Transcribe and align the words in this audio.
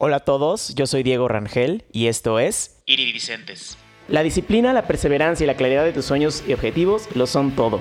Hola 0.00 0.18
a 0.18 0.20
todos, 0.20 0.76
yo 0.76 0.86
soy 0.86 1.02
Diego 1.02 1.26
Rangel 1.26 1.82
y 1.90 2.06
esto 2.06 2.38
es 2.38 2.80
Iridicentes. 2.86 3.76
La 4.06 4.22
disciplina, 4.22 4.72
la 4.72 4.86
perseverancia 4.86 5.42
y 5.42 5.48
la 5.48 5.56
claridad 5.56 5.82
de 5.82 5.92
tus 5.92 6.04
sueños 6.04 6.44
y 6.46 6.52
objetivos 6.52 7.08
lo 7.16 7.26
son 7.26 7.50
todo. 7.50 7.80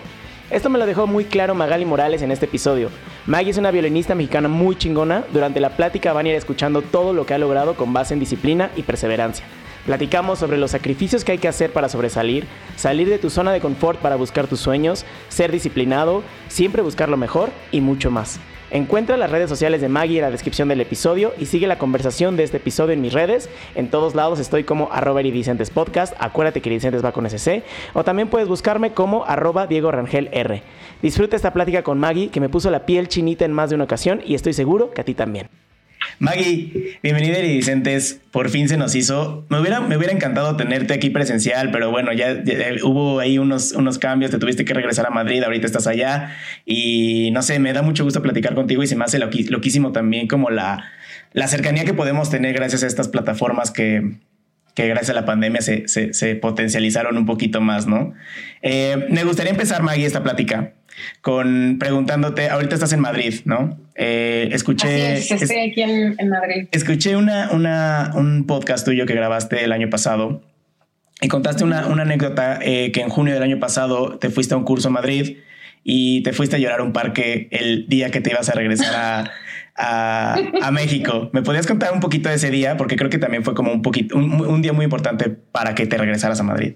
Esto 0.49 0.71
me 0.71 0.79
lo 0.79 0.87
dejó 0.87 1.05
muy 1.05 1.25
claro 1.25 1.53
Magali 1.53 1.85
Morales 1.85 2.23
en 2.23 2.31
este 2.31 2.45
episodio. 2.45 2.89
Maggie 3.27 3.51
es 3.51 3.59
una 3.59 3.69
violinista 3.69 4.15
mexicana 4.15 4.47
muy 4.47 4.75
chingona. 4.75 5.25
Durante 5.31 5.59
la 5.59 5.77
plática 5.77 6.11
van 6.11 6.25
a 6.25 6.29
ir 6.29 6.35
escuchando 6.35 6.81
todo 6.81 7.13
lo 7.13 7.27
que 7.27 7.35
ha 7.35 7.37
logrado 7.37 7.75
con 7.75 7.93
base 7.93 8.15
en 8.15 8.19
disciplina 8.19 8.71
y 8.75 8.81
perseverancia. 8.81 9.45
Platicamos 9.85 10.39
sobre 10.39 10.57
los 10.57 10.71
sacrificios 10.71 11.23
que 11.23 11.33
hay 11.33 11.37
que 11.37 11.47
hacer 11.47 11.71
para 11.71 11.87
sobresalir, 11.87 12.47
salir 12.77 13.09
de 13.09 13.19
tu 13.19 13.29
zona 13.29 13.53
de 13.53 13.61
confort 13.61 13.99
para 13.99 14.15
buscar 14.15 14.47
tus 14.47 14.59
sueños, 14.59 15.05
ser 15.29 15.51
disciplinado, 15.51 16.23
siempre 16.47 16.81
buscar 16.81 17.09
lo 17.09 17.17
mejor 17.17 17.51
y 17.71 17.81
mucho 17.81 18.09
más. 18.09 18.39
Encuentra 18.69 19.15
las 19.15 19.31
redes 19.31 19.49
sociales 19.49 19.79
de 19.79 19.87
Maggie 19.87 20.17
en 20.17 20.23
la 20.23 20.31
descripción 20.31 20.67
del 20.67 20.81
episodio 20.81 21.33
y 21.39 21.45
sigue 21.45 21.67
la 21.67 21.77
conversación 21.77 22.35
de 22.35 22.43
este 22.43 22.57
episodio 22.57 22.91
en 22.93 23.01
mis 23.01 23.13
redes. 23.13 23.49
En 23.75 23.89
todos 23.89 24.13
lados 24.13 24.39
estoy 24.39 24.65
como 24.65 24.89
arroba 24.91 25.21
iridicentes 25.21 25.69
podcast, 25.69 26.13
acuérdate 26.19 26.59
que 26.59 26.67
iridicentes 26.67 27.03
va 27.03 27.13
con 27.13 27.25
SC, 27.25 27.63
o 27.93 28.03
también 28.03 28.27
puedes 28.27 28.49
buscarme 28.49 28.91
como 28.91 29.23
arroba 29.23 29.67
Diego 29.67 29.89
Rangel. 29.91 30.29
Disfruta 31.01 31.37
esta 31.37 31.53
plática 31.53 31.81
con 31.81 31.97
Maggie 31.97 32.27
que 32.27 32.41
me 32.41 32.49
puso 32.49 32.69
la 32.69 32.85
piel 32.85 33.07
chinita 33.07 33.45
en 33.45 33.53
más 33.53 33.69
de 33.69 33.75
una 33.75 33.85
ocasión 33.85 34.21
y 34.25 34.35
estoy 34.35 34.51
seguro 34.51 34.91
que 34.91 34.99
a 34.99 35.05
ti 35.05 35.13
también. 35.13 35.47
Maggie, 36.19 36.97
bienvenida 37.03 37.35
a 37.35 37.39
Iridicentes. 37.39 38.19
Por 38.31 38.49
fin 38.49 38.67
se 38.67 38.77
nos 38.77 38.95
hizo. 38.95 39.45
Me 39.49 39.59
hubiera, 39.59 39.81
me 39.81 39.97
hubiera 39.97 40.11
encantado 40.11 40.55
tenerte 40.55 40.95
aquí 40.95 41.11
presencial, 41.11 41.69
pero 41.69 41.91
bueno, 41.91 42.11
ya, 42.11 42.41
hubo 42.83 43.19
ahí 43.19 43.37
unos, 43.37 43.73
unos 43.73 43.99
cambios. 43.99 44.31
Te 44.31 44.39
tuviste 44.39 44.65
que 44.65 44.73
regresar 44.73 45.05
a 45.05 45.11
Madrid. 45.11 45.43
Ahorita 45.43 45.67
estás 45.67 45.85
allá. 45.85 46.35
Y 46.65 47.29
no 47.31 47.43
sé, 47.43 47.59
me 47.59 47.71
da 47.71 47.83
mucho 47.83 48.03
gusto 48.03 48.23
platicar 48.23 48.55
contigo 48.55 48.81
y 48.81 48.87
se 48.87 48.95
me 48.95 49.05
hace 49.05 49.19
loquísimo 49.19 49.91
también 49.91 50.27
como 50.27 50.49
la, 50.49 50.89
la 51.33 51.47
cercanía 51.47 51.85
que 51.85 51.93
podemos 51.93 52.31
tener 52.31 52.53
gracias 52.55 52.81
a 52.81 52.87
estas 52.87 53.09
plataformas 53.09 53.69
que, 53.69 54.13
que 54.73 54.87
gracias 54.87 55.11
a 55.11 55.19
la 55.19 55.25
pandemia 55.25 55.61
se, 55.61 55.87
se, 55.87 56.35
potencializaron 56.35 57.15
un 57.15 57.27
poquito 57.27 57.61
más, 57.61 57.85
¿no? 57.85 58.13
Eh, 58.63 59.05
me 59.11 59.23
gustaría 59.23 59.51
empezar, 59.51 59.83
Maggie, 59.83 60.07
esta 60.07 60.23
plática 60.23 60.73
con 61.21 61.77
preguntándote, 61.79 62.49
ahorita 62.49 62.75
estás 62.75 62.93
en 62.93 62.99
Madrid, 62.99 63.41
¿no? 63.45 63.77
Eh, 63.95 64.49
escuché... 64.51 65.17
estoy 65.17 65.71
aquí 65.71 65.81
en, 65.81 66.29
Madrid. 66.29 66.67
Escuché 66.71 67.15
una, 67.15 67.51
una, 67.51 68.11
un 68.15 68.45
podcast 68.45 68.85
tuyo 68.85 69.05
que 69.05 69.13
grabaste 69.13 69.63
el 69.63 69.71
año 69.71 69.89
pasado 69.89 70.41
y 71.21 71.27
contaste 71.27 71.63
una, 71.63 71.87
una 71.87 72.03
anécdota 72.03 72.59
eh, 72.61 72.91
que 72.91 73.01
en 73.01 73.09
junio 73.09 73.33
del 73.33 73.43
año 73.43 73.59
pasado 73.59 74.19
te 74.19 74.29
fuiste 74.29 74.53
a 74.53 74.57
un 74.57 74.63
curso 74.63 74.89
a 74.89 74.91
Madrid 74.91 75.37
y 75.83 76.21
te 76.21 76.33
fuiste 76.33 76.57
a 76.57 76.59
llorar 76.59 76.81
a 76.81 76.83
un 76.83 76.93
parque 76.93 77.47
el 77.51 77.87
día 77.87 78.11
que 78.11 78.21
te 78.21 78.31
ibas 78.31 78.49
a 78.49 78.53
regresar 78.53 79.31
a, 79.75 80.35
a, 80.61 80.71
México. 80.71 81.29
¿Me 81.33 81.41
podías 81.41 81.65
contar 81.65 81.93
un 81.93 82.01
poquito 82.01 82.29
de 82.29 82.35
ese 82.35 82.51
día? 82.51 82.77
Porque 82.77 82.97
creo 82.97 83.09
que 83.09 83.17
también 83.17 83.43
fue 83.43 83.53
como 83.53 83.71
un 83.71 83.81
poquito, 83.81 84.17
un, 84.17 84.33
un 84.33 84.61
día 84.61 84.73
muy 84.73 84.83
importante 84.83 85.29
para 85.29 85.75
que 85.75 85.87
te 85.87 85.97
regresaras 85.97 86.39
a 86.39 86.43
Madrid. 86.43 86.73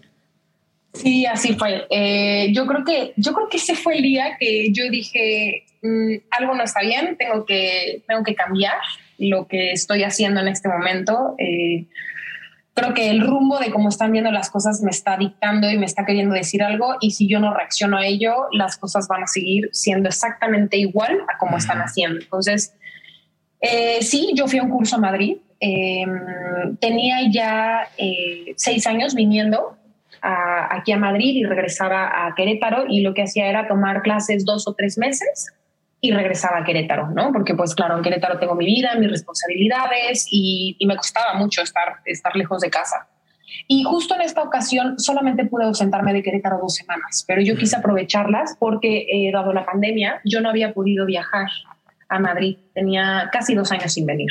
Sí, 0.94 1.26
así 1.26 1.54
fue. 1.54 1.86
Eh, 1.90 2.52
yo 2.54 2.66
creo 2.66 2.84
que 2.84 3.14
yo 3.16 3.34
creo 3.34 3.48
que 3.48 3.58
ese 3.58 3.76
fue 3.76 3.96
el 3.98 4.04
día 4.04 4.38
que 4.40 4.72
yo 4.72 4.90
dije 4.90 5.64
mm, 5.82 6.16
algo 6.32 6.56
no 6.56 6.64
está 6.64 6.82
bien, 6.82 7.16
tengo 7.18 7.46
que 7.46 8.04
tengo 8.08 8.24
que 8.24 8.36
cambiar 8.36 8.76
lo 9.18 9.48
que 9.48 9.72
estoy 9.72 10.04
haciendo 10.04 10.42
en 10.42 10.50
este 10.50 10.68
momento. 10.68 11.36
Eh, 11.38 11.86
creo 12.74 12.94
que 12.94 13.10
el 13.10 13.22
rumbo 13.22 13.60
de 13.60 13.72
cómo 13.72 13.88
están 13.90 14.12
viendo 14.12 14.32
las 14.32 14.50
cosas 14.50 14.82
me 14.82 14.92
está 14.92 15.16
dictando 15.16 15.70
y 15.70 15.78
me 15.78 15.86
está 15.86 16.06
queriendo 16.06 16.36
decir 16.36 16.62
algo 16.62 16.96
y 17.00 17.12
si 17.12 17.28
yo 17.28 17.40
no 17.40 17.54
reacciono 17.54 17.98
a 17.98 18.06
ello, 18.06 18.48
las 18.52 18.78
cosas 18.78 19.08
van 19.08 19.24
a 19.24 19.28
seguir 19.28 19.70
siendo 19.72 20.10
exactamente 20.10 20.78
igual 20.78 21.22
a 21.34 21.38
como 21.38 21.58
están 21.58 21.80
haciendo. 21.80 22.20
Entonces, 22.20 22.74
eh, 23.62 24.00
sí, 24.02 24.32
yo 24.36 24.48
fui 24.48 24.60
a 24.60 24.64
un 24.64 24.70
curso 24.70 24.98
a 24.98 25.00
Madrid. 25.00 25.38
tenía 26.80 27.18
ya 27.32 27.88
seis 28.56 28.88
años 28.88 29.14
viniendo 29.14 29.78
aquí 30.22 30.92
a 30.92 30.98
Madrid 30.98 31.36
y 31.36 31.44
regresaba 31.44 32.28
a 32.28 32.36
Querétaro 32.36 32.86
y 32.88 33.02
lo 33.02 33.14
que 33.14 33.24
hacía 33.24 33.48
era 33.48 33.68
tomar 33.68 34.02
clases 34.02 34.46
dos 34.46 34.68
o 34.68 34.74
tres 34.76 34.98
meses 34.98 35.52
y 36.00 36.12
regresaba 36.12 36.60
a 36.60 36.64
Querétaro, 36.64 37.10
¿no? 37.10 37.32
Porque 37.32 37.54
pues 37.56 37.76
claro, 37.76 37.96
en 37.98 38.04
Querétaro 38.04 38.40
tengo 38.40 38.56
mi 38.56 38.66
vida, 38.66 38.96
mis 38.96 39.10
responsabilidades 39.10 40.28
y, 40.32 40.78
me 40.86 40.96
costaba 40.96 41.36
mucho 41.36 41.62
estar, 41.62 41.98
estar 42.06 42.36
lejos 42.36 42.62
de 42.62 42.70
casa. 42.70 43.08
Y 43.68 43.84
justo 43.84 44.16
en 44.16 44.22
esta 44.22 44.42
ocasión 44.42 44.98
solamente 45.00 45.46
pude 45.46 45.66
ausentarme 45.66 46.14
de 46.14 46.24
Querétaro 46.24 46.58
dos 46.60 46.76
semanas, 46.76 47.24
pero 47.28 47.42
yo 47.42 47.56
quise 47.56 47.76
aprovecharlas 47.76 48.56
porque, 48.60 49.08
eh, 49.12 49.32
dado 49.32 49.54
la 49.54 49.66
pandemia, 49.66 50.22
yo 50.26 50.42
no 50.42 50.50
había 50.50 50.74
podido 50.74 51.06
viajar 51.06 51.50
a 52.10 52.20
Madrid. 52.20 52.58
Tenía 52.74 53.30
casi 53.32 53.54
dos 53.54 53.72
años 53.72 53.94
sin 53.94 54.06
venir. 54.06 54.30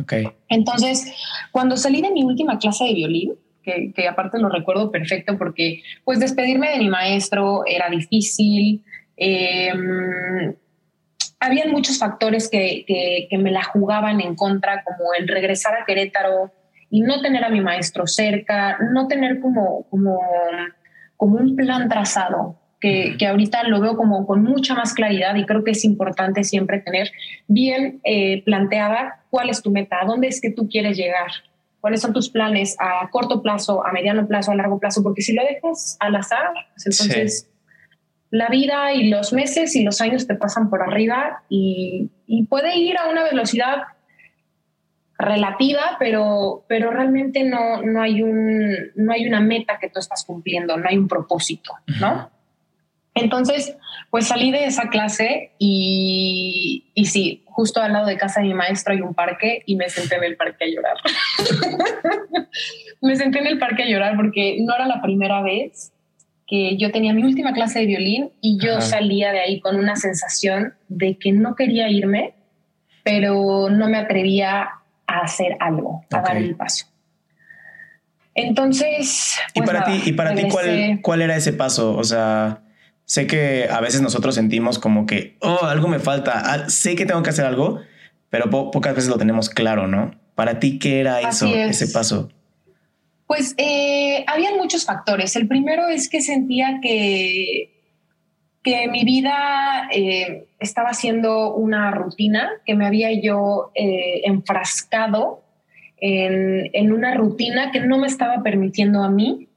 Okay. 0.00 0.26
Entonces, 0.48 1.12
cuando 1.52 1.76
salí 1.76 2.00
de 2.00 2.10
mi 2.10 2.24
última 2.24 2.58
clase 2.58 2.84
de 2.84 2.94
violín, 2.94 3.34
que, 3.62 4.08
aparte 4.08 4.38
lo 4.38 4.48
recuerdo 4.48 4.90
perfecto 4.90 5.38
porque 5.38 5.82
pues 6.04 6.20
despedirme 6.20 6.70
de 6.70 6.78
mi 6.78 6.88
maestro 6.88 7.62
era 7.66 7.88
difícil. 7.88 8.84
Em, 9.16 10.54
habían 11.40 11.70
muchos 11.70 11.98
factores 11.98 12.48
que, 12.48 12.84
que, 13.28 13.38
me 13.38 13.50
la 13.50 13.62
jugaban 13.64 14.20
en 14.20 14.34
contra, 14.34 14.84
como 14.84 15.12
el 15.18 15.26
regresar 15.26 15.74
a 15.74 15.84
Querétaro 15.84 16.52
y 16.90 17.00
no 17.00 17.20
tener 17.20 17.44
a 17.44 17.50
mi 17.50 17.60
maestro 17.60 18.06
cerca, 18.06 18.78
no 18.92 19.08
tener 19.08 19.40
como, 19.40 19.86
como, 19.90 20.20
como 21.16 21.36
un 21.38 21.56
plan 21.56 21.88
trazado, 21.88 22.60
que, 22.80 23.16
que, 23.18 23.26
ahorita 23.26 23.64
lo 23.64 23.80
veo 23.80 23.96
como 23.96 24.26
con 24.26 24.42
mucha 24.42 24.74
más 24.74 24.92
claridad 24.92 25.34
y 25.36 25.46
creo 25.46 25.64
que 25.64 25.70
es 25.72 25.84
importante 25.84 26.44
siempre 26.44 26.80
tener 26.80 27.10
bien 27.48 28.00
eh, 28.04 28.42
planteada 28.44 29.24
cuál 29.30 29.50
es 29.50 29.62
tu 29.62 29.70
meta, 29.70 29.98
a 30.00 30.04
dónde 30.04 30.28
es 30.28 30.40
que 30.40 30.50
tú 30.50 30.68
quieres 30.68 30.96
llegar 30.96 31.30
cuáles 31.82 32.00
son 32.00 32.12
tus 32.14 32.30
planes 32.30 32.76
a 32.78 33.10
corto 33.10 33.42
plazo, 33.42 33.84
a 33.84 33.92
mediano 33.92 34.26
plazo, 34.26 34.52
a 34.52 34.54
largo 34.54 34.78
plazo, 34.78 35.02
porque 35.02 35.20
si 35.20 35.34
lo 35.34 35.42
dejas 35.42 35.96
al 36.00 36.14
azar, 36.14 36.52
pues 36.74 36.86
entonces 36.86 37.50
la 38.30 38.48
vida 38.48 38.94
y 38.94 39.10
los 39.10 39.32
meses 39.32 39.74
y 39.76 39.82
los 39.82 40.00
años 40.00 40.26
te 40.26 40.36
pasan 40.36 40.70
por 40.70 40.80
arriba 40.80 41.42
y, 41.50 42.10
puede 42.48 42.76
ir 42.78 42.96
a 42.98 43.08
una 43.08 43.24
velocidad 43.24 43.82
relativa, 45.18 45.96
pero, 45.98 46.64
pero 46.68 46.90
realmente 46.90 47.44
no, 47.44 47.82
no, 47.82 48.00
hay 48.00 48.22
un, 48.22 48.74
no 48.94 49.12
hay 49.12 49.26
una 49.26 49.40
meta 49.40 49.78
que 49.78 49.90
tú 49.90 49.98
estás 49.98 50.24
cumpliendo, 50.24 50.76
no 50.76 50.88
hay 50.88 50.96
un 50.96 51.08
propósito, 51.08 51.72
¿no? 52.00 52.30
Entonces, 53.14 53.76
pues 54.10 54.28
salí 54.28 54.50
de 54.50 54.64
esa 54.64 54.88
clase 54.88 55.52
y, 55.58 56.90
y 56.94 57.04
sí, 57.06 57.41
justo 57.52 57.80
al 57.80 57.92
lado 57.92 58.06
de 58.06 58.16
casa 58.16 58.40
de 58.40 58.48
mi 58.48 58.54
maestro 58.54 58.94
hay 58.94 59.00
un 59.00 59.14
parque 59.14 59.62
y 59.66 59.76
me 59.76 59.88
senté 59.88 60.16
en 60.16 60.24
el 60.24 60.36
parque 60.36 60.64
a 60.64 60.68
llorar. 60.68 60.96
me 63.00 63.16
senté 63.16 63.40
en 63.40 63.46
el 63.46 63.58
parque 63.58 63.84
a 63.84 63.86
llorar 63.86 64.16
porque 64.16 64.56
no 64.60 64.74
era 64.74 64.86
la 64.86 65.00
primera 65.02 65.42
vez 65.42 65.92
que 66.46 66.76
yo 66.76 66.90
tenía 66.90 67.14
mi 67.14 67.24
última 67.24 67.52
clase 67.52 67.80
de 67.80 67.86
violín 67.86 68.30
y 68.40 68.58
yo 68.58 68.80
salía 68.80 69.32
de 69.32 69.40
ahí 69.40 69.60
con 69.60 69.76
una 69.76 69.96
sensación 69.96 70.74
de 70.88 71.16
que 71.18 71.32
no 71.32 71.54
quería 71.54 71.88
irme, 71.88 72.34
pero 73.02 73.70
no 73.70 73.88
me 73.88 73.98
atrevía 73.98 74.68
a 75.06 75.18
hacer 75.20 75.56
algo, 75.60 76.04
a 76.10 76.20
dar 76.20 76.36
el 76.36 76.54
paso. 76.56 76.86
Entonces, 78.34 79.38
¿y 79.54 79.60
pues 79.60 79.70
para 79.70 79.84
ti, 79.84 80.02
y 80.06 80.12
para 80.12 80.34
ti 80.34 80.48
cuál, 80.50 81.00
cuál 81.02 81.22
era 81.22 81.36
ese 81.36 81.52
paso? 81.52 81.94
O 81.96 82.04
sea, 82.04 82.62
Sé 83.04 83.26
que 83.26 83.68
a 83.70 83.80
veces 83.80 84.00
nosotros 84.00 84.34
sentimos 84.34 84.78
como 84.78 85.06
que, 85.06 85.36
oh, 85.40 85.64
algo 85.64 85.88
me 85.88 85.98
falta, 85.98 86.68
sé 86.70 86.94
que 86.94 87.04
tengo 87.04 87.22
que 87.22 87.30
hacer 87.30 87.44
algo, 87.44 87.80
pero 88.30 88.48
pocas 88.48 88.94
veces 88.94 89.10
lo 89.10 89.18
tenemos 89.18 89.50
claro, 89.50 89.86
¿no? 89.86 90.14
Para 90.34 90.58
ti, 90.58 90.78
¿qué 90.78 91.00
era 91.00 91.20
eso, 91.20 91.46
ese 91.46 91.88
paso? 91.88 92.30
Pues 93.26 93.54
eh, 93.58 94.24
había 94.26 94.54
muchos 94.56 94.84
factores. 94.84 95.36
El 95.36 95.48
primero 95.48 95.88
es 95.88 96.08
que 96.08 96.22
sentía 96.22 96.80
que, 96.82 97.70
que 98.62 98.88
mi 98.88 99.04
vida 99.04 99.88
eh, 99.92 100.46
estaba 100.60 100.94
siendo 100.94 101.54
una 101.54 101.90
rutina, 101.90 102.50
que 102.64 102.74
me 102.74 102.86
había 102.86 103.12
yo 103.12 103.70
eh, 103.74 104.22
enfrascado 104.24 105.42
en, 105.98 106.70
en, 106.72 106.92
una 106.92 107.14
rutina 107.14 107.70
que 107.70 107.80
no 107.80 107.98
me 107.98 108.06
estaba 108.06 108.42
permitiendo 108.42 109.02
a 109.02 109.10
mí 109.10 109.48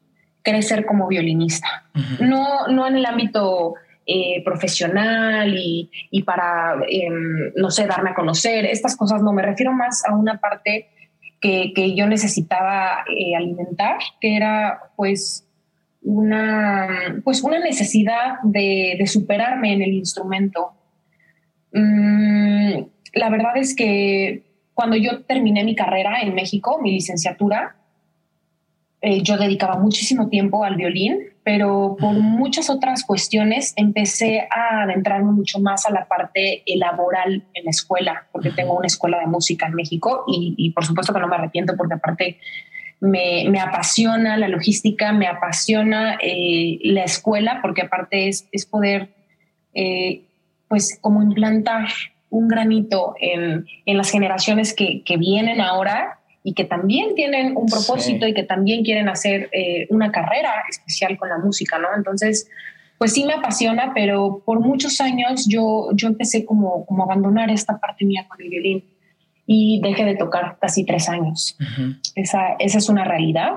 crecer 0.45 0.85
como 0.85 1.07
violinista. 1.07 1.83
no, 2.21 2.67
no 2.67 2.87
en 2.87 2.95
el 2.95 3.05
ámbito 3.05 3.73
eh, 4.05 4.43
profesional 4.45 5.57
y, 5.57 5.89
y 6.11 6.21
para, 6.21 6.75
em, 6.87 7.51
no 7.55 7.71
sé, 7.71 7.87
darme 7.87 8.11
a 8.11 8.13
conocer. 8.13 8.63
Estas 8.65 8.95
cosas 8.95 9.23
no, 9.23 9.33
me 9.33 9.41
refiero 9.41 9.73
más 9.73 10.05
a 10.05 10.15
una 10.15 10.39
parte 10.39 10.89
que, 11.41 11.73
que 11.73 11.95
yo 11.95 12.05
necesitaba 12.05 13.03
eh, 13.09 13.35
alimentar, 13.35 13.97
que 14.21 14.37
era 14.37 14.91
pues 14.95 15.47
una, 16.03 17.19
pues 17.23 17.41
una 17.41 17.59
necesidad 17.59 18.35
de, 18.43 18.95
de 18.99 19.07
superarme 19.07 19.73
en 19.73 19.81
el 19.81 19.93
instrumento. 19.93 20.73
Mm, 21.73 22.83
la 23.13 23.29
verdad 23.31 23.57
es 23.57 23.75
que 23.75 24.43
cuando 24.75 24.97
yo 24.97 25.23
terminé 25.23 25.63
mi 25.63 25.73
carrera 25.73 26.21
en 26.21 26.35
México, 26.35 26.79
mi 26.79 26.91
licenciatura, 26.91 27.75
eh, 29.05 29.21
yo 29.21 29.37
dedicaba 29.37 29.77
muchísimo 29.77 30.27
tiempo 30.27 30.63
al 30.63 30.75
violín 30.75 31.35
pero 31.45 31.95
por 31.99 32.13
muchas 32.13 32.71
otras 32.71 33.03
cuestiones 33.03 33.73
empecé 33.75 34.47
a 34.49 34.81
adentrarme 34.81 35.31
mucho 35.31 35.59
más 35.59 35.85
a 35.85 35.91
la 35.91 36.07
parte 36.07 36.63
laboral 36.65 37.43
en 37.53 37.65
la 37.65 37.69
escuela, 37.69 38.25
porque 38.31 38.49
tengo 38.49 38.75
una 38.75 38.87
escuela 38.87 39.19
de 39.19 39.27
música 39.27 39.67
en 39.67 39.75
México 39.75 40.23
y, 40.27 40.71
por 40.71 40.83
supuesto 40.83 41.13
que 41.13 41.19
no 41.19 41.27
me 41.27 41.35
arrepiento 41.35 41.77
porque 41.77 41.93
aparte 41.93 42.39
me, 42.99 43.45
me 43.47 43.59
apasiona 43.59 44.37
la 44.37 44.47
logística, 44.47 45.13
me 45.13 45.27
apasiona 45.27 46.17
eh, 46.19 46.79
la 46.81 47.03
escuela, 47.03 47.59
porque 47.61 47.83
aparte 47.83 48.27
es, 48.27 48.49
es 48.51 48.65
poder, 48.65 49.13
eh, 49.75 50.23
pues, 50.67 50.97
como 50.99 51.21
implantar 51.21 51.89
un 52.31 52.47
granito 52.47 53.13
en, 53.19 53.67
en 53.85 53.97
las 53.97 54.09
generaciones 54.09 54.73
que, 54.73 55.03
que 55.03 55.17
vienen 55.17 55.61
ahora 55.61 56.21
y 56.47 56.53
que 56.53 56.63
también 56.63 57.15
tienen 57.15 57.57
un 57.57 57.65
propósito 57.65 58.27
y 58.27 58.33
que 58.35 58.43
también 58.43 58.83
quieren 58.83 59.09
hacer 59.09 59.49
eh, 59.51 59.87
una 59.89 60.11
carrera 60.11 60.53
especial 60.69 61.17
con 61.17 61.29
la 61.29 61.39
música, 61.39 61.79
¿no? 61.79 61.87
Entonces, 61.97 62.47
pues 62.99 63.13
sí 63.13 63.25
me 63.25 63.33
apasiona, 63.33 63.93
pero 63.95 64.43
por 64.45 64.59
muchos 64.59 65.01
años 65.01 65.47
yo, 65.49 65.89
yo 65.95 66.07
empecé 66.07 66.45
como, 66.45 66.85
como 66.85 67.01
a 67.01 67.05
abandonar 67.07 67.49
esta 67.49 67.79
parte 67.79 68.05
mía 68.05 68.27
con 68.29 68.39
el 68.39 68.49
violín 68.49 68.85
y 69.47 69.81
dejé 69.81 70.05
de 70.05 70.17
tocar 70.17 70.59
casi 70.61 70.85
tres 70.85 71.09
años. 71.09 71.57
esa, 72.13 72.53
esa, 72.59 72.77
es 72.77 72.89
una 72.89 73.05
realidad. 73.05 73.53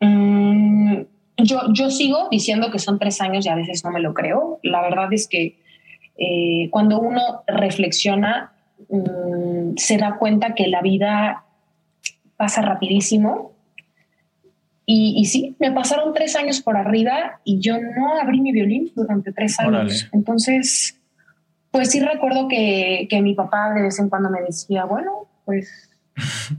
Mm, 0.00 1.02
yo, 1.36 1.60
yo 1.74 1.90
sigo 1.90 2.28
diciendo 2.30 2.70
que 2.70 2.78
son 2.78 2.98
tres 2.98 3.20
años 3.20 3.44
y 3.44 3.50
a 3.50 3.54
veces 3.54 3.84
no 3.84 3.90
me 3.90 4.00
lo 4.00 4.14
creo. 4.14 4.60
La 4.62 4.80
verdad 4.80 5.12
es 5.12 5.28
que 5.28 5.58
eh, 6.16 6.70
cuando 6.70 7.00
uno 7.00 7.20
reflexiona 7.46 8.51
Mm, 8.92 9.76
se 9.76 9.96
da 9.96 10.18
cuenta 10.18 10.54
que 10.54 10.68
la 10.68 10.82
vida 10.82 11.44
pasa 12.36 12.60
rapidísimo. 12.60 13.52
Y, 14.84 15.14
y, 15.16 15.24
sí, 15.24 15.56
me 15.58 15.72
pasaron 15.72 16.12
tres 16.12 16.36
años 16.36 16.60
por 16.60 16.76
arriba 16.76 17.40
y 17.44 17.60
yo 17.60 17.78
no 17.80 18.20
abrí 18.20 18.40
mi 18.40 18.52
violín 18.52 18.92
durante 18.94 19.32
tres 19.32 19.58
años. 19.58 20.08
Entonces, 20.12 20.98
pues 21.70 21.90
sí 21.90 22.00
recuerdo 22.00 22.48
que, 22.48 23.06
que 23.08 23.22
mi 23.22 23.34
papá 23.34 23.72
de 23.72 23.82
vez 23.82 23.98
en 23.98 24.10
cuando 24.10 24.28
me 24.28 24.42
decía, 24.42 24.84
bueno, 24.84 25.28
pues 25.46 25.88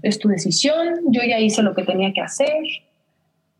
es 0.01 0.17
tu 0.17 0.29
decisión, 0.29 1.01
yo 1.09 1.21
ya 1.21 1.37
hice 1.39 1.61
lo 1.61 1.75
que 1.75 1.83
tenía 1.83 2.11
que 2.13 2.21
hacer, 2.21 2.63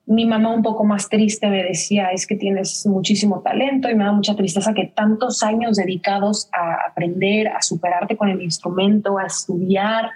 mi 0.05 0.25
mamá 0.25 0.53
un 0.53 0.63
poco 0.63 0.83
más 0.83 1.07
triste 1.07 1.47
me 1.47 1.63
decía, 1.63 2.09
es 2.11 2.27
que 2.27 2.35
tienes 2.35 2.85
muchísimo 2.85 3.41
talento 3.41 3.89
y 3.89 3.95
me 3.95 4.03
da 4.03 4.11
mucha 4.11 4.35
tristeza 4.35 4.73
que 4.73 4.87
tantos 4.87 5.43
años 5.43 5.77
dedicados 5.77 6.49
a 6.51 6.89
aprender, 6.89 7.47
a 7.47 7.61
superarte 7.61 8.17
con 8.17 8.29
el 8.29 8.41
instrumento, 8.41 9.17
a 9.17 9.25
estudiar, 9.25 10.09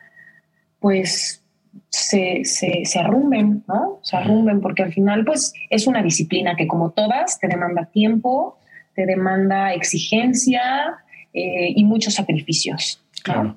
pues 0.80 1.42
se, 1.90 2.44
se, 2.44 2.84
se 2.84 3.00
arrumben, 3.00 3.64
¿no? 3.68 4.00
Se 4.02 4.18
arrumben 4.18 4.60
porque 4.60 4.84
al 4.84 4.94
final 4.94 5.24
pues 5.24 5.54
es 5.70 5.88
una 5.88 6.04
disciplina 6.04 6.56
que 6.56 6.68
como 6.68 6.92
todas 6.92 7.40
te 7.40 7.48
demanda 7.48 7.86
tiempo, 7.86 8.58
te 8.94 9.06
demanda 9.06 9.74
exigencia 9.74 10.98
eh, 11.34 11.72
y 11.76 11.84
muchos 11.86 12.16
sacrificios. 12.16 13.02
Claro. 13.24 13.56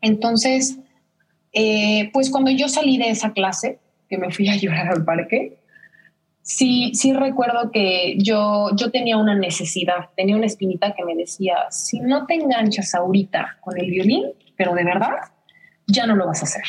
Entonces, 0.00 0.78
eh, 1.52 2.10
pues 2.12 2.28
cuando 2.28 2.50
yo 2.50 2.68
salí 2.68 2.98
de 2.98 3.10
esa 3.10 3.32
clase, 3.32 3.78
que 4.12 4.18
me 4.18 4.30
fui 4.30 4.46
a 4.46 4.56
llorar 4.56 4.88
al 4.90 5.06
parque, 5.06 5.56
sí, 6.42 6.92
sí 6.92 7.14
recuerdo 7.14 7.70
que 7.70 8.18
yo, 8.18 8.68
yo 8.76 8.90
tenía 8.90 9.16
una 9.16 9.34
necesidad, 9.34 10.10
tenía 10.14 10.36
una 10.36 10.44
espinita 10.44 10.92
que 10.92 11.02
me 11.02 11.16
decía, 11.16 11.54
si 11.70 11.98
no 11.98 12.26
te 12.26 12.34
enganchas 12.34 12.94
ahorita 12.94 13.56
con 13.62 13.80
el 13.80 13.90
violín, 13.90 14.24
pero 14.54 14.74
de 14.74 14.84
verdad, 14.84 15.14
ya 15.86 16.06
no 16.06 16.14
lo 16.14 16.26
vas 16.26 16.42
a 16.42 16.44
hacer. 16.44 16.62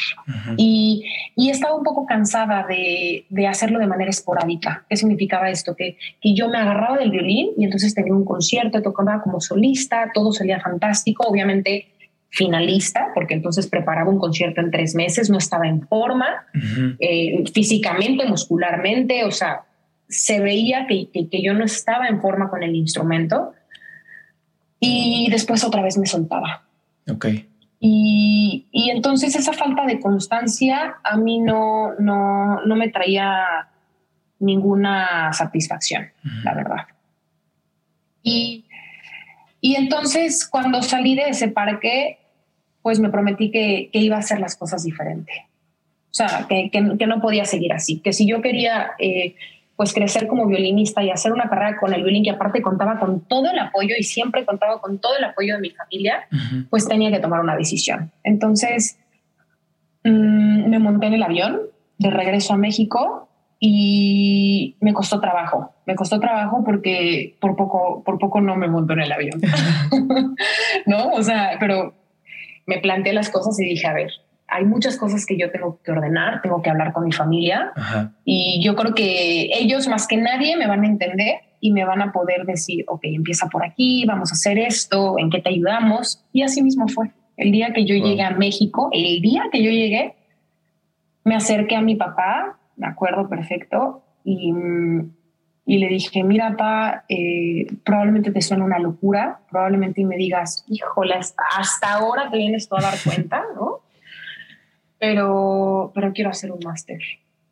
y, 0.56 1.04
y, 1.36 1.50
estaba 1.50 1.76
un 1.76 1.84
poco 1.84 2.06
cansada 2.06 2.66
de, 2.66 3.26
de, 3.30 3.48
hacerlo 3.48 3.78
de 3.78 3.88
manera 3.88 4.10
esporádica. 4.10 4.86
¿Qué 4.90 4.96
significaba 4.96 5.50
esto? 5.50 5.76
Que, 5.76 5.98
que 6.22 6.34
yo 6.34 6.48
me 6.48 6.60
agarraba 6.60 6.98
del 6.98 7.12
violín 7.12 7.52
y 7.58 7.66
entonces 7.66 7.94
tenía 7.94 8.14
un 8.14 8.24
concierto, 8.24 8.82
tocaba 8.82 9.22
como 9.22 9.42
solista, 9.42 10.12
todo 10.14 10.32
salía 10.32 10.62
fantástico. 10.62 11.28
Obviamente 11.28 11.93
finalista, 12.34 13.12
porque 13.14 13.36
entonces 13.36 13.68
preparaba 13.68 14.10
un 14.10 14.18
concierto 14.18 14.60
en 14.60 14.72
tres 14.72 14.96
meses, 14.96 15.30
no 15.30 15.38
estaba 15.38 15.68
en 15.68 15.88
forma, 15.88 16.48
eh, 17.00 17.44
físicamente, 17.54 18.26
muscularmente, 18.26 19.24
o 19.24 19.30
sea, 19.30 19.62
se 20.10 20.40
veía 20.40 20.88
que, 20.88 21.10
que, 21.12 21.44
yo 21.44 21.54
no 21.54 21.64
estaba 21.64 22.08
en 22.08 22.20
forma 22.20 22.50
con 22.50 22.64
el 22.64 22.76
instrumento. 22.76 23.54
Y 24.80 25.30
después 25.30 25.64
otra 25.64 25.84
vez 25.84 25.98
me 25.98 26.08
soltaba. 26.08 26.64
Ok. 27.10 27.28
Y, 27.80 28.68
y 28.72 28.90
entonces 28.90 29.36
esa 29.36 29.54
falta 29.54 29.86
de 29.86 30.00
constancia 30.00 30.96
a 31.04 31.18
mí 31.18 31.40
no, 31.40 31.94
no, 32.00 32.66
no 32.66 32.76
me 32.76 32.90
traía 32.90 33.70
ninguna 34.40 35.32
satisfacción, 35.34 36.08
la 36.44 36.56
verdad. 36.56 36.88
Y, 38.24 38.66
y 39.62 39.76
entonces 39.76 40.48
cuando 40.48 40.82
salí 40.82 41.16
de 41.16 41.30
ese 41.30 41.48
parque, 41.48 42.20
pues 42.84 43.00
me 43.00 43.10
prometí 43.10 43.50
que, 43.50 43.90
iba 43.92 44.18
a 44.18 44.20
hacer 44.20 44.40
las 44.40 44.56
cosas 44.56 44.84
diferente. 44.84 45.48
O 46.12 46.16
sea, 46.16 46.46
que, 46.48 46.70
que, 46.70 47.08
no 47.08 47.22
podía 47.22 47.46
seguir 47.46 47.74
así, 47.74 48.00
que 48.00 48.14
si 48.14 48.28
yo 48.28 48.42
quería 48.42 48.92
eh, 49.00 49.36
pues 49.76 49.94
crecer 49.94 50.28
como 50.28 50.46
violinista 50.46 51.02
y 51.02 51.10
hacer 51.10 51.32
una 51.32 51.50
carrera 51.50 51.78
con 51.80 51.94
el 51.94 52.04
violín, 52.04 52.24
que 52.24 52.30
aparte 52.30 52.62
contaba 52.62 53.00
con 53.00 53.22
todo 53.22 53.50
el 53.50 53.58
apoyo 53.58 53.96
y 53.98 54.04
siempre 54.04 54.46
contaba 54.46 54.80
con 54.80 55.00
todo 55.00 55.18
el 55.18 55.24
apoyo 55.24 55.56
de 55.56 55.62
mi 55.62 55.72
familia, 55.72 56.28
pues 56.70 56.88
tenía 56.88 57.10
que 57.10 57.20
tomar 57.20 57.42
una 57.42 57.56
decisión. 57.56 58.12
Entonces 58.24 59.00
mm, 60.04 60.70
me 60.70 60.78
monté 60.78 61.08
en 61.08 61.14
el 61.14 61.24
avión 61.24 61.62
de 61.98 62.12
regreso 62.12 62.54
a 62.54 62.58
México 62.58 63.30
y 63.60 64.76
me 64.82 64.94
costó 64.94 65.20
trabajo. 65.20 65.72
Me 65.86 65.96
costó 65.96 66.20
trabajo 66.20 66.64
porque 66.64 67.36
por 67.40 67.56
poco, 67.56 68.04
por 68.04 68.20
poco 68.20 68.42
no 68.42 68.56
me 68.56 68.68
montó 68.68 68.94
en 68.94 69.02
el 69.02 69.12
avión. 69.12 69.42
no, 70.86 71.08
o 71.14 71.24
sea, 71.24 71.58
pero 71.60 71.96
me 72.66 72.80
planteé 72.80 73.14
las 73.14 73.30
cosas 73.30 73.60
y 73.60 73.66
dije, 73.66 73.88
a 73.88 73.94
ver, 73.94 74.12
hay 74.48 74.66
muchas 74.66 74.98
cosas 74.98 75.26
que 75.26 75.38
yo 75.38 75.52
tengo 75.52 75.80
que 75.84 75.92
ordenar, 75.92 76.42
tengo 76.42 76.62
que 76.62 76.70
hablar 76.70 76.94
con 76.94 77.06
mi 77.06 77.12
familia 77.12 77.72
y 78.24 78.62
yo 78.64 78.76
creo 78.76 78.94
que 78.94 79.50
ellos 79.52 79.88
más 79.88 80.08
que 80.08 80.18
nadie 80.18 80.58
me 80.58 80.68
van 80.68 80.84
a 80.84 80.88
entender 80.88 81.36
y 81.60 81.72
me 81.72 81.86
van 81.86 82.02
a 82.02 82.12
poder 82.12 82.46
decir, 82.46 82.84
ok, 82.88 83.00
empieza 83.06 83.48
por 83.48 83.66
aquí, 83.66 84.06
vamos 84.06 84.32
a 84.32 84.34
hacer 84.34 84.60
esto, 84.60 85.18
en 85.18 85.30
qué 85.30 85.40
te 85.40 85.50
ayudamos. 85.50 86.22
Y 86.34 86.44
así 86.44 86.62
mismo 86.62 86.90
fue. 86.90 87.12
El 87.38 87.54
día 87.54 87.72
que 87.72 87.86
yo 87.86 87.96
llegué 87.96 88.22
a 88.22 88.32
México, 88.32 88.90
el 88.92 89.22
día 89.22 89.46
que 89.50 89.64
yo 89.64 89.72
llegué, 89.72 90.14
me 91.24 91.36
acerqué 91.36 91.78
a 91.78 91.82
mi 91.82 91.96
papá, 91.96 92.60
me 92.76 92.86
acuerdo 92.86 93.30
perfecto, 93.30 94.04
y 94.26 94.52
mm, 94.52 95.14
y 95.66 95.78
le 95.78 95.88
dije, 95.88 96.24
mira, 96.24 96.56
pa, 96.58 97.06
eh, 97.08 97.68
probablemente 97.86 98.32
te 98.32 98.42
suene 98.42 98.64
una 98.64 98.80
locura, 98.80 99.40
probablemente 99.50 100.04
me 100.04 100.18
digas, 100.18 100.66
híjole, 100.68 101.16
hasta, 101.16 101.94
ahora 101.94 102.30
te 102.30 102.38
vienes 102.38 102.68
tú 102.68 102.76
a 102.76 102.82
dar 102.82 102.96
cuenta, 103.04 103.44
¿no? 103.56 103.80
Pero, 105.00 105.92
pero 105.96 106.12
quiero 106.12 106.32
hacer 106.32 106.52
un 106.52 106.60
máster. 106.66 107.00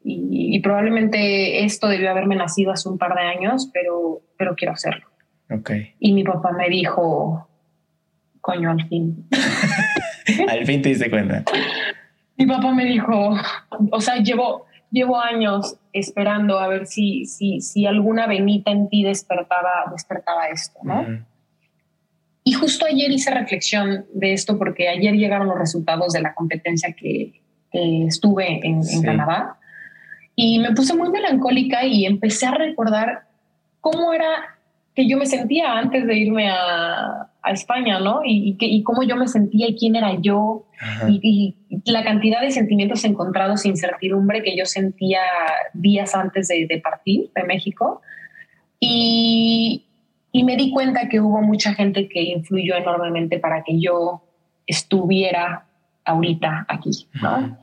Y, 0.04 0.60
probablemente 0.62 1.64
esto 1.64 1.88
debió 1.88 2.10
haberme 2.12 2.36
nacido 2.36 2.72
hace 2.72 2.90
un 2.90 2.98
par 2.98 3.14
de 3.16 3.22
años, 3.22 3.70
pero, 3.74 4.22
pero 4.38 4.56
quiero 4.56 4.74
hacerlo. 4.74 5.08
Okay. 5.50 5.94
Y 6.00 6.14
mi 6.14 6.24
papá 6.24 6.52
me 6.52 6.70
dijo, 6.70 7.48
coño, 8.42 8.72
al 8.72 8.88
fin. 8.88 9.28
al 10.50 10.66
fin 10.66 10.82
te 10.82 10.90
diste 10.90 11.10
cuenta. 11.10 11.44
Mi 12.36 12.46
papá 12.46 12.74
me 12.74 12.86
dijo, 12.86 13.36
o 13.92 14.02
sea, 14.02 14.16
llevo, 14.18 14.66
llevo 14.92 15.20
años 15.20 15.78
esperando 15.94 16.60
a 16.60 16.68
ver 16.68 16.86
si, 16.86 17.26
si, 17.26 17.62
si 17.62 17.86
alguna 17.86 18.28
venita 18.28 18.72
en 18.72 18.90
ti 18.90 19.04
despertaba, 19.04 19.86
despertaba 19.92 20.48
esto, 20.48 20.80
¿no? 20.84 21.26
Y 22.44 22.54
justo 22.54 22.86
ayer 22.86 23.12
hice 23.12 23.32
reflexión 23.32 24.06
de 24.14 24.34
esto 24.34 24.58
porque 24.58 24.90
ayer 24.90 25.14
llegaron 25.14 25.48
los 25.48 25.58
resultados 25.58 26.14
de 26.14 26.22
la 26.22 26.34
competencia 26.34 26.94
que, 26.94 27.40
estuve 27.74 28.60
en, 28.68 28.82
en 28.86 29.02
Canadá. 29.02 29.58
Y 30.36 30.60
me 30.60 30.74
puse 30.74 30.94
muy 30.94 31.10
melancólica 31.10 31.86
y 31.86 32.06
empecé 32.06 32.48
a 32.48 32.52
recordar 32.52 33.28
cómo 33.80 34.12
era 34.12 34.58
que 34.94 35.08
yo 35.08 35.18
me 35.18 35.26
sentía 35.26 35.78
antes 35.78 36.06
de 36.06 36.18
irme 36.18 36.50
a, 36.50 37.31
a 37.44 37.52
España, 37.52 38.00
¿no? 38.00 38.22
Y, 38.24 38.56
y, 38.60 38.84
cómo 38.84 39.04
yo 39.04 39.16
me 39.16 39.28
sentía 39.28 39.68
y 39.68 39.76
quién 39.76 39.96
era 39.96 40.14
yo 40.20 40.66
y, 41.08 41.56
la 41.86 42.04
cantidad 42.04 42.42
de 42.42 42.52
sentimientos 42.52 43.04
encontrados, 43.04 43.66
incertidumbre 43.66 44.44
que 44.44 44.56
yo 44.56 44.66
sentía 44.66 45.22
días 45.74 46.14
antes 46.14 46.48
de, 46.48 46.68
de 46.68 46.80
partir 46.80 47.32
de 47.34 47.44
México. 47.44 48.02
Y, 48.80 49.86
y 50.32 50.44
me 50.44 50.56
di 50.56 50.72
cuenta 50.72 51.10
que 51.10 51.20
hubo 51.20 51.42
mucha 51.42 51.74
gente 51.74 52.08
que 52.08 52.22
influyó 52.22 52.76
enormemente 52.76 53.40
para 53.40 53.64
que 53.64 53.80
yo 53.80 54.24
estuviera 54.68 55.66
ahorita 56.06 56.66
aquí, 56.68 57.08
¿no? 57.22 57.58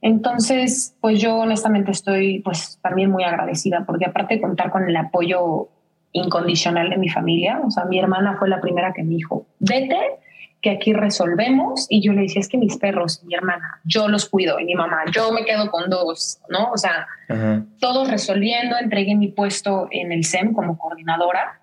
Entonces, 0.00 0.96
pues 1.00 1.20
yo 1.20 1.38
honestamente 1.38 1.90
estoy 1.90 2.40
pues 2.40 2.78
también 2.82 3.10
muy 3.10 3.24
agradecida 3.24 3.84
porque 3.84 4.06
aparte 4.06 4.34
de 4.34 4.40
contar 4.40 4.70
con 4.70 4.88
el 4.88 4.96
apoyo 4.96 5.68
incondicional 6.12 6.90
de 6.90 6.96
mi 6.96 7.08
familia. 7.08 7.60
O 7.64 7.70
sea, 7.70 7.84
mi 7.84 7.98
hermana 7.98 8.36
fue 8.38 8.48
la 8.48 8.60
primera 8.60 8.92
que 8.92 9.02
me 9.02 9.14
dijo, 9.14 9.46
vete 9.58 9.98
que 10.60 10.70
aquí 10.70 10.92
resolvemos. 10.92 11.86
Y 11.88 12.02
yo 12.02 12.12
le 12.12 12.22
decía, 12.22 12.40
es 12.40 12.48
que 12.48 12.58
mis 12.58 12.76
perros, 12.76 13.22
mi 13.24 13.34
hermana, 13.34 13.80
yo 13.84 14.08
los 14.08 14.28
cuido 14.28 14.58
y 14.58 14.64
mi 14.64 14.74
mamá, 14.74 15.04
yo 15.12 15.32
me 15.32 15.44
quedo 15.44 15.70
con 15.70 15.88
dos, 15.88 16.38
¿no? 16.48 16.70
O 16.72 16.76
sea, 16.76 17.06
todos 17.80 18.10
resolviendo, 18.10 18.76
entregué 18.78 19.14
mi 19.14 19.28
puesto 19.28 19.88
en 19.90 20.12
el 20.12 20.24
SEM 20.24 20.52
como 20.52 20.78
coordinadora. 20.78 21.60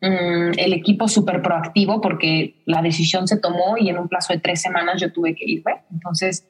Mm, 0.00 0.58
el 0.58 0.72
equipo 0.74 1.08
súper 1.08 1.40
proactivo 1.40 2.02
porque 2.02 2.62
la 2.66 2.82
decisión 2.82 3.26
se 3.26 3.38
tomó 3.38 3.76
y 3.78 3.88
en 3.88 3.98
un 3.98 4.08
plazo 4.08 4.34
de 4.34 4.40
tres 4.40 4.60
semanas 4.60 5.00
yo 5.00 5.12
tuve 5.12 5.34
que 5.34 5.44
irme. 5.46 5.82
Entonces, 5.90 6.46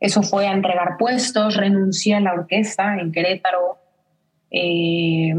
eso 0.00 0.22
fue 0.22 0.46
a 0.46 0.52
entregar 0.52 0.96
puestos, 0.98 1.56
renuncié 1.56 2.14
a 2.16 2.20
la 2.20 2.32
orquesta 2.32 2.96
en 2.98 3.12
Querétaro, 3.12 3.78
eh, 4.50 5.32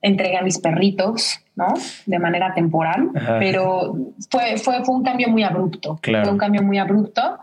entregué 0.00 0.36
a 0.36 0.42
mis 0.42 0.58
perritos, 0.58 1.40
¿no? 1.56 1.74
De 2.06 2.18
manera 2.18 2.54
temporal, 2.54 3.10
pero 3.38 3.94
fue, 4.30 4.56
fue, 4.58 4.84
fue 4.84 4.94
un 4.94 5.02
cambio 5.02 5.28
muy 5.28 5.42
abrupto. 5.42 5.98
Fue 6.02 6.30
un 6.30 6.38
cambio 6.38 6.62
muy 6.62 6.78
abrupto. 6.78 7.38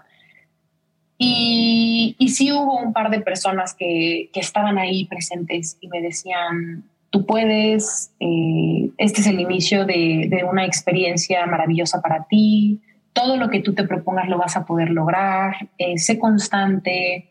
Y, 1.18 2.16
y 2.20 2.30
sí 2.30 2.52
hubo 2.52 2.78
un 2.78 2.92
par 2.92 3.10
de 3.10 3.22
personas 3.22 3.74
que, 3.74 4.30
que, 4.34 4.42
estaban 4.42 4.78
ahí 4.78 5.06
presentes 5.06 5.78
y 5.80 5.88
me 5.88 6.02
decían, 6.02 6.84
tú 7.10 7.26
puedes, 7.26 8.12
eh, 8.20 8.90
este 8.98 9.22
es 9.22 9.28
el 9.28 9.40
inicio 9.40 9.86
de, 9.86 10.28
de, 10.30 10.44
una 10.44 10.66
experiencia 10.66 11.46
maravillosa 11.46 12.02
para 12.02 12.26
ti, 12.26 12.82
todo 13.14 13.38
lo 13.38 13.50
que 13.50 13.62
tú 13.62 13.74
te 13.74 13.86
propongas 13.86 14.28
lo 14.28 14.38
vas 14.38 14.58
a 14.58 14.66
poder 14.66 14.90
lograr, 14.90 15.70
eh, 15.78 15.98
sé 15.98 16.20
constante, 16.20 17.30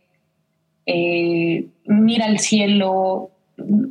eh, 0.87 1.66
mira 1.85 2.25
al 2.25 2.38
cielo, 2.38 3.31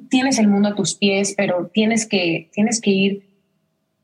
tienes 0.10 0.39
el 0.39 0.48
mundo 0.48 0.70
a 0.70 0.75
tus 0.75 0.96
pies, 0.96 1.34
pero 1.36 1.70
tienes 1.74 2.08
que, 2.08 2.50
tienes 2.53 2.82
que 2.82 2.92
ir 2.92 3.24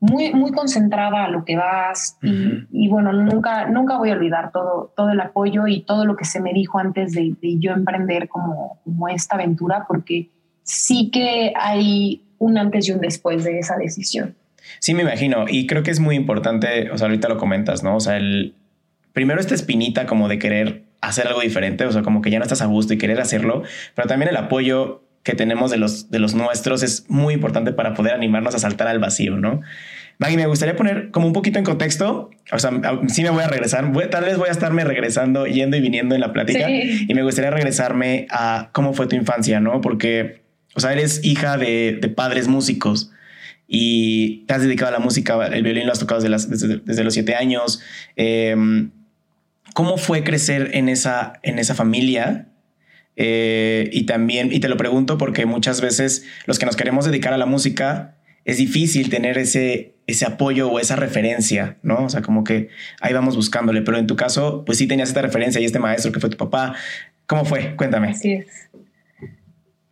muy, 0.00 0.32
muy 0.32 0.50
concentrada 0.50 1.26
a 1.26 1.28
lo 1.28 1.44
que 1.44 1.56
vas 1.56 2.16
y, 2.22 2.88
bueno, 2.88 3.12
nunca, 3.12 3.66
nunca 3.68 3.98
voy 3.98 4.10
a 4.10 4.14
olvidar 4.14 4.50
todo, 4.50 4.92
todo 4.96 5.10
el 5.10 5.20
apoyo 5.20 5.66
y 5.66 5.82
todo 5.82 6.06
lo 6.06 6.16
que 6.16 6.24
se 6.24 6.40
me 6.40 6.52
dijo 6.54 6.78
antes 6.78 7.12
de, 7.12 7.34
yo 7.42 7.72
emprender 7.72 8.28
como, 8.28 8.80
como 8.82 9.08
esta 9.08 9.36
aventura, 9.36 9.84
porque 9.86 10.30
sí 10.62 11.10
que 11.10 11.52
hay 11.54 12.24
un 12.38 12.56
antes 12.56 12.88
y 12.88 12.92
un 12.92 13.00
después 13.00 13.44
de 13.44 13.58
esa 13.58 13.76
decisión. 13.76 14.36
Sí, 14.78 14.94
me 14.94 15.02
imagino. 15.02 15.44
Y 15.48 15.66
creo 15.66 15.82
que 15.82 15.90
es 15.90 16.00
muy 16.00 16.16
importante, 16.16 16.90
o 16.90 16.96
sea, 16.96 17.08
ahorita 17.08 17.28
lo 17.28 17.36
comentas, 17.36 17.82
¿no? 17.82 17.96
O 17.96 18.00
sea, 18.00 18.16
el, 18.16 18.54
primero 19.12 19.40
esta 19.40 19.54
espinita 19.54 20.06
como 20.06 20.28
de 20.28 20.38
querer 20.38 20.84
hacer 21.02 21.26
algo 21.26 21.40
diferente, 21.40 21.84
o 21.84 21.92
sea, 21.92 22.02
como 22.02 22.22
que 22.22 22.30
ya 22.30 22.38
no 22.38 22.44
estás 22.44 22.62
a 22.62 22.66
gusto 22.66 22.94
y 22.94 22.98
querer 22.98 23.20
hacerlo, 23.20 23.62
pero 23.94 24.08
también 24.08 24.30
el 24.30 24.36
apoyo 24.36 25.02
que 25.22 25.34
tenemos 25.34 25.70
de 25.70 25.76
los, 25.76 26.10
de 26.10 26.18
los 26.18 26.34
nuestros 26.34 26.82
es 26.82 27.04
muy 27.08 27.34
importante 27.34 27.72
para 27.72 27.94
poder 27.94 28.14
animarnos 28.14 28.54
a 28.54 28.58
saltar 28.58 28.88
al 28.88 28.98
vacío, 28.98 29.36
¿no? 29.36 29.60
Maggie, 30.18 30.36
me 30.36 30.46
gustaría 30.46 30.76
poner 30.76 31.10
como 31.10 31.26
un 31.26 31.32
poquito 31.32 31.58
en 31.58 31.64
contexto, 31.64 32.30
o 32.52 32.58
sea, 32.58 32.70
sí 33.08 33.22
me 33.22 33.30
voy 33.30 33.42
a 33.42 33.48
regresar, 33.48 33.90
tal 34.10 34.24
vez 34.24 34.36
voy 34.36 34.48
a 34.48 34.52
estarme 34.52 34.84
regresando, 34.84 35.46
yendo 35.46 35.78
y 35.78 35.80
viniendo 35.80 36.14
en 36.14 36.20
la 36.20 36.32
plática, 36.32 36.68
y 36.70 37.12
me 37.14 37.22
gustaría 37.22 37.50
regresarme 37.50 38.26
a 38.30 38.68
cómo 38.72 38.92
fue 38.92 39.06
tu 39.06 39.16
infancia, 39.16 39.60
¿no? 39.60 39.80
Porque, 39.80 40.42
o 40.74 40.80
sea, 40.80 40.92
eres 40.92 41.24
hija 41.24 41.56
de, 41.56 41.98
de 42.00 42.08
padres 42.08 42.48
músicos 42.48 43.10
y 43.72 44.44
te 44.46 44.54
has 44.54 44.62
dedicado 44.62 44.88
a 44.88 44.98
la 44.98 44.98
música, 44.98 45.46
el 45.46 45.62
violín 45.62 45.86
lo 45.86 45.92
has 45.92 46.00
tocado 46.00 46.20
desde, 46.20 46.80
desde, 46.84 47.04
los 47.04 47.14
siete 47.14 47.36
años. 47.36 47.80
Em, 48.16 48.90
¿Cómo 49.74 49.96
fue 49.96 50.24
crecer 50.24 50.70
en 50.74 50.88
esa, 50.88 51.34
en 51.44 51.60
esa 51.60 51.76
familia? 51.76 52.48
Eh, 53.16 53.90
y 53.92 54.06
también, 54.06 54.52
y 54.52 54.60
te 54.60 54.68
lo 54.68 54.76
pregunto 54.76 55.18
porque 55.18 55.46
muchas 55.46 55.80
veces 55.80 56.24
los 56.46 56.58
que 56.58 56.66
nos 56.66 56.76
queremos 56.76 57.04
dedicar 57.04 57.32
a 57.32 57.38
la 57.38 57.46
música, 57.46 58.16
es 58.44 58.56
difícil 58.56 59.10
tener 59.10 59.38
ese, 59.38 59.94
ese 60.06 60.26
apoyo 60.26 60.70
o 60.70 60.78
esa 60.78 60.96
referencia, 60.96 61.76
¿no? 61.82 62.04
O 62.04 62.08
sea, 62.08 62.22
como 62.22 62.44
que 62.44 62.68
ahí 63.00 63.12
vamos 63.12 63.36
buscándole, 63.36 63.82
pero 63.82 63.98
en 63.98 64.06
tu 64.06 64.16
caso, 64.16 64.64
pues 64.64 64.78
sí 64.78 64.86
tenías 64.86 65.10
esta 65.10 65.22
referencia 65.22 65.60
y 65.60 65.64
este 65.64 65.78
maestro 65.78 66.12
que 66.12 66.20
fue 66.20 66.30
tu 66.30 66.36
papá. 66.36 66.74
¿Cómo 67.26 67.44
fue? 67.44 67.76
Cuéntame. 67.76 68.08
Así 68.08 68.32
es. 68.32 68.46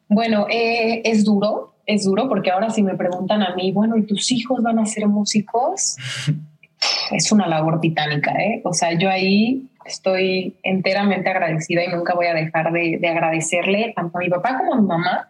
Bueno, 0.09 0.47
eh, 0.51 1.03
es 1.05 1.25
duro, 1.25 1.75
es 1.87 2.05
duro 2.05 2.29
porque 2.29 2.51
ahora 2.51 2.71
si 2.71 2.83
me 2.83 2.95
preguntan 2.95 3.43
a 3.43 3.55
mí, 3.55 3.73
bueno, 3.73 3.97
¿y 3.97 4.03
tus 4.05 4.33
hijos 4.33 4.63
van 4.63 4.79
a 4.79 4.87
ser 4.87 5.07
músicos? 5.07 5.97
es 7.13 7.31
una 7.31 7.47
labor 7.47 7.81
titánica, 7.81 8.33
¿eh? 8.33 8.63
O 8.65 8.73
sea, 8.73 8.99
yo 8.99 9.11
ahí 9.11 9.69
estoy 9.89 10.57
enteramente 10.63 11.29
agradecida 11.29 11.85
y 11.85 11.89
nunca 11.89 12.15
voy 12.15 12.27
a 12.27 12.35
dejar 12.35 12.73
de, 12.73 13.01
agradecerle 13.09 13.93
tanto 13.97 14.19
a 14.19 14.21
mi 14.21 14.29
papá 14.29 14.59
como 14.59 14.75
a 14.75 14.81
mi 14.81 14.87
mamá 14.87 15.29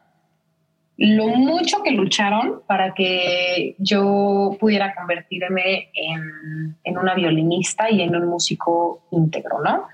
lo 1.01 1.29
mucho 1.29 1.83
que 1.85 1.93
lucharon 1.93 2.63
para 2.67 2.93
que 2.93 3.77
yo 3.79 4.57
pudiera 4.59 4.97
convertirme 4.97 5.91
en, 5.95 6.77
en 6.83 6.99
una 6.99 7.15
violinista 7.15 7.89
y 7.89 8.03
en 8.03 8.17
un 8.17 8.27
músico 8.27 9.07
íntegro, 9.13 9.63
¿no? 9.63 9.87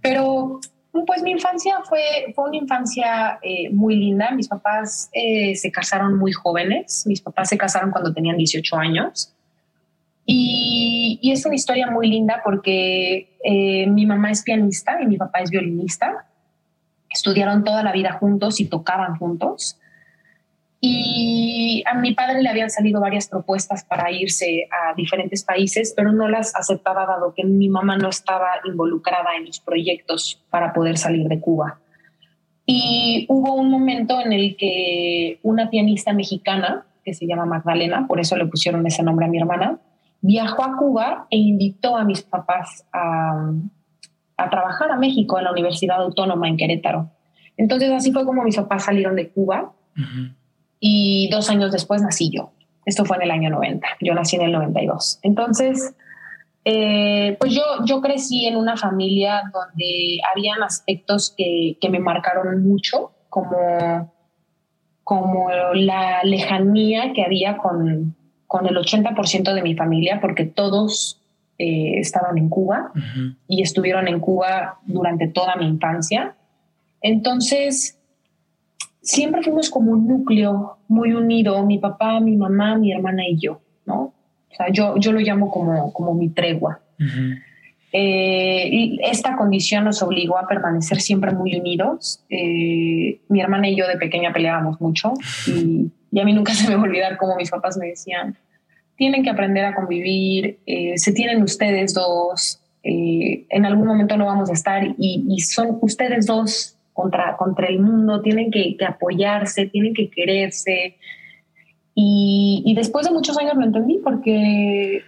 Pero 0.00 0.60
pues 1.06 1.22
mi 1.22 1.32
infancia 1.32 1.80
fue, 1.88 2.32
fue 2.34 2.48
una 2.48 2.56
infancia 2.56 3.38
eh, 3.42 3.68
muy 3.70 3.96
linda. 3.96 4.30
Mis 4.30 4.48
papás 4.48 5.10
eh, 5.12 5.56
se 5.56 5.72
casaron 5.72 6.16
muy 6.18 6.32
jóvenes. 6.32 7.04
Mis 7.06 7.20
papás 7.20 7.48
se 7.48 7.58
casaron 7.58 7.90
cuando 7.90 8.14
tenían 8.14 8.36
18 8.36 8.76
años. 8.76 9.33
Y, 10.26 11.30
es 11.32 11.44
una 11.46 11.54
historia 11.54 11.90
muy 11.90 12.08
linda 12.08 12.40
porque 12.44 13.36
eh, 13.42 13.86
mi 13.88 14.06
mamá 14.06 14.30
es 14.30 14.42
pianista 14.42 15.00
y 15.02 15.06
mi 15.06 15.16
papá 15.16 15.40
es 15.40 15.50
violinista. 15.50 16.26
Estudiaron 17.10 17.64
toda 17.64 17.82
la 17.82 17.92
vida 17.92 18.12
juntos 18.12 18.60
y 18.60 18.66
tocaban 18.66 19.16
juntos. 19.16 19.78
Y 20.80 21.82
a 21.86 21.94
mi 21.94 22.12
padre 22.12 22.42
le 22.42 22.48
habían 22.48 22.68
salido 22.68 23.00
varias 23.00 23.26
propuestas 23.28 23.84
para 23.84 24.10
irse 24.12 24.68
a 24.70 24.94
diferentes 24.94 25.42
países, 25.42 25.94
pero 25.96 26.12
no 26.12 26.28
las 26.28 26.54
aceptaba 26.54 27.06
dado 27.06 27.32
que 27.34 27.42
mi 27.44 27.68
mamá 27.68 27.96
no 27.96 28.10
estaba 28.10 28.48
involucrada 28.64 29.34
en 29.38 29.46
los 29.46 29.60
proyectos 29.60 30.42
para 30.50 30.74
poder 30.74 30.98
salir 30.98 31.26
de 31.26 31.40
Cuba. 31.40 31.80
Y 32.66 33.26
hubo 33.30 33.54
un 33.54 33.70
momento 33.70 34.20
en 34.20 34.32
el 34.32 34.56
que 34.56 35.38
una 35.42 35.70
pianista 35.70 36.12
mexicana, 36.12 36.86
que 37.02 37.14
se 37.14 37.26
llama 37.26 37.46
Magdalena, 37.46 38.06
por 38.06 38.20
eso 38.20 38.36
le 38.36 38.46
pusieron 38.46 38.86
ese 38.86 39.02
nombre 39.02 39.26
a 39.26 39.28
mi 39.28 39.38
hermana, 39.38 39.78
viajó 40.24 40.64
a 40.64 40.76
Cuba 40.78 41.26
e 41.30 41.36
invitó 41.36 41.98
a 41.98 42.04
mis 42.04 42.22
papás 42.22 42.86
a, 42.92 43.52
trabajar 44.50 44.90
a 44.90 44.96
México 44.96 45.38
en 45.38 45.44
la 45.44 45.52
Universidad 45.52 46.00
Autónoma 46.00 46.48
en 46.48 46.56
Querétaro. 46.56 47.10
Entonces 47.58 47.92
así 47.92 48.10
fue 48.10 48.24
como 48.24 48.42
mis 48.42 48.56
papás 48.56 48.84
salieron 48.84 49.16
de 49.16 49.28
Cuba 49.28 49.72
y 50.80 51.28
dos 51.30 51.50
años 51.50 51.72
después 51.72 52.02
nací 52.02 52.30
yo. 52.30 52.52
Esto 52.86 53.04
fue 53.04 53.18
en 53.18 53.24
el 53.24 53.30
año 53.30 53.50
90, 53.50 53.86
yo 54.00 54.14
nací 54.14 54.36
en 54.36 54.42
el 54.42 54.52
92. 54.52 55.20
Entonces, 55.22 55.94
eh, 56.64 57.36
pues 57.38 57.54
yo, 57.54 57.62
yo 57.84 58.00
crecí 58.00 58.46
en 58.46 58.56
una 58.56 58.76
familia 58.78 59.42
donde 59.52 60.20
habían 60.34 60.62
aspectos 60.62 61.34
que, 61.36 61.76
que 61.80 61.90
me 61.90 62.00
marcaron 62.00 62.66
mucho, 62.66 63.12
como, 63.28 64.12
como 65.02 65.50
la 65.74 66.22
lejanía 66.24 67.12
que 67.12 67.24
había 67.24 67.58
con, 67.58 68.16
con 68.54 68.66
el 68.66 68.76
80% 68.76 69.52
de 69.52 69.62
mi 69.62 69.74
familia, 69.74 70.20
porque 70.20 70.44
todos 70.44 71.20
eh, 71.58 71.98
estaban 71.98 72.38
en 72.38 72.48
Cuba 72.48 72.92
y 73.48 73.62
estuvieron 73.62 74.06
en 74.06 74.20
Cuba 74.20 74.78
durante 74.86 75.26
toda 75.26 75.56
mi 75.56 75.66
infancia. 75.66 76.36
Entonces, 77.02 77.98
siempre 79.02 79.42
fuimos 79.42 79.70
como 79.70 79.90
un 79.90 80.06
núcleo 80.06 80.78
muy 80.86 81.14
unido, 81.14 81.66
mi 81.66 81.78
papá, 81.78 82.20
mi 82.20 82.36
mamá, 82.36 82.76
mi 82.76 82.92
hermana 82.92 83.26
y 83.26 83.38
yo, 83.40 83.60
¿no? 83.86 84.00
O 84.52 84.54
sea, 84.56 84.68
yo, 84.70 84.98
yo 84.98 85.10
lo 85.10 85.18
llamo 85.18 85.50
como, 85.50 85.92
como 85.92 86.14
mi 86.14 86.28
tregua. 86.28 86.78
Eh, 87.90 88.68
y 88.70 89.00
esta 89.02 89.36
condición 89.36 89.82
nos 89.82 90.00
obligó 90.00 90.38
a 90.38 90.46
permanecer 90.46 91.00
siempre 91.00 91.32
muy 91.32 91.56
unidos. 91.56 92.24
Eh, 92.30 93.18
mi 93.28 93.40
hermana 93.40 93.68
y 93.68 93.74
yo 93.74 93.88
de 93.88 93.96
pequeña 93.96 94.32
peleábamos 94.32 94.80
mucho 94.80 95.12
y, 95.48 95.90
y, 96.12 96.20
a 96.20 96.24
mí 96.24 96.32
nunca 96.32 96.54
se 96.54 96.68
me 96.68 96.76
va 96.76 96.82
a 96.82 96.84
olvidar 96.84 97.16
cómo 97.16 97.34
mis 97.34 97.50
papás 97.50 97.76
me 97.76 97.86
decían, 97.88 98.36
tienen 98.96 99.22
que 99.22 99.30
aprender 99.30 99.64
a 99.64 99.74
convivir, 99.74 100.58
eh, 100.66 100.96
se 100.96 101.12
tienen 101.12 101.42
ustedes 101.42 101.94
dos, 101.94 102.60
eh, 102.82 103.46
en 103.48 103.64
algún 103.64 103.86
momento 103.86 104.16
no 104.16 104.26
vamos 104.26 104.50
a 104.50 104.52
estar 104.52 104.82
y, 104.98 105.40
son 105.40 105.78
ustedes 105.80 106.26
dos 106.26 106.76
contra, 106.92 107.36
contra 107.36 107.66
el 107.66 107.80
mundo, 107.80 108.20
tienen 108.20 108.50
que, 108.50 108.76
apoyarse, 108.86 109.66
tienen 109.66 109.94
que 109.94 110.10
quererse. 110.10 110.96
Y, 111.94 112.72
después 112.76 113.06
de 113.06 113.12
muchos 113.12 113.38
años 113.38 113.54
lo 113.56 113.64
entendí 113.64 114.00
porque, 114.02 115.02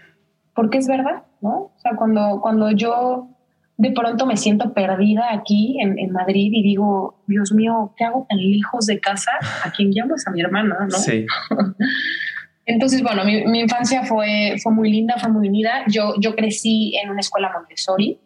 porque 0.54 0.78
es 0.78 0.88
verdad, 0.88 1.24
¿no? 1.40 1.54
O 1.54 1.72
sea, 1.78 1.96
cuando, 1.96 2.40
cuando 2.40 2.70
yo 2.70 3.28
de 3.76 3.90
pronto 3.90 4.24
me 4.24 4.38
siento 4.38 4.72
perdida 4.72 5.34
aquí 5.34 5.78
en, 5.80 5.98
en, 5.98 6.12
Madrid 6.12 6.50
y 6.52 6.62
digo, 6.62 7.20
Dios 7.26 7.52
mío, 7.52 7.92
¿qué 7.98 8.04
hago 8.04 8.26
tan 8.28 8.38
lejos 8.38 8.86
de 8.86 8.98
casa? 8.98 9.32
¿A 9.64 9.70
quién 9.70 9.90
llamo? 9.90 10.14
a 10.24 10.30
mi 10.30 10.40
hermana, 10.40 10.76
¿no? 10.88 10.96
Sí. 10.96 11.26
Entonces, 12.66 13.02
bueno, 13.02 13.24
mi, 13.24 13.60
infancia 13.60 14.04
fue, 14.04 14.56
fue 14.60 14.72
muy 14.72 14.90
linda, 14.90 15.14
fue 15.18 15.30
muy 15.30 15.48
unida. 15.48 15.84
Yo, 15.86 16.14
yo 16.18 16.34
crecí 16.34 16.96
en 16.96 17.10
una 17.10 17.20
escuela 17.20 17.52
Montessori, 17.54 18.18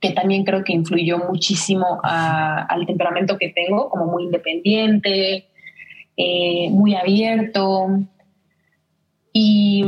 que 0.00 0.12
también 0.12 0.44
creo 0.44 0.64
que 0.64 0.72
influyó 0.72 1.18
muchísimo 1.18 2.00
al 2.02 2.86
temperamento 2.86 3.36
que 3.36 3.50
tengo, 3.50 3.90
como 3.90 4.06
muy 4.06 4.24
independiente, 4.24 5.48
eh, 6.16 6.70
muy 6.70 6.94
abierto. 6.94 8.00
Y, 9.32 9.84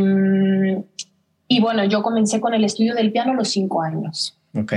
Y 1.49 1.61
bueno, 1.61 1.85
yo 1.85 2.03
comencé 2.03 2.41
con 2.41 2.55
el 2.55 2.65
estudio 2.65 2.95
del 2.95 3.11
piano 3.11 3.33
a 3.33 3.35
los 3.35 3.49
cinco 3.49 3.83
años. 3.83 4.39
Ok. 4.55 4.73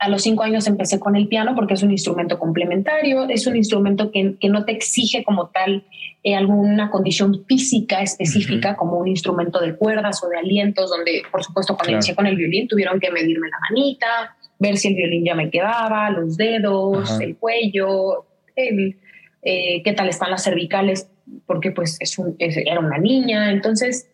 A 0.00 0.08
los 0.08 0.22
cinco 0.22 0.42
años 0.42 0.66
empecé 0.66 0.98
con 0.98 1.14
el 1.14 1.28
piano 1.28 1.54
porque 1.54 1.74
es 1.74 1.82
un 1.82 1.90
instrumento 1.90 2.38
complementario, 2.38 3.28
es 3.28 3.46
un 3.46 3.54
instrumento 3.54 4.10
que, 4.10 4.36
que 4.40 4.48
no 4.48 4.64
te 4.64 4.72
exige 4.72 5.22
como 5.22 5.48
tal 5.48 5.84
eh, 6.22 6.34
alguna 6.34 6.90
condición 6.90 7.46
física 7.46 8.02
específica, 8.02 8.76
como 8.76 8.98
un 8.98 9.08
instrumento 9.08 9.58
de 9.58 9.74
cuerdas 9.74 10.22
o 10.22 10.28
de 10.28 10.36
alientos, 10.36 10.90
donde 10.90 11.22
por 11.30 11.42
supuesto 11.42 11.74
cuando 11.74 11.92
inicié 11.92 12.14
con 12.14 12.26
el 12.26 12.36
violín 12.36 12.68
tuvieron 12.68 13.00
que 13.00 13.10
medirme 13.10 13.48
la 13.48 13.58
manita, 13.70 14.36
ver 14.58 14.76
si 14.76 14.88
el 14.88 14.96
violín 14.96 15.24
ya 15.24 15.34
me 15.34 15.48
quedaba, 15.48 16.10
los 16.10 16.36
dedos, 16.36 17.18
el 17.20 17.36
cuello, 17.36 18.26
el, 18.54 18.98
eh, 19.40 19.82
qué 19.82 19.92
tal 19.94 20.10
están 20.10 20.30
las 20.30 20.44
cervicales, 20.44 21.08
porque 21.46 21.70
pues 21.70 21.96
es 22.00 22.18
un, 22.18 22.36
era 22.38 22.80
una 22.80 22.98
niña, 22.98 23.50
entonces 23.50 24.10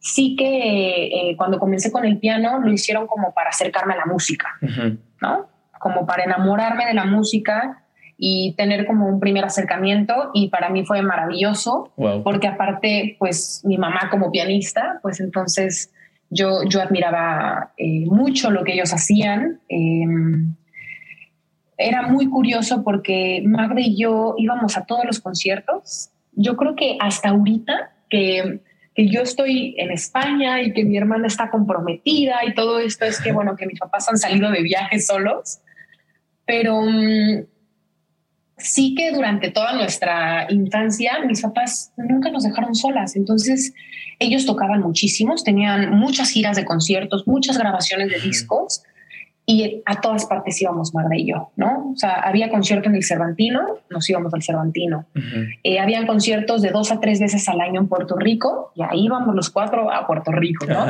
sí 0.00 0.34
que 0.36 1.06
eh, 1.06 1.36
cuando 1.36 1.58
comencé 1.58 1.92
con 1.92 2.04
el 2.04 2.18
piano 2.18 2.58
lo 2.58 2.72
hicieron 2.72 3.06
como 3.06 3.32
para 3.32 3.50
acercarme 3.50 3.94
a 3.94 3.98
la 3.98 4.06
música, 4.06 4.48
¿no? 5.20 5.48
Como 5.78 6.06
para 6.06 6.24
enamorarme 6.24 6.86
de 6.86 6.94
la 6.94 7.04
música 7.04 7.84
y 8.16 8.54
tener 8.56 8.86
como 8.86 9.06
un 9.06 9.20
primer 9.20 9.44
acercamiento 9.44 10.30
y 10.34 10.48
para 10.48 10.68
mí 10.68 10.84
fue 10.84 11.00
maravilloso 11.02 11.92
porque 12.24 12.48
aparte 12.48 13.16
pues 13.18 13.62
mi 13.64 13.78
mamá 13.78 14.08
como 14.10 14.30
pianista 14.30 14.98
pues 15.02 15.20
entonces 15.20 15.90
yo, 16.30 16.62
yo 16.64 16.80
admiraba 16.80 17.72
eh, 17.76 18.06
mucho 18.06 18.50
lo 18.50 18.64
que 18.64 18.74
ellos 18.74 18.94
hacían. 18.94 19.60
Em, 19.68 20.54
era 21.76 22.02
muy 22.02 22.28
curioso 22.28 22.84
porque 22.84 23.42
Magda 23.44 23.80
y 23.80 24.00
yo 24.00 24.34
íbamos 24.38 24.76
a 24.76 24.84
todos 24.86 25.04
los 25.04 25.20
conciertos. 25.20 26.10
Yo 26.32 26.56
creo 26.56 26.76
que 26.76 26.96
hasta 27.00 27.30
ahorita 27.30 27.92
que 28.08 28.60
que 28.94 29.08
yo 29.08 29.22
estoy 29.22 29.74
en 29.78 29.90
España 29.90 30.62
y 30.62 30.72
que 30.72 30.84
mi 30.84 30.96
hermana 30.96 31.26
está 31.26 31.50
comprometida 31.50 32.44
y 32.46 32.54
todo 32.54 32.78
esto 32.78 33.04
es 33.04 33.20
que, 33.20 33.32
bueno, 33.32 33.56
que 33.56 33.66
mis 33.66 33.78
papás 33.78 34.08
han 34.08 34.18
salido 34.18 34.50
de 34.50 34.62
viajes 34.62 35.06
solos, 35.06 35.60
pero 36.44 36.82
mm, 36.82 37.44
sí 38.56 38.94
que 38.96 39.12
durante 39.12 39.50
toda 39.50 39.74
nuestra 39.74 40.46
infancia 40.50 41.20
mis 41.26 41.40
papás 41.40 41.92
nunca 41.96 42.30
nos 42.30 42.42
dejaron 42.42 42.74
solas, 42.74 43.16
entonces 43.16 43.72
ellos 44.18 44.44
tocaban 44.44 44.80
muchísimos, 44.82 45.44
tenían 45.44 45.90
muchas 45.90 46.30
giras 46.30 46.56
de 46.56 46.64
conciertos, 46.64 47.26
muchas 47.26 47.56
grabaciones 47.56 48.10
de 48.10 48.20
discos 48.20 48.82
y 49.46 49.82
a 49.84 50.00
todas 50.00 50.26
partes 50.26 50.60
íbamos 50.62 50.94
Magda 50.94 51.16
y 51.16 51.26
yo, 51.26 51.50
¿no? 51.56 51.90
O 51.92 51.96
sea, 51.96 52.20
había 52.20 52.50
concierto 52.50 52.88
en 52.88 52.94
el 52.94 53.04
Cervantino, 53.04 53.78
nos 53.88 54.08
íbamos 54.08 54.32
al 54.32 54.42
Cervantino. 54.42 55.06
Eh, 55.64 55.80
habían 55.80 56.06
conciertos 56.06 56.62
de 56.62 56.70
dos 56.70 56.92
a 56.92 57.00
tres 57.00 57.18
veces 57.18 57.48
al 57.48 57.60
año 57.60 57.80
en 57.80 57.88
Puerto 57.88 58.16
Rico 58.16 58.72
y 58.76 58.82
ahí 58.82 59.06
íbamos 59.06 59.34
los 59.34 59.50
cuatro 59.50 59.92
a 59.92 60.06
Puerto 60.06 60.30
Rico, 60.30 60.66
¿no? 60.66 60.86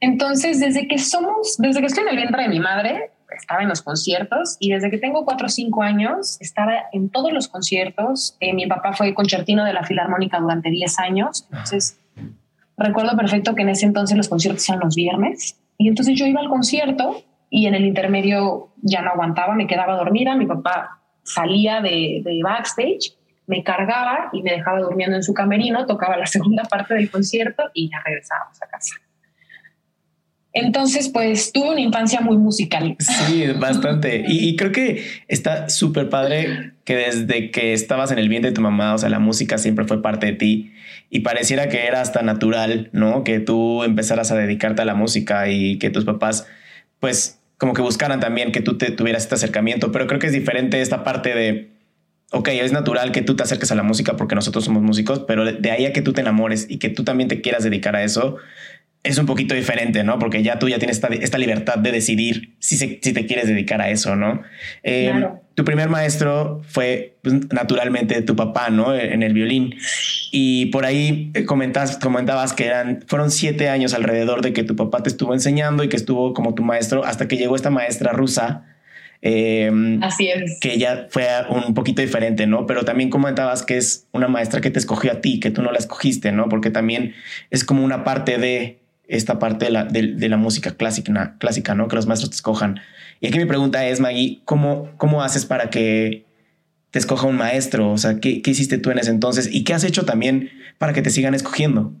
Entonces, 0.00 0.60
desde 0.60 0.88
que 0.88 0.98
somos, 0.98 1.56
desde 1.58 1.80
que 1.80 1.86
estoy 1.86 2.04
en 2.04 2.10
el 2.10 2.16
vientre 2.16 2.42
de 2.42 2.48
mi 2.48 2.60
madre, 2.60 3.10
estaba 3.36 3.62
en 3.62 3.68
los 3.68 3.82
conciertos 3.82 4.56
y 4.60 4.70
desde 4.70 4.90
que 4.90 4.98
tengo 4.98 5.24
cuatro 5.24 5.46
o 5.46 5.50
cinco 5.50 5.82
años 5.82 6.38
estaba 6.40 6.74
en 6.92 7.10
todos 7.10 7.32
los 7.32 7.48
conciertos. 7.48 8.36
Eh, 8.40 8.54
mi 8.54 8.66
papá 8.66 8.92
fue 8.92 9.14
concertino 9.14 9.64
de 9.64 9.72
la 9.72 9.84
Filarmónica 9.84 10.38
durante 10.40 10.70
diez 10.70 10.98
años, 10.98 11.46
entonces 11.50 11.98
recuerdo 12.76 13.16
perfecto 13.16 13.54
que 13.54 13.62
en 13.62 13.70
ese 13.70 13.86
entonces 13.86 14.16
los 14.16 14.28
conciertos 14.28 14.68
eran 14.68 14.80
los 14.80 14.94
viernes 14.94 15.58
y 15.78 15.88
entonces 15.88 16.16
yo 16.16 16.26
iba 16.26 16.40
al 16.40 16.48
concierto 16.48 17.22
y 17.50 17.66
en 17.66 17.74
el 17.74 17.84
intermedio 17.84 18.72
ya 18.82 19.02
no 19.02 19.10
aguantaba, 19.10 19.54
me 19.54 19.66
quedaba 19.66 19.96
dormida, 19.96 20.36
mi 20.36 20.46
papá 20.46 21.00
salía 21.22 21.80
de, 21.80 22.22
backstage, 22.42 23.14
me 23.46 23.62
cargaba 23.62 24.30
y 24.32 24.42
me 24.42 24.52
dejaba 24.52 24.80
durmiendo 24.80 25.16
en 25.16 25.22
su 25.22 25.34
camerino, 25.34 25.86
tocaba 25.86 26.16
la 26.16 26.26
segunda 26.26 26.64
parte 26.64 26.94
del 26.94 27.10
concierto 27.10 27.64
y 27.74 27.90
ya 27.90 28.00
regresábamos 28.04 28.60
a 28.62 28.66
casa. 28.66 28.94
Entonces, 30.56 31.08
pues 31.08 31.50
tuve 31.52 31.70
una 31.70 31.80
infancia 31.80 32.20
muy 32.20 32.36
musical. 32.36 32.96
Sí, 33.00 33.44
bastante. 33.58 34.24
y, 34.24 34.54
creo 34.54 34.70
que 34.70 35.04
está 35.26 35.68
súper 35.68 36.08
padre 36.08 36.74
que 36.84 36.94
desde 36.94 37.50
que 37.50 37.72
estabas 37.72 38.12
en 38.12 38.20
el 38.20 38.28
vientre 38.28 38.52
de 38.52 38.54
tu 38.54 38.60
mamá, 38.60 38.94
o 38.94 38.98
sea, 38.98 39.08
la 39.08 39.18
música 39.18 39.58
siempre 39.58 39.84
fue 39.84 40.00
parte 40.00 40.26
de 40.26 40.32
ti 40.34 40.72
y 41.10 41.20
pareciera 41.20 41.68
que 41.68 41.86
era 41.86 42.00
hasta 42.00 42.22
natural, 42.22 42.90
¿no? 42.92 43.24
Que 43.24 43.40
tú 43.40 43.82
empezaras 43.84 44.30
a 44.32 44.36
dedicarte 44.36 44.82
a 44.82 44.84
la 44.84 44.94
música 44.94 45.48
y 45.48 45.78
que 45.78 45.90
tus 45.90 46.04
papás, 46.04 46.46
pues, 47.04 47.38
como 47.58 47.74
que 47.74 47.82
buscaran 47.82 48.18
también 48.18 48.50
que 48.50 48.62
tú 48.62 48.78
te 48.78 48.90
tuvieras 48.90 49.24
este 49.24 49.34
acercamiento, 49.34 49.92
pero 49.92 50.06
creo 50.06 50.18
que 50.18 50.28
es 50.28 50.32
diferente 50.32 50.80
esta 50.80 51.04
parte 51.04 51.34
de, 51.34 51.70
ok, 52.32 52.48
es 52.48 52.72
natural 52.72 53.12
que 53.12 53.20
tú 53.20 53.36
te 53.36 53.42
acerques 53.42 53.70
a 53.70 53.74
la 53.74 53.82
música 53.82 54.16
porque 54.16 54.34
nosotros 54.34 54.64
somos 54.64 54.82
músicos, 54.82 55.18
pero 55.18 55.44
de 55.44 55.70
ahí 55.70 55.84
a 55.84 55.92
que 55.92 56.00
tú 56.00 56.14
te 56.14 56.22
enamores 56.22 56.64
y 56.66 56.78
que 56.78 56.88
tú 56.88 57.04
también 57.04 57.28
te 57.28 57.42
quieras 57.42 57.62
dedicar 57.62 57.94
a 57.94 58.02
eso, 58.02 58.38
es 59.04 59.18
un 59.18 59.26
poquito 59.26 59.54
diferente, 59.54 60.02
¿no? 60.02 60.18
Porque 60.18 60.42
ya 60.42 60.58
tú 60.58 60.68
ya 60.68 60.78
tienes 60.78 61.00
esta, 61.20 61.38
libertad 61.38 61.76
de 61.76 61.92
decidir 61.92 62.54
si, 62.58 62.78
si 62.78 62.98
te 62.98 63.26
quieres 63.26 63.46
dedicar 63.46 63.82
a 63.82 63.90
eso, 63.90 64.16
¿no? 64.16 64.42
Eh, 64.82 65.28
tu 65.54 65.62
primer 65.62 65.90
maestro 65.90 66.62
fue 66.66 67.18
pues, 67.22 67.52
naturalmente 67.52 68.22
tu 68.22 68.34
papá, 68.34 68.70
¿no? 68.70 68.94
En 68.94 69.22
el 69.22 69.34
violín. 69.34 69.74
Y 70.32 70.66
por 70.66 70.86
ahí 70.86 71.30
eh, 71.34 71.44
comentas, 71.44 71.98
comentabas 71.98 72.54
que 72.54 72.64
eran, 72.64 73.04
fueron 73.06 73.30
siete 73.30 73.68
años 73.68 73.92
alrededor 73.92 74.40
de 74.40 74.54
que 74.54 74.64
tu 74.64 74.74
papá 74.74 75.02
te 75.02 75.10
estuvo 75.10 75.34
enseñando 75.34 75.84
y 75.84 75.90
que 75.90 75.96
estuvo 75.96 76.32
como 76.32 76.54
tu 76.54 76.64
maestro 76.64 77.04
hasta 77.04 77.28
que 77.28 77.36
llegó 77.36 77.56
esta 77.56 77.70
maestra 77.70 78.12
rusa. 78.12 78.64
Em, 79.20 80.02
Así 80.02 80.28
es. 80.28 80.58
Que 80.60 80.78
ya 80.78 81.08
fue 81.10 81.26
un 81.50 81.74
poquito 81.74 82.00
diferente, 82.00 82.46
¿no? 82.46 82.66
Pero 82.66 82.84
también 82.86 83.10
comentabas 83.10 83.62
que 83.62 83.76
es 83.76 84.06
una 84.12 84.28
maestra 84.28 84.62
que 84.62 84.70
te 84.70 84.78
escogió 84.78 85.12
a 85.12 85.20
ti, 85.20 85.40
que 85.40 85.50
tú 85.50 85.62
no 85.62 85.72
la 85.72 85.78
escogiste, 85.78 86.32
¿no? 86.32 86.48
Porque 86.48 86.70
también 86.70 87.14
es 87.50 87.64
como 87.64 87.84
una 87.84 88.02
parte 88.02 88.38
de 88.38 88.83
esta 89.08 89.38
parte 89.38 89.66
de 89.66 89.70
la, 89.70 89.84
de, 89.84 90.28
la 90.28 90.36
música 90.36 90.72
clásica, 90.72 91.36
clásica, 91.38 91.74
¿no? 91.74 91.88
Que 91.88 91.96
los 91.96 92.06
maestros 92.06 92.30
te 92.30 92.36
escojan. 92.36 92.80
Y 93.20 93.28
aquí 93.28 93.38
mi 93.38 93.46
pregunta 93.46 93.86
es, 93.86 94.00
Maggie, 94.00 94.40
¿cómo, 94.44 94.90
cómo 94.96 95.22
haces 95.22 95.46
para 95.46 95.70
que 95.70 96.24
te 96.90 96.98
escoja 96.98 97.26
un 97.26 97.36
maestro? 97.36 97.90
O 97.90 97.98
sea, 97.98 98.20
¿qué, 98.20 98.42
¿qué, 98.42 98.50
hiciste 98.50 98.78
tú 98.78 98.90
en 98.90 98.98
ese 98.98 99.10
entonces? 99.10 99.48
¿Y 99.52 99.64
qué 99.64 99.74
has 99.74 99.84
hecho 99.84 100.04
también 100.04 100.50
para 100.78 100.92
que 100.92 101.02
te 101.02 101.10
sigan 101.10 101.34
escogiendo? 101.34 101.92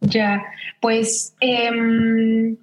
Ya, 0.00 0.42
pues 0.80 1.34
em, 1.40 2.56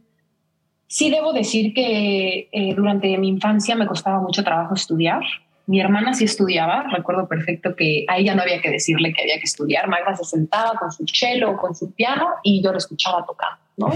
sí 0.88 1.12
debo 1.12 1.34
decir 1.34 1.73
que 1.73 2.50
eh, 2.52 2.73
durante 2.76 3.17
mi 3.17 3.30
infancia 3.30 3.76
me 3.76 3.86
costaba 3.86 4.19
mucho 4.19 4.43
trabajo 4.43 4.73
estudiar. 4.73 5.21
Mi 5.67 5.82
hermana 5.82 6.13
sí 6.13 6.23
estudiaba, 6.23 6.86
recuerdo 6.93 7.27
perfecto 7.27 7.75
que 7.75 8.06
a 8.08 8.17
ella 8.17 8.34
no 8.36 8.41
había 8.41 8.62
que 8.62 8.71
decirle 8.71 9.12
que 9.12 9.21
había 9.21 9.36
que 9.36 9.43
estudiar. 9.43 9.89
Magda 9.89 10.15
se 10.15 10.23
sentaba 10.23 10.80
con 10.80 10.93
su 10.93 11.06
cello 11.06 11.51
o 11.51 11.58
con 11.58 11.75
su 11.75 11.93
piano 11.93 12.25
y 12.41 12.63
yo 12.63 12.71
lo 12.71 12.77
escuchaba 12.77 13.25
tocar, 13.25 13.49
¿no? 13.75 13.89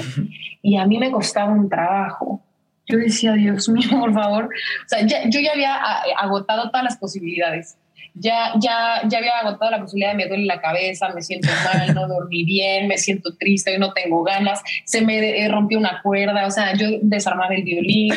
Y 0.61 0.75
a 0.75 0.85
mí 0.85 0.99
me 0.99 1.09
costaba 1.11 1.53
un 1.53 1.69
trabajo. 1.69 2.43
Yo 2.87 2.97
decía, 2.97 3.33
Dios 3.33 3.69
mío, 3.69 3.89
por 4.01 4.13
favor. 4.13 4.45
O 4.45 4.87
sea, 4.87 4.99
yo 5.01 5.39
ya 5.39 5.53
había 5.53 5.75
agotado 6.17 6.69
todas 6.69 6.83
las 6.83 6.97
posibilidades. 6.97 7.77
Ya, 8.15 8.51
ya, 8.59 9.07
ya 9.07 9.19
había 9.19 9.39
agotado 9.39 9.71
la 9.71 9.79
posibilidad 9.79 10.11
de 10.11 10.17
me 10.17 10.27
duele 10.27 10.43
la 10.43 10.59
cabeza, 10.59 11.07
me 11.15 11.21
siento 11.21 11.47
mal, 11.63 11.95
no 11.95 12.09
dormí 12.09 12.43
bien, 12.43 12.89
me 12.89 12.97
siento 12.97 13.37
triste, 13.37 13.79
no 13.79 13.93
tengo 13.93 14.21
ganas, 14.23 14.61
se 14.83 15.01
me 15.01 15.47
rompió 15.47 15.79
una 15.79 16.01
cuerda, 16.01 16.45
o 16.45 16.51
sea, 16.51 16.75
yo 16.75 16.87
desarmaba 17.01 17.55
el 17.55 17.63
violín. 17.63 18.13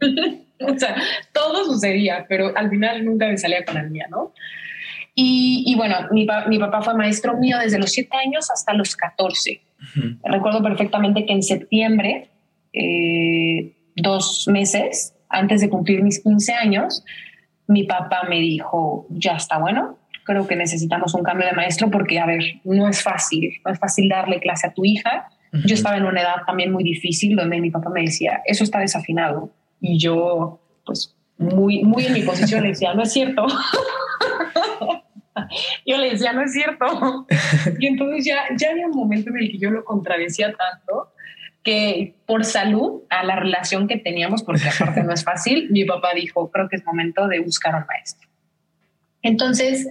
o 0.66 0.78
sea, 0.78 0.94
todo 1.32 1.64
sucedía, 1.64 2.26
pero 2.28 2.56
al 2.56 2.70
final 2.70 3.04
nunca 3.04 3.26
me 3.26 3.38
salía 3.38 3.64
con 3.64 3.74
la 3.74 3.82
mía, 3.82 4.06
¿no? 4.10 4.32
Y, 5.22 5.74
bueno, 5.76 5.96
mi, 6.12 6.26
mi, 6.48 6.58
papá 6.58 6.80
fue 6.80 6.94
maestro 6.94 7.36
mío 7.36 7.58
desde 7.58 7.78
los 7.78 7.92
siete 7.92 8.16
años 8.16 8.50
hasta 8.50 8.72
los 8.72 8.96
14. 8.96 9.60
Recuerdo 10.22 10.62
perfectamente 10.62 11.26
que 11.26 11.32
en 11.34 11.42
septiembre, 11.42 12.30
eh, 12.72 13.72
dos 13.96 14.48
meses 14.48 15.14
antes 15.28 15.60
de 15.60 15.68
cumplir 15.68 16.02
mis 16.02 16.22
15 16.22 16.54
años, 16.54 17.04
mi 17.66 17.84
papá 17.84 18.22
me 18.28 18.38
dijo, 18.38 19.06
ya 19.10 19.32
está 19.32 19.58
bueno, 19.58 19.98
creo 20.24 20.46
que 20.46 20.56
necesitamos 20.56 21.14
un 21.14 21.22
cambio 21.22 21.46
de 21.46 21.52
maestro 21.52 21.90
porque, 21.90 22.18
a 22.18 22.26
ver, 22.26 22.42
no 22.64 22.88
es 22.88 23.02
fácil, 23.02 23.52
no 23.64 23.72
es 23.72 23.78
fácil 23.78 24.08
darle 24.08 24.40
clase 24.40 24.68
a 24.68 24.72
tu 24.72 24.84
hija. 24.84 25.28
Yo 25.52 25.74
estaba 25.74 25.96
en 25.96 26.04
una 26.04 26.20
edad 26.20 26.36
también 26.46 26.72
muy 26.72 26.84
difícil 26.84 27.36
donde 27.36 27.60
mi 27.60 27.70
papá 27.70 27.90
me 27.90 28.02
decía, 28.02 28.40
eso 28.44 28.64
está 28.64 28.78
desafinado, 28.78 29.50
y 29.80 29.98
yo, 29.98 30.60
pues, 30.84 31.16
muy, 31.38 31.82
muy 31.82 32.06
en 32.06 32.12
mi 32.12 32.22
posición 32.22 32.62
le 32.62 32.70
decía, 32.70 32.94
no 32.94 33.02
es 33.02 33.12
cierto. 33.12 33.46
yo 35.86 35.96
le 35.96 36.10
decía, 36.10 36.32
no 36.32 36.42
es 36.42 36.52
cierto. 36.52 37.26
Y 37.78 37.86
entonces 37.86 38.24
ya, 38.24 38.44
ya 38.56 38.70
había 38.70 38.86
un 38.86 38.96
momento 38.96 39.30
en 39.30 39.38
el 39.38 39.50
que 39.50 39.58
yo 39.58 39.70
lo 39.70 39.84
contradecía 39.84 40.52
tanto 40.52 41.12
que 41.62 42.14
por 42.26 42.44
salud 42.44 43.02
a 43.10 43.24
la 43.24 43.36
relación 43.36 43.86
que 43.86 43.98
teníamos, 43.98 44.42
porque 44.42 44.68
aparte 44.68 45.02
no 45.02 45.12
es 45.12 45.24
fácil, 45.24 45.68
mi 45.70 45.84
papá 45.84 46.14
dijo, 46.14 46.50
creo 46.50 46.68
que 46.68 46.76
es 46.76 46.84
momento 46.84 47.28
de 47.28 47.40
buscar 47.40 47.74
un 47.74 47.84
maestro. 47.86 48.28
Entonces, 49.22 49.86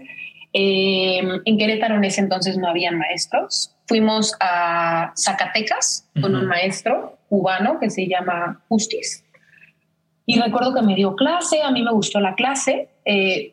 eh, 0.54 1.22
en 1.46 1.58
Querétaro 1.58 1.96
en 1.96 2.04
ese 2.04 2.22
entonces 2.22 2.58
no 2.58 2.68
habían 2.68 2.98
maestros. 2.98 3.76
Fuimos 3.88 4.36
a 4.40 5.14
Zacatecas 5.16 6.10
con 6.20 6.36
un 6.36 6.48
maestro 6.48 7.20
cubano 7.28 7.80
que 7.80 7.90
se 7.90 8.08
llama 8.08 8.64
Justis. 8.68 9.24
Y 10.30 10.40
recuerdo 10.40 10.76
que 10.76 10.84
me 10.84 10.94
dio 10.94 11.16
clase, 11.16 11.64
a 11.64 11.72
mí 11.72 11.82
me 11.82 11.92
gustó 11.92 12.20
la 12.20 12.36
clase. 12.36 12.88
Eh, 13.04 13.52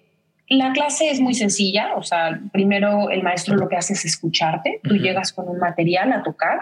la 0.50 0.72
clase 0.72 1.08
es 1.08 1.20
muy 1.20 1.32
sencilla, 1.32 1.94
o 1.96 2.02
sea, 2.02 2.38
primero 2.52 3.08
el 3.08 3.22
maestro 3.22 3.56
lo 3.56 3.66
que 3.66 3.76
hace 3.76 3.94
es 3.94 4.04
escucharte, 4.04 4.80
tú 4.84 4.94
llegas 4.96 5.32
con 5.32 5.48
un 5.48 5.58
material 5.58 6.12
a 6.12 6.22
tocar. 6.22 6.58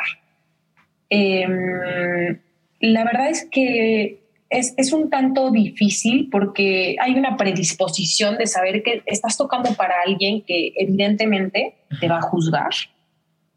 Em, 1.11 2.39
la 2.79 3.03
verdad 3.03 3.29
es 3.29 3.49
que 3.51 4.21
es, 4.51 4.75
es, 4.77 4.93
un 4.93 5.11
tanto 5.11 5.51
difícil 5.51 6.29
porque 6.31 6.95
hay 7.01 7.15
una 7.17 7.37
predisposición 7.37 8.39
de 8.39 8.47
saber 8.47 8.85
que 8.85 9.03
estás 9.07 9.37
tocando 9.37 9.75
para 9.75 9.95
alguien 10.07 10.43
que 10.43 10.75
evidentemente 10.77 11.75
te 11.99 12.07
va 12.07 12.19
a 12.19 12.23
juzgar, 12.23 12.71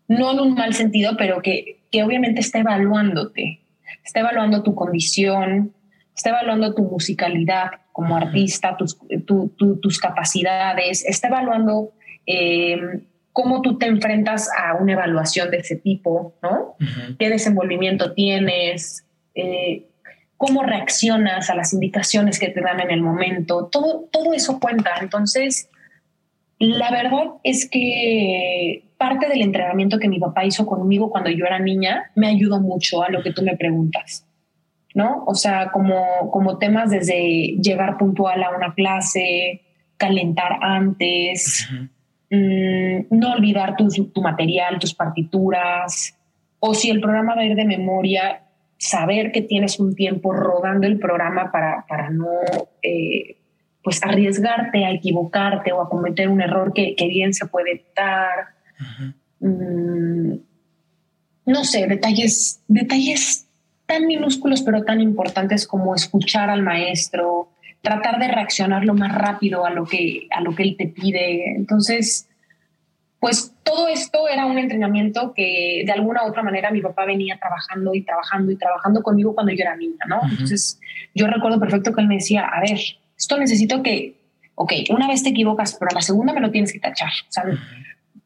no 0.07 0.31
en 0.31 0.39
un 0.39 0.55
mal 0.55 0.73
sentido, 0.73 1.17
pero 1.19 1.39
que, 1.43 1.81
que 1.91 2.01
obviamente 2.01 2.41
está 2.41 2.57
evaluándote, 2.57 3.59
está 4.03 4.21
evaluando 4.21 4.63
tu 4.63 4.73
condición, 4.73 5.75
está 6.17 6.31
evaluando 6.31 6.73
tu 6.73 6.83
musicalidad 6.83 7.67
como 7.91 8.17
artista, 8.17 8.75
tus, 8.75 8.97
tus 9.81 9.99
capacidades, 9.99 11.05
está 11.05 11.27
evaluando 11.27 11.93
em, 12.25 13.03
cómo 13.31 13.61
tú 13.61 13.77
te 13.77 13.85
enfrentas 13.85 14.49
a 14.57 14.73
una 14.75 14.93
evaluación 14.93 15.51
de 15.51 15.57
ese 15.57 15.75
tipo, 15.75 16.33
¿no? 16.41 16.75
¿Qué 17.19 17.29
desenvolvimiento 17.29 18.13
tienes? 18.13 19.05
Eh, 19.35 19.85
¿Cómo 20.37 20.63
reaccionas 20.63 21.51
a 21.51 21.55
las 21.55 21.73
indicaciones 21.73 22.39
que 22.39 22.49
te 22.49 22.61
dan 22.61 22.79
en 22.79 22.91
el 22.91 23.01
momento? 23.01 23.69
Todo, 23.71 24.09
todo 24.11 24.33
eso 24.33 24.59
cuenta. 24.59 24.95
Entonces, 25.01 25.69
la 26.57 26.89
verdad 26.89 27.25
es 27.43 27.69
que 27.69 28.85
parte 28.97 29.27
del 29.27 29.43
entrenamiento 29.43 29.99
que 29.99 30.09
mi 30.09 30.19
papá 30.19 30.45
hizo 30.45 30.65
conmigo 30.65 31.11
cuando 31.11 31.29
yo 31.29 31.45
era 31.45 31.59
niña 31.59 32.11
me 32.15 32.27
ayudó 32.27 32.59
mucho 32.59 33.03
a 33.03 33.09
lo 33.09 33.21
que 33.21 33.33
tú 33.33 33.43
me 33.43 33.55
preguntas. 33.55 34.26
¿No? 34.97 35.23
O 35.25 35.35
sea, 35.35 35.71
como, 35.71 36.29
como 36.31 36.57
temas 36.57 36.89
desde 36.89 37.55
llegar 37.61 37.97
puntual 37.97 38.43
a 38.43 38.55
una 38.55 38.73
clase, 38.73 39.61
calentar 39.97 40.57
antes, 40.61 41.69
Mm, 42.29 43.05
no 43.09 43.33
olvidar 43.33 43.77
tu, 43.77 43.87
tu, 43.87 44.21
material, 44.21 44.79
tus 44.79 44.93
partituras, 44.93 46.17
o 46.59 46.73
si 46.73 46.89
el 46.89 46.99
programa 46.99 47.35
va 47.35 47.41
a 47.41 47.45
ir 47.45 47.55
de 47.55 47.63
memoria, 47.63 48.43
saber 48.77 49.31
que 49.31 49.41
tienes 49.41 49.79
un 49.79 49.95
tiempo 49.95 50.33
rodando 50.33 50.87
el 50.87 50.99
programa 50.99 51.51
para, 51.51 51.85
para 51.87 52.09
no 52.09 52.27
eh, 52.81 53.37
pues 53.81 54.03
arriesgarte 54.03 54.85
a 54.85 54.91
equivocarte 54.91 55.71
o 55.71 55.81
a 55.81 55.89
cometer 55.89 56.27
un 56.27 56.41
error 56.41 56.73
que, 56.73 56.95
que 56.95 57.07
bien 57.07 57.33
se 57.33 57.45
puede 57.45 57.71
evitar. 57.71 58.47
Mm, 59.39 60.33
no 61.45 61.63
sé, 61.63 61.87
detalles, 61.87 62.61
detalles 62.67 63.46
tan 63.87 64.05
minúsculos 64.05 64.61
pero 64.61 64.83
tan 64.83 65.01
importantes 65.01 65.65
como 65.65 65.95
escuchar 65.95 66.49
al 66.51 66.61
maestro, 66.61 67.49
tratar 67.81 68.19
de 68.19 68.27
reaccionar 68.27 68.85
lo 68.85 68.93
más 68.93 69.15
rápido 69.15 69.65
a 69.65 69.71
lo 69.71 69.85
que, 69.85 70.27
a 70.29 70.41
lo 70.41 70.53
que 70.53 70.63
él 70.63 70.75
te 70.77 70.87
pide. 70.87 71.55
Entonces, 71.55 72.27
pues 73.19 73.53
todo 73.63 73.87
esto 73.87 74.27
era 74.27 74.45
un 74.45 74.57
entrenamiento 74.57 75.33
que 75.33 75.83
de 75.85 75.91
alguna 75.91 76.23
u 76.23 76.27
otra 76.27 76.43
manera 76.43 76.69
mi 76.69 76.81
papá 76.81 77.05
venía 77.05 77.39
trabajando 77.39 77.95
y 77.95 78.03
trabajando 78.03 78.51
y 78.51 78.57
trabajando 78.57 79.01
conmigo 79.01 79.33
cuando 79.33 79.53
yo 79.53 79.61
era 79.61 79.75
niña, 79.75 80.05
¿no? 80.07 80.21
Entonces, 80.29 80.79
yo 81.15 81.25
recuerdo 81.27 81.59
perfecto 81.59 81.93
que 81.93 82.01
él 82.01 82.07
me 82.07 82.15
decía, 82.15 82.45
a 82.45 82.59
ver, 82.59 82.79
esto 83.17 83.37
necesito 83.37 83.81
que, 83.81 84.19
ok, 84.55 84.73
una 84.89 85.07
vez 85.07 85.23
te 85.23 85.29
equivocas, 85.29 85.75
pero 85.79 85.91
la 85.95 86.01
segunda 86.01 86.33
me 86.33 86.41
lo 86.41 86.51
tienes 86.51 86.73
que 86.73 86.79
tachar. 86.79 87.09
O 87.27 87.31
sea, 87.31 87.43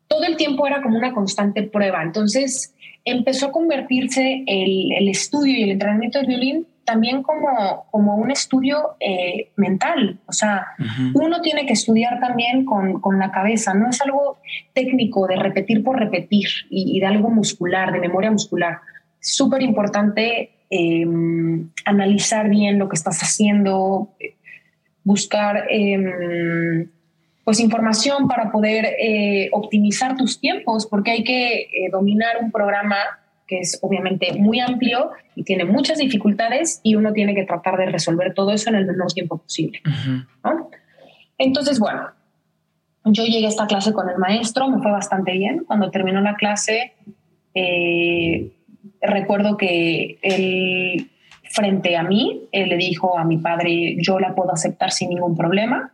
todo 0.08 0.24
el 0.24 0.36
tiempo 0.36 0.68
era 0.68 0.82
como 0.82 0.98
una 0.98 1.14
constante 1.14 1.64
prueba. 1.64 2.04
Entonces, 2.04 2.74
empezó 3.06 3.48
a 3.48 3.52
convertirse 3.52 4.44
el, 4.46 4.92
el 4.92 5.10
estudio 5.10 5.58
y 5.58 5.64
el 5.64 5.72
entrenamiento 5.72 6.20
de 6.20 6.28
violín 6.28 6.68
también 6.92 7.24
como, 7.24 7.86
como 7.92 8.16
un 8.16 8.32
estudio 8.32 8.96
eh, 9.00 9.52
mental. 9.56 10.20
O 10.26 10.34
sea, 10.34 10.68
uno 11.14 11.42
tiene 11.42 11.66
que 11.66 11.74
estudiar 11.74 12.20
también 12.20 12.66
con, 12.66 13.00
con, 13.00 13.20
la 13.20 13.32
cabeza, 13.32 13.74
no 13.74 13.90
es 13.90 14.02
algo 14.02 14.40
técnico 14.74 15.28
de 15.28 15.38
repetir 15.38 15.84
por 15.84 15.98
repetir 15.98 16.48
y, 16.70 17.00
de 17.00 17.06
algo 17.06 17.30
muscular, 17.30 17.92
de 17.92 18.00
memoria 18.00 18.32
muscular. 18.32 18.80
Súper 19.20 19.62
importante 19.62 20.52
em, 20.70 21.70
analizar 21.86 22.50
bien 22.50 22.80
lo 22.80 22.90
que 22.90 22.96
estás 22.96 23.22
haciendo, 23.22 24.10
buscar 25.04 25.68
em, 25.70 26.90
pues 27.44 27.60
información 27.60 28.28
para 28.28 28.52
poder 28.52 28.86
eh, 29.00 29.50
optimizar 29.52 30.16
tus 30.16 30.40
tiempos, 30.40 30.86
porque 30.86 31.12
hay 31.12 31.24
que 31.24 31.62
eh, 31.62 31.90
dominar 31.92 32.38
un 32.42 32.52
programa 32.52 32.96
que 33.48 33.60
es 33.60 33.80
obviamente 33.82 34.34
muy 34.40 34.60
amplio 34.62 35.12
y 35.36 35.44
tiene 35.44 35.66
muchas 35.66 35.98
dificultades 35.98 36.80
y 36.84 36.96
uno 36.96 37.12
tiene 37.12 37.36
que 37.36 37.44
tratar 37.44 37.78
de 37.78 37.88
resolver 37.88 38.34
todo 38.34 38.52
eso 38.52 38.70
en 38.70 38.76
el 38.76 38.86
menor 38.86 39.12
tiempo 39.12 39.40
posible. 39.40 39.82
Entonces, 41.38 41.78
bueno, 41.80 42.12
yo 43.04 43.26
llegué 43.26 43.46
a 43.46 43.50
esta 43.50 43.68
clase 43.68 43.92
con 43.92 44.10
el 44.10 44.18
maestro, 44.18 44.70
me 44.70 44.82
fue 44.82 44.92
bastante 44.92 45.34
bien. 45.34 45.64
Cuando 45.66 45.92
terminó 45.92 46.22
la 46.22 46.36
clase, 46.36 46.94
eh, 47.54 48.52
recuerdo 49.02 49.58
que 49.58 50.20
él, 50.22 51.12
frente 51.50 51.98
a 51.98 52.04
mí, 52.04 52.44
él 52.52 52.70
le 52.70 52.78
dijo 52.78 53.18
a 53.18 53.26
mi 53.26 53.38
padre, 53.38 53.98
yo 54.00 54.20
la 54.20 54.36
puedo 54.36 54.54
aceptar 54.54 54.92
sin 54.92 55.10
ningún 55.10 55.36
problema. 55.36 55.92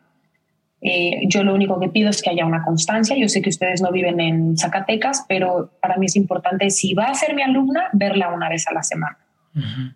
Eh, 0.82 1.22
yo 1.28 1.44
lo 1.44 1.56
único 1.56 1.80
que 1.80 1.90
pido 1.90 2.10
es 2.10 2.22
que 2.22 2.30
haya 2.30 2.46
una 2.46 2.64
constancia. 2.64 3.18
Yo 3.18 3.28
sé 3.28 3.42
que 3.42 3.50
ustedes 3.50 3.82
no 3.82 3.92
viven 3.92 4.20
en 4.20 4.58
Zacatecas, 4.58 5.26
pero 5.28 5.72
para 5.82 5.98
mí 5.98 6.06
es 6.06 6.16
importante, 6.16 6.70
si 6.70 6.94
va 6.94 7.06
a 7.06 7.14
ser 7.16 7.34
mi 7.36 7.42
alumna, 7.42 7.86
verla 7.94 8.34
una 8.34 8.50
vez 8.50 8.68
a 8.68 8.74
la 8.74 8.84
semana. 8.84 9.18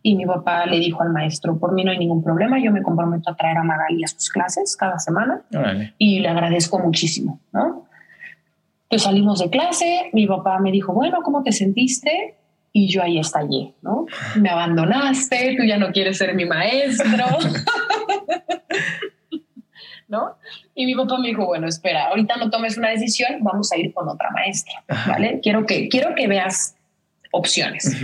Y 0.01 0.15
mi 0.15 0.25
papá 0.25 0.65
le 0.65 0.79
dijo 0.79 1.03
al 1.03 1.11
maestro, 1.11 1.59
por 1.59 1.73
mí 1.73 1.83
no 1.83 1.91
hay 1.91 1.99
ningún 1.99 2.23
problema, 2.23 2.59
yo 2.59 2.71
me 2.71 2.81
comprometo 2.81 3.29
a 3.29 3.35
traer 3.35 3.57
a 3.59 3.63
Magali 3.63 4.03
a 4.03 4.07
sus 4.07 4.31
clases 4.31 4.75
cada 4.75 4.97
semana 4.97 5.43
y 5.99 6.19
le 6.19 6.29
agradezco 6.29 6.79
muchísimo, 6.79 7.39
¿no? 7.53 7.85
Entonces 8.85 9.03
salimos 9.03 9.39
de 9.39 9.51
clase, 9.51 10.09
mi 10.13 10.25
papá 10.25 10.57
me 10.57 10.71
dijo, 10.71 10.93
bueno, 10.93 11.19
¿cómo 11.23 11.43
te 11.43 11.51
sentiste? 11.51 12.37
Y 12.73 12.91
yo 12.91 13.03
ahí 13.03 13.19
estallé, 13.19 13.75
¿no? 13.83 14.07
Me 14.35 14.49
abandonaste, 14.49 15.55
tú 15.57 15.63
ya 15.63 15.77
no 15.77 15.91
quieres 15.91 16.17
ser 16.17 16.33
mi 16.33 16.45
maestro. 16.45 17.25
¿no? 20.11 20.35
Y 20.75 20.85
mi 20.85 20.93
papá 20.93 21.17
me 21.17 21.29
dijo, 21.29 21.45
bueno, 21.45 21.67
espera, 21.67 22.09
ahorita 22.09 22.35
no 22.35 22.51
tomes 22.51 22.77
una 22.77 22.89
decisión, 22.89 23.37
vamos 23.41 23.71
a 23.71 23.77
ir 23.77 23.93
con 23.93 24.07
otra 24.09 24.29
maestra, 24.31 24.83
¿vale? 25.07 25.39
Quiero 25.41 25.65
que, 25.65 25.87
quiero 25.87 26.13
que 26.13 26.27
veas 26.27 26.75
opciones. 27.31 27.95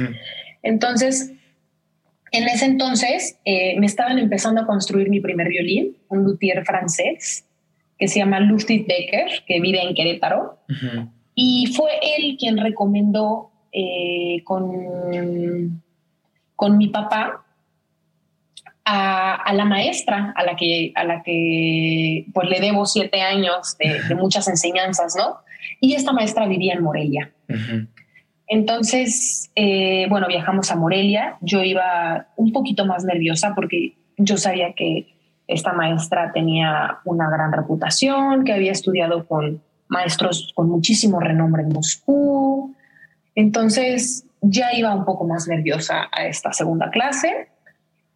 Entonces, 0.64 1.34
en 2.32 2.48
ese 2.48 2.66
entonces 2.66 3.38
eh, 3.46 3.78
me 3.80 3.86
estaban 3.86 4.18
empezando 4.18 4.62
a 4.62 4.66
construir 4.66 5.10
mi 5.10 5.20
primer 5.20 5.50
violín, 5.50 5.98
un 6.08 6.24
luthier 6.24 6.66
francés 6.66 7.46
que 8.00 8.08
se 8.08 8.20
llama 8.20 8.40
Ludwig 8.40 8.88
Becker, 8.88 9.44
que 9.46 9.60
vive 9.60 9.82
en 9.82 9.94
Querétaro. 9.96 10.60
Y 11.36 11.74
fue 11.76 11.92
él 12.02 12.38
quien 12.40 12.58
recomendó 12.58 13.52
eh, 13.72 14.44
con, 14.44 15.82
con 16.56 16.78
mi 16.78 16.88
papá 16.90 17.47
a, 18.90 19.54
la 19.54 19.66
maestra 19.66 20.34
a 20.36 20.44
la 20.44 20.56
que, 20.56 20.94
a 20.96 21.04
la 21.04 21.22
que 21.22 22.26
pues 22.34 22.50
le 22.50 22.62
debo 22.62 22.86
siete 22.86 23.22
años 23.22 23.78
de, 23.78 24.16
muchas 24.16 24.48
enseñanzas, 24.48 25.16
¿no? 25.18 25.40
Y 25.82 25.94
esta 25.94 26.14
maestra 26.14 26.48
vivía 26.48 26.74
en 26.74 26.84
Morelia. 26.84 27.32
Entonces, 28.48 29.52
eh, 29.56 30.08
bueno, 30.10 30.28
viajamos 30.28 30.72
a 30.72 30.78
Morelia. 30.78 31.38
Yo 31.42 31.64
iba 31.64 32.28
un 32.38 32.54
poquito 32.54 32.86
más 32.86 33.04
nerviosa 33.04 33.54
porque 33.54 33.98
yo 34.18 34.38
sabía 34.38 34.74
que 34.74 35.14
esta 35.48 35.74
maestra 35.74 36.32
tenía 36.34 37.00
una 37.04 37.30
gran 37.30 37.52
reputación, 37.52 38.46
que 38.46 38.54
había 38.54 38.72
estudiado 38.72 39.28
con 39.28 39.62
maestros 39.90 40.54
con 40.56 40.70
muchísimo 40.70 41.20
renombre 41.20 41.64
en 41.64 41.70
Moscú. 41.70 42.74
Entonces, 43.36 44.26
ya 44.42 44.74
iba 44.74 44.96
un 44.96 45.04
poco 45.04 45.28
más 45.28 45.48
nerviosa 45.48 46.08
a 46.12 46.26
esta 46.26 46.54
segunda 46.54 46.90
clase 46.90 47.50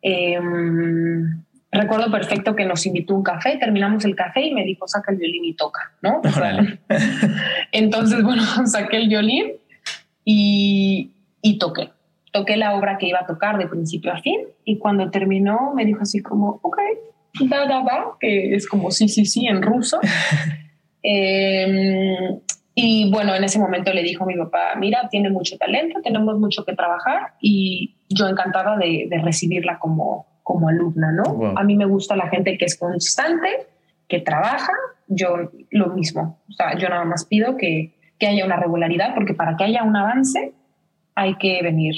Em, 0.02 1.44
recuerdo 1.72 2.12
perfecto 2.12 2.56
que 2.56 2.66
nos 2.66 2.86
invitó 2.86 3.16
un 3.16 3.24
café, 3.24 3.58
terminamos 3.58 4.04
el 4.06 4.16
café 4.16 4.42
y 4.42 4.54
me 4.54 4.66
dijo, 4.66 4.88
saca 4.88 5.12
el 5.12 5.18
violín 5.18 5.46
y 5.46 5.54
toca, 5.54 5.92
¿no? 6.02 6.22
entonces, 7.72 8.24
bueno, 8.24 8.44
saqué 8.66 8.98
el 8.98 9.08
violín 9.08 9.54
y, 10.26 11.12
y 11.42 11.58
toqué. 11.58 11.90
Toqué 12.32 12.56
la 12.56 12.76
obra 12.76 12.98
que 12.98 13.08
iba 13.08 13.20
a 13.20 13.26
tocar 13.26 13.58
de 13.58 13.68
principio 13.68 14.14
a 14.14 14.22
fin 14.22 14.40
y 14.64 14.78
cuando 14.78 15.12
terminó 15.12 15.74
me 15.76 15.86
dijo 15.86 16.02
así 16.02 16.22
como, 16.22 16.60
ok, 16.62 16.78
da, 17.50 17.68
da, 17.68 17.84
da, 17.84 18.06
que 18.20 18.56
es 18.56 18.68
como 18.68 18.90
sí, 18.92 19.10
sí, 19.10 19.26
sí 19.26 19.48
en 19.48 19.62
ruso. 19.62 20.00
eh, 21.04 22.40
y 22.74 23.12
bueno, 23.12 23.36
en 23.36 23.44
ese 23.44 23.60
momento 23.60 23.92
le 23.94 24.02
dijo 24.02 24.24
a 24.24 24.28
mi 24.28 24.38
papá, 24.38 24.76
mira, 24.78 25.10
tiene 25.10 25.30
mucho 25.30 25.58
talento, 25.58 26.00
tenemos 26.02 26.40
mucho 26.40 26.64
que 26.64 26.74
trabajar 26.74 27.34
y 27.42 27.96
yo 28.14 28.28
encantada 28.28 28.78
de, 28.78 29.10
recibirla 29.24 29.80
como, 29.80 30.26
como 30.44 30.70
alumna, 30.70 31.12
¿no? 31.12 31.54
A 31.58 31.64
mí 31.64 31.76
me 31.76 31.86
gusta 31.86 32.16
la 32.16 32.28
gente 32.30 32.58
que 32.58 32.66
es 32.66 32.78
constante, 32.78 33.68
que 34.08 34.20
trabaja, 34.20 34.74
yo 35.08 35.52
lo 35.72 35.88
mismo, 35.90 36.40
o 36.50 36.54
sea, 36.54 36.78
yo 36.78 36.90
nada 36.90 37.06
más 37.06 37.26
pido 37.26 37.58
que, 37.58 37.94
que 38.20 38.28
haya 38.28 38.46
una 38.46 38.58
regularidad, 38.58 39.14
porque 39.16 39.34
para 39.34 39.58
que 39.58 39.64
haya 39.64 39.84
un 39.84 39.96
avance 39.96 40.54
hay 41.16 41.36
que 41.36 41.62
venir 41.62 41.96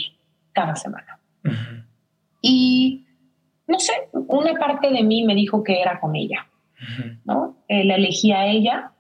cada 0.53 0.75
semana. 0.75 1.19
Y 2.41 3.05
no 3.67 3.79
sé, 3.79 3.93
una 4.13 4.53
parte 4.53 4.89
de 4.89 5.03
mí 5.03 5.23
me 5.23 5.35
dijo 5.35 5.63
que 5.63 5.81
era 5.81 5.99
con 5.99 6.15
ella, 6.15 6.47
¿no? 7.25 7.57
Eh, 7.67 7.83
la 7.85 7.95
elegí 7.95 8.31
a 8.31 8.45
ella 8.45 8.91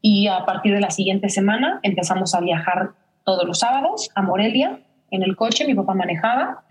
y 0.00 0.28
a 0.28 0.44
partir 0.44 0.74
de 0.74 0.80
la 0.80 0.90
siguiente 0.90 1.28
semana 1.28 1.80
empezamos 1.82 2.34
a 2.34 2.40
viajar 2.40 2.92
todos 3.24 3.46
los 3.46 3.58
sábados 3.58 4.10
a 4.14 4.22
Morelia 4.22 4.80
en 5.10 5.22
el 5.22 5.36
coche, 5.36 5.66
mi 5.66 5.74
papá 5.74 5.94
manejaba 5.94 6.64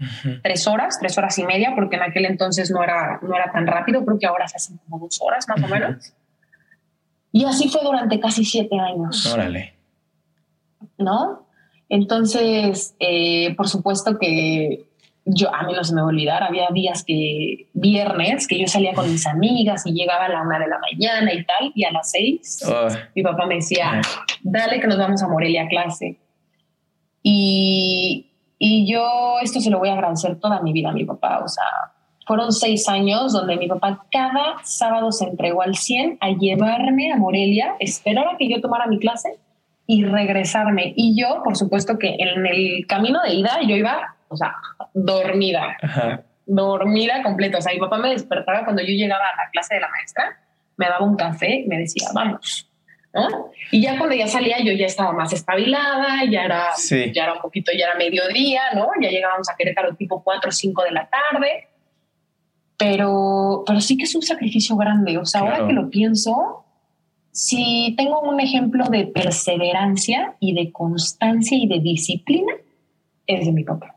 tres 0.43 0.67
horas, 0.67 0.97
tres 0.99 1.17
horas 1.17 1.37
y 1.39 1.43
media, 1.43 1.73
porque 1.75 1.95
en 1.95 2.03
aquel 2.03 2.25
entonces 2.25 2.71
no 2.71 2.83
era, 2.83 3.19
no 3.21 3.35
era 3.35 3.51
tan 3.51 3.65
rápido, 3.65 4.05
creo 4.05 4.19
que 4.19 4.27
ahora 4.27 4.47
se 4.47 4.57
hacen 4.57 4.77
como 4.77 4.99
dos 4.99 5.19
horas 5.21 5.47
más 5.47 5.63
o 5.63 5.67
menos. 5.67 6.13
Y 7.31 7.45
así 7.45 7.67
fue 7.69 7.81
durante 7.83 8.19
casi 8.19 8.45
siete 8.45 8.79
años. 8.79 9.25
Órale. 9.31 9.73
¿No? 10.97 11.47
Entonces, 11.89 12.95
eh, 12.99 13.55
por 13.55 13.67
supuesto 13.67 14.17
que 14.17 14.87
yo, 15.25 15.53
a 15.53 15.63
mí 15.63 15.73
no 15.73 15.83
se 15.83 15.93
me 15.93 16.01
va 16.01 16.07
a 16.07 16.09
olvidar, 16.09 16.43
había 16.43 16.69
días 16.71 17.03
que, 17.03 17.67
viernes, 17.73 18.47
que 18.47 18.59
yo 18.59 18.67
salía 18.67 18.93
con 18.93 19.09
mis 19.11 19.27
amigas 19.27 19.85
y 19.85 19.93
llegaba 19.93 20.25
a 20.25 20.29
la 20.29 20.41
una 20.41 20.59
de 20.59 20.67
la 20.67 20.79
mañana 20.79 21.33
y 21.33 21.43
tal, 21.43 21.71
y 21.75 21.83
a 21.83 21.91
las 21.91 22.11
seis, 22.11 22.63
Oh, 22.65 22.87
mi 23.15 23.23
papá 23.23 23.45
me 23.45 23.55
decía, 23.55 24.01
dale 24.41 24.79
que 24.79 24.87
nos 24.87 24.97
vamos 24.97 25.21
a 25.21 25.27
Morelia 25.27 25.63
a 25.63 25.67
clase. 25.67 26.17
Y, 27.23 28.26
y 28.59 28.91
yo 28.91 29.37
esto 29.41 29.59
se 29.59 29.69
lo 29.69 29.79
voy 29.79 29.89
a 29.89 29.93
agradecer 29.93 30.39
toda 30.39 30.61
mi 30.61 30.73
vida 30.73 30.89
a 30.89 30.93
mi 30.93 31.05
papá, 31.05 31.41
o 31.43 31.47
sea, 31.47 31.63
fueron 32.27 32.51
seis 32.51 32.89
años 32.89 33.31
donde 33.31 33.55
mi 33.55 33.67
papá 33.67 34.05
cada 34.11 34.57
sábado 34.63 35.11
se 35.13 35.25
entregó 35.25 35.61
al 35.61 35.75
100 35.75 36.17
a 36.19 36.31
llevarme 36.31 37.11
a 37.13 37.15
Morelia, 37.15 37.75
esperar 37.79 38.27
a 38.27 38.37
que 38.37 38.49
yo 38.49 38.59
tomara 38.59 38.85
mi 38.87 38.99
clase 38.99 39.39
y 39.87 40.03
regresarme. 40.03 40.93
Y 40.97 41.19
yo, 41.19 41.41
por 41.41 41.55
supuesto 41.55 41.97
que 41.97 42.17
en 42.19 42.45
el 42.45 42.85
camino 42.85 43.21
de 43.21 43.33
ida 43.33 43.59
yo 43.65 43.77
iba, 43.77 44.15
o 44.27 44.35
sea, 44.35 44.55
dormida, 44.93 45.77
Ajá. 45.81 46.21
dormida 46.45 47.23
completa. 47.23 47.59
O 47.59 47.61
sea, 47.61 47.73
mi 47.73 47.79
papá 47.79 47.97
me 47.97 48.09
despertaba 48.09 48.65
cuando 48.65 48.81
yo 48.81 48.89
llegaba 48.89 49.23
a 49.23 49.45
la 49.45 49.49
clase 49.51 49.75
de 49.75 49.81
la 49.81 49.87
maestra, 49.89 50.37
me 50.75 50.87
daba 50.87 51.05
un 51.05 51.15
café 51.15 51.63
me 51.65 51.77
decía, 51.77 52.09
vamos. 52.13 52.69
¿No? 53.13 53.51
Y 53.71 53.81
ya 53.81 53.97
cuando 53.97 54.15
ya 54.15 54.27
salía 54.27 54.59
yo 54.63 54.71
ya 54.73 54.85
estaba 54.85 55.11
más 55.13 55.33
espabilada, 55.33 56.23
ya 56.29 56.43
era, 56.45 56.73
Sí. 56.75 57.11
ya 57.13 57.23
era 57.23 57.33
un 57.33 57.41
poquito, 57.41 57.71
ya 57.77 57.85
era 57.87 57.95
mediodía, 57.95 58.61
¿no? 58.75 58.87
Ya 59.01 59.09
llegábamos 59.09 59.49
a 59.49 59.55
Querétaro 59.55 59.95
tipo 59.95 60.23
4 60.23 60.49
o 60.49 60.51
5 60.51 60.83
de 60.83 60.91
la 60.91 61.09
tarde. 61.09 61.67
Pero, 62.77 63.63
pero 63.65 63.81
sí 63.81 63.97
que 63.97 64.03
es 64.03 64.13
un 64.15 64.21
sacrificio 64.21 64.75
grande. 64.75 65.17
O 65.17 65.25
sea, 65.25 65.41
Claro. 65.41 65.55
ahora 65.55 65.67
que 65.67 65.73
lo 65.73 65.89
pienso, 65.89 66.63
si 67.31 67.95
tengo 67.97 68.19
un 68.21 68.39
ejemplo 68.39 68.85
de 68.85 69.07
perseverancia 69.07 70.35
y 70.39 70.53
de 70.53 70.71
constancia 70.71 71.57
y 71.57 71.67
de 71.67 71.79
disciplina, 71.79 72.53
es 73.25 73.45
de 73.45 73.51
mi 73.51 73.63
papá. 73.63 73.95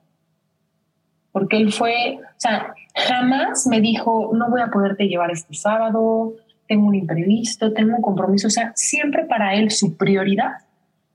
Porque 1.33 1.59
él 1.59 1.73
fue, 1.73 2.18
o 2.23 2.35
sea, 2.40 2.75
jamás 2.94 3.66
me 3.66 3.81
dijo, 3.81 4.31
no 4.35 4.49
voy 4.51 4.62
a 4.62 4.68
poderte 4.68 5.07
llevar 5.09 5.31
este 5.31 5.55
sábado, 5.55 6.33
tengo 6.70 6.87
un 6.87 6.94
imprevisto, 6.94 7.72
tengo 7.72 7.96
un 7.96 8.00
compromiso. 8.00 8.46
O 8.46 8.50
sea, 8.50 8.72
siempre 8.76 9.24
para 9.24 9.56
él 9.56 9.72
su 9.72 9.96
prioridad 9.96 10.52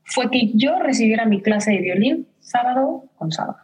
fue 0.04 0.30
que 0.30 0.50
yo 0.52 0.78
recibiera 0.80 1.24
mi 1.24 1.40
clase 1.40 1.70
de 1.70 1.78
violín 1.78 2.26
sábado 2.40 3.04
con 3.16 3.32
sábado. 3.32 3.56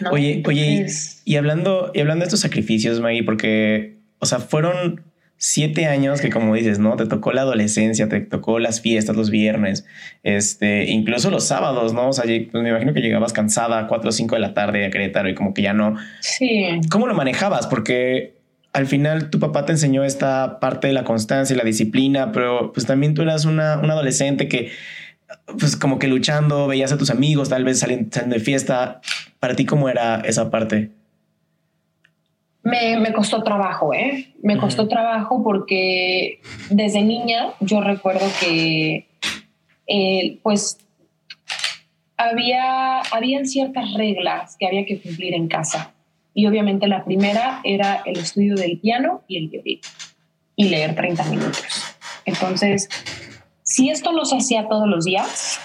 ¿No? 0.00 0.12
Oye, 0.12 0.42
oye, 0.46 0.78
Entonces, 0.78 1.20
y 1.26 1.36
hablando, 1.36 1.90
y 1.92 2.00
hablando 2.00 2.22
de 2.22 2.28
estos 2.28 2.40
sacrificios, 2.40 3.00
Maggie, 3.00 3.22
porque, 3.22 3.98
o 4.18 4.24
sea, 4.24 4.38
fueron 4.38 5.02
siete 5.36 5.84
años 5.84 6.22
que, 6.22 6.30
como 6.30 6.54
dices, 6.54 6.78
¿no? 6.78 6.96
Te 6.96 7.04
tocó 7.04 7.32
la 7.32 7.42
adolescencia, 7.42 8.08
te 8.08 8.22
tocó 8.22 8.58
las 8.58 8.80
fiestas 8.80 9.14
los 9.14 9.28
viernes, 9.28 9.84
este, 10.22 10.86
incluso 10.86 11.30
los 11.30 11.44
sábados, 11.44 11.92
¿no? 11.92 12.08
O 12.08 12.12
sea, 12.14 12.24
pues 12.24 12.62
me 12.62 12.70
imagino 12.70 12.94
que 12.94 13.00
llegabas 13.00 13.34
cansada 13.34 13.78
a 13.78 13.88
4 13.88 14.08
o 14.08 14.12
5 14.12 14.34
de 14.36 14.40
la 14.40 14.54
tarde 14.54 14.86
a 14.86 14.90
Querétaro 14.90 15.28
y 15.28 15.34
como 15.34 15.52
que 15.52 15.60
ya 15.60 15.74
no. 15.74 15.96
Sí, 16.20 16.80
¿Cómo 16.90 17.06
lo 17.06 17.14
manejabas? 17.14 17.66
Porque 17.66 18.35
al 18.76 18.86
final 18.86 19.30
tu 19.30 19.40
papá 19.40 19.64
te 19.64 19.72
enseñó 19.72 20.04
esta 20.04 20.60
parte 20.60 20.86
de 20.86 20.92
la 20.92 21.04
constancia 21.04 21.54
y 21.54 21.56
la 21.56 21.64
disciplina, 21.64 22.30
pero 22.30 22.72
pues 22.72 22.86
también 22.86 23.14
tú 23.14 23.22
eras 23.22 23.46
una, 23.46 23.78
una 23.78 23.94
adolescente 23.94 24.48
que, 24.48 24.70
pues 25.58 25.76
como 25.76 25.98
que 25.98 26.08
luchando, 26.08 26.66
veías 26.66 26.92
a 26.92 26.98
tus 26.98 27.10
amigos, 27.10 27.48
tal 27.48 27.64
vez 27.64 27.78
saliendo, 27.78 28.10
saliendo 28.12 28.34
de 28.34 28.40
fiesta. 28.40 29.00
Para 29.40 29.56
ti, 29.56 29.64
¿cómo 29.64 29.88
era 29.88 30.20
esa 30.20 30.50
parte? 30.50 30.90
me, 32.66 32.98
me 32.98 33.12
costó 33.12 33.44
trabajo, 33.44 33.94
¿eh? 33.94 34.34
Me 34.42 34.58
costó 34.58 34.88
trabajo 34.88 35.42
porque 35.44 36.40
desde 36.68 37.00
niña 37.02 37.54
yo 37.60 37.80
recuerdo 37.80 38.26
que, 38.40 39.06
eh, 39.86 40.38
pues, 40.42 40.78
había, 42.16 43.00
habían 43.12 43.46
ciertas 43.46 43.94
reglas 43.94 44.56
que 44.58 44.66
había 44.66 44.84
que 44.84 45.00
cumplir 45.00 45.34
en 45.34 45.46
casa. 45.46 45.94
Y 46.38 46.46
obviamente 46.46 46.86
la 46.86 47.02
primera 47.02 47.62
era 47.64 48.02
el 48.04 48.18
estudio 48.18 48.56
del 48.56 48.78
piano 48.78 49.22
y 49.26 49.38
el 49.38 49.48
violín 49.48 49.80
y 50.54 50.68
leer 50.68 50.94
30 50.94 51.24
minutos. 51.30 51.64
Entonces, 52.26 52.90
si 53.62 53.88
esto 53.88 54.12
no 54.12 54.26
se 54.26 54.36
hacía 54.36 54.68
todos 54.68 54.86
los 54.86 55.06
días, 55.06 55.58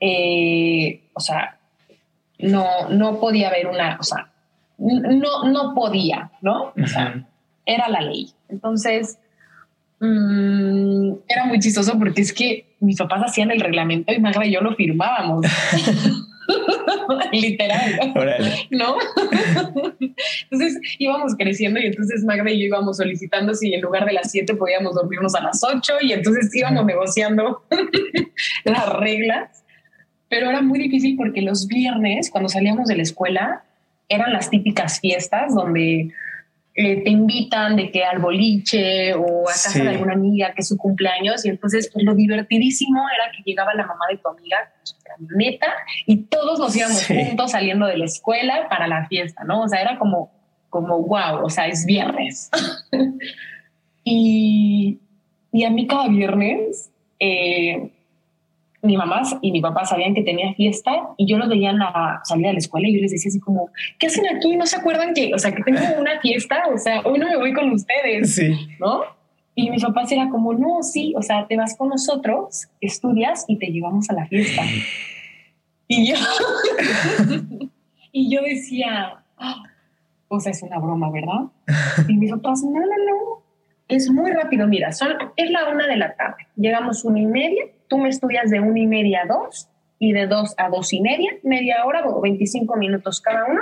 eh, 0.00 1.04
o 1.14 1.20
sea, 1.20 1.60
no, 2.40 2.88
no 2.88 3.20
podía 3.20 3.46
haber 3.46 3.68
una, 3.68 3.96
o 4.00 4.02
sea, 4.02 4.32
no, 4.76 5.44
no 5.44 5.72
podía, 5.72 6.32
¿no? 6.40 6.72
O 6.76 6.86
sea, 6.88 7.24
era 7.64 7.88
la 7.88 8.00
ley. 8.00 8.28
Entonces, 8.48 9.20
mm, 10.00 11.12
era 11.28 11.44
muy 11.44 11.60
chistoso 11.60 11.96
porque 11.96 12.22
es 12.22 12.32
que 12.32 12.74
mis 12.80 12.98
papás 12.98 13.22
hacían 13.24 13.52
el 13.52 13.60
reglamento 13.60 14.12
y 14.12 14.18
Magra 14.18 14.46
y 14.46 14.52
yo 14.52 14.62
lo 14.62 14.74
firmábamos. 14.74 15.46
Literal. 17.32 18.14
¿no? 18.70 18.96
entonces 20.50 20.80
íbamos 20.98 21.34
creciendo 21.36 21.80
y 21.80 21.86
entonces 21.86 22.24
Magda 22.24 22.50
y 22.50 22.60
yo 22.60 22.66
íbamos 22.66 22.96
solicitando 22.96 23.54
si 23.54 23.74
en 23.74 23.80
lugar 23.80 24.06
de 24.06 24.12
las 24.12 24.30
7 24.30 24.54
podíamos 24.54 24.94
dormirnos 24.94 25.34
a 25.34 25.42
las 25.42 25.62
8 25.62 25.94
y 26.02 26.12
entonces 26.12 26.54
íbamos 26.54 26.84
negociando 26.84 27.64
las 28.64 28.88
reglas. 28.94 29.64
Pero 30.28 30.48
era 30.48 30.62
muy 30.62 30.78
difícil 30.78 31.16
porque 31.16 31.42
los 31.42 31.66
viernes, 31.66 32.30
cuando 32.30 32.48
salíamos 32.48 32.86
de 32.86 32.96
la 32.96 33.02
escuela, 33.02 33.64
eran 34.08 34.32
las 34.32 34.48
típicas 34.50 35.00
fiestas 35.00 35.54
donde 35.54 36.12
eh, 36.74 37.02
te 37.02 37.10
invitan 37.10 37.76
de 37.76 37.90
que 37.90 38.04
al 38.04 38.20
boliche 38.20 39.12
o 39.14 39.42
a 39.48 39.52
casa 39.52 39.70
Sí. 39.70 39.80
de 39.82 39.88
alguna 39.88 40.12
amiga 40.14 40.52
que 40.54 40.60
es 40.62 40.68
su 40.68 40.76
cumpleaños 40.76 41.44
y 41.44 41.48
entonces 41.48 41.90
pues, 41.92 42.04
lo 42.04 42.14
divertidísimo 42.14 43.02
era 43.14 43.32
que 43.36 43.42
llegaba 43.44 43.74
la 43.74 43.86
mamá 43.86 44.04
de 44.10 44.18
tu 44.18 44.28
amiga 44.28 44.56
con 44.76 44.86
su 44.86 44.94
camioneta 45.02 45.66
y 46.06 46.24
todos 46.24 46.58
nos 46.60 46.74
íbamos 46.76 46.98
Sí. 46.98 47.14
juntos 47.24 47.50
saliendo 47.50 47.86
de 47.86 47.98
la 47.98 48.04
escuela 48.04 48.68
para 48.68 48.86
la 48.86 49.06
fiesta, 49.08 49.42
¿no? 49.44 49.62
O 49.62 49.68
sea, 49.68 49.80
era 49.80 49.98
como, 49.98 50.30
como 50.68 50.98
wow, 51.02 51.44
o 51.44 51.50
sea, 51.50 51.66
es 51.66 51.84
viernes. 51.86 52.50
y, 54.04 54.98
y 55.52 55.64
a 55.64 55.70
mí 55.70 55.86
cada 55.86 56.08
viernes 56.08 56.90
eh, 57.18 57.90
mi 58.82 58.96
mamá 58.96 59.22
y 59.42 59.52
mi 59.52 59.60
papá 59.60 59.84
sabían 59.84 60.14
que 60.14 60.22
tenía 60.22 60.54
fiesta 60.54 60.90
y 61.18 61.26
yo 61.26 61.36
los 61.38 61.48
veía 61.48 61.70
en 61.70 61.78
la 61.78 62.20
salida 62.24 62.48
de 62.48 62.54
la 62.54 62.58
escuela 62.60 62.88
y 62.88 62.94
yo 62.96 63.02
les 63.02 63.10
decía 63.12 63.28
así 63.28 63.38
como, 63.40 63.68
¿qué 63.98 64.06
hacen 64.06 64.24
aquí? 64.34 64.56
¿No 64.56 64.64
se 64.66 64.76
acuerdan 64.76 65.12
que, 65.14 65.32
o 65.34 65.38
sea, 65.38 65.52
que 65.54 65.62
tengo 65.62 65.80
una 65.98 66.18
fiesta? 66.20 66.62
O 66.74 66.78
sea, 66.78 67.00
hoy 67.02 67.18
no 67.18 67.26
me 67.26 67.36
voy 67.36 67.52
con 67.52 67.70
ustedes, 67.72 68.34
Sí. 68.34 68.68
¿no? 68.78 69.02
Y 69.54 69.68
mis 69.70 69.82
papás 69.84 70.10
era 70.12 70.30
como, 70.30 70.54
no, 70.54 70.82
sí, 70.82 71.12
o 71.16 71.22
sea, 71.22 71.46
te 71.46 71.56
vas 71.56 71.76
con 71.76 71.88
nosotros, 71.90 72.68
estudias 72.80 73.44
y 73.48 73.58
te 73.58 73.66
llevamos 73.66 74.08
a 74.08 74.14
la 74.14 74.26
fiesta. 74.26 74.62
Y 75.88 76.06
yo, 76.08 76.14
y 78.12 78.34
yo 78.34 78.40
decía, 78.42 79.22
"Ah, 79.36 79.62
o 80.28 80.40
sea, 80.40 80.52
es 80.52 80.62
una 80.62 80.78
broma, 80.78 81.10
¿verdad? 81.10 81.50
Y 82.08 82.16
mis 82.16 82.30
papás, 82.30 82.62
no, 82.62 82.70
no, 82.70 82.86
no, 82.86 83.42
es 83.88 84.08
muy 84.10 84.30
rápido, 84.30 84.66
mira, 84.68 84.92
son, 84.92 85.12
es 85.36 85.50
la 85.50 85.68
una 85.68 85.86
de 85.86 85.96
la 85.96 86.14
tarde, 86.14 86.46
llegamos 86.56 87.04
una 87.04 87.18
y 87.20 87.26
media, 87.26 87.64
tú 87.90 87.98
me 87.98 88.08
estudias 88.08 88.48
de 88.50 88.60
una 88.60 88.78
y 88.78 88.86
media 88.86 89.22
a 89.24 89.26
dos, 89.26 89.68
y 89.98 90.12
de 90.12 90.26
dos 90.26 90.54
a 90.56 90.70
dos 90.70 90.92
y 90.94 91.00
media, 91.02 91.30
media 91.42 91.84
hora 91.84 92.06
o 92.06 92.22
25 92.22 92.74
minutos 92.76 93.20
cada 93.20 93.44
uno, 93.44 93.60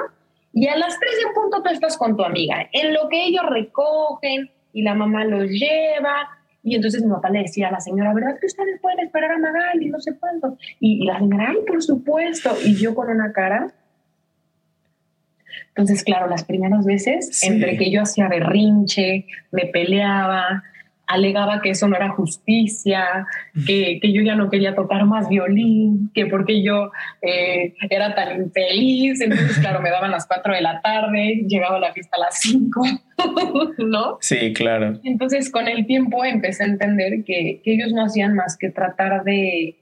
y 0.53 0.69
a 0.69 0.77
las 0.77 0.97
tres 1.01 1.13
de 1.17 1.33
punto 1.35 1.63
tú 1.63 1.71
estás 1.71 1.97
con 1.97 2.17
tu 2.17 2.23
amiga, 2.23 2.69
en 2.73 2.95
lo 2.95 3.09
que 3.09 3.25
ellos 3.25 3.45
recogen 3.49 4.51
y 4.73 4.83
la 4.83 4.95
mamá 4.95 5.25
los 5.25 5.49
lleva, 5.51 6.29
y 6.63 6.75
entonces 6.77 7.03
mi 7.03 7.11
papá 7.11 7.31
le 7.31 7.41
decía 7.41 7.69
a 7.69 7.73
la 7.73 7.81
señora, 7.81 8.13
¿verdad 8.13 8.39
que 8.39 8.47
ustedes 8.47 8.79
pueden 8.81 9.01
esperar 9.01 9.33
a 9.33 9.39
Magali? 9.39 9.89
No 9.89 9.99
sé 10.01 10.19
cuánto. 10.19 10.59
Y, 10.81 11.03
y 11.03 11.07
la 11.07 11.19
señora, 11.19 11.47
ay, 11.51 11.59
por 11.67 11.83
supuesto. 11.83 12.51
Y 12.65 12.75
yo 12.75 12.95
con 12.95 13.09
una 13.09 13.33
cara. 13.33 13.73
Entonces, 15.69 16.03
claro, 16.05 16.27
las 16.29 16.45
primeras 16.45 16.85
veces, 16.85 17.31
Sí. 17.33 17.47
entre 17.47 17.77
que 17.79 17.91
yo 17.91 18.03
hacía 18.03 18.29
berrinche, 18.29 19.27
me 19.51 19.67
peleaba, 19.67 20.63
alegaba 21.09 21.63
que 21.63 21.71
eso 21.71 21.89
no 21.89 21.97
era 21.97 22.11
justicia, 22.11 23.27
que, 23.67 23.99
que 24.01 24.13
yo 24.13 24.23
ya 24.23 24.35
no 24.35 24.51
quería 24.51 24.75
tocar 24.75 25.07
más 25.07 25.29
violín, 25.29 26.11
que 26.15 26.27
porque 26.27 26.63
yo 26.63 26.93
eh, 27.23 27.75
era 27.89 28.15
tan 28.15 28.43
infeliz. 28.43 29.21
Entonces, 29.21 29.59
claro, 29.59 29.81
me 29.81 29.91
daban 29.91 30.11
las 30.11 30.27
4 30.27 30.55
de 30.55 30.61
la 30.61 30.81
tarde, 30.83 31.45
llegaba 31.49 31.77
a 31.79 31.81
la 31.81 31.93
fiesta 31.93 32.17
a 32.19 32.21
las 32.21 32.39
5, 32.41 32.83
¿no? 33.79 34.19
Sí, 34.21 34.53
claro. 34.53 35.01
Entonces, 35.03 35.51
con 35.51 35.67
el 35.67 35.87
tiempo 35.87 36.25
empecé 36.25 36.65
a 36.65 36.67
entender 36.67 37.25
que, 37.25 37.63
que 37.65 37.73
ellos 37.73 37.93
no 37.93 38.05
hacían 38.05 38.35
más 38.35 38.59
que 38.59 38.71
tratar 38.71 39.25
de, 39.25 39.77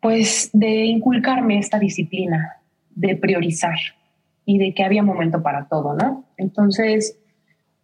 pues, 0.00 0.50
de 0.52 0.84
inculcarme 0.84 1.58
esta 1.58 1.78
disciplina, 1.78 2.56
de 2.90 3.16
priorizar 3.16 3.78
y 4.44 4.58
de 4.58 4.74
que 4.74 4.82
había 4.82 5.04
momento 5.04 5.42
para 5.42 5.68
todo, 5.68 5.94
¿no? 5.94 6.24
Entonces, 6.36 7.16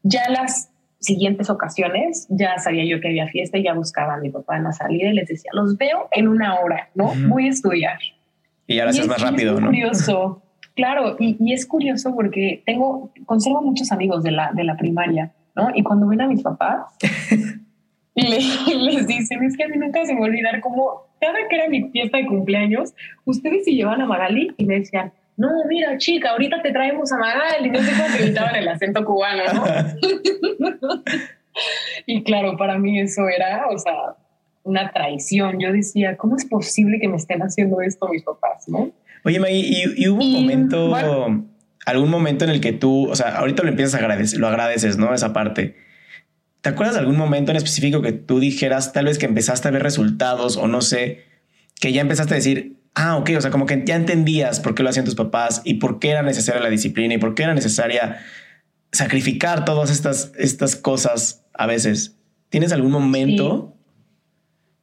ya 0.02 0.28
las 0.28 0.71
siguientes 1.02 1.50
ocasiones, 1.50 2.26
ya 2.30 2.58
sabía 2.58 2.84
yo 2.84 3.00
que 3.00 3.08
había 3.08 3.26
fiesta 3.28 3.58
y 3.58 3.64
ya 3.64 3.74
buscaba 3.74 4.14
a 4.14 4.16
mi 4.18 4.30
papá 4.30 4.56
en 4.56 4.64
la 4.64 4.72
salida 4.72 5.10
y 5.10 5.14
les 5.14 5.28
decía, 5.28 5.50
los 5.52 5.76
veo 5.76 6.08
en 6.12 6.28
una 6.28 6.60
hora, 6.60 6.88
¿no? 6.94 7.12
Voy 7.28 7.46
a 7.46 7.50
estudiar. 7.50 7.98
Y 8.66 8.78
ahora 8.78 8.92
es 8.92 9.06
más 9.06 9.20
rápido, 9.20 9.60
¿no? 9.60 9.66
Curioso. 9.66 10.42
Claro, 10.74 11.16
y, 11.18 11.52
es 11.52 11.66
curioso 11.66 12.14
porque 12.14 12.62
tengo, 12.64 13.12
conservo 13.26 13.60
muchos 13.60 13.92
amigos 13.92 14.22
de 14.22 14.30
la, 14.30 14.52
de 14.54 14.64
la 14.64 14.76
primaria, 14.76 15.32
¿no? 15.54 15.70
Y 15.74 15.82
cuando 15.82 16.06
ven 16.06 16.22
a 16.22 16.28
mis 16.28 16.42
papás, 16.42 16.86
les, 18.14 18.66
les 18.66 19.06
dicen, 19.06 19.42
es 19.42 19.56
que 19.56 19.64
a 19.64 19.68
mí 19.68 19.76
nunca 19.76 20.04
se 20.06 20.14
me 20.14 20.20
va 20.20 20.26
a 20.26 20.30
olvidar 20.30 20.60
cómo 20.60 21.08
cada 21.20 21.46
que 21.48 21.56
era 21.56 21.68
mi 21.68 21.90
fiesta 21.90 22.18
de 22.18 22.26
cumpleaños, 22.26 22.94
ustedes 23.24 23.64
se 23.64 23.72
llevan 23.72 24.00
a 24.00 24.06
Magali 24.06 24.52
y 24.56 24.64
me 24.64 24.78
decían, 24.78 25.12
no, 25.36 25.48
mira, 25.68 25.96
chica, 25.98 26.30
ahorita 26.30 26.62
te 26.62 26.72
traemos 26.72 27.10
a 27.12 27.16
Magali, 27.16 27.70
no 27.70 27.80
sé 27.80 27.90
cómo 27.92 28.16
te 28.16 28.58
el 28.58 28.68
acento 28.68 29.04
cubano, 29.04 29.42
¿no? 29.52 29.64
y 32.06 32.22
claro, 32.22 32.56
para 32.56 32.78
mí 32.78 33.00
eso 33.00 33.28
era, 33.28 33.66
o 33.68 33.78
sea, 33.78 34.16
una 34.62 34.92
traición. 34.92 35.58
Yo 35.58 35.72
decía, 35.72 36.16
¿cómo 36.16 36.36
es 36.36 36.44
posible 36.44 36.98
que 37.00 37.08
me 37.08 37.16
estén 37.16 37.40
haciendo 37.42 37.80
esto 37.80 38.08
mis 38.08 38.22
papás, 38.22 38.68
no? 38.68 38.92
Oye, 39.24 39.40
Maggie, 39.40 39.94
¿y, 39.96 40.08
hubo 40.08 40.22
un 40.22 40.32
momento, 40.32 40.94
algún 41.86 42.10
momento 42.10 42.44
en 42.44 42.50
el 42.50 42.60
que 42.60 42.72
tú, 42.72 43.08
o 43.08 43.16
sea, 43.16 43.36
ahorita 43.36 43.62
lo 43.62 43.68
empiezas 43.68 43.94
a 43.94 43.98
agradecer, 43.98 44.38
lo 44.38 44.48
agradeces, 44.48 44.98
¿no? 44.98 45.14
Esa 45.14 45.32
parte. 45.32 45.76
¿Te 46.60 46.68
acuerdas 46.68 46.94
de 46.94 47.00
algún 47.00 47.16
momento 47.16 47.50
en 47.50 47.56
específico 47.56 48.02
que 48.02 48.12
tú 48.12 48.38
dijeras, 48.38 48.92
tal 48.92 49.06
vez 49.06 49.18
que 49.18 49.26
empezaste 49.26 49.68
a 49.68 49.70
ver 49.70 49.82
resultados 49.82 50.56
o 50.56 50.68
no 50.68 50.80
sé, 50.80 51.24
que 51.80 51.92
ya 51.92 52.00
empezaste 52.00 52.34
a 52.34 52.36
decir, 52.36 52.81
ah, 52.94 53.16
ok, 53.16 53.30
o 53.36 53.40
sea, 53.40 53.50
como 53.50 53.66
que 53.66 53.82
ya 53.84 53.96
entendías 53.96 54.60
por 54.60 54.74
qué 54.74 54.82
lo 54.82 54.88
hacían 54.88 55.04
tus 55.04 55.14
papás 55.14 55.62
y 55.64 55.74
por 55.74 55.98
qué 55.98 56.10
era 56.10 56.22
necesaria 56.22 56.60
la 56.60 56.70
disciplina 56.70 57.14
y 57.14 57.18
por 57.18 57.34
qué 57.34 57.44
era 57.44 57.54
necesaria 57.54 58.20
sacrificar 58.92 59.64
todas 59.64 59.90
estas, 59.90 60.32
estas 60.38 60.76
cosas 60.76 61.44
a 61.54 61.66
veces? 61.66 62.18
¿Tienes 62.50 62.72
algún 62.72 62.92
momento? 62.92 63.74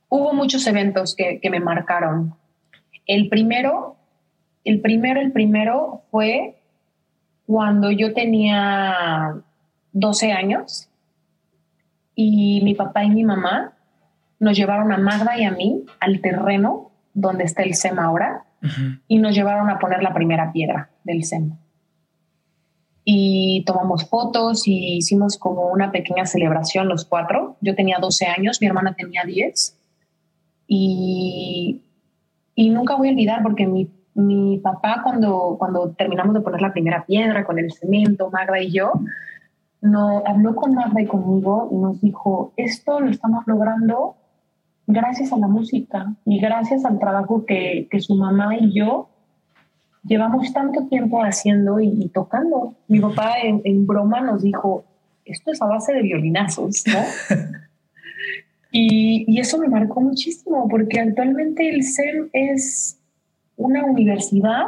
Hubo 0.09 0.33
muchos 0.33 0.65
eventos 0.65 1.15
que, 1.15 1.39
que 1.39 1.49
me 1.49 1.59
marcaron. 1.59 2.35
El 3.05 3.29
primero 3.29 3.99
el 4.63 4.81
primero, 4.81 5.19
el 5.19 5.31
primero 5.31 6.03
fue 6.11 6.55
cuando 7.45 7.91
yo 7.91 8.13
tenía 8.13 9.41
12 9.93 10.31
años 10.31 10.89
y 12.13 12.61
mi 12.63 12.75
papá 12.75 13.03
y 13.03 13.09
mi 13.09 13.23
mamá 13.23 13.73
nos 14.39 14.57
llevaron 14.57 14.91
a 14.91 14.97
Magda 14.97 15.37
y 15.37 15.43
a 15.45 15.51
mí 15.51 15.85
al 15.99 16.21
terreno 16.21 16.88
donde 17.13 17.43
está 17.43 17.63
el 17.63 17.75
SEM 17.75 17.99
ahora 17.99 18.45
y 19.07 19.19
nos 19.19 19.33
llevaron 19.33 19.69
a 19.69 19.79
poner 19.79 20.03
la 20.03 20.13
primera 20.13 20.51
piedra 20.51 20.89
del 21.03 21.23
SEM. 21.23 21.57
Y 23.05 23.63
tomamos 23.65 24.07
fotos 24.07 24.67
y 24.67 24.97
hicimos 24.97 25.37
como 25.37 25.67
una 25.67 25.91
pequeña 25.91 26.25
celebración 26.25 26.87
los 26.87 27.05
cuatro. 27.05 27.57
Yo 27.61 27.73
tenía 27.75 27.97
12 27.99 28.27
años, 28.27 28.59
mi 28.61 28.67
hermana 28.67 28.93
tenía 28.93 29.23
10. 29.25 29.77
Y, 30.67 31.81
y 32.53 32.69
nunca 32.69 32.95
voy 32.95 33.07
a 33.07 33.11
olvidar 33.11 33.41
porque 33.41 33.65
mi 33.65 33.89
mi 34.19 34.57
papá 34.59 35.01
cuando, 35.03 35.55
cuando 35.57 35.91
terminamos 35.91 36.33
de 36.33 36.41
poner 36.41 36.61
la 36.61 36.73
primera 36.73 37.05
piedra 37.05 37.45
con 37.45 37.57
el 37.59 37.71
cemento, 37.71 38.29
Magda 38.29 38.61
y 38.61 38.71
yo, 38.71 38.91
no, 39.81 40.23
habló 40.25 40.55
con 40.55 40.73
Magda 40.73 41.01
y 41.01 41.05
conmigo 41.05 41.69
y 41.71 41.77
nos 41.77 42.01
dijo, 42.01 42.53
esto 42.57 42.99
lo 42.99 43.09
estamos 43.09 43.45
logrando 43.47 44.15
gracias 44.89 45.31
a 45.31 45.37
la 45.37 45.47
música 45.47 46.15
y 46.25 46.39
gracias 46.39 46.83
al 46.83 46.97
trabajo 46.97 47.45
que, 47.45 47.87
que 47.91 47.99
su 47.99 48.15
mamá 48.15 48.57
y 48.57 48.73
yo 48.73 49.07
llevamos 50.03 50.51
tanto 50.51 50.87
tiempo 50.87 51.21
haciendo 51.21 51.79
y, 51.79 52.09
tocando. 52.09 52.73
Mi 52.87 52.99
papá 52.99 53.39
en, 53.39 53.61
en, 53.65 53.85
broma 53.85 54.19
nos 54.21 54.41
dijo, 54.41 54.85
esto 55.25 55.51
es 55.51 55.61
a 55.61 55.67
base 55.67 55.93
de 55.93 56.01
violinazos, 56.01 56.83
¿no? 56.87 57.37
y, 58.71 59.25
y, 59.27 59.39
eso 59.39 59.59
me 59.59 59.67
marcó 59.67 60.01
muchísimo 60.01 60.67
porque 60.67 60.99
actualmente 60.99 61.69
el 61.69 61.83
SEM 61.83 62.29
es 62.33 62.99
una 63.57 63.85
universidad, 63.85 64.63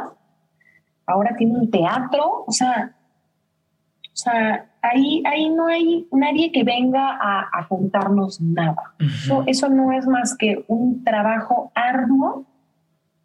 ahora 1.04 1.34
tiene 1.36 1.58
un 1.58 1.68
teatro, 1.68 2.44
o 2.46 2.52
sea, 2.52 2.94
o 4.04 4.16
sea 4.16 4.71
ahí, 4.82 5.22
ahí 5.26 5.48
no 5.48 5.66
hay 5.66 6.06
nadie 6.12 6.52
que 6.52 6.64
venga 6.64 7.18
a, 7.20 7.66
contarnos 7.68 8.40
nada. 8.40 8.94
eso, 9.46 9.68
no 9.68 9.92
es 9.92 10.06
más 10.06 10.36
que 10.36 10.64
un 10.68 11.04
trabajo 11.04 11.72
arduo 11.74 12.44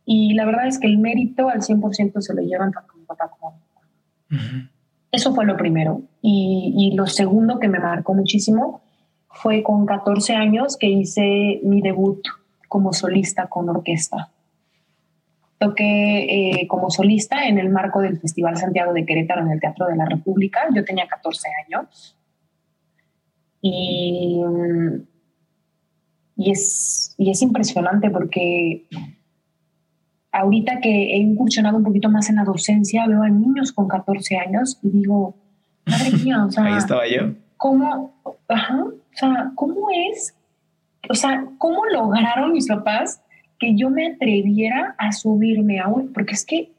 y 0.05 0.33
la 0.35 0.45
verdad 0.45 0.67
es 0.67 0.79
que 0.79 0.87
el 0.87 0.99
mérito 0.99 1.49
al 1.49 1.61
100% 1.61 2.21
se 2.21 2.33
lo 2.33 2.41
llevan 2.41 2.71
tanto 2.71 2.93
mi 2.95 3.03
papá 3.03 3.29
como 3.29 3.59
mi 4.29 4.37
Eso 5.11 5.33
fue 5.33 5.45
lo 5.45 5.57
primero. 5.57 6.01
Y, 6.21 6.73
y 6.77 6.95
lo 6.95 7.07
segundo 7.07 7.59
que 7.59 7.67
me 7.67 7.79
marcó 7.79 8.13
muchísimo 8.13 8.81
fue 9.29 9.63
con 9.63 9.85
14 9.85 10.35
años 10.35 10.77
que 10.77 10.87
hice 10.87 11.59
mi 11.63 11.81
debut 11.81 12.21
como 12.67 12.93
solista 12.93 13.47
con 13.47 13.67
orquesta. 13.69 14.29
Toqué 15.59 16.59
eh, 16.59 16.67
como 16.67 16.89
solista 16.89 17.47
en 17.47 17.57
el 17.57 17.69
marco 17.69 18.01
del 18.01 18.19
Festival 18.19 18.57
Santiago 18.57 18.93
de 18.93 19.05
Querétaro 19.05 19.41
en 19.41 19.51
el 19.51 19.59
Teatro 19.59 19.87
de 19.87 19.95
la 19.95 20.05
República. 20.05 20.61
Yo 20.73 20.85
tenía 20.85 21.07
14 21.07 21.47
años. 21.65 22.15
Y, 23.61 24.39
y, 26.35 26.51
es, 26.51 27.15
y 27.17 27.31
es 27.31 27.41
impresionante 27.41 28.09
porque 28.09 28.87
ahorita 30.31 30.79
que 30.79 30.89
he 30.89 31.17
incursionado 31.17 31.77
un 31.77 31.83
poquito 31.83 32.09
más 32.09 32.29
en 32.29 32.35
la 32.35 32.43
docencia, 32.43 33.07
veo 33.07 33.23
a 33.23 33.29
niños 33.29 33.71
con 33.71 33.87
14 33.87 34.37
años 34.37 34.79
y 34.81 34.91
digo, 34.91 35.35
madre 35.85 36.11
mía, 36.11 36.45
o 36.45 36.51
sea... 36.51 36.65
Ahí 36.65 36.77
estaba 36.77 37.07
yo. 37.07 37.33
¿Cómo, 37.57 38.13
ajá, 38.47 38.83
o 38.83 38.93
sea, 39.13 39.51
¿cómo 39.55 39.87
es? 40.11 40.35
O 41.09 41.15
sea, 41.15 41.45
¿cómo 41.57 41.85
lograron 41.85 42.51
mis 42.51 42.67
papás 42.67 43.21
que 43.59 43.75
yo 43.75 43.89
me 43.89 44.07
atreviera 44.07 44.95
a 44.97 45.11
subirme 45.11 45.79
a 45.79 45.87
un, 45.87 46.13
porque 46.13 46.33
es 46.33 46.45
que 46.45 46.71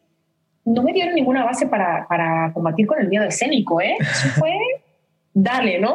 no 0.65 0.83
me 0.83 0.93
dieron 0.93 1.15
ninguna 1.15 1.45
base 1.45 1.67
para, 1.67 2.07
para 2.09 2.53
combatir 2.53 2.87
con 2.87 3.01
el 3.01 3.09
miedo 3.09 3.25
escénico, 3.25 3.81
¿eh? 3.81 3.97
Eso 4.01 4.29
fue, 4.39 4.55
dale, 5.33 5.81
¿no? 5.81 5.95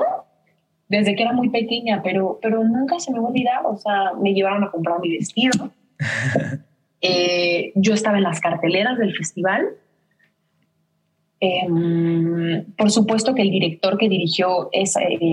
Desde 0.87 1.15
que 1.15 1.23
era 1.23 1.33
muy 1.33 1.49
pequeña, 1.49 2.01
pero, 2.03 2.39
pero 2.41 2.63
nunca 2.63 2.99
se 2.99 3.11
me 3.11 3.19
olvidó, 3.19 3.51
o 3.65 3.77
sea, 3.77 4.13
me 4.19 4.33
llevaron 4.33 4.63
a 4.63 4.71
comprar 4.71 4.99
mi 4.99 5.17
vestido. 5.17 5.71
Eh, 7.05 7.73
yo 7.75 7.93
estaba 7.93 8.15
en 8.15 8.23
las 8.23 8.39
carteleras 8.39 8.97
del 8.97 9.13
festival 9.13 9.75
Em, 11.45 12.63
por 12.77 12.89
supuesto 12.89 13.35
que 13.35 13.41
el 13.41 13.51
director 13.51 13.97
que 13.97 14.07
dirigió 14.07 14.69
eh, 14.71 14.85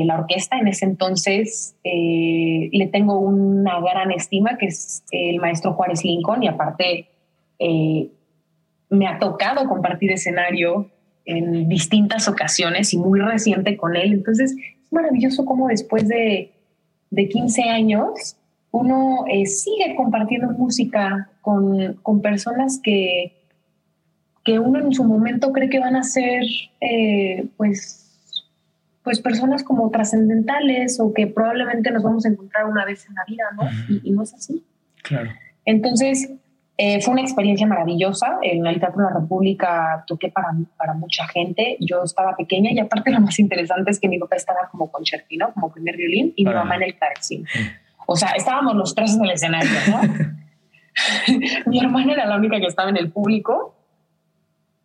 la 0.04 0.18
orquesta 0.18 0.58
en 0.58 0.66
ese 0.66 0.84
entonces 0.84 1.76
eh, 1.84 2.68
le 2.72 2.88
tengo 2.88 3.20
una 3.20 3.78
gran 3.80 4.10
estima, 4.10 4.58
que 4.58 4.66
es 4.66 5.04
el 5.12 5.38
maestro 5.38 5.74
Juárez 5.74 6.04
Lincoln, 6.04 6.42
y 6.42 6.48
aparte 6.48 7.06
eh, 7.60 8.08
me 8.88 9.06
ha 9.06 9.20
tocado 9.20 9.68
compartir 9.68 10.10
escenario 10.10 10.90
en 11.26 11.68
distintas 11.68 12.26
ocasiones 12.26 12.92
y 12.92 12.98
muy 12.98 13.20
reciente 13.20 13.76
con 13.76 13.94
él. 13.94 14.12
Entonces 14.12 14.56
es 14.82 14.92
maravilloso 14.92 15.44
cómo 15.44 15.68
después 15.68 16.08
de, 16.08 16.50
de 17.10 17.28
15 17.28 17.62
años 17.68 18.36
uno 18.72 19.26
sigue 19.44 19.94
compartiendo 19.94 20.48
música 20.48 21.30
con, 21.40 21.94
con 22.02 22.20
personas 22.20 22.80
que 22.82 23.39
que 24.44 24.58
uno 24.58 24.80
en 24.80 24.92
su 24.92 25.04
momento 25.04 25.52
cree 25.52 25.68
que 25.68 25.80
van 25.80 25.96
a 25.96 26.02
ser 26.02 26.42
eh, 26.80 27.46
pues, 27.56 28.46
pues 29.02 29.20
personas 29.20 29.62
como 29.62 29.90
trascendentales 29.90 30.98
o 31.00 31.12
que 31.12 31.26
probablemente 31.26 31.90
nos 31.90 32.02
vamos 32.02 32.24
a 32.24 32.28
encontrar 32.28 32.66
una 32.66 32.84
vez 32.84 33.06
en 33.06 33.14
la 33.14 33.24
vida, 33.26 33.44
¿no? 33.56 33.98
y, 34.02 34.10
no 34.10 34.22
es 34.22 34.34
así. 34.34 34.64
Claro. 35.02 35.30
Entonces, 35.64 36.30
eh, 36.82 37.02
fue 37.02 37.12
una 37.12 37.20
experiencia 37.20 37.66
maravillosa. 37.66 38.38
En 38.40 38.66
el 38.66 38.80
Teatro 38.80 39.02
de 39.04 39.12
la 39.12 39.20
República 39.20 40.02
toqué 40.06 40.30
para, 40.30 40.48
para 40.78 40.94
mucha 40.94 41.28
gente. 41.28 41.76
Yo 41.78 42.02
estaba 42.04 42.34
pequeña 42.34 42.72
y 42.72 42.78
aparte 42.78 43.10
lo 43.10 43.20
más 43.20 43.38
interesante 43.38 43.90
es 43.90 44.00
que 44.00 44.08
mi 44.08 44.18
papá 44.18 44.36
estaba 44.36 44.60
como 44.70 44.90
concertino, 44.90 45.52
como 45.52 45.70
primer 45.70 45.96
violín, 45.98 46.32
y 46.36 46.44
mi 46.44 46.54
mamá 46.54 46.76
en 46.76 46.84
el 46.84 46.96
clavecín. 46.96 47.44
O 48.06 48.16
sea, 48.16 48.30
estábamos 48.30 48.74
los 48.76 48.94
tres 48.94 49.14
en 49.14 49.24
el 49.24 49.30
escenario, 49.32 49.70
¿no? 49.90 50.00
mi 51.66 51.80
hermana 51.80 52.14
era 52.14 52.26
la 52.26 52.36
única 52.36 52.58
que 52.58 52.66
estaba 52.66 52.88
en 52.88 52.96
el 52.96 53.12
público 53.12 53.76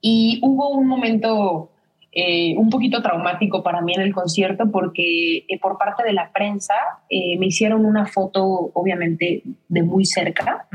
y 0.07 0.37
hubo 0.43 0.69
un 0.69 0.85
momento 0.85 1.71
eh, 2.11 2.53
un 2.57 2.69
poquito 2.69 3.01
traumático 3.01 3.63
para 3.63 3.81
mí 3.81 3.91
en 3.95 4.01
el 4.01 4.13
concierto 4.13 4.69
porque 4.69 5.37
eh, 5.37 5.59
por 5.59 5.79
parte 5.79 6.03
de 6.03 6.13
la 6.13 6.31
prensa 6.31 6.75
eh, 7.09 7.39
me 7.39 7.47
hicieron 7.47 7.87
una 7.87 8.05
foto, 8.05 8.43
obviamente, 8.75 9.41
de 9.67 9.81
muy 9.81 10.05
cerca 10.05 10.67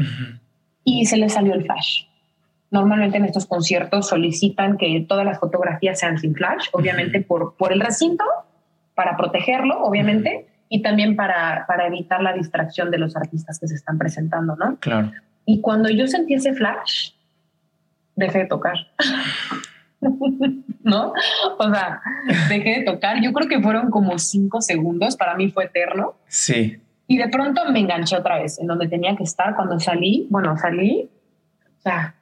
y 0.82 1.06
se 1.06 1.16
les 1.16 1.34
salió 1.34 1.54
el 1.54 1.62
flash. 1.62 2.06
Normalmente 2.72 3.18
en 3.18 3.26
estos 3.26 3.46
conciertos 3.46 4.08
solicitan 4.08 4.76
que 4.76 5.06
todas 5.08 5.24
las 5.24 5.38
fotografías 5.38 6.00
sean 6.00 6.18
sin 6.18 6.34
flash, 6.34 6.66
obviamente 6.72 7.20
por, 7.20 7.54
por 7.54 7.72
el 7.72 7.78
recinto, 7.78 8.24
para 8.96 9.16
protegerlo, 9.16 9.80
obviamente, 9.84 10.48
y 10.68 10.82
también 10.82 11.14
para, 11.14 11.66
para 11.68 11.86
evitar 11.86 12.20
la 12.20 12.32
distracción 12.32 12.90
de 12.90 12.98
los 12.98 13.14
artistas 13.14 13.60
que 13.60 13.68
se 13.68 13.76
están 13.76 13.96
presentando, 13.96 14.56
¿no? 14.56 14.76
Claro. 14.80 15.12
Y 15.46 15.60
cuando 15.60 15.88
yo 15.88 16.08
sentí 16.08 16.34
ese 16.34 16.52
flash, 16.52 17.12
dejé 18.20 18.38
de 18.40 18.46
tocar. 18.46 18.76
¿No? 20.82 21.12
O 21.58 21.74
sea, 21.74 22.00
dejé 22.48 22.80
de 22.80 22.82
tocar. 22.84 23.20
Yo 23.20 23.32
creo 23.32 23.48
que 23.48 23.60
fueron 23.60 23.90
como 23.90 24.18
cinco 24.18 24.60
segundos. 24.60 25.16
Para 25.16 25.34
mí 25.34 25.50
fue 25.50 25.64
eterno. 25.64 26.14
Sí. 26.28 26.78
Y 27.06 27.18
de 27.18 27.28
pronto 27.28 27.62
me 27.70 27.80
enganché 27.80 28.16
otra 28.16 28.40
vez 28.40 28.58
en 28.60 28.66
donde 28.66 28.88
tenía 28.88 29.16
que 29.16 29.24
estar. 29.24 29.56
Cuando 29.56 29.80
salí, 29.80 30.26
bueno, 30.30 30.56
salí, 30.56 31.10
o 31.78 31.80
sea, 31.82 32.14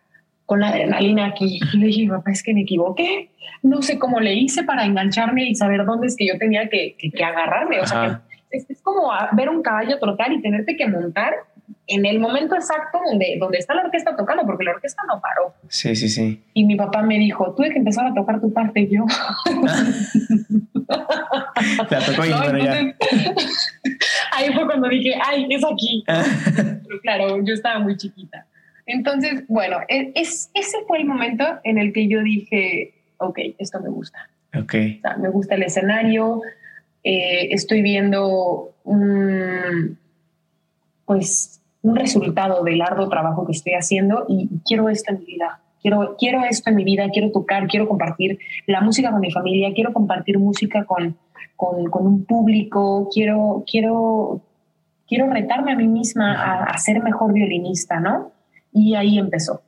con 0.47 0.61
la 0.61 0.69
adrenalina 0.69 1.27
aquí. 1.27 1.61
Y 1.75 1.77
le 1.77 1.87
dije, 1.89 2.09
papá, 2.09 2.31
es 2.31 2.43
que 2.43 2.55
me 2.55 2.63
equivoqué. 2.63 3.31
No 3.63 3.83
sé 3.83 3.99
cómo 3.99 4.19
le 4.19 4.35
hice 4.35 4.65
para 4.65 4.87
engancharme 4.87 5.45
y 5.45 5.55
saber 5.55 5.85
dónde 5.85 6.07
es 6.07 6.17
que 6.17 6.27
yo 6.27 6.39
tenía 6.39 6.69
que, 6.71 6.97
que, 6.97 7.23
agarrarme. 7.23 7.81
O 7.81 7.87
sea, 7.87 8.23
es, 8.51 8.67
como 8.83 9.11
ver 9.33 9.51
un 9.51 9.63
caballo 9.63 9.99
trotar 9.99 10.33
y 10.33 10.41
tenerte 10.41 10.77
que 10.77 10.89
montar 10.89 11.35
en 11.87 12.07
el 12.07 12.21
momento 12.21 12.55
exacto 12.55 13.01
donde, 13.05 13.37
donde 13.41 13.59
está 13.59 13.75
la 13.75 13.83
orquesta 13.83 14.17
tocando, 14.17 14.45
porque 14.45 14.65
la 14.65 14.73
orquesta 14.73 15.03
no 15.09 15.21
paró. 15.21 15.55
Sí, 15.69 15.97
sí, 15.97 16.09
sí. 16.09 16.43
Y 16.55 16.65
mi 16.65 16.77
papá 16.77 17.03
me 17.03 17.19
dijo, 17.19 17.55
tuve 17.55 17.71
que 17.71 17.79
empezar 17.79 18.07
a 18.07 18.15
tocar 18.15 18.41
tu 18.41 18.53
parte 18.53 18.81
y 18.81 18.95
yo. 18.95 19.05
tocó 21.89 22.25
y 22.27 22.33
Ahí 24.33 24.53
fue 24.55 24.67
cuando 24.67 24.89
dije, 24.89 25.15
ay, 25.25 25.47
es 25.51 25.65
aquí. 25.65 26.05
Pero 26.07 27.01
claro, 27.03 27.45
yo 27.45 27.55
estaba 27.55 27.81
muy 27.81 27.97
chiquita. 27.97 28.47
Entonces, 28.87 29.45
bueno, 29.49 29.79
e, 29.89 30.13
es, 30.15 30.51
ese 30.55 30.79
fue 30.87 30.99
el 30.99 31.05
momento 31.05 31.45
en 31.65 31.79
el 31.79 31.93
que 31.93 32.09
yo 32.09 32.23
dije, 32.23 32.95
ok, 33.19 33.39
esto 33.59 33.81
me 33.81 33.91
gusta. 33.91 34.31
Ok. 34.59 34.75
me 35.19 35.29
gusta 35.29 35.57
el 35.57 35.63
escenario, 35.63 36.41
eh, 37.05 37.49
estoy 37.51 37.83
viendo 37.83 38.75
un, 38.85 39.99
pues, 41.05 41.58
un 41.83 41.97
resultado 41.97 42.63
del 42.65 42.83
arduo 42.83 43.09
trabajo 43.09 43.47
que 43.47 43.53
estoy 43.53 43.75
haciendo 43.75 44.25
y 44.29 44.49
quiero 44.65 44.89
esto 44.89 45.13
en 45.13 45.21
mi 45.21 45.27
vida. 45.27 45.61
Quiero, 45.81 46.17
quiero 46.19 46.43
esto 46.45 46.71
en 46.71 46.77
mi 46.77 46.85
vida, 46.85 47.09
quiero 47.11 47.31
tocar, 47.31 47.69
quiero 47.69 47.89
compartir 47.89 48.39
la 48.67 48.81
música 48.81 49.13
con 49.13 49.21
mi 49.21 49.31
familia, 49.31 49.73
quiero 49.75 49.93
compartir 49.93 50.39
música 50.39 50.85
con, 50.85 51.17
con, 51.55 51.89
con 51.89 52.07
un 52.07 52.25
público, 52.25 53.09
quiero, 53.13 53.65
quiero, 53.71 54.41
quiero 55.07 55.31
retarme 55.31 55.73
a 55.73 55.77
mí 55.77 55.87
misma 55.87 56.35
a, 56.35 56.65
a 56.65 56.79
ser 56.79 57.01
mejor 57.01 57.33
violinista, 57.33 58.01
¿no? 58.01 58.33
Y 58.73 58.97
ahí 58.97 59.19
empezó. 59.19 59.63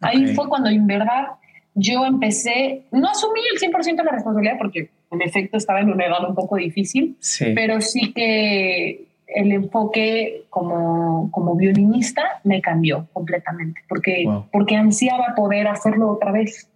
Ahí 0.00 0.28
fue 0.28 0.48
cuando 0.48 0.70
en 0.70 0.86
verdad 0.86 1.26
yo 1.74 2.04
empecé, 2.06 2.86
no 2.90 3.08
asumí 3.08 3.40
el 3.52 3.60
100% 3.60 3.96
de 3.96 4.04
la 4.04 4.12
responsabilidad 4.12 4.56
porque 4.58 4.90
en 5.10 5.22
efecto 5.22 5.56
estaba 5.56 5.80
en 5.80 5.90
una 5.90 6.06
edad 6.06 6.28
un 6.28 6.34
poco 6.34 6.56
difícil, 6.56 7.16
pero 7.54 7.80
sí 7.80 8.12
que 8.12 9.09
el 9.34 9.52
enfoque 9.52 10.44
como, 10.50 11.30
como 11.30 11.56
violinista 11.56 12.22
me 12.44 12.60
cambió 12.60 13.08
completamente 13.12 13.80
porque, 13.88 14.24
porque 14.52 14.76
ansiaba 14.76 15.34
poder 15.36 15.68
hacerlo 15.68 16.10
otra 16.10 16.32
vez. 16.32 16.68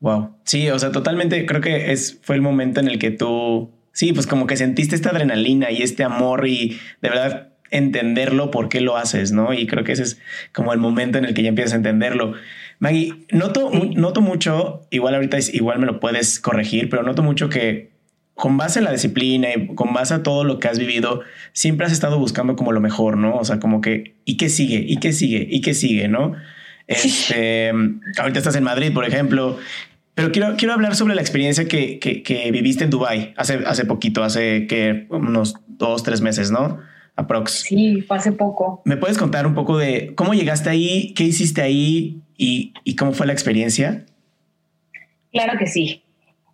Wow. 0.00 0.30
Sí, 0.44 0.68
o 0.70 0.78
sea, 0.78 0.92
totalmente 0.92 1.44
creo 1.46 1.60
que 1.60 1.92
es, 1.92 2.18
fue 2.22 2.36
el 2.36 2.42
momento 2.42 2.80
en 2.80 2.88
el 2.88 2.98
que 2.98 3.10
tú, 3.10 3.70
sí, 3.92 4.12
pues 4.12 4.26
como 4.26 4.46
que 4.46 4.56
sentiste 4.56 4.94
esta 4.94 5.10
adrenalina 5.10 5.70
y 5.70 5.82
este 5.82 6.04
amor 6.04 6.46
y 6.46 6.78
de 7.00 7.08
verdad 7.08 7.48
entenderlo, 7.70 8.50
por 8.50 8.68
qué 8.68 8.80
lo 8.80 8.96
haces, 8.96 9.32
¿no? 9.32 9.52
Y 9.52 9.66
creo 9.66 9.84
que 9.84 9.92
ese 9.92 10.02
es 10.02 10.20
como 10.54 10.72
el 10.72 10.78
momento 10.78 11.18
en 11.18 11.24
el 11.24 11.34
que 11.34 11.42
ya 11.42 11.48
empiezas 11.48 11.74
a 11.74 11.76
entenderlo. 11.76 12.34
Maggie, 12.78 13.26
noto, 13.30 13.70
noto 13.70 14.20
mucho, 14.20 14.86
igual 14.90 15.14
ahorita 15.14 15.36
es, 15.36 15.52
igual 15.52 15.78
me 15.78 15.86
lo 15.86 16.00
puedes 16.00 16.40
corregir, 16.40 16.88
pero 16.88 17.02
noto 17.02 17.22
mucho 17.22 17.48
que 17.48 17.90
con 18.38 18.56
base 18.56 18.78
en 18.78 18.84
la 18.84 18.92
disciplina 18.92 19.48
y 19.54 19.74
con 19.74 19.92
base 19.92 20.14
a 20.14 20.22
todo 20.22 20.44
lo 20.44 20.60
que 20.60 20.68
has 20.68 20.78
vivido, 20.78 21.22
siempre 21.52 21.86
has 21.86 21.92
estado 21.92 22.18
buscando 22.18 22.54
como 22.54 22.70
lo 22.70 22.80
mejor, 22.80 23.16
¿no? 23.16 23.36
O 23.36 23.44
sea, 23.44 23.58
como 23.58 23.80
que, 23.80 24.14
¿y 24.24 24.36
qué 24.36 24.48
sigue? 24.48 24.84
¿Y 24.86 24.98
qué 24.98 25.12
sigue? 25.12 25.44
¿Y 25.50 25.60
qué 25.60 25.74
sigue? 25.74 26.06
¿No? 26.06 26.34
Este, 26.86 27.70
ahorita 28.18 28.38
estás 28.38 28.54
en 28.54 28.62
Madrid, 28.62 28.92
por 28.94 29.04
ejemplo, 29.04 29.58
pero 30.14 30.30
quiero, 30.30 30.56
quiero 30.56 30.72
hablar 30.72 30.94
sobre 30.94 31.16
la 31.16 31.20
experiencia 31.20 31.66
que, 31.66 31.98
que, 31.98 32.22
que 32.22 32.50
viviste 32.52 32.84
en 32.84 32.90
Dubai 32.90 33.34
hace, 33.36 33.60
hace 33.66 33.84
poquito, 33.84 34.22
hace 34.22 34.68
que 34.68 35.06
unos 35.10 35.56
dos, 35.66 36.04
tres 36.04 36.20
meses, 36.20 36.52
¿no? 36.52 36.78
aprox. 37.16 37.64
Sí, 37.66 38.02
fue 38.02 38.16
hace 38.16 38.30
poco. 38.30 38.80
¿Me 38.84 38.96
puedes 38.96 39.18
contar 39.18 39.48
un 39.48 39.54
poco 39.54 39.76
de 39.76 40.14
cómo 40.14 40.34
llegaste 40.34 40.70
ahí, 40.70 41.12
qué 41.14 41.24
hiciste 41.24 41.60
ahí 41.60 42.22
y, 42.36 42.72
cómo 42.96 43.12
fue 43.12 43.26
la 43.26 43.32
experiencia? 43.32 44.06
Claro 45.32 45.58
que 45.58 45.66
sí. 45.66 46.04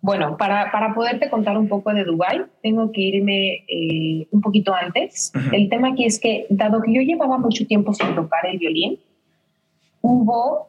Bueno, 0.05 0.37
para, 0.37 0.71
para 0.71 0.93
poderte 0.93 1.31
contar 1.31 1.57
un 1.57 1.67
poco 1.67 1.91
de 1.91 2.03
Dubai, 2.03 2.45
tengo 2.61 2.91
que 2.91 3.01
irme 3.01 3.65
eh, 3.67 4.27
un 4.29 4.39
poquito 4.39 4.71
antes. 4.71 5.31
El 5.51 5.67
tema 5.67 5.93
aquí 5.93 6.05
es 6.05 6.19
que, 6.19 6.45
dado 6.51 6.83
que 6.83 6.93
yo 6.93 7.01
llevaba 7.01 7.39
mucho 7.39 7.65
tiempo 7.65 7.91
sin 7.91 8.13
tocar 8.13 8.45
el 8.45 8.59
violín, 8.59 8.99
hubo 10.01 10.67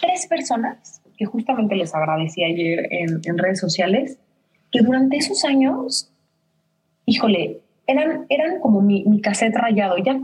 tres 0.00 0.28
personas 0.28 1.02
que 1.18 1.24
justamente 1.24 1.74
les 1.74 1.96
agradecí 1.96 2.44
ayer 2.44 2.86
en, 2.92 3.20
en 3.24 3.38
redes 3.38 3.58
sociales, 3.58 4.20
que 4.70 4.82
durante 4.82 5.16
esos 5.16 5.44
años, 5.44 6.12
híjole, 7.06 7.62
eran, 7.88 8.26
eran 8.28 8.60
como 8.60 8.82
mi, 8.82 9.02
mi 9.02 9.20
cassette 9.20 9.56
rayado. 9.56 9.96
Ya 9.98 10.16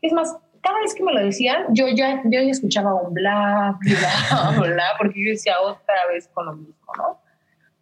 es 0.00 0.12
más, 0.14 0.38
cada 0.62 0.80
vez 0.80 0.94
que 0.94 1.04
me 1.04 1.12
lo 1.12 1.20
decían, 1.20 1.64
yo 1.74 1.86
ya, 1.88 2.22
yo 2.24 2.40
ya 2.40 2.50
escuchaba 2.50 2.94
un 2.94 3.12
bla, 3.12 3.78
bla, 3.78 4.54
bla, 4.58 4.84
porque 4.96 5.22
yo 5.22 5.32
decía 5.32 5.60
otra 5.60 6.06
vez 6.10 6.28
con 6.28 6.46
lo 6.46 6.54
mismo, 6.54 6.94
¿no? 6.96 7.19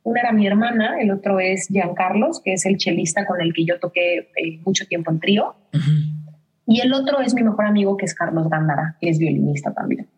Una 0.09 0.21
era 0.21 0.33
mi 0.33 0.47
hermana, 0.47 0.99
el 1.03 1.11
otro 1.11 1.39
es 1.39 1.69
Giancarlos, 1.69 2.41
que 2.41 2.55
es 2.55 2.65
el 2.65 2.79
chelista 2.79 3.27
con 3.27 3.43
el 3.43 3.53
que 3.53 3.67
yo 3.67 3.79
toqué 3.79 4.31
eh, 4.37 4.59
mucho 4.65 4.87
tiempo 4.87 5.11
en 5.11 5.21
trío. 5.21 5.55
Y 6.67 6.81
el 6.81 6.95
otro 6.95 7.21
es 7.21 7.35
mi 7.35 7.43
mejor 7.43 7.67
amigo, 7.67 7.95
que 7.99 8.07
es 8.07 8.15
Carlos 8.15 8.49
Gándara, 8.49 8.97
que 9.03 9.11
es 9.11 9.19
violinista 9.19 9.75
también. 9.75 10.09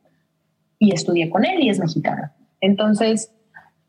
Y 0.78 0.94
estudié 0.94 1.28
con 1.28 1.44
él 1.44 1.60
y 1.60 1.70
es 1.70 1.80
mexicano. 1.80 2.30
Entonces, 2.60 3.32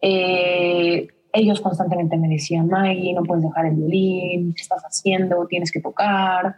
eh, 0.01 1.07
ellos 1.33 1.61
constantemente 1.61 2.17
me 2.17 2.29
decían, 2.29 2.67
Maggie, 2.67 3.13
no 3.13 3.21
puedes 3.21 3.43
dejar 3.43 3.67
el 3.67 3.75
violín, 3.75 4.55
¿qué 4.55 4.61
estás 4.63 4.81
haciendo? 4.81 5.45
Tienes 5.45 5.71
que 5.71 5.81
tocar. 5.81 6.55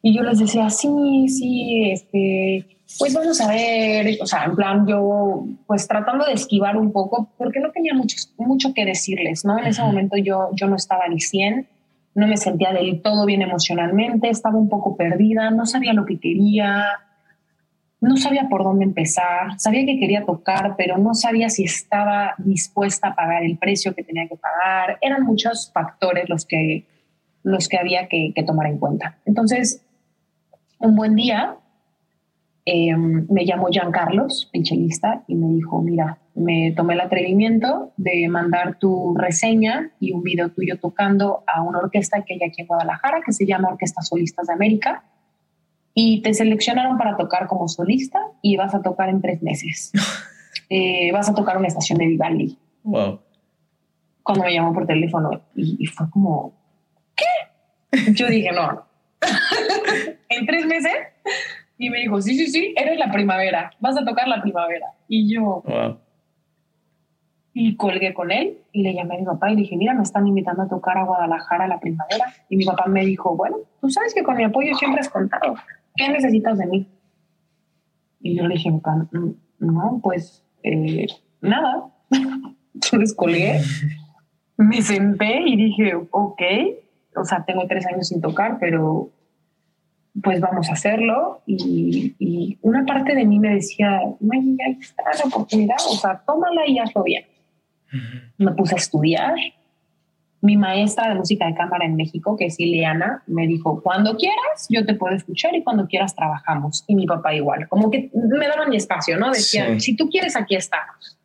Y 0.00 0.16
yo 0.16 0.22
les 0.22 0.38
decía, 0.38 0.70
sí, 0.70 1.26
sí, 1.28 1.90
este, 1.90 2.77
pues 2.98 3.12
vamos 3.12 3.40
a 3.40 3.48
ver, 3.48 4.16
o 4.20 4.26
sea, 4.26 4.44
en 4.44 4.56
plan 4.56 4.86
yo, 4.86 5.46
pues 5.66 5.86
tratando 5.86 6.24
de 6.24 6.32
esquivar 6.32 6.76
un 6.76 6.92
poco, 6.92 7.28
porque 7.36 7.60
no 7.60 7.70
tenía 7.70 7.92
mucho, 7.92 8.16
mucho 8.38 8.72
que 8.72 8.86
decirles, 8.86 9.44
¿no? 9.44 9.58
En 9.58 9.66
ese 9.66 9.82
momento 9.82 10.16
yo, 10.16 10.48
yo 10.54 10.68
no 10.68 10.76
estaba 10.76 11.06
ni 11.08 11.20
100, 11.20 11.66
no 12.14 12.26
me 12.26 12.36
sentía 12.36 12.72
del 12.72 13.02
todo 13.02 13.26
bien 13.26 13.42
emocionalmente, 13.42 14.30
estaba 14.30 14.58
un 14.58 14.68
poco 14.68 14.96
perdida, 14.96 15.50
no 15.50 15.66
sabía 15.66 15.92
lo 15.92 16.06
que 16.06 16.18
quería, 16.18 16.86
no 18.00 18.16
sabía 18.16 18.48
por 18.48 18.64
dónde 18.64 18.84
empezar, 18.84 19.58
sabía 19.58 19.84
que 19.84 19.98
quería 19.98 20.24
tocar, 20.24 20.74
pero 20.76 20.98
no 20.98 21.14
sabía 21.14 21.48
si 21.48 21.64
estaba 21.64 22.34
dispuesta 22.38 23.08
a 23.08 23.14
pagar 23.14 23.42
el 23.42 23.58
precio 23.58 23.94
que 23.94 24.04
tenía 24.04 24.28
que 24.28 24.36
pagar. 24.36 24.98
Eran 25.00 25.24
muchos 25.24 25.70
factores 25.72 26.28
los 26.28 26.44
que, 26.44 26.86
los 27.42 27.68
que 27.68 27.78
había 27.78 28.08
que, 28.08 28.32
tomar 28.46 28.68
en 28.68 28.78
cuenta. 28.78 29.18
Entonces, 29.24 29.84
un 30.78 30.94
buen 30.94 31.16
día 31.16 31.56
em, 32.70 33.26
me 33.28 33.44
llamó 33.44 33.68
Jean 33.70 33.90
Carlos, 33.90 34.50
el 34.52 34.62
chelista, 34.62 35.24
y 35.26 35.34
me 35.34 35.48
dijo, 35.54 35.80
mira, 35.82 36.18
me 36.34 36.72
tomé 36.76 36.94
el 36.94 37.00
atrevimiento 37.00 37.92
de 37.96 38.28
mandar 38.28 38.78
tu 38.78 39.14
reseña 39.16 39.90
y 40.00 40.12
un 40.12 40.22
video 40.22 40.50
tuyo 40.50 40.78
tocando 40.78 41.44
a 41.46 41.62
una 41.62 41.78
orquesta 41.78 42.22
que 42.22 42.34
hay 42.34 42.42
aquí 42.42 42.62
en 42.62 42.66
Guadalajara, 42.66 43.22
que 43.24 43.32
se 43.32 43.46
llama 43.46 43.68
Orquesta 43.68 44.02
Solistas 44.02 44.46
de 44.46 44.52
América 44.52 45.04
y 46.00 46.22
te 46.22 46.32
seleccionaron 46.32 46.96
para 46.96 47.16
tocar 47.16 47.48
como 47.48 47.66
solista 47.66 48.20
y 48.40 48.56
vas 48.56 48.72
a 48.72 48.82
tocar 48.82 49.08
en 49.08 49.20
tres 49.20 49.42
meses. 49.42 49.92
Eh, 50.70 51.12
vas 51.12 51.28
a 51.30 51.34
tocar 51.34 51.56
una 51.56 51.68
estación 51.68 51.98
de 51.98 52.06
Vivaldi. 52.06 52.58
Wow. 52.82 53.20
Cuando 54.22 54.44
me 54.44 54.52
llamó 54.52 54.74
por 54.74 54.86
teléfono 54.86 55.40
y, 55.54 55.86
fue 55.86 56.10
como, 56.10 56.52
¿qué? 57.14 58.12
Yo 58.12 58.26
dije, 58.26 58.50
no. 58.52 58.84
en 60.28 60.46
tres 60.46 60.66
meses. 60.66 60.92
Y 61.78 61.90
me 61.90 61.98
dijo, 61.98 62.20
sí, 62.20 62.36
sí, 62.36 62.48
sí, 62.48 62.74
eres 62.76 62.98
la 62.98 63.10
primavera, 63.12 63.70
vas 63.80 63.96
a 63.96 64.04
tocar 64.04 64.26
la 64.28 64.42
primavera. 64.42 64.86
Y 65.06 65.32
yo, 65.32 65.62
wow. 65.64 65.98
y 67.52 67.76
colgué 67.76 68.12
con 68.12 68.32
él 68.32 68.58
y 68.72 68.82
le 68.82 68.94
llamé 68.94 69.14
a 69.14 69.18
mi 69.18 69.24
papá 69.24 69.50
y 69.50 69.54
le 69.54 69.62
dije, 69.62 69.76
mira, 69.76 69.94
me 69.94 70.02
están 70.02 70.26
invitando 70.26 70.62
a 70.62 70.68
tocar 70.68 70.98
a 70.98 71.04
Guadalajara 71.04 71.68
la 71.68 71.78
primavera. 71.78 72.26
Y 72.48 72.56
mi 72.56 72.64
papá 72.64 72.86
me 72.86 73.04
dijo, 73.04 73.36
bueno, 73.36 73.58
tú 73.80 73.88
sabes 73.90 74.12
que 74.12 74.24
con 74.24 74.36
mi 74.36 74.44
apoyo 74.44 74.74
siempre 74.74 75.00
has 75.00 75.08
contado. 75.08 75.54
¿qué 75.98 76.08
necesitas 76.08 76.56
de 76.56 76.66
mí? 76.66 76.86
Y 78.20 78.36
yo 78.36 78.46
le 78.46 78.54
dije, 78.54 78.70
no, 79.58 80.00
pues 80.02 80.44
eh, 80.62 81.06
nada. 81.40 81.90
yo 82.74 82.98
descolgué, 82.98 83.60
me 84.56 84.80
senté 84.80 85.42
y 85.44 85.56
dije, 85.56 85.94
ok, 86.10 86.42
o 87.16 87.24
sea, 87.24 87.44
tengo 87.44 87.66
tres 87.66 87.86
años 87.86 88.08
sin 88.08 88.20
tocar, 88.20 88.58
pero 88.58 89.10
pues 90.22 90.40
vamos 90.40 90.68
a 90.68 90.72
hacerlo. 90.72 91.42
Y, 91.46 92.58
una 92.62 92.84
parte 92.84 93.14
de 93.14 93.24
mí 93.24 93.38
me 93.38 93.54
decía, 93.54 93.98
ahí 93.98 94.56
está 94.80 95.04
la 95.18 95.24
oportunidad, 95.24 95.76
o 95.88 95.94
sea, 95.94 96.22
tómala 96.26 96.66
y 96.66 96.78
hazlo 96.78 97.02
bien. 97.02 97.24
Me 98.36 98.52
puse 98.52 98.74
a 98.74 98.78
estudiar, 98.78 99.34
mi 100.40 100.56
maestra 100.56 101.08
de 101.08 101.16
música 101.16 101.46
de 101.46 101.54
cámara 101.54 101.84
en 101.84 101.96
México, 101.96 102.36
que 102.36 102.46
es 102.46 102.60
Ileana, 102.60 103.22
me 103.26 103.46
dijo, 103.46 103.82
cuando 103.82 104.16
quieras, 104.16 104.66
yo 104.68 104.86
te 104.86 104.94
puedo 104.94 105.14
escuchar 105.16 105.54
y 105.54 105.64
cuando 105.64 105.86
quieras 105.86 106.14
trabajamos. 106.14 106.84
Y 106.86 106.94
mi 106.94 107.06
papá 107.06 107.34
igual, 107.34 107.68
como 107.68 107.90
que 107.90 108.10
me 108.14 108.46
daban 108.46 108.70
mi 108.70 108.76
espacio, 108.76 109.18
¿no? 109.18 109.30
Decían, 109.30 109.80
si 109.80 109.96
tú 109.96 110.08
quieres, 110.08 110.36
aquí 110.36 110.54
estamos. 110.54 111.18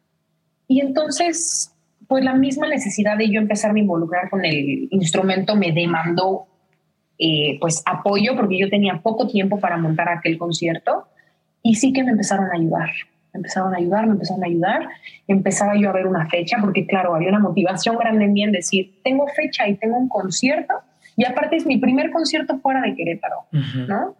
Y 0.67 0.81
entonces, 0.81 1.75
pues 2.07 2.23
la 2.23 2.33
misma 2.33 2.67
necesidad 2.67 3.17
de 3.17 3.29
yo 3.29 3.39
empezar 3.39 3.75
a 3.75 3.77
involucrar 3.77 4.29
con 4.29 4.45
el 4.45 4.87
instrumento 4.89 5.55
me 5.55 5.71
demandó 5.71 6.47
eh, 7.17 7.57
pues 7.59 7.83
apoyo 7.85 8.35
porque 8.35 8.57
yo 8.57 8.69
tenía 8.69 8.99
poco 9.01 9.27
tiempo 9.27 9.59
para 9.59 9.77
montar 9.77 10.09
aquel 10.09 10.37
concierto 10.37 11.07
y 11.61 11.75
sí 11.75 11.93
que 11.93 12.03
me 12.03 12.11
empezaron 12.11 12.45
a 12.51 12.55
ayudar. 12.55 12.89
me 13.33 13.39
empezaron 13.39 13.73
a 13.73 13.77
ayudar, 13.77 14.05
me 14.05 14.13
empezaron 14.13 14.43
a 14.43 14.47
ayudar. 14.47 14.87
Empezaba 15.27 15.75
yo 15.75 15.89
a 15.89 15.93
ver 15.93 16.05
una 16.05 16.27
fecha, 16.29 16.57
porque 16.61 16.85
claro, 16.85 17.15
había 17.15 17.29
una 17.29 17.39
motivación 17.39 17.97
grande 17.97 18.25
en 18.25 18.33
mí 18.33 18.43
en 18.43 18.51
decir, 18.51 18.99
tengo 19.03 19.25
fecha 19.27 19.67
y 19.67 19.75
tengo 19.75 19.97
un 19.97 20.09
concierto, 20.09 20.73
y 21.15 21.25
aparte 21.25 21.55
es 21.55 21.65
mi 21.65 21.77
primer 21.77 22.11
concierto 22.11 22.59
fuera 22.59 22.81
de 22.81 22.95
Querétaro, 22.95 23.45
¿no? 23.87 24.15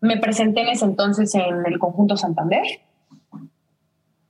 Me 0.00 0.16
presenté 0.18 0.62
en 0.62 0.68
ese 0.68 0.84
entonces 0.84 1.34
en 1.34 1.66
el 1.66 1.78
conjunto 1.78 2.16
Santander. 2.16 2.62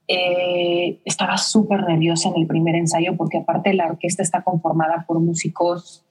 Eh, 0.07 1.01
estaba 1.05 1.37
súper 1.37 1.83
nerviosa 1.83 2.31
en 2.31 2.41
el 2.41 2.47
primer 2.47 2.75
ensayo 2.75 3.15
porque 3.15 3.39
aparte 3.39 3.75
la 3.75 3.89
orquesta 3.89 4.23
está 4.23 4.41
conformada 4.41 5.05
por 5.07 5.21
músicos 5.21 6.07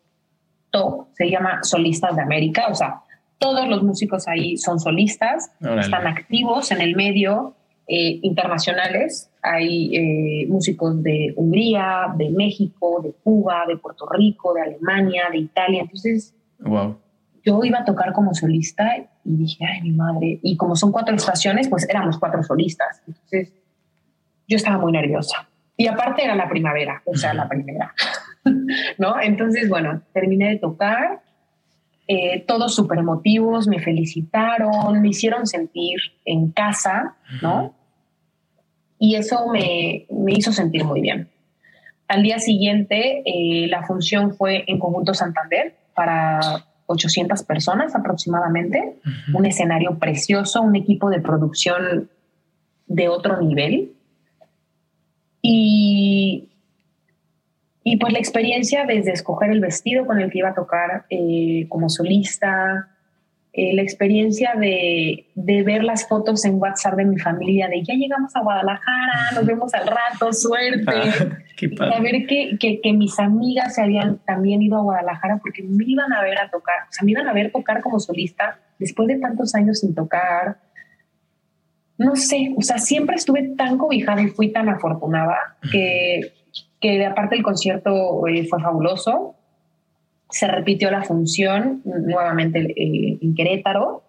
top, 0.71 1.07
se 1.13 1.29
llama 1.29 1.59
Solistas 1.63 2.15
de 2.15 2.21
América, 2.21 2.67
o 2.69 2.75
sea, 2.75 3.01
todos 3.39 3.67
los 3.67 3.83
músicos 3.83 4.27
ahí 4.27 4.57
son 4.57 4.79
solistas, 4.79 5.51
están 5.59 6.07
activos 6.07 6.71
en 6.71 6.81
el 6.81 6.95
medio, 6.95 7.55
eh, 7.89 8.19
internacionales. 8.21 9.31
Hay 9.41 9.95
eh, 9.95 10.47
músicos 10.49 11.01
de 11.01 11.33
Hungría, 11.37 12.13
de 12.17 12.29
México, 12.31 12.99
de 13.01 13.13
Cuba, 13.23 13.63
de 13.65 13.77
Puerto 13.77 14.05
Rico, 14.09 14.53
de 14.53 14.61
Alemania, 14.61 15.29
de 15.31 15.37
Italia. 15.37 15.81
Entonces, 15.83 16.35
wow. 16.59 16.97
yo 17.45 17.63
iba 17.63 17.79
a 17.79 17.85
tocar 17.85 18.11
como 18.11 18.33
solista 18.33 18.97
y 19.23 19.37
dije, 19.37 19.63
ay, 19.63 19.83
mi 19.83 19.91
madre. 19.91 20.37
Y 20.43 20.57
como 20.57 20.75
son 20.75 20.91
cuatro 20.91 21.15
estaciones, 21.15 21.69
pues 21.69 21.87
éramos 21.87 22.19
cuatro 22.19 22.43
solistas. 22.43 23.01
Entonces, 23.07 23.53
yo 24.49 24.57
estaba 24.57 24.79
muy 24.79 24.91
nerviosa. 24.91 25.47
Y 25.77 25.87
aparte 25.87 26.25
era 26.25 26.35
la 26.35 26.49
primavera, 26.49 27.01
o 27.05 27.15
sea, 27.15 27.33
la 27.33 27.47
primera. 27.47 27.93
¿No? 28.97 29.19
Entonces, 29.21 29.69
bueno, 29.69 30.01
terminé 30.13 30.49
de 30.49 30.59
tocar 30.59 31.21
eh, 32.09 32.45
todos 32.47 32.73
súper 32.73 32.99
emotivos, 32.99 33.67
me 33.67 33.79
felicitaron, 33.79 35.01
me 35.01 35.09
hicieron 35.09 35.45
sentir 35.45 35.99
en 36.23 36.51
casa, 36.51 37.17
¿no? 37.41 37.75
Y 38.97 39.15
eso 39.15 39.47
me, 39.51 40.07
hizo 40.29 40.53
sentir 40.53 40.85
muy 40.85 41.01
bien. 41.01 41.29
Al 42.07 42.23
día 42.23 42.39
siguiente, 42.39 43.23
eh, 43.25 43.67
la 43.67 43.85
función 43.85 44.33
fue 44.33 44.63
en 44.67 44.79
Conjunto 44.79 45.13
Santander 45.13 45.75
para 45.93 46.39
800 46.85 47.43
personas 47.43 47.93
aproximadamente, 47.93 48.95
un 49.33 49.45
escenario 49.45 49.99
precioso, 49.99 50.61
un 50.61 50.77
equipo 50.77 51.09
de 51.09 51.19
producción 51.19 52.09
de 52.87 53.09
otro 53.09 53.41
nivel. 53.41 53.91
Y 55.41 56.47
y 57.89 57.95
pues 57.95 58.11
la 58.11 58.19
experiencia 58.19 58.83
desde 58.85 59.13
escoger 59.13 59.49
el 59.49 59.61
vestido 59.61 60.05
con 60.05 60.19
el 60.19 60.29
que 60.29 60.39
iba 60.39 60.49
a 60.49 60.53
tocar 60.53 61.05
eh, 61.09 61.67
como 61.69 61.87
solista, 61.87 62.89
eh, 63.53 63.73
la 63.73 63.81
experiencia 63.81 64.55
de, 64.55 65.27
de, 65.35 65.63
ver 65.63 65.85
las 65.85 66.05
fotos 66.05 66.43
en 66.43 66.55
WhatsApp 66.55 66.95
de 66.95 67.05
mi 67.05 67.17
familia, 67.17 67.69
de 67.69 67.81
ya 67.83 67.93
llegamos 67.93 68.35
a 68.35 68.41
Guadalajara, 68.41 69.31
nos 69.35 69.45
vemos 69.45 69.73
al 69.73 69.87
rato, 69.87 70.33
suerte. 70.33 70.91
Ah, 70.91 71.37
qué 71.55 71.69
Saber 71.77 72.27
que, 72.27 72.57
que, 72.59 72.81
que, 72.81 72.91
mis 72.91 73.17
amigas 73.19 73.75
se 73.75 73.83
habían 73.83 74.17
también 74.25 74.61
ido 74.61 74.75
a 74.75 74.81
Guadalajara 74.81 75.37
porque 75.37 75.63
me 75.63 75.85
iban 75.87 76.11
a 76.11 76.21
ver 76.23 76.39
a 76.39 76.49
tocar, 76.49 76.89
o 76.89 76.91
sea, 76.91 77.05
me 77.05 77.11
iban 77.11 77.29
a 77.29 77.31
ver 77.31 77.53
tocar 77.53 77.81
como 77.81 78.01
solista 78.01 78.59
después 78.79 79.07
de 79.07 79.17
tantos 79.19 79.55
años 79.55 79.79
sin 79.79 79.95
tocar. 79.95 80.57
No 81.97 82.17
sé, 82.17 82.53
o 82.57 82.61
sea, 82.61 82.79
siempre 82.79 83.15
estuve 83.15 83.55
tan 83.55 83.77
cobijada 83.77 84.21
y 84.21 84.27
fui 84.27 84.51
tan 84.51 84.67
afortunada 84.67 85.55
que 85.71 86.36
que 86.79 87.05
aparte 87.05 87.35
el 87.35 87.43
concierto 87.43 88.27
eh, 88.27 88.45
fue 88.45 88.61
fabuloso. 88.61 89.35
Se 90.29 90.47
repitió 90.47 90.91
la 90.91 91.03
función 91.03 91.81
nuevamente 91.85 92.59
eh, 92.59 93.17
en 93.21 93.35
Querétaro. 93.35 94.03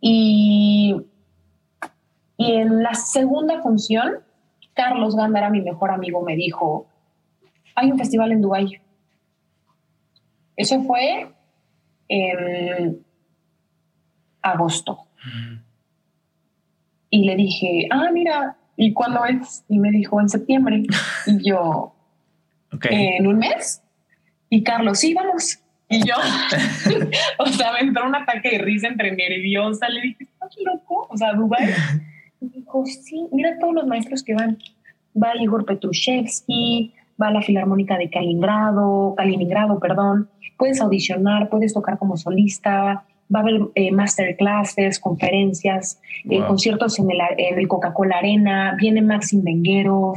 y, 0.00 0.96
y 2.36 2.52
en 2.52 2.82
la 2.82 2.94
segunda 2.94 3.62
función, 3.62 4.18
Carlos 4.74 5.16
Gándara, 5.16 5.50
mi 5.50 5.60
mejor 5.60 5.90
amigo, 5.90 6.22
me 6.22 6.36
dijo, 6.36 6.86
hay 7.74 7.90
un 7.90 7.98
festival 7.98 8.32
en 8.32 8.42
Dubái. 8.42 8.80
Eso 10.56 10.82
fue 10.82 11.32
en 12.08 13.02
agosto. 14.42 15.06
Y 17.08 17.24
le 17.24 17.36
dije, 17.36 17.88
ah, 17.90 18.10
mira, 18.12 18.56
¿y 18.80 18.94
cuándo 18.94 19.24
es? 19.26 19.62
Y 19.68 19.78
me 19.78 19.90
dijo, 19.90 20.20
en 20.20 20.28
septiembre. 20.30 20.82
Y 21.26 21.48
yo, 21.48 21.94
¿en 22.82 23.26
un 23.26 23.38
mes? 23.38 23.82
Y 24.48 24.62
Carlos, 24.62 24.98
sí, 24.98 25.12
vamos. 25.12 25.58
Y 25.90 26.06
yo, 26.06 26.14
o 27.38 27.46
sea, 27.46 27.72
me 27.74 27.80
entró 27.80 28.06
un 28.06 28.14
ataque 28.14 28.52
de 28.52 28.58
risa 28.58 28.88
entre 28.88 29.14
nerviosa. 29.14 29.86
Le 29.88 30.00
dije, 30.00 30.24
¿estás 30.24 30.56
loco? 30.64 31.06
O 31.10 31.16
sea, 31.16 31.34
Dubai. 31.34 31.74
Y 32.40 32.48
dijo, 32.48 32.84
sí, 32.86 33.28
mira 33.32 33.58
todos 33.58 33.74
los 33.74 33.86
maestros 33.86 34.22
que 34.22 34.34
van. 34.34 34.56
Va 35.20 35.36
Igor 35.38 35.66
Petrushevsky, 35.66 36.94
va 37.20 37.30
la 37.30 37.42
Filarmónica 37.42 37.98
de 37.98 38.08
Kaliningrado, 38.08 39.14
Kaliningrado, 39.14 39.78
perdón. 39.78 40.30
Puedes 40.56 40.80
audicionar, 40.80 41.50
puedes 41.50 41.74
tocar 41.74 41.98
como 41.98 42.16
solista, 42.16 43.04
va 43.32 43.40
a 43.40 43.42
haber 43.42 43.60
eh, 43.74 43.92
masterclasses, 43.92 44.98
conferencias, 44.98 46.00
eh, 46.28 46.40
conciertos 46.46 46.98
en 46.98 47.08
el, 47.10 47.68
Coca-Cola 47.68 48.16
Arena, 48.16 48.76
viene 48.78 49.02
Maxim 49.02 49.42
Benguero. 49.42 50.14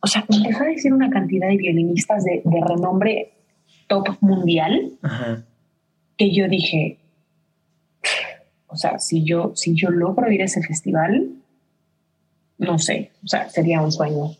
O 0.00 0.06
sea, 0.06 0.24
empezó 0.28 0.62
a 0.62 0.66
decir 0.66 0.92
una 0.92 1.10
cantidad 1.10 1.48
de 1.48 1.56
violinistas 1.56 2.24
de, 2.24 2.42
renombre 2.44 3.32
top 3.88 4.08
mundial 4.20 4.92
que 6.16 6.34
yo 6.34 6.48
dije, 6.48 6.98
o 8.66 8.76
sea, 8.76 8.98
si 8.98 9.24
yo, 9.24 9.52
si 9.54 9.74
yo 9.74 9.90
logro 9.90 10.30
ir 10.30 10.42
a 10.42 10.44
ese 10.44 10.62
festival, 10.62 11.30
no 12.58 12.78
sé, 12.78 13.12
o 13.24 13.28
sea, 13.28 13.48
sería 13.48 13.80
un 13.80 13.90
sueño. 13.90 14.32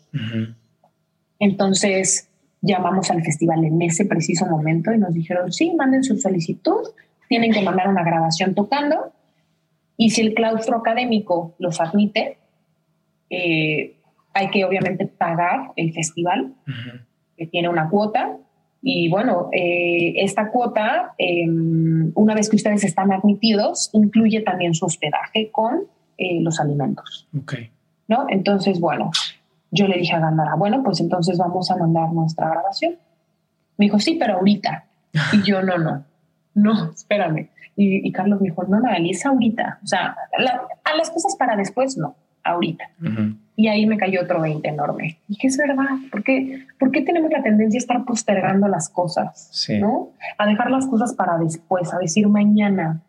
Entonces 1.39 2.29
llamamos 2.61 3.09
al 3.09 3.23
festival 3.23 3.63
en 3.65 3.81
ese 3.81 4.05
preciso 4.05 4.45
momento 4.45 4.93
y 4.93 4.97
nos 4.97 5.13
dijeron, 5.13 5.51
sí, 5.51 5.73
manden 5.75 6.03
su 6.03 6.17
solicitud 6.17 6.89
tienen 7.29 7.53
que 7.53 7.61
mandar 7.61 7.87
una 7.87 8.03
grabación 8.03 8.55
tocando 8.55 9.13
y 9.95 10.09
si 10.09 10.21
el 10.21 10.33
claustro 10.33 10.77
académico 10.77 11.55
los 11.59 11.79
admite, 11.79 12.37
eh, 13.29 13.97
hay 14.33 14.49
que 14.49 14.65
obviamente 14.65 15.05
pagar 15.05 15.71
el 15.75 15.93
festival, 15.93 16.53
que 17.37 17.47
tiene 17.47 17.67
una 17.69 17.89
cuota. 17.89 18.37
Y 18.81 19.09
bueno, 19.09 19.49
eh, 19.51 20.13
esta 20.23 20.51
cuota, 20.51 21.13
em, 21.17 22.13
una 22.15 22.33
vez 22.33 22.49
que 22.49 22.55
ustedes 22.55 22.85
están 22.85 23.11
admitidos, 23.11 23.89
incluye 23.91 24.39
también 24.39 24.73
su 24.73 24.85
hospedaje 24.85 25.51
con 25.51 25.81
eh, 26.17 26.39
los 26.41 26.61
alimentos. 26.61 27.27
Okay. 27.43 27.69
¿No? 28.07 28.25
Entonces, 28.29 28.79
bueno, 28.79 29.11
yo 29.69 29.87
le 29.87 29.97
dije 29.97 30.13
a 30.13 30.19
Gandara, 30.19 30.55
bueno, 30.55 30.81
pues 30.81 31.01
entonces 31.01 31.37
vamos 31.37 31.69
a 31.71 31.75
mandar 31.75 32.11
nuestra 32.13 32.49
grabación. 32.49 32.95
Me 33.77 33.85
dijo, 33.85 33.99
sí, 33.99 34.15
pero 34.17 34.35
ahorita. 34.35 34.85
Y 35.33 35.41
yo, 35.43 35.61
no, 35.61 35.77
no 35.77 36.08
no, 36.53 36.91
espérame. 36.91 37.49
Y, 37.75 38.11
Carlos 38.11 38.41
me 38.41 38.49
dijo, 38.49 38.63
no, 38.63 38.81
Magali, 38.81 39.11
es 39.11 39.25
ahorita. 39.25 39.79
O 39.81 39.87
sea, 39.87 40.13
a 40.83 40.97
las 40.97 41.09
cosas 41.11 41.35
para 41.37 41.55
después, 41.55 41.97
no, 41.97 42.13
ahorita. 42.43 42.83
Y 43.55 43.67
ahí 43.69 43.85
me 43.85 43.97
cayó 43.97 44.21
otro 44.21 44.41
20 44.41 44.67
enorme. 44.67 45.19
Y 45.29 45.33
dije, 45.33 45.47
es 45.47 45.57
verdad, 45.57 45.85
¿por 46.11 46.23
qué, 46.23 46.65
¿por 46.77 46.91
qué 46.91 47.01
tenemos 47.03 47.31
la 47.31 47.41
tendencia 47.41 47.77
a 47.77 47.79
estar 47.79 48.05
postergando 48.05 48.67
las 48.67 48.89
cosas? 48.89 49.67
¿no? 49.79 50.09
A 50.37 50.45
dejar 50.45 50.71
las 50.71 50.87
cosas 50.87 51.13
para 51.13 51.37
después, 51.37 51.93
a 51.93 51.99
decir 51.99 52.27
mañana, 52.27 53.01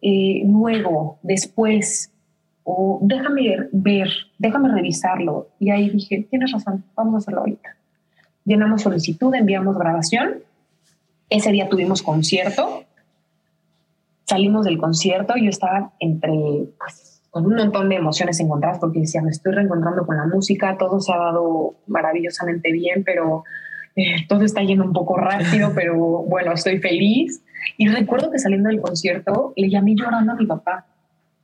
eh, 0.00 0.42
luego, 0.46 1.18
después, 1.22 2.12
o 2.62 3.00
déjame 3.02 3.68
ver, 3.72 4.10
déjame 4.38 4.68
revisarlo. 4.72 5.48
Y 5.58 5.70
ahí 5.70 5.90
dije, 5.90 6.26
tienes 6.30 6.52
razón, 6.52 6.84
vamos 6.94 7.14
a 7.14 7.18
hacerlo 7.18 7.40
ahorita. 7.40 7.76
Llenamos 8.44 8.82
solicitud, 8.82 9.34
enviamos 9.34 9.76
grabación 9.76 10.34
ese 11.30 11.50
día 11.52 11.68
tuvimos 11.68 12.02
concierto, 12.02 12.84
salimos 14.24 14.64
del 14.64 14.78
concierto, 14.78 15.34
yo 15.36 15.50
estaba 15.50 15.92
entre, 16.00 16.32
pues, 16.78 17.22
con 17.30 17.46
un 17.46 17.56
montón 17.56 17.88
de 17.88 17.96
emociones 17.96 18.38
encontradas 18.40 18.78
porque 18.78 19.00
decía, 19.00 19.20
me 19.22 19.30
estoy 19.30 19.52
reencontrando 19.52 20.06
con 20.06 20.16
la 20.16 20.26
música, 20.26 20.76
todo 20.78 21.00
se 21.00 21.12
ha 21.12 21.16
dado 21.16 21.74
maravillosamente 21.86 22.70
bien, 22.72 23.02
pero 23.04 23.42
eh, 23.96 24.26
todo 24.28 24.44
está 24.44 24.62
yendo 24.62 24.84
un 24.84 24.92
poco 24.92 25.16
rápido, 25.16 25.72
pero 25.74 25.96
bueno, 25.96 26.52
estoy 26.52 26.78
feliz. 26.78 27.42
Y 27.76 27.88
recuerdo 27.88 28.30
que 28.30 28.38
saliendo 28.38 28.68
del 28.68 28.80
concierto 28.80 29.52
le 29.56 29.68
llamé 29.68 29.94
llorando 29.96 30.32
a 30.32 30.36
mi 30.36 30.46
papá. 30.46 30.86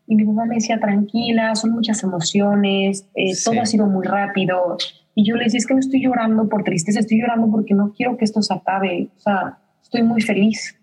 Y 0.07 0.17
mi 0.17 0.25
papá 0.25 0.45
me 0.45 0.57
decía, 0.57 0.79
tranquila, 0.81 1.55
son 1.55 1.71
muchas 1.71 2.03
emociones, 2.03 3.07
eh, 3.15 3.33
todo 3.45 3.61
ha 3.61 3.67
sido 3.67 3.87
muy 3.87 4.07
rápido. 4.07 4.77
Y 5.15 5.25
yo 5.25 5.37
le 5.37 5.45
decía, 5.45 5.59
es 5.59 5.67
que 5.67 5.75
no 5.75 5.81
estoy 5.81 6.03
llorando 6.03 6.49
por 6.49 6.65
tristeza, 6.65 7.01
estoy 7.01 7.21
llorando 7.21 7.51
porque 7.51 7.75
no 7.75 7.93
quiero 7.97 8.17
que 8.17 8.25
esto 8.25 8.43
se 8.43 8.55
acabe. 8.55 9.09
O 9.17 9.21
sea, 9.21 9.59
estoy 9.91 10.05
muy 10.05 10.23
feliz. 10.23 10.79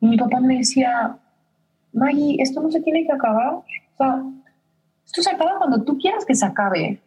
Y 0.00 0.06
mi 0.06 0.18
papá 0.18 0.38
me 0.40 0.58
decía, 0.58 1.16
Maggie, 1.94 2.36
esto 2.38 2.60
no 2.60 2.70
se 2.70 2.82
tiene 2.82 3.06
que 3.06 3.12
acabar. 3.12 3.54
O 3.54 3.64
sea, 3.96 4.22
esto 5.06 5.22
se 5.22 5.30
acaba 5.30 5.56
cuando 5.58 5.82
tú 5.82 5.96
quieras 5.96 6.26
que 6.26 6.34
se 6.34 6.44
acabe. 6.44 7.00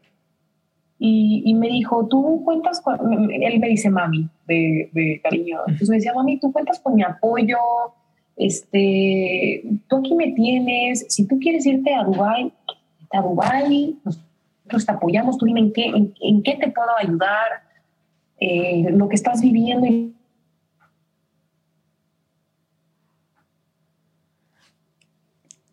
Y, 0.98 1.44
y 1.46 1.54
me 1.54 1.68
dijo, 1.68 2.08
tú 2.08 2.42
cuentas 2.44 2.82
con, 2.82 3.32
él 3.32 3.60
me 3.60 3.68
dice 3.68 3.92
mami, 3.92 4.28
de, 4.48 4.90
de 4.94 5.22
cariño. 5.22 5.60
Entonces 5.68 5.90
me 5.90 5.98
decía, 5.98 6.14
mami, 6.16 6.40
tú 6.40 6.52
cuentas 6.52 6.80
con 6.80 6.96
mi 6.96 7.04
apoyo, 7.04 7.60
este, 8.36 9.64
tú 9.88 9.98
aquí 9.98 10.16
me 10.16 10.32
tienes, 10.32 11.06
si 11.10 11.28
tú 11.28 11.38
quieres 11.38 11.68
irte 11.68 11.94
a 11.94 12.04
Dubai, 12.04 12.52
a 13.12 13.22
Dubái, 13.22 14.00
nosotros 14.04 14.86
te 14.86 14.92
apoyamos, 14.92 15.38
tú 15.38 15.46
dime 15.46 15.60
en 15.60 15.72
qué, 15.72 15.86
en, 15.86 16.42
qué 16.42 16.56
te 16.56 16.72
puedo 16.72 16.90
ayudar, 16.98 17.62
eh, 18.40 18.88
lo 18.90 19.08
que 19.08 19.16
estás 19.16 19.42
viviendo. 19.42 20.16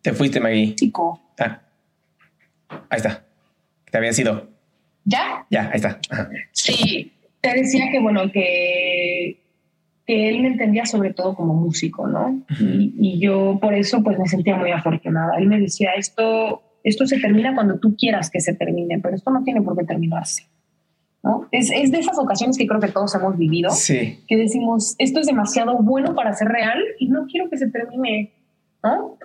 Te 0.05 0.13
fuiste, 0.13 0.39
Maggie. 0.39 0.75
Chico. 0.75 1.19
Ah. 1.39 1.61
Ahí 2.89 2.97
está. 2.97 3.25
Te 3.89 3.97
había 3.97 4.13
sido. 4.13 4.47
¿Ya? 5.03 5.47
Ya, 5.49 5.69
ahí 5.71 5.77
está. 5.77 5.99
Sí, 6.51 7.11
te 7.41 7.53
decía 7.55 7.89
que, 7.91 7.99
bueno, 7.99 8.31
que, 8.31 9.39
que 10.05 10.29
él 10.29 10.41
me 10.41 10.49
entendía 10.49 10.85
sobre 10.85 11.13
todo 11.13 11.35
como 11.35 11.55
músico, 11.55 12.07
¿no? 12.07 12.43
y, 12.59 12.93
y, 12.99 13.19
yo 13.19 13.57
por 13.59 13.73
eso 13.73 14.03
pues 14.03 14.19
me 14.19 14.27
sentía 14.27 14.55
muy 14.55 14.71
afortunada. 14.71 15.37
Él 15.39 15.47
me 15.47 15.59
decía, 15.59 15.93
esto 15.97 16.61
esto 16.83 17.07
se 17.07 17.19
termina 17.19 17.55
cuando 17.55 17.79
tú 17.79 17.95
quieras 17.97 18.29
que 18.29 18.39
se 18.39 18.53
termine, 18.53 18.99
pero 18.99 19.15
esto 19.15 19.31
no 19.31 19.43
tiene 19.43 19.63
por 19.63 19.75
qué 19.75 19.85
terminarse. 19.85 20.43
¿no? 21.23 21.47
Es, 21.51 21.71
es 21.71 21.91
de 21.91 21.97
esas 21.97 22.19
ocasiones 22.19 22.59
que 22.59 22.67
creo 22.67 22.79
que 22.79 22.89
todos 22.89 23.15
hemos 23.15 23.35
vivido, 23.39 23.71
sí. 23.71 24.19
que 24.27 24.37
decimos, 24.37 24.93
esto 24.99 25.19
es 25.19 25.25
demasiado 25.25 25.79
bueno 25.79 26.13
para 26.13 26.33
ser 26.33 26.49
real 26.49 26.79
y 26.99 27.07
no 27.07 27.25
quiero 27.25 27.49
que 27.49 27.57
se 27.57 27.71
termine. 27.71 28.33
¿no? 28.83 29.17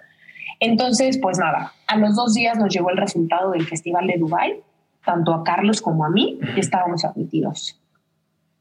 Entonces, 0.61 1.19
pues 1.21 1.39
nada, 1.39 1.73
a 1.87 1.97
los 1.97 2.15
dos 2.15 2.35
días 2.35 2.59
nos 2.59 2.73
llegó 2.73 2.91
el 2.91 2.99
resultado 2.99 3.53
del 3.53 3.67
Festival 3.67 4.07
de 4.07 4.19
Dubai, 4.19 4.61
tanto 5.05 5.33
a 5.33 5.43
Carlos 5.43 5.81
como 5.81 6.05
a 6.05 6.11
mí, 6.11 6.39
y 6.55 6.61
estábamos 6.61 7.05
admitidos. 7.05 7.81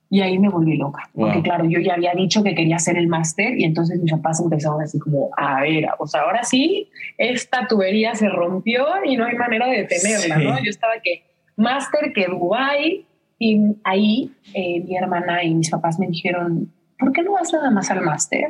Y 0.09 0.21
ahí 0.21 0.39
me 0.39 0.49
volví 0.49 0.75
loca, 0.75 1.07
porque 1.13 1.43
claro, 1.43 1.65
yo 1.65 1.79
ya 1.79 1.93
había 1.93 2.13
dicho 2.13 2.41
que 2.41 2.55
quería 2.55 2.77
hacer 2.77 2.97
el 2.97 3.07
máster 3.07 3.59
y 3.59 3.63
entonces 3.63 4.01
mis 4.01 4.11
papás 4.11 4.39
empezaron 4.39 4.81
así 4.81 4.97
como, 4.97 5.29
a 5.37 5.61
ver, 5.61 5.87
pues 5.99 6.15
ahora 6.15 6.43
sí, 6.43 6.89
esta 7.17 7.67
tubería 7.67 8.15
se 8.15 8.27
rompió 8.27 8.87
y 9.05 9.17
no 9.17 9.25
hay 9.25 9.35
manera 9.35 9.67
de 9.67 9.83
detenerla, 9.83 10.37
¿no? 10.39 10.63
Yo 10.63 10.71
estaba 10.71 10.93
que 11.03 11.25
máster, 11.57 12.11
que 12.11 12.25
Dubai, 12.25 13.05
y 13.37 13.61
ahí 13.83 14.31
eh, 14.55 14.81
mi 14.81 14.97
hermana 14.97 15.43
y 15.43 15.53
mis 15.53 15.69
papás 15.69 15.99
me 15.99 16.07
dijeron, 16.07 16.71
¿por 16.97 17.11
qué 17.13 17.21
no 17.21 17.33
vas 17.33 17.53
nada 17.53 17.69
más 17.69 17.91
al 17.91 18.01
máster? 18.01 18.47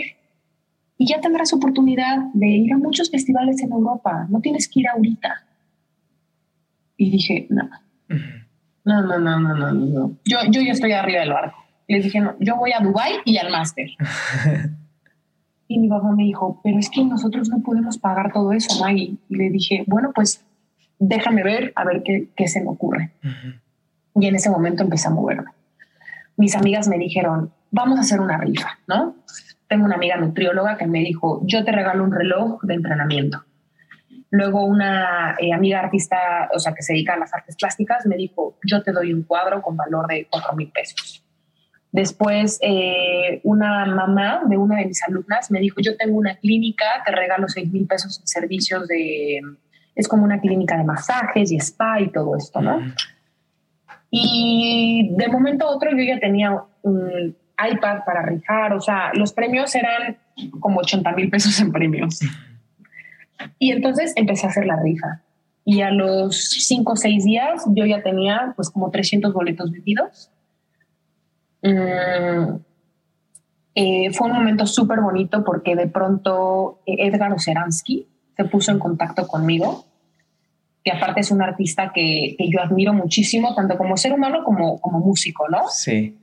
Y 1.02 1.08
ya 1.08 1.22
tendrás 1.22 1.54
oportunidad 1.54 2.18
de 2.34 2.48
ir 2.48 2.74
a 2.74 2.78
muchos 2.78 3.10
festivales 3.10 3.64
en 3.64 3.72
Europa, 3.72 4.28
no 4.30 4.42
tienes 4.42 4.68
que 4.68 4.82
ir 4.82 4.90
ahorita. 4.90 5.46
Y 6.98 7.10
dije, 7.10 7.48
no. 7.50 7.70
No, 8.84 9.02
no, 9.02 9.18
no, 9.18 9.40
no, 9.40 9.56
no, 9.56 9.72
no. 9.72 10.18
Yo, 10.26 10.40
yo 10.52 10.62
ya 10.62 10.74
estoy 10.74 10.92
arriba 10.92 11.22
del 11.22 11.32
barco. 11.32 11.58
Les 11.88 12.04
dije, 12.04 12.20
no, 12.20 12.36
yo 12.42 12.58
voy 12.58 12.74
a 12.74 12.82
Dubai 12.82 13.14
y 13.24 13.38
al 13.38 13.50
máster. 13.50 13.92
y 15.70 15.80
mi 15.80 15.88
papá 15.88 16.12
me 16.12 16.24
dijo, 16.24 16.60
pero 16.66 16.78
es 16.78 16.90
que 16.90 17.06
nosotros 17.06 17.48
no 17.48 17.62
podemos 17.62 17.98
pagar 17.98 18.34
todo 18.34 18.52
eso, 18.52 18.78
Maggie. 18.84 19.16
Y 19.30 19.36
le 19.38 19.50
dije, 19.52 19.86
bueno, 19.88 20.12
pues 20.14 20.44
déjame 21.00 21.44
ver, 21.44 21.72
a 21.78 21.86
ver 21.86 22.04
qué, 22.04 22.28
qué 22.36 22.50
se 22.50 22.62
me 22.62 22.68
ocurre. 22.68 23.12
Y 24.16 24.28
en 24.28 24.36
ese 24.36 24.50
momento 24.50 24.84
empecé 24.84 25.08
a 25.08 25.12
moverme. 25.12 25.52
Mis 26.36 26.58
amigas 26.58 26.90
me 26.90 26.98
dijeron, 26.98 27.54
vamos 27.72 27.98
a 28.00 28.02
hacer 28.02 28.20
una 28.20 28.38
rifa, 28.38 28.80
¿no? 28.86 29.16
Tengo 29.70 29.86
una 29.86 29.96
amiga 29.96 30.18
nutrióloga 30.18 30.78
que 30.78 30.88
me 30.88 31.00
dijo, 31.00 31.42
yo 31.46 31.64
te 31.64 31.72
regalo 31.72 32.04
un 32.04 32.12
reloj 32.12 32.62
de 32.64 32.74
entrenamiento. 32.74 33.46
Luego 34.32 34.66
una 34.66 35.36
eh, 35.40 35.54
amiga 35.54 35.80
artista, 35.80 36.50
o 36.54 36.60
sea, 36.60 36.74
que 36.74 36.82
se 36.82 36.94
dedica 36.94 37.14
a 37.14 37.20
las 37.20 37.34
artes 37.34 37.56
plásticas, 37.56 38.06
me 38.06 38.18
dijo, 38.18 38.58
yo 38.64 38.84
te 38.84 38.92
doy 38.92 39.14
un 39.14 39.24
cuadro 39.24 39.62
con 39.62 39.78
valor 39.78 40.08
de 40.08 40.28
cuatro 40.30 40.54
mil 40.56 40.72
pesos. 40.72 41.24
Después, 41.92 42.60
eh, 42.62 43.42
una 43.44 43.86
mamá 43.86 44.42
de 44.48 44.58
una 44.58 44.78
de 44.78 44.86
mis 44.86 45.02
alumnas 45.08 45.50
me 45.50 45.60
dijo, 45.60 45.82
yo 45.82 45.96
tengo 45.98 46.18
una 46.18 46.36
clínica, 46.36 46.86
te 47.06 47.12
regalo 47.12 47.48
seis 47.48 47.72
mil 47.72 47.88
pesos 47.88 48.20
en 48.20 48.28
servicios 48.28 48.88
de, 48.88 49.40
es 49.96 50.08
como 50.08 50.24
una 50.24 50.40
clínica 50.40 50.78
de 50.78 50.84
masajes 50.84 51.52
y 51.52 51.58
spa 51.58 52.02
y 52.02 52.10
todo 52.10 52.36
esto, 52.36 52.62
¿no? 52.62 52.80
Y 54.12 55.14
de 55.18 55.28
momento 55.28 55.68
a 55.68 55.76
otro 55.76 55.92
yo 55.92 56.04
ya 56.04 56.20
tenía 56.20 56.64
un 56.82 57.36
iPad 57.72 58.00
para 58.06 58.24
rifar, 58.24 58.74
o 58.74 58.82
sea, 58.82 59.12
los 59.14 59.34
premios 59.34 59.74
eran 59.76 60.18
como 60.60 60.80
80 60.80 61.12
mil 61.14 61.30
pesos 61.30 61.60
en 61.60 61.72
premios. 61.72 62.20
Y 63.58 63.72
entonces 63.72 64.14
empecé 64.16 64.46
a 64.46 64.50
hacer 64.50 64.66
la 64.66 64.82
rifa. 64.82 65.22
Y 65.66 65.82
a 65.82 65.92
los 65.92 66.36
cinco 66.66 66.94
o 66.94 66.96
seis 66.96 67.24
días 67.24 67.64
yo 67.68 67.86
ya 67.86 68.02
tenía 68.02 68.54
pues 68.56 68.70
como 68.70 68.90
300 68.90 69.34
boletos 69.34 69.72
vendidos. 69.72 70.32
Mm, 71.62 72.56
eh, 73.76 74.12
fue 74.14 74.28
un 74.28 74.34
momento 74.34 74.66
súper 74.66 75.02
bonito 75.02 75.44
porque 75.44 75.76
de 75.76 75.88
pronto 75.88 76.82
eh, 76.86 77.08
Edgar 77.08 77.32
Oceransky 77.34 78.08
se 78.36 78.46
puso 78.46 78.72
en 78.72 78.80
contacto 78.80 79.28
conmigo, 79.28 79.86
que 80.84 80.92
aparte 80.92 81.22
es 81.22 81.32
un 81.32 81.42
artista 81.42 81.92
que, 81.94 82.36
que, 82.38 82.50
yo 82.50 82.62
admiro 82.62 82.94
muchísimo, 82.94 83.54
tanto 83.54 83.78
como 83.78 83.98
ser 83.98 84.14
humano 84.14 84.44
como, 84.44 84.80
como 84.80 85.00
músico, 85.00 85.48
¿no? 85.50 85.68
Sí 85.68 86.19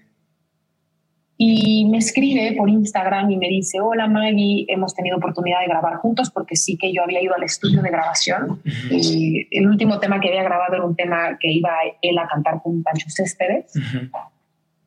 y 1.38 1.84
me 1.86 1.98
escribe 1.98 2.54
por 2.56 2.70
Instagram 2.70 3.30
y 3.30 3.36
me 3.36 3.48
dice, 3.48 3.78
hola 3.80 4.06
Maggie, 4.06 4.64
hemos 4.68 4.94
tenido 4.94 5.18
oportunidad 5.18 5.60
de 5.60 5.66
grabar 5.66 5.96
juntos 5.96 6.30
porque 6.30 6.56
sí 6.56 6.78
que 6.78 6.92
yo 6.94 7.02
había 7.02 7.22
ido 7.22 7.34
al 7.34 7.42
estudio 7.42 7.82
de 7.82 7.90
grabación 7.90 8.62
y 8.90 9.46
el 9.50 9.68
último 9.68 9.98
tema 9.98 10.18
que 10.18 10.28
había 10.28 10.42
grabado 10.42 10.74
era 10.74 10.84
un 10.84 10.96
tema 10.96 11.36
que 11.38 11.52
iba 11.52 11.70
él 12.00 12.16
a 12.18 12.26
cantar 12.26 12.62
con 12.62 12.82
Pancho 12.82 13.08
Céspedes. 13.10 13.72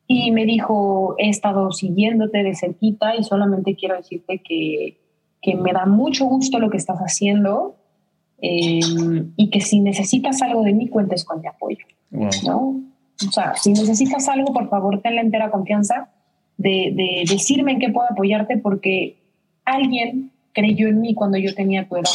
Y 0.08 0.32
me 0.32 0.46
dijo, 0.46 1.14
he 1.20 1.30
estado 1.30 1.72
siguiéndote 1.72 2.42
de 2.42 2.56
cerquita 2.56 3.16
y 3.16 3.24
solamente 3.24 3.76
quiero 3.76 3.96
decirte 3.96 4.42
que, 4.44 4.98
que 5.44 5.56
me 5.56 5.72
da 5.72 5.86
mucho 5.86 6.26
gusto 6.26 6.58
lo 6.58 6.72
que 6.72 6.78
estás 6.78 6.98
haciendo 6.98 7.76
eh, 8.42 8.80
y 9.36 9.50
que 9.52 9.62
si 9.62 9.82
necesitas 9.82 10.42
algo 10.42 10.64
de 10.64 10.74
mí, 10.74 10.88
cuentes 10.90 11.24
con 11.26 11.42
mi 11.42 11.48
apoyo. 11.48 11.86
¿no? 12.10 12.82
O 13.28 13.32
sea, 13.32 13.54
si 13.56 13.72
necesitas 13.72 14.28
algo, 14.30 14.52
por 14.52 14.68
favor, 14.68 15.00
ten 15.02 15.14
la 15.14 15.22
entera 15.22 15.52
confianza 15.52 16.10
de, 16.60 17.24
decirme 17.30 17.72
en 17.72 17.80
qué 17.80 17.90
puedo 17.90 18.08
apoyarte 18.12 18.58
porque 18.58 19.18
alguien 19.66 20.32
creyó 20.54 20.88
en 20.90 21.02
mí 21.02 21.16
cuando 21.16 21.38
yo 21.38 21.56
tenía 21.56 21.88
tu 21.88 21.96
edad. 21.96 22.10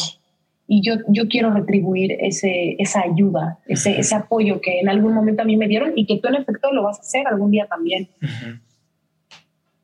Y 0.67 0.81
yo, 0.81 0.95
yo 1.09 1.27
quiero 1.27 1.51
retribuir 1.51 2.13
ese, 2.19 2.75
esa 2.79 3.01
ayuda, 3.01 3.59
ese, 3.67 3.99
ese 3.99 4.15
apoyo 4.15 4.61
que 4.61 4.79
en 4.79 4.89
algún 4.89 5.13
momento 5.13 5.43
a 5.43 5.45
mí 5.45 5.57
me 5.57 5.67
dieron 5.67 5.93
y 5.95 6.05
que 6.05 6.17
tú 6.17 6.27
en 6.27 6.35
efecto 6.35 6.71
lo 6.71 6.83
vas 6.83 6.97
a 6.97 7.01
hacer 7.01 7.27
algún 7.27 7.51
día 7.51 7.67
también. 7.67 8.07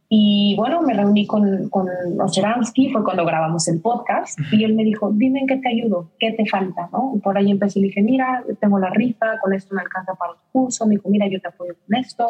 Y 0.09 0.55
bueno, 0.57 0.81
me 0.81 0.93
reuní 0.93 1.25
con, 1.25 1.69
con 1.69 1.87
fue 1.87 3.03
cuando 3.03 3.25
grabamos 3.25 3.67
el 3.69 3.79
podcast, 3.79 4.37
y 4.51 4.65
él 4.65 4.73
me 4.73 4.83
dijo, 4.83 5.09
dime 5.13 5.39
en 5.39 5.47
qué 5.47 5.55
te 5.57 5.69
ayudo, 5.69 6.11
qué 6.19 6.33
te 6.33 6.45
falta, 6.45 6.89
¿no? 6.91 7.13
Y 7.15 7.19
por 7.19 7.37
ahí 7.37 7.49
empecé 7.49 7.79
y 7.79 7.83
le 7.83 7.87
dije, 7.87 8.01
mira, 8.01 8.43
tengo 8.59 8.77
la 8.77 8.89
rifa, 8.89 9.39
con 9.39 9.53
esto 9.53 9.73
me 9.73 9.81
alcanza 9.81 10.15
para 10.15 10.33
el 10.33 10.39
curso, 10.51 10.85
me 10.85 10.95
dijo, 10.95 11.07
mira, 11.09 11.27
yo 11.29 11.39
te 11.39 11.47
apoyo 11.47 11.75
con 11.87 11.95
esto. 11.95 12.27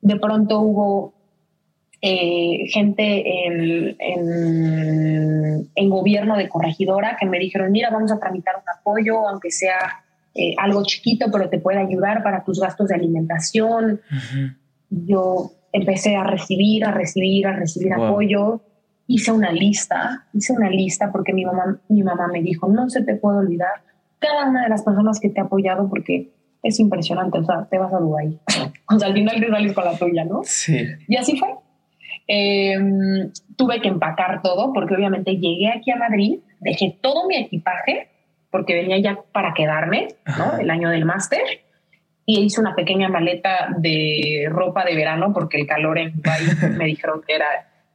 De 0.00 0.16
pronto 0.20 0.60
hubo 0.60 1.17
eh, 2.00 2.66
gente 2.68 3.46
en, 3.46 3.96
en, 5.74 5.90
gobierno 5.90 6.36
de 6.36 6.48
corregidora 6.48 7.16
que 7.18 7.26
me 7.26 7.38
dijeron, 7.38 7.72
mira, 7.72 7.90
vamos 7.90 8.12
a 8.12 8.20
tramitar 8.20 8.54
un 8.56 8.78
apoyo, 8.78 9.28
aunque 9.28 9.50
sea 9.50 10.04
eh, 10.34 10.54
algo 10.58 10.84
chiquito, 10.84 11.26
pero 11.32 11.48
te 11.48 11.58
puede 11.58 11.78
ayudar 11.78 12.22
para 12.22 12.44
tus 12.44 12.60
gastos 12.60 12.88
de 12.88 12.94
alimentación. 12.94 14.00
Yo 14.90 15.52
empecé 15.72 16.14
a 16.14 16.24
recibir, 16.24 16.84
a 16.84 16.92
recibir, 16.92 17.46
a 17.46 17.52
recibir 17.52 17.92
apoyo. 17.92 18.60
Hice 19.08 19.32
una 19.32 19.50
lista, 19.50 20.26
hice 20.32 20.52
una 20.52 20.70
lista 20.70 21.10
porque 21.10 21.32
mi 21.32 21.44
mamá, 21.44 21.80
mi 21.88 22.02
mamá 22.02 22.28
me 22.28 22.42
dijo, 22.42 22.68
no 22.68 22.88
se 22.90 23.02
te 23.02 23.16
puede 23.16 23.38
olvidar 23.38 23.82
cada 24.18 24.48
una 24.48 24.62
de 24.64 24.68
las 24.68 24.82
personas 24.82 25.18
que 25.18 25.30
te 25.30 25.40
ha 25.40 25.44
apoyado 25.44 25.88
porque 25.88 26.30
es 26.62 26.78
impresionante, 26.80 27.38
o 27.38 27.44
sea, 27.44 27.66
te 27.70 27.78
vas 27.78 27.92
a 27.92 27.98
Dubái. 27.98 28.38
o 28.94 28.98
sea, 28.98 29.08
al 29.08 29.14
final 29.14 29.40
te 29.40 29.48
sales 29.48 29.72
con 29.72 29.84
la 29.84 29.96
tuya, 29.96 30.24
¿no? 30.24 30.42
Sí. 30.44 30.84
Y 31.06 31.16
así 31.16 31.36
fue. 31.38 31.48
Em, 32.30 33.32
tuve 33.56 33.80
que 33.80 33.88
empacar 33.88 34.42
todo 34.42 34.74
porque 34.74 34.94
obviamente 34.94 35.36
llegué 35.36 35.70
aquí 35.70 35.90
a 35.90 35.96
Madrid, 35.96 36.40
dejé 36.60 36.98
todo 37.00 37.26
mi 37.26 37.36
equipaje 37.36 38.08
porque 38.50 38.74
venía 38.74 38.98
ya 38.98 39.18
para 39.32 39.54
quedarme, 39.54 40.08
¿no? 40.26 40.58
El 40.58 40.70
año 40.70 40.90
del 40.90 41.06
máster 41.06 41.40
y 42.30 42.40
hice 42.40 42.60
una 42.60 42.74
pequeña 42.74 43.08
maleta 43.08 43.74
de 43.78 44.46
ropa 44.50 44.84
de 44.84 44.94
verano 44.94 45.32
porque 45.32 45.58
el 45.58 45.66
calor 45.66 45.98
en 45.98 46.14
Dubái 46.14 46.42
me 46.76 46.84
dijeron 46.84 47.22
que 47.26 47.36
era 47.36 47.46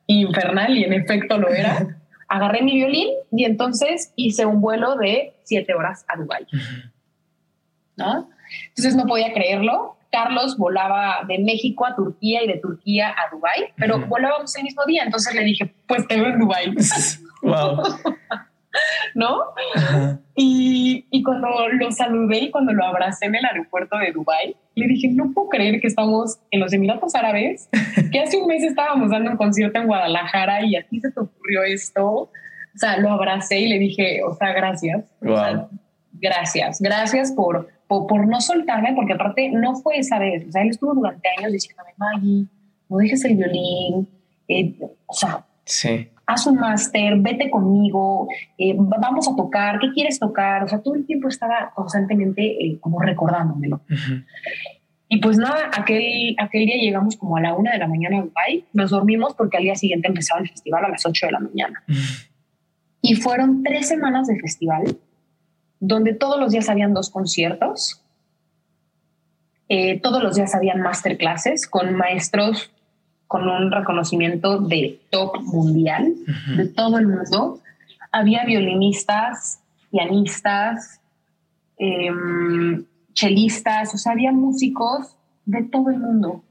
infernal 0.07 0.75
y 0.75 0.83
en 0.83 0.93
efecto 0.93 1.37
lo 1.37 1.49
era. 1.49 1.99
Agarré 2.27 2.63
mi 2.63 2.73
violín 2.73 3.09
y 3.31 3.45
entonces 3.45 4.11
hice 4.15 4.47
un 4.47 4.59
vuelo 4.59 4.95
de 4.95 5.33
siete 5.43 5.75
horas 5.75 6.03
a 6.07 6.17
Dubái. 6.17 6.47
¿No? 7.95 8.27
Entonces 8.69 8.95
no 8.95 9.05
podía 9.05 9.31
creerlo. 9.33 9.97
Carlos 10.13 10.55
volaba 10.57 11.23
de 11.27 11.39
México 11.39 11.87
a 11.87 11.95
Turquía 11.95 12.43
y 12.43 12.47
de 12.47 12.59
Turquía 12.59 13.09
a 13.09 13.33
Dubái, 13.35 13.73
pero 13.75 13.99
volábamos 14.07 14.55
el 14.55 14.63
mismo 14.63 14.85
día, 14.85 15.03
entonces 15.03 15.33
le 15.33 15.43
dije, 15.43 15.73
pues 15.87 16.07
te 16.07 16.21
veo 16.21 16.29
en 16.29 16.39
Dubái. 16.39 16.75
wow. 17.41 17.81
¿No? 19.15 19.41
Y, 20.35 21.05
y, 21.09 21.23
cuando 21.23 21.47
lo 21.67 21.91
saludé 21.91 22.39
y 22.39 22.51
cuando 22.51 22.73
lo 22.73 22.85
abracé 22.85 23.25
en 23.25 23.35
el 23.35 23.45
aeropuerto 23.45 23.97
de 23.97 24.11
Dubái, 24.11 24.55
le 24.75 24.87
dije, 24.87 25.09
no 25.11 25.31
puedo 25.31 25.49
creer 25.49 25.81
que 25.81 25.87
estamos 25.87 26.37
en 26.51 26.59
los 26.59 26.73
Emiratos 26.73 27.15
Árabes, 27.15 27.69
que 28.11 28.19
hace 28.19 28.37
un 28.37 28.47
mes 28.47 28.63
estábamos 28.63 29.09
dando 29.09 29.31
un 29.31 29.37
concierto 29.37 29.79
en 29.79 29.87
Guadalajara 29.87 30.63
y 30.63 30.75
a 30.75 30.83
ti 30.87 30.99
se 30.99 31.11
te 31.11 31.19
ocurrió 31.19 31.63
esto. 31.63 32.05
O 32.05 32.29
sea, 32.75 32.97
lo 32.97 33.11
abracé 33.11 33.59
y 33.59 33.67
le 33.67 33.79
dije, 33.79 34.21
o 34.23 34.33
sea, 34.35 34.53
gracias. 34.53 35.05
Wow 35.21 35.69
gracias, 36.23 36.81
gracias 36.81 37.31
por, 37.31 37.67
por, 38.07 38.27
no 38.27 38.41
soltarme, 38.41 38.93
porque 38.93 39.13
aparte 39.13 39.49
no 39.49 39.75
fue 39.75 39.99
esa 39.99 40.19
vez, 40.19 40.47
o 40.47 40.51
sea, 40.51 40.61
él 40.61 40.69
estuvo 40.69 40.93
durante 40.93 41.27
años 41.37 41.51
diciéndome, 41.51 41.91
Maggie, 41.97 42.45
no 42.89 42.97
dejes 42.97 43.23
el 43.25 43.35
violín, 43.35 44.07
eh, 44.47 44.75
o 45.05 45.13
sea, 45.13 45.45
sí. 45.65 46.09
haz 46.25 46.47
un 46.47 46.55
máster, 46.55 47.17
vete 47.17 47.49
conmigo, 47.49 48.27
eh, 48.57 48.75
vamos 48.77 49.27
a 49.27 49.35
tocar, 49.35 49.79
¿qué 49.79 49.91
quieres 49.93 50.19
tocar? 50.19 50.63
O 50.63 50.67
sea, 50.67 50.79
todo 50.79 50.95
el 50.95 51.05
tiempo 51.05 51.27
estaba 51.27 51.71
constantemente 51.75 52.43
eh, 52.43 52.77
como 52.79 52.99
recordándomelo. 52.99 53.81
Y 55.07 55.17
pues 55.17 55.37
nada, 55.37 55.69
aquel, 55.77 56.35
aquel 56.39 56.65
día 56.65 56.77
llegamos 56.77 57.17
como 57.17 57.37
a 57.37 57.41
la 57.41 57.53
una 57.53 57.71
de 57.71 57.77
la 57.77 57.87
mañana 57.87 58.17
a 58.17 58.21
Dubai, 58.21 58.65
nos 58.73 58.89
dormimos 58.89 59.35
porque 59.35 59.57
al 59.57 59.63
día 59.63 59.75
siguiente 59.75 60.07
empezaba 60.07 60.41
el 60.41 60.49
festival 60.49 60.85
a 60.85 60.89
las 60.89 61.05
ocho 61.05 61.27
de 61.27 61.31
la 61.33 61.39
mañana. 61.39 61.83
Y 63.01 63.15
fueron 63.15 63.61
tres 63.63 63.89
semanas 63.89 64.27
de 64.27 64.39
festival 64.39 64.97
donde 65.85 66.13
todos 66.13 66.39
los 66.39 66.53
días 66.53 66.69
habían 66.69 66.93
dos 66.93 67.09
conciertos, 67.09 68.01
eh, 69.67 69.99
todos 69.99 70.23
los 70.23 70.35
días 70.35 70.55
habían 70.55 70.81
masterclasses 70.81 71.67
con 71.67 71.95
maestros 71.95 72.71
con 73.27 73.49
un 73.49 73.69
reconocimiento 73.69 74.59
de 74.59 75.01
top 75.09 75.41
mundial 75.41 76.13
de 76.55 76.67
todo 76.69 76.99
el 76.99 77.07
mundo. 77.07 77.59
Había 78.13 78.45
violinistas, 78.45 79.61
pianistas, 79.91 81.01
em, 81.77 82.85
chelistas, 83.13 83.93
o 83.93 83.97
sea, 83.97 84.13
había 84.13 84.31
músicos 84.31 85.17
de 85.45 85.63
todo 85.63 85.89
el 85.89 85.99
mundo. 85.99 86.43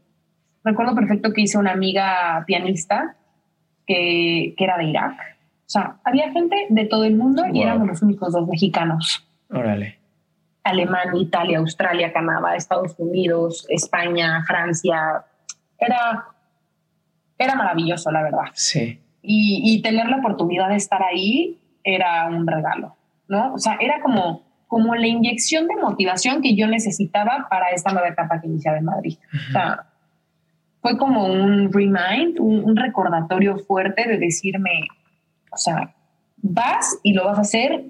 Recuerdo 0.63 0.95
perfecto 0.95 1.33
que 1.33 1.43
hice 1.43 1.57
una 1.57 1.73
amiga 1.73 2.45
pianista 2.47 3.17
que, 3.87 4.55
que 4.59 4.65
era 4.65 4.77
de 4.77 4.85
Irak. 4.85 5.32
O 5.73 5.79
sea, 5.81 5.97
había 6.05 6.31
gente 6.33 6.67
de 6.69 6.85
todo 6.85 7.05
el 7.05 7.17
mundo 7.17 7.45
y 7.51 7.63
éramos 7.63 7.89
los 7.89 8.03
únicos 8.03 8.31
dos 8.31 8.47
mexicanos. 8.47 9.27
Órale. 9.49 9.99
Alemania, 10.65 11.19
Italia, 11.19 11.59
Australia, 11.61 12.13
Canadá, 12.13 12.55
Estados 12.55 12.95
Unidos, 12.99 13.65
España, 13.71 14.45
Francia. 14.47 15.25
Era, 15.79 16.27
era 17.39 17.55
maravilloso, 17.55 18.11
la 18.11 18.23
verdad. 18.23 18.45
Sí. 18.53 19.01
Y, 19.23 19.63
y, 19.65 19.81
tener 19.81 20.11
la 20.11 20.19
oportunidad 20.19 20.69
de 20.69 20.77
estar 20.77 21.03
ahí 21.03 21.59
era 21.83 22.27
un 22.27 22.47
regalo, 22.47 22.95
¿no? 23.29 23.55
O 23.55 23.59
sea, 23.59 23.79
era 23.81 24.03
como, 24.03 24.43
como 24.67 24.95
la 24.95 25.07
inyección 25.07 25.69
de 25.69 25.77
motivación 25.77 26.43
que 26.43 26.55
yo 26.55 26.67
necesitaba 26.67 27.47
para 27.49 27.71
esta 27.71 27.93
nueva 27.93 28.09
etapa 28.09 28.43
que 28.43 28.47
iniciaba 28.47 28.77
en 28.77 28.85
Madrid. 28.85 29.17
O 29.49 29.53
sea, 29.53 29.87
fue 30.83 30.99
como 30.99 31.25
un 31.25 31.73
remind, 31.73 32.39
un, 32.41 32.63
un 32.63 32.77
recordatorio 32.77 33.57
fuerte 33.57 34.07
de 34.07 34.19
decirme, 34.19 34.89
o 35.53 35.57
sea, 35.57 35.95
vas 36.39 36.99
y 37.03 37.13
lo 37.13 37.25
vas 37.25 37.39
a 37.39 37.43
hacer 37.43 37.87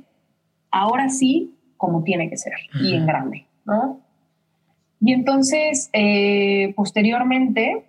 ahora 0.70 1.08
sí 1.08 1.54
como 1.76 2.02
tiene 2.02 2.28
que 2.30 2.36
ser 2.36 2.54
y 2.80 2.94
en 2.94 3.06
grande, 3.06 3.46
¿no? 3.64 4.00
Y 5.00 5.12
entonces, 5.12 5.90
eh, 5.92 6.72
posteriormente, 6.76 7.84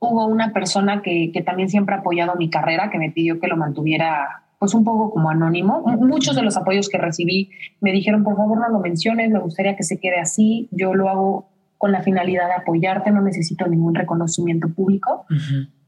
hubo 0.00 0.26
una 0.26 0.52
persona 0.52 1.00
que, 1.00 1.30
que, 1.32 1.42
también 1.42 1.68
siempre 1.68 1.94
ha 1.94 1.98
apoyado 1.98 2.34
mi 2.34 2.50
carrera, 2.50 2.90
que 2.90 2.98
me 2.98 3.12
pidió 3.12 3.38
que 3.38 3.46
lo 3.46 3.56
mantuviera 3.56 4.42
pues 4.58 4.74
un 4.74 4.84
poco 4.84 5.10
como 5.10 5.30
anónimo. 5.30 5.82
Muchos 5.82 6.34
de 6.34 6.42
los 6.42 6.56
apoyos 6.56 6.88
que 6.88 6.98
recibí 6.98 7.50
me 7.80 7.92
dijeron, 7.92 8.24
por 8.24 8.36
favor 8.36 8.58
no 8.58 8.68
lo 8.68 8.80
menciones, 8.80 9.30
me 9.30 9.38
gustaría 9.38 9.76
que 9.76 9.82
se 9.82 9.98
quede 9.98 10.18
así, 10.18 10.68
yo 10.70 10.94
lo 10.94 11.08
hago 11.08 11.48
con 11.78 11.92
la 11.92 12.02
finalidad 12.02 12.46
de 12.46 12.54
apoyarte, 12.54 13.10
no 13.10 13.20
necesito 13.20 13.66
ningún 13.66 13.94
reconocimiento 13.94 14.68
público. 14.68 15.26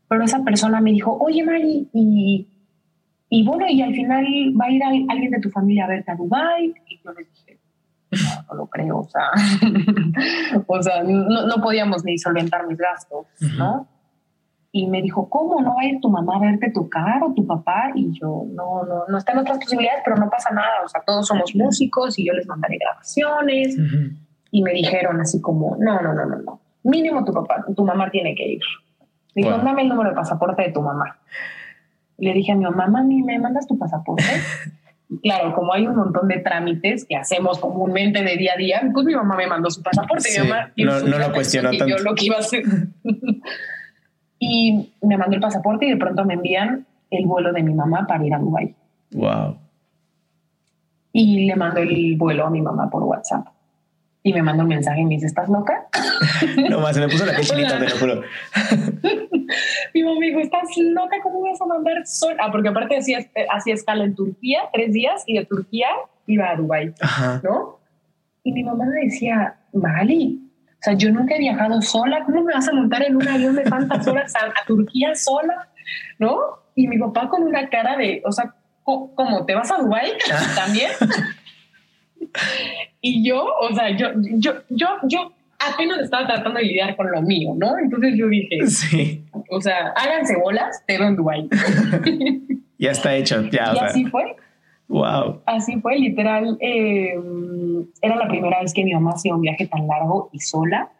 Pero 0.09 0.25
esa 0.25 0.43
persona 0.43 0.81
me 0.81 0.93
dijo, 0.93 1.17
oye 1.21 1.45
Mari, 1.45 1.89
y 1.93 2.47
y 3.31 3.45
bueno, 3.45 3.67
y 3.69 3.83
al 3.83 3.95
final 3.95 4.25
va 4.59 4.67
a 4.67 4.71
ir 4.71 4.83
alguien 4.83 5.31
de 5.31 5.41
tu 5.41 5.51
familia 5.51 5.85
a 5.85 5.89
verte 5.89 6.11
a 6.11 6.17
Dubai 6.17 6.75
y 6.89 7.01
yo 7.05 7.13
le 7.13 7.25
dije, 7.25 7.59
no, 8.11 8.43
no 8.49 8.55
lo 8.55 8.67
creo, 8.69 8.99
o 9.01 9.09
sea, 9.09 9.31
o 10.67 10.83
sea 10.83 11.03
no, 11.03 11.47
no, 11.47 11.63
podíamos 11.63 12.05
ni 12.05 12.17
solventar 12.17 12.67
mis 12.67 12.79
gastos, 12.79 13.27
¿no? 13.59 13.87
Y 14.73 14.87
me 14.87 15.03
dijo, 15.03 15.29
¿cómo 15.29 15.61
no 15.61 15.75
va 15.77 15.83
a 15.83 15.87
ir 15.87 16.01
tu 16.01 16.09
mamá 16.09 16.37
a 16.37 16.41
verte 16.41 16.71
tocar 16.71 17.23
o 17.23 17.35
tu 17.35 17.47
papá? 17.47 17.91
Y 17.95 18.19
yo, 18.19 18.45
no, 18.51 18.85
no, 18.85 19.05
no 19.09 19.19
están 19.19 19.39
otras 19.39 19.59
posibilidades, 19.59 20.03
pero 20.05 20.17
no 20.17 20.31
pasa 20.31 20.51
nada, 20.51 20.83
o 20.85 20.89
sea, 20.89 21.03
todos 21.07 21.27
somos 21.27 21.55
músicos 21.55 22.19
y 22.19 22.27
yo 22.27 22.33
les 22.33 22.47
mandaré 22.47 22.79
grabaciones. 22.79 23.77
Y 24.51 24.63
me 24.63 24.73
dijeron 24.73 25.21
así 25.21 25.41
como, 25.41 25.77
no, 25.79 26.01
no, 26.01 26.15
no, 26.15 26.25
no, 26.25 26.37
no, 26.39 26.61
mínimo 26.83 27.25
tu 27.25 27.33
papá, 27.33 27.65
tu 27.75 27.85
mamá 27.85 28.11
tiene 28.11 28.35
que 28.35 28.53
ir. 28.53 28.63
Dijo, 29.39 29.57
dame 29.59 29.83
el 29.83 29.89
número 29.89 30.11
de 30.11 30.17
pasaporte 30.17 30.63
de 30.63 30.73
tu 30.73 30.83
mamá 30.83 31.19
le 32.19 32.35
dije 32.35 32.53
a 32.53 32.57
mi 32.57 32.65
mamá, 32.65 32.89
mami, 32.89 33.23
¿me 33.23 33.39
mandas 33.39 33.67
tu 33.67 33.79
pasaporte? 33.79 34.25
claro, 35.23 35.55
como 35.55 35.73
hay 35.73 35.87
un 35.87 35.97
montón 35.97 36.29
de 36.29 36.39
trámites 36.39 37.07
que 37.09 37.17
hacemos 37.17 37.59
comúnmente 37.59 38.23
de 38.23 38.37
día 38.37 38.53
a 38.55 38.57
día, 38.57 38.91
pues 38.93 39.07
mi 39.07 39.15
mamá 39.15 39.37
me 39.37 39.47
mandó 39.47 39.71
su 39.71 39.83
pasaporte. 39.83 40.29
mi 40.31 40.49
mamá, 40.49 40.73
no, 40.77 41.01
no 41.01 41.19
lo 41.19 41.33
cuestionó 41.33 41.71
tanto. 41.71 41.87
Yo 41.87 41.99
lo 41.99 42.15
que 42.15 42.27
iba 42.27 42.37
a 42.37 42.41
hacer. 42.41 42.65
y 44.39 44.93
me 45.01 45.17
mandó 45.17 45.37
el 45.37 45.41
pasaporte 45.41 45.87
y 45.87 45.91
de 45.91 45.97
pronto 45.97 46.25
me 46.25 46.35
envían 46.35 46.87
el 47.11 47.25
vuelo 47.27 47.53
de 47.53 47.63
mi 47.63 47.73
mamá 47.73 48.07
para 48.07 48.27
ir 48.27 48.35
a 48.35 48.39
Dubái. 48.39 48.75
Wow. 49.13 49.57
Y 51.13 51.47
le 51.47 51.57
mando 51.57 51.81
el 51.81 52.17
vuelo 52.17 52.47
a 52.47 52.51
mi 52.51 52.61
mamá 52.61 52.91
por 52.91 53.05
WhatsApp 53.05 53.47
y 54.29 54.33
me 54.35 54.43
manda 54.43 54.63
un 54.63 54.69
mensaje 54.69 55.01
y 55.01 55.05
me 55.05 55.15
dice, 55.15 55.27
¿estás 55.27 55.49
loca? 55.49 55.87
no 56.71 56.81
más, 56.81 56.95
se 56.95 57.01
me 57.01 57.09
puso 57.09 57.25
la 57.25 57.41
chinita, 57.41 57.79
te 57.79 57.89
lo 57.89 57.97
juro. 57.97 58.23
Mi 59.95 60.03
mamá 60.03 60.21
me 60.21 60.27
dijo, 60.27 60.41
¿estás 60.41 60.69
loca? 60.77 61.17
¿Cómo 61.23 61.41
vas 61.41 61.61
a 61.63 61.65
mandar 61.65 62.07
sol? 62.07 62.37
Ah, 62.39 62.51
porque 62.53 62.69
aparte 62.69 62.99
hacía, 62.99 63.27
hacía 63.51 63.75
escala 63.75 64.05
en 64.05 64.15
Turquía, 64.15 64.61
tres 64.73 64.93
días, 64.93 65.23
y 65.27 65.39
de 65.39 65.47
Turquía 65.47 65.89
iba 66.27 66.51
a 66.51 66.57
Dubái, 66.57 66.93
¿no? 67.43 67.81
Y 68.45 68.53
mi 68.53 68.63
mamá 68.63 68.85
me 68.85 69.07
decía, 69.07 69.57
Mali, 69.73 70.43
o 70.73 70.83
sea, 70.83 70.93
yo 70.93 71.11
nunca 71.11 71.37
he 71.37 71.39
viajado 71.39 71.81
sola, 71.81 72.23
¿cómo 72.27 72.43
me 72.43 72.53
vas 72.53 72.69
a 72.69 72.73
montar 72.73 73.03
en 73.03 73.17
un 73.17 73.27
avión 73.27 73.57
de 73.57 73.63
tantas 73.63 74.07
horas 74.07 74.35
a, 74.37 74.53
Turquía 74.67 75.15
sola? 75.15 75.69
¿No? 76.19 76.37
Y 76.75 76.87
mi 76.87 76.99
papá 76.99 77.31
con 77.31 77.45
una 77.45 77.71
cara 77.71 77.97
de, 77.97 78.21
o 78.27 78.33
sea, 78.33 78.55
¿cómo? 78.83 79.45
¿Te 79.47 79.55
vas 79.55 79.71
a 79.73 79.79
Dubái 79.79 80.13
también? 80.55 80.91
Y 83.01 83.27
yo, 83.27 83.45
o 83.61 83.75
sea, 83.75 83.91
yo, 83.97 84.09
yo, 84.39 84.53
yo, 84.69 84.87
yo 85.05 85.33
apenas 85.59 86.01
estaba 86.01 86.27
tratando 86.27 86.59
de 86.59 86.67
lidiar 86.67 86.97
con 86.97 87.11
lo 87.11 87.23
mío, 87.23 87.55
¿no? 87.57 87.79
Entonces 87.79 88.15
yo 88.17 88.29
dije, 88.29 88.67
sí. 88.67 89.25
o 89.51 89.61
sea, 89.61 89.93
háganse 89.97 90.37
bolas, 90.37 90.83
te 90.87 90.99
veo 90.99 91.09
en 91.09 91.17
Dubai. 91.17 91.49
ya 92.79 92.91
está 92.91 93.15
hecho, 93.15 93.43
ya. 93.51 93.73
Y 93.75 93.79
así 93.79 94.05
fue. 94.07 94.37
Wow. 94.89 95.43
Así 95.47 95.81
fue, 95.81 95.99
literal. 95.99 96.57
Eh, 96.61 97.15
era 98.01 98.17
la 98.17 98.29
primera 98.29 98.61
vez 98.61 98.73
que 98.73 98.85
mi 98.85 98.95
mamá 98.95 99.13
hacía 99.13 99.35
un 99.35 99.43
viaje 99.43 99.67
tan 99.67 99.87
largo 99.87 100.31
y 100.33 100.41
sola. 100.41 100.91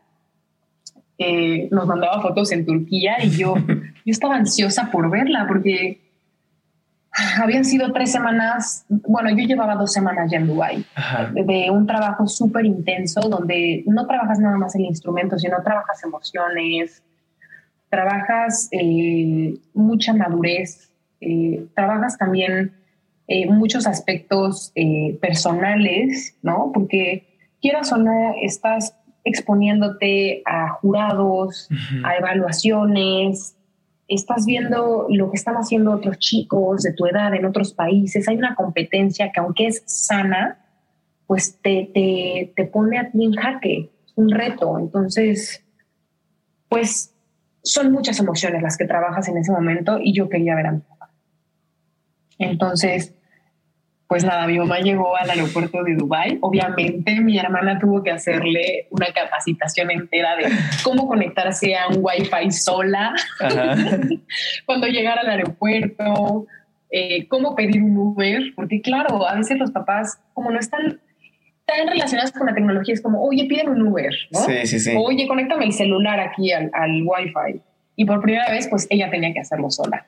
Eh, 1.17 1.69
nos 1.73 1.87
mandaba 1.87 2.21
fotos 2.21 2.53
en 2.53 2.65
Turquía 2.65 3.17
y 3.23 3.31
yo, 3.31 3.55
yo 3.67 4.13
estaba 4.13 4.37
ansiosa 4.37 4.91
por 4.93 5.11
verla 5.11 5.47
porque 5.49 6.01
habían 7.43 7.65
sido 7.65 7.93
tres 7.93 8.13
semanas, 8.13 8.85
bueno, 8.89 9.31
yo 9.31 9.47
llevaba 9.47 9.75
dos 9.75 9.93
semanas 9.93 10.31
ya 10.31 10.39
en 10.39 10.47
Dubái, 10.47 10.85
de 11.33 11.71
un 11.71 11.87
trabajo 11.87 12.27
súper 12.27 12.67
intenso 12.67 13.21
donde 13.21 13.85
no 13.87 14.07
trabajas 14.07 14.39
nada 14.39 14.57
más 14.57 14.75
el 14.75 14.83
instrumento, 14.83 15.39
sino 15.39 15.63
trabajas 15.63 16.03
emociones, 16.05 17.03
trabajas 17.91 18.69
eh, 18.73 19.55
mucha 19.75 20.13
madurez, 20.13 20.91
eh, 21.21 21.67
trabajas 21.75 22.17
también 22.19 22.73
eh, 23.27 23.51
muchos 23.51 23.87
aspectos 23.87 24.73
personales, 25.21 26.37
¿no? 26.43 26.71
Porque 26.73 27.27
quieras 27.61 27.93
o 27.93 27.97
no, 27.97 28.35
estás 28.43 28.95
exponiéndote 29.25 30.43
a 30.47 30.71
jurados, 30.71 31.69
a 32.05 32.17
evaluaciones, 32.17 33.58
estás 34.09 34.47
viendo 34.47 35.07
lo 35.11 35.31
que 35.31 35.37
están 35.37 35.57
haciendo 35.57 35.93
otros 35.93 36.19
chicos 36.19 36.83
de 36.83 36.95
tu 36.95 37.07
edad 37.07 37.35
en 37.35 37.45
otros 37.45 37.75
países, 37.75 38.27
hay 38.27 38.37
una 38.37 38.55
competencia 38.55 39.31
que 39.31 39.41
aunque 39.41 39.67
es 39.67 39.83
sana, 39.87 40.65
pues 41.27 41.61
te, 41.61 41.91
te, 41.93 42.53
te 42.57 42.65
pone 42.65 42.99
a 42.99 43.11
ti 43.11 43.23
en 43.23 43.33
jaque, 43.33 43.91
un 44.17 44.31
reto. 44.31 44.79
Entonces, 44.79 45.63
pues 46.69 47.15
son 47.63 47.93
muchas 47.93 48.19
emociones 48.19 48.63
las 48.63 48.79
que 48.79 48.87
trabajas 48.87 49.29
en 49.29 49.37
ese 49.37 49.53
momento 49.53 49.99
y 50.03 50.15
yo 50.15 50.29
quería 50.29 50.57
ver 50.57 50.67
a 50.67 50.73
mi 50.73 50.81
papá. 50.81 51.11
Entonces, 52.39 53.15
pues 54.09 54.25
nada, 54.25 54.47
mi 54.47 54.59
mamá 54.59 54.79
llegó 54.79 55.15
al 55.17 55.29
aeropuerto 55.29 55.85
de 55.85 55.95
Dubai. 55.95 56.39
Obviamente 56.41 57.21
mi 57.21 57.39
hermana 57.39 57.79
tuvo 57.79 58.03
que 58.03 58.11
hacerle 58.11 58.87
una 58.91 59.09
capacitación 59.13 59.91
entera 59.91 60.35
de 60.37 60.47
cómo 60.83 61.07
conectarse 61.07 61.77
a 61.77 61.89
un 61.89 61.99
wifi 62.01 62.51
sola 62.51 63.15
cuando 64.67 64.87
llegara 64.87 65.21
al 65.21 65.29
aeropuerto, 65.29 66.47
eh, 66.91 67.29
cómo 67.29 67.55
pedir 67.55 67.83
un 67.83 67.99
Uber, 67.99 68.55
porque 68.57 68.81
claro, 68.81 69.29
a 69.29 69.35
veces 69.35 69.59
los 69.59 69.73
papás 69.73 70.19
como 70.33 70.51
no 70.51 70.59
están 70.59 71.01
tan 71.67 71.87
relacionados 71.87 72.33
con 72.33 72.47
la 72.47 72.55
tecnología, 72.55 72.95
es 72.95 73.03
como, 73.03 73.23
oye, 73.23 73.45
piden 73.45 73.69
un 73.69 73.89
Uber, 73.89 74.15
¿no? 74.31 74.41
Sí, 74.41 74.67
sí, 74.67 74.81
sí. 74.81 74.95
Oye, 74.97 75.29
conéctame 75.29 75.67
el 75.67 75.75
celular 75.75 76.19
aquí 76.19 76.51
al, 76.51 76.71
al 76.73 77.03
wifi. 77.05 77.61
Y 77.95 78.07
por 78.07 78.23
primera 78.23 78.51
vez, 78.51 78.69
pues 78.69 78.87
ella 78.89 79.11
tenía 79.11 79.35
que 79.35 79.41
hacerlo 79.41 79.71
sola 79.71 80.07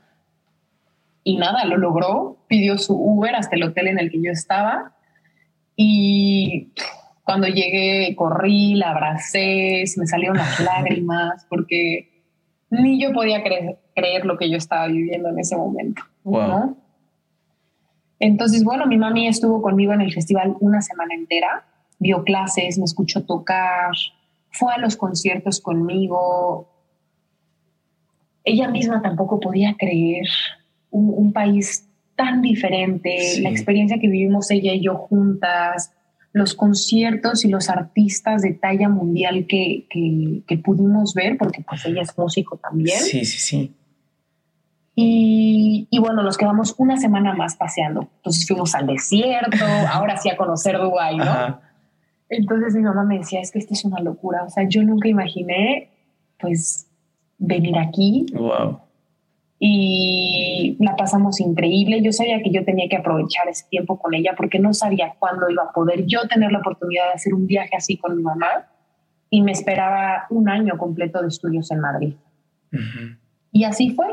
y 1.22 1.36
nada, 1.36 1.64
lo 1.64 1.76
logró, 1.76 2.38
pidió 2.48 2.78
su 2.78 2.94
Uber 2.94 3.34
hasta 3.34 3.56
el 3.56 3.64
hotel 3.64 3.88
en 3.88 3.98
el 3.98 4.10
que 4.10 4.22
yo 4.22 4.30
estaba 4.32 4.94
Y 5.76 6.72
cuando 7.24 7.46
llegué, 7.46 8.14
corrí, 8.16 8.74
la 8.74 8.90
abracé, 8.90 9.84
se 9.86 10.00
me 10.00 10.06
salieron 10.06 10.36
las 10.36 10.60
lágrimas, 10.64 11.46
porque 11.48 12.24
ni 12.70 13.00
yo 13.00 13.12
podía 13.12 13.42
creer, 13.42 13.78
creer 13.94 14.24
lo 14.24 14.36
que 14.38 14.50
yo 14.50 14.56
estaba 14.56 14.86
viviendo 14.86 15.28
en 15.28 15.38
ese 15.38 15.56
momento. 15.56 16.02
Wow. 16.24 16.76
Entonces, 18.18 18.64
bueno, 18.64 18.86
mi 18.86 18.98
mami 18.98 19.26
estuvo 19.26 19.62
conmigo 19.62 19.92
en 19.92 20.02
el 20.02 20.12
festival 20.12 20.56
una 20.60 20.82
semana 20.82 21.14
entera, 21.14 21.64
vio 21.98 22.22
clases, 22.22 22.78
me 22.78 22.84
escuchó 22.84 23.24
tocar, 23.24 23.92
fue 24.50 24.72
a 24.72 24.78
los 24.78 24.96
conciertos 24.96 25.60
conmigo. 25.60 26.68
Ella 28.44 28.68
misma 28.68 29.02
tampoco 29.02 29.40
podía 29.40 29.74
creer 29.78 30.26
un, 30.91 31.12
un 31.16 31.32
país 31.32 31.86
tan 32.16 32.43
diferente, 32.43 33.18
Sí. 33.20 33.41
la 33.43 33.51
experiencia 33.51 33.99
que 33.99 34.09
vivimos 34.09 34.51
ella 34.51 34.74
y 34.74 34.82
yo 34.82 34.95
juntas, 34.97 35.93
los 36.32 36.55
conciertos 36.55 37.45
y 37.45 37.49
los 37.49 37.68
artistas 37.70 38.43
de 38.43 38.53
talla 38.53 38.88
mundial 38.88 39.47
que, 39.49 39.86
que, 39.91 40.43
que 40.47 40.59
pudimos 40.59 41.14
ver, 41.14 41.36
porque 41.38 41.64
pues 41.68 41.84
ella 41.86 42.03
es 42.03 42.16
músico 42.16 42.57
también. 42.59 42.99
Sí, 43.01 43.24
sí, 43.24 43.38
sí. 43.38 43.74
Y, 44.95 45.88
y 45.91 45.99
bueno, 45.99 46.22
nos 46.22 46.36
quedamos 46.36 46.74
una 46.78 46.97
semana 46.99 47.32
más 47.34 47.57
paseando. 47.57 48.09
Entonces 48.16 48.47
fuimos 48.47 48.74
al 48.74 48.86
desierto, 48.86 49.57
ahora 49.93 50.16
sí 50.18 50.28
a 50.28 50.36
conocer 50.36 50.78
Dubái, 50.78 51.16
¿no? 51.16 51.22
Ajá. 51.24 51.61
Entonces 52.28 52.74
mi 52.74 52.82
mamá 52.82 53.05
me 53.05 53.18
decía, 53.18 53.41
es 53.41 53.51
que 53.51 53.59
esto 53.59 53.74
es 53.74 53.84
una 53.84 54.01
locura. 54.01 54.45
O 54.45 54.51
sea, 54.51 54.68
yo 54.68 54.82
nunca 54.84 55.09
imaginé, 55.09 55.91
pues, 56.38 56.86
venir 57.38 57.76
aquí 57.78 58.26
Wow. 58.34 58.80
Y 59.62 60.76
la 60.80 60.96
pasamos 60.96 61.38
increíble. 61.38 62.00
Yo 62.02 62.12
sabía 62.12 62.42
que 62.42 62.50
yo 62.50 62.64
tenía 62.64 62.88
que 62.88 62.96
aprovechar 62.96 63.46
ese 63.46 63.66
tiempo 63.68 63.98
con 63.98 64.14
ella 64.14 64.32
porque 64.34 64.58
no 64.58 64.72
sabía 64.72 65.14
cuándo 65.18 65.50
iba 65.50 65.64
a 65.64 65.72
poder 65.72 66.06
yo 66.06 66.26
tener 66.26 66.50
la 66.50 66.61
oportunidad 66.61 67.08
de 67.08 67.12
hacer 67.12 67.34
un 67.34 67.46
viaje 67.46 67.76
así 67.76 67.98
con 67.98 68.16
mi 68.16 68.22
mamá 68.22 68.70
y 69.28 69.42
me 69.42 69.52
esperaba 69.52 70.24
un 70.30 70.48
año 70.48 70.78
completo 70.78 71.20
de 71.20 71.28
estudios 71.28 71.70
en 71.70 71.80
Madrid. 71.80 72.14
Ujú. 72.72 73.18
Y 73.52 73.64
así 73.64 73.90
fue. 73.90 74.06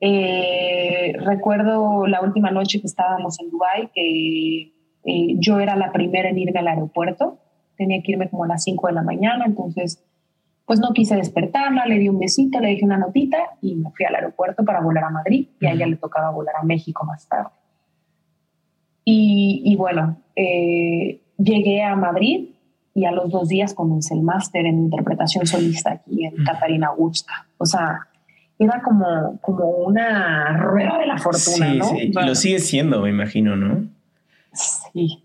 Eh, 0.00 1.12
recuerdo 1.20 2.08
la 2.08 2.20
última 2.20 2.50
noche 2.50 2.80
que 2.80 2.88
estábamos 2.88 3.40
en 3.40 3.50
Dubái 3.50 3.90
que 3.94 4.72
eh, 5.04 5.34
yo 5.38 5.60
era 5.60 5.76
la 5.76 5.92
primera 5.92 6.30
en 6.30 6.38
irme 6.38 6.58
al 6.58 6.66
aeropuerto. 6.66 7.38
Tenía 7.76 8.02
que 8.02 8.10
irme 8.10 8.28
como 8.28 8.42
a 8.42 8.48
las 8.48 8.64
5 8.64 8.88
de 8.88 8.92
la 8.92 9.02
mañana, 9.02 9.44
entonces 9.46 10.04
pues 10.68 10.78
no 10.80 10.92
quise 10.92 11.16
despertarla, 11.16 11.86
le 11.86 11.98
di 11.98 12.08
un 12.08 12.18
besito, 12.20 12.60
le 12.60 12.68
dije 12.68 12.84
una 12.84 12.98
notita 12.98 13.38
y 13.62 13.74
me 13.74 13.90
fui 13.90 14.04
al 14.04 14.14
aeropuerto 14.14 14.64
para 14.64 14.80
volar 14.80 15.02
a 15.04 15.10
Madrid 15.10 15.48
y 15.60 15.66
a 15.66 15.72
ella 15.72 15.86
le 15.86 15.96
tocaba 15.96 16.30
volar 16.30 16.54
a 16.60 16.64
México 16.64 17.04
más 17.06 17.26
tarde. 17.26 17.50
Y, 19.04 19.62
y 19.64 19.76
bueno, 19.76 20.18
eh, 20.36 21.20
llegué 21.38 21.82
a 21.82 21.96
Madrid 21.96 22.50
y 22.94 23.04
a 23.06 23.12
los 23.12 23.30
dos 23.30 23.48
días 23.48 23.74
comencé 23.74 24.14
el 24.14 24.22
máster 24.22 24.66
en 24.66 24.78
interpretación 24.78 25.46
solista 25.46 25.92
aquí 25.92 26.24
en. 26.26 26.44
Catarina 26.44 26.88
Augusta. 26.88 27.46
O 27.56 27.64
sea, 27.64 28.00
era 28.58 28.82
como, 28.82 29.38
como 29.40 29.70
una 29.70 30.56
rueda 30.58 30.98
de 30.98 31.06
la 31.06 31.16
fortuna, 31.16 31.72
sí, 31.72 31.78
¿no? 31.78 31.84
sí. 31.86 32.10
Bueno, 32.12 32.28
lo 32.28 32.34
sigue 32.34 32.58
siendo, 32.58 33.00
me 33.02 33.10
imagino, 33.10 33.56
¿no? 33.56 33.86
sí. 34.52 35.22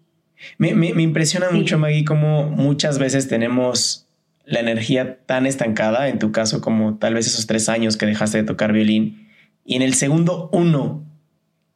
Me, 0.58 0.74
me- 0.74 0.94
me 0.94 1.02
impresiona 1.04 1.48
Sí. 1.50 1.58
mucho, 1.58 1.78
Maggie, 1.80 2.06
cómo 2.06 2.44
muchas 2.50 3.00
veces 3.00 3.28
tenemos 3.28 4.08
la 4.46 4.60
energía 4.60 5.20
tan 5.26 5.46
estancada, 5.46 6.10
en 6.10 6.20
tu 6.20 6.32
caso, 6.32 6.62
como 6.62 6.98
tal 6.98 7.14
vez 7.14 7.28
esos 7.28 7.48
tres 7.48 7.70
años 7.70 7.98
que 7.98 8.06
dejaste 8.06 8.38
de 8.40 8.44
tocar 8.44 8.74
violín, 8.74 9.30
y 9.66 9.76
en 9.76 9.82
el 9.82 9.94
segundo 9.94 10.50
uno 10.52 11.06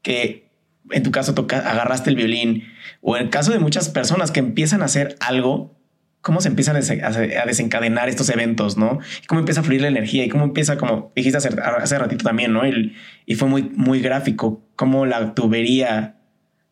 que 0.02 0.48
en 0.92 1.04
tu 1.04 1.12
caso 1.12 1.34
toca, 1.34 1.60
agarraste 1.60 2.10
el 2.10 2.16
violín, 2.16 2.64
o 3.02 3.18
en 3.18 3.24
el 3.24 3.30
caso 3.30 3.52
de 3.52 3.60
muchas 3.60 3.90
personas 3.90 4.32
que 4.32 4.40
empiezan 4.40 4.82
a 4.82 4.86
hacer 4.86 5.16
algo, 5.20 5.76
cómo 6.22 6.42
se 6.42 6.50
empiezan 6.50 6.76
a 6.76 6.80
desen- 6.80 7.04
a 7.42 7.46
desencadenar 7.46 8.10
estos 8.10 8.30
eventos, 8.30 8.78
¿no? 8.78 9.00
Cómo 9.28 9.40
empieza 9.40 9.62
a 9.62 9.64
fluir 9.64 9.82
la 9.82 9.88
energía 9.88 10.26
y 10.26 10.30
cómo 10.30 10.44
empieza, 10.44 10.78
como 10.78 11.12
dijiste 11.16 11.38
hace, 11.38 11.50
hace 11.62 12.00
ratito 12.00 12.24
también, 12.24 12.54
¿no? 12.54 12.68
Y, 12.68 12.96
y 13.26 13.36
fue 13.36 13.48
muy, 13.48 13.64
muy 13.76 14.02
gráfico, 14.02 14.62
cómo 14.76 15.06
la 15.06 15.36
tubería 15.36 16.16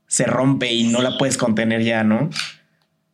se 0.08 0.26
rompe 0.26 0.74
y 0.74 0.84
no 0.86 1.02
la 1.02 1.18
puedes 1.18 1.38
contener 1.38 1.84
ya, 1.84 2.04
¿no? 2.04 2.30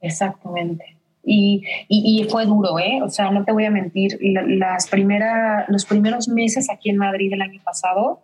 Exactamente. 0.02 0.98
Y, 1.24 1.64
y, 1.88 2.22
y 2.22 2.30
fue 2.30 2.46
duro, 2.46 2.80
¿eh? 2.80 3.00
O 3.04 3.10
sea, 3.10 3.30
no 3.32 3.44
te 3.46 3.52
voy 3.52 3.66
a 3.66 3.72
mentir. 3.72 4.18
la- 4.22 4.42
Las 4.44 4.88
primera, 4.88 5.66
los 5.68 5.86
primeros 5.86 6.28
meses 6.28 6.70
aquí 6.70 6.90
en 6.90 6.98
Madrid 6.98 7.32
el 7.34 7.42
año 7.42 7.62
pasado, 7.64 8.20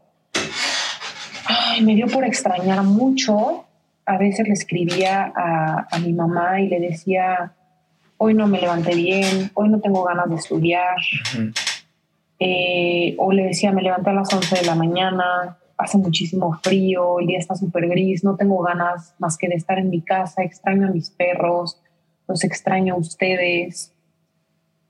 ay, 1.47 1.81
me 1.83 1.95
dio 1.95 2.07
por 2.07 2.25
extrañar 2.25 2.83
mucho. 2.83 3.65
A 4.05 4.17
veces 4.17 4.47
le 4.47 4.53
escribía 4.53 5.31
a, 5.35 5.87
a 5.91 5.99
mi 5.99 6.13
mamá 6.13 6.61
y 6.61 6.67
le 6.69 6.79
decía, 6.79 7.53
hoy 8.17 8.33
no 8.33 8.47
me 8.47 8.59
levanté 8.59 8.95
bien, 8.95 9.51
hoy 9.53 9.69
no 9.69 9.79
tengo 9.79 10.03
ganas 10.03 10.29
de 10.29 10.35
estudiar. 10.35 10.95
Eh, 12.39 13.15
o 13.17 13.31
le 13.31 13.43
decía, 13.45 13.71
me 13.71 13.81
levanté 13.81 14.11
a 14.11 14.13
las 14.13 14.31
11 14.33 14.59
de 14.59 14.65
la 14.65 14.75
mañana, 14.75 15.57
hace 15.77 15.97
muchísimo 15.97 16.59
frío, 16.63 17.19
el 17.19 17.27
día 17.27 17.39
está 17.39 17.55
súper 17.55 17.87
gris, 17.87 18.23
no 18.23 18.35
tengo 18.35 18.61
ganas 18.61 19.15
más 19.19 19.37
que 19.37 19.47
de 19.47 19.55
estar 19.55 19.79
en 19.79 19.89
mi 19.89 20.01
casa, 20.01 20.43
extraño 20.43 20.87
a 20.87 20.91
mis 20.91 21.09
perros, 21.09 21.81
los 22.28 22.43
extraño 22.43 22.95
a 22.95 22.97
ustedes. 22.97 23.93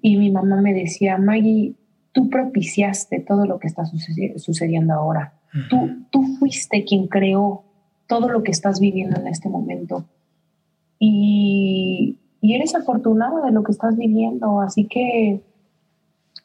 Y 0.02 0.18
mi 0.18 0.30
mamá 0.32 0.62
me 0.62 0.74
decía, 0.74 1.18
Maggie, 1.18 1.74
tú 2.12 2.30
propiciaste 2.30 3.20
todo 3.20 3.46
lo 3.46 3.60
que 3.60 3.68
está 3.68 3.84
sucedi- 3.84 4.38
sucediendo 4.38 4.94
ahora. 4.94 5.34
Tú, 5.70 6.06
tú 6.12 6.24
fuiste 6.40 6.84
quien 6.84 7.08
creó 7.08 7.64
todo 8.08 8.30
lo 8.30 8.44
que 8.44 8.52
estás 8.52 8.80
viviendo 8.80 9.20
en 9.20 9.28
este 9.28 9.50
momento. 9.50 10.06
Y, 11.00 12.18
y 12.42 12.56
eres 12.56 12.76
afortunada 12.76 13.46
de 13.46 13.52
lo 13.52 13.64
que 13.64 13.72
estás 13.72 13.96
viviendo, 13.98 14.62
así 14.62 14.86
que 14.86 15.42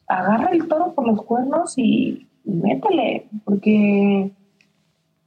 agarra 0.07 0.49
el 0.51 0.67
toro 0.67 0.93
por 0.93 1.07
los 1.07 1.23
cuernos 1.23 1.77
y, 1.77 2.27
y 2.43 2.51
métele, 2.51 3.27
porque, 3.45 4.31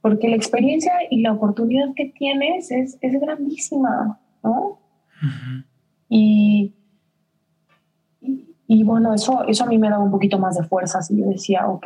porque 0.01 0.29
la 0.29 0.35
experiencia 0.35 0.93
y 1.09 1.21
la 1.21 1.33
oportunidad 1.33 1.93
que 1.95 2.05
tienes 2.05 2.71
es, 2.71 2.97
es 3.01 3.19
grandísima, 3.19 4.19
¿no? 4.43 4.79
Ujú. 5.21 5.63
Y, 6.09 6.73
y, 8.21 8.55
y 8.67 8.83
bueno, 8.83 9.13
eso, 9.13 9.43
eso 9.47 9.63
a 9.63 9.67
mí 9.67 9.77
me 9.77 9.89
daba 9.89 10.03
un 10.03 10.11
poquito 10.11 10.39
más 10.39 10.57
de 10.57 10.63
fuerzas 10.63 11.09
y 11.11 11.17
yo 11.19 11.27
decía, 11.27 11.67
ok, 11.67 11.85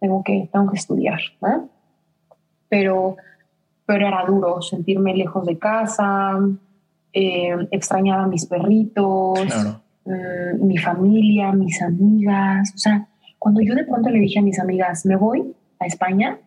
tengo 0.00 0.22
que, 0.24 0.48
tengo 0.52 0.70
que 0.70 0.76
estudiar, 0.78 1.20
¿no? 1.40 1.68
Pero, 2.68 3.16
pero 3.86 4.06
era 4.06 4.24
duro 4.26 4.62
sentirme 4.62 5.14
lejos 5.14 5.44
de 5.46 5.58
casa, 5.58 6.38
eh, 7.12 7.54
extrañaba 7.70 8.24
a 8.24 8.28
mis 8.28 8.46
perritos, 8.46 9.40
Claro. 9.40 9.80
mm, 10.04 10.66
mi 10.66 10.78
familia, 10.78 11.52
mis 11.52 11.82
amigas. 11.82 12.72
O 12.74 12.78
sea, 12.78 13.06
cuando 13.38 13.60
yo 13.60 13.74
de 13.74 13.84
pronto 13.84 14.08
le 14.10 14.20
dije 14.20 14.38
a 14.38 14.42
mis 14.42 14.58
amigas, 14.60 15.04
me 15.06 15.16
voy 15.16 15.54
a 15.78 15.86
España, 15.86 16.38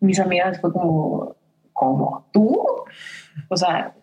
mis 0.00 0.20
amigas 0.20 0.60
fue 0.60 0.72
como, 0.72 1.34
¿cómo? 1.72 2.26
¿Tú? 2.32 2.62
O 3.48 3.56
sea, 3.56 3.94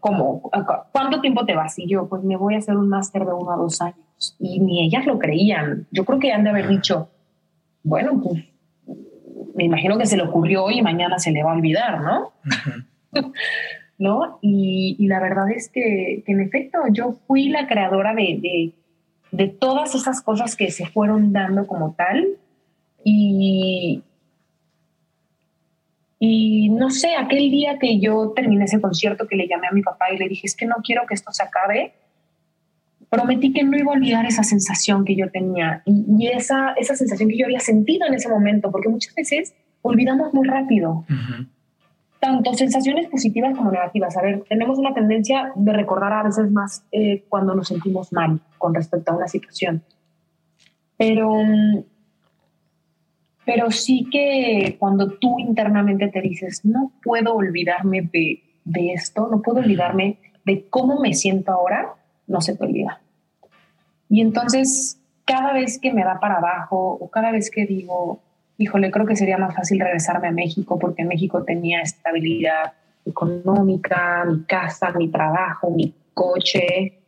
¿cómo? 0.00 0.50
Ah, 0.52 0.86
¿Cuánto 0.92 1.20
tiempo 1.20 1.44
te 1.44 1.54
vas? 1.54 1.78
Y 1.78 1.88
yo, 1.88 2.08
pues 2.08 2.22
me 2.22 2.36
voy 2.36 2.54
a 2.54 2.58
hacer 2.58 2.76
un 2.76 2.88
máster 2.88 3.24
de 3.24 3.32
uno 3.32 3.52
a 3.52 3.56
dos 3.56 3.80
años. 3.80 4.36
Y 4.38 4.60
ni 4.60 4.86
ellas 4.86 5.06
lo 5.06 5.18
creían. 5.18 5.86
Yo 5.90 6.04
creo 6.04 6.18
que 6.18 6.32
han 6.32 6.44
de 6.44 6.50
haber 6.50 6.68
dicho, 6.68 7.08
bueno, 7.82 8.20
pues 8.22 8.44
me 9.54 9.64
imagino 9.64 9.98
que 9.98 10.06
se 10.06 10.16
le 10.16 10.24
ocurrió 10.24 10.70
y 10.70 10.82
mañana 10.82 11.18
se 11.18 11.30
le 11.30 11.42
va 11.42 11.52
a 11.52 11.56
olvidar, 11.56 12.00
¿no? 12.00 12.32
¿no? 13.98 14.38
Y, 14.42 14.96
y 14.98 15.06
la 15.06 15.20
verdad 15.20 15.50
es 15.50 15.68
que, 15.70 16.22
que 16.24 16.32
en 16.32 16.40
efecto 16.40 16.78
yo 16.90 17.16
fui 17.26 17.48
la 17.48 17.66
creadora 17.66 18.14
de, 18.14 18.38
de, 18.42 18.72
de 19.30 19.48
todas 19.48 19.94
esas 19.94 20.20
cosas 20.20 20.56
que 20.56 20.70
se 20.70 20.86
fueron 20.86 21.32
dando 21.32 21.66
como 21.66 21.94
tal 21.94 22.26
y, 23.04 24.02
y 26.18 26.70
no 26.70 26.90
sé, 26.90 27.14
aquel 27.14 27.50
día 27.50 27.78
que 27.78 28.00
yo 28.00 28.32
terminé 28.34 28.64
ese 28.64 28.80
concierto 28.80 29.26
que 29.26 29.36
le 29.36 29.48
llamé 29.48 29.68
a 29.68 29.72
mi 29.72 29.82
papá 29.82 30.06
y 30.12 30.18
le 30.18 30.28
dije, 30.28 30.46
es 30.46 30.56
que 30.56 30.66
no 30.66 30.76
quiero 30.82 31.02
que 31.06 31.14
esto 31.14 31.32
se 31.32 31.42
acabe, 31.42 31.92
prometí 33.10 33.52
que 33.52 33.64
no 33.64 33.76
iba 33.76 33.92
a 33.92 33.96
olvidar 33.96 34.26
esa 34.26 34.42
sensación 34.42 35.04
que 35.04 35.14
yo 35.14 35.30
tenía 35.30 35.82
y, 35.84 36.04
y 36.18 36.28
esa, 36.28 36.72
esa 36.72 36.96
sensación 36.96 37.28
que 37.28 37.38
yo 37.38 37.46
había 37.46 37.60
sentido 37.60 38.06
en 38.06 38.14
ese 38.14 38.28
momento, 38.28 38.70
porque 38.70 38.88
muchas 38.88 39.14
veces 39.14 39.54
olvidamos 39.82 40.32
muy 40.34 40.46
rápido 40.46 41.04
Ujú. 41.08 41.46
tanto 42.18 42.54
sensaciones 42.54 43.08
positivas 43.08 43.56
como 43.56 43.70
negativas. 43.70 44.16
A 44.16 44.22
ver, 44.22 44.44
tenemos 44.48 44.78
una 44.78 44.94
tendencia 44.94 45.52
de 45.54 45.72
recordar 45.72 46.12
a 46.12 46.22
veces 46.22 46.50
más 46.50 46.84
eh, 46.92 47.24
cuando 47.28 47.54
nos 47.54 47.68
sentimos 47.68 48.12
mal 48.12 48.40
con 48.58 48.74
respecto 48.74 49.12
a 49.12 49.16
una 49.16 49.28
situación. 49.28 49.82
Pero, 50.96 51.34
mm, 51.34 51.84
pero 53.46 53.70
sí 53.70 54.08
que 54.10 54.76
cuando 54.78 55.12
tú 55.12 55.38
internamente 55.38 56.08
te 56.08 56.20
dices, 56.20 56.64
no 56.64 56.90
puedo 57.02 57.34
olvidarme 57.34 58.02
de, 58.02 58.42
de 58.64 58.92
esto, 58.92 59.28
no 59.30 59.40
puedo 59.40 59.60
olvidarme 59.60 60.18
de 60.44 60.68
cómo 60.68 61.00
me 61.00 61.14
siento 61.14 61.52
ahora, 61.52 61.94
no 62.26 62.40
se 62.40 62.56
te 62.56 62.64
olvida. 62.64 63.00
Y 64.08 64.20
entonces, 64.20 65.00
cada 65.24 65.52
vez 65.52 65.78
que 65.80 65.92
me 65.92 66.04
da 66.04 66.18
para 66.18 66.38
abajo 66.38 66.98
o 67.00 67.08
cada 67.08 67.30
vez 67.30 67.50
que 67.50 67.66
digo, 67.66 68.20
híjole, 68.58 68.90
creo 68.90 69.06
que 69.06 69.16
sería 69.16 69.38
más 69.38 69.54
fácil 69.54 69.78
regresarme 69.78 70.28
a 70.28 70.32
México 70.32 70.78
porque 70.78 71.02
en 71.02 71.08
México 71.08 71.44
tenía 71.44 71.80
estabilidad, 71.82 72.72
económica, 73.04 74.24
mi 74.26 74.42
casa, 74.42 74.90
mi 74.90 75.08
trabajo, 75.08 75.70
mi 75.70 75.94
coche. 76.12 76.98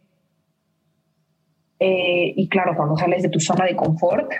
Eh, 1.80 2.32
y 2.36 2.48
claro, 2.48 2.76
cuando 2.76 2.96
sales 2.96 3.22
de 3.22 3.28
tu 3.28 3.40
zona 3.40 3.64
de 3.64 3.74
confort, 3.74 4.30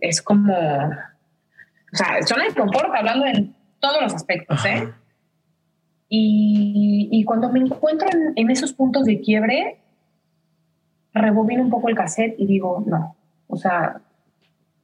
es 0.00 0.22
como, 0.22 0.52
o 0.52 1.96
sea, 1.96 2.22
zona 2.22 2.44
de 2.44 2.54
confort 2.54 2.94
hablando 2.94 3.26
en 3.26 3.54
todos 3.80 4.02
los 4.02 4.14
aspectos, 4.14 4.64
¿eh? 4.64 4.88
Y, 6.08 7.24
cuando 7.26 7.50
me 7.50 7.60
encuentro 7.60 8.06
en, 8.36 8.50
esos 8.50 8.72
puntos 8.72 9.04
de 9.04 9.20
quiebre, 9.20 9.78
rebobino 11.12 11.62
un 11.62 11.70
poco 11.70 11.88
el 11.88 11.96
cassette 11.96 12.36
y 12.38 12.46
digo, 12.46 12.84
no, 12.86 13.16
o 13.48 13.56
sea, 13.56 14.00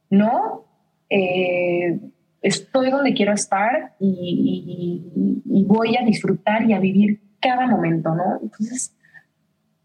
no, 0.09 0.65
eh, 1.09 1.99
estoy 2.41 2.89
donde 2.89 3.13
quiero 3.13 3.33
estar 3.33 3.93
y, 3.99 5.05
y, 5.45 5.63
voy 5.63 5.95
a 5.95 6.03
disfrutar 6.03 6.63
y 6.65 6.73
a 6.73 6.79
vivir 6.79 7.21
cada 7.39 7.65
momento, 7.65 8.13
¿no? 8.13 8.39
Entonces, 8.41 8.93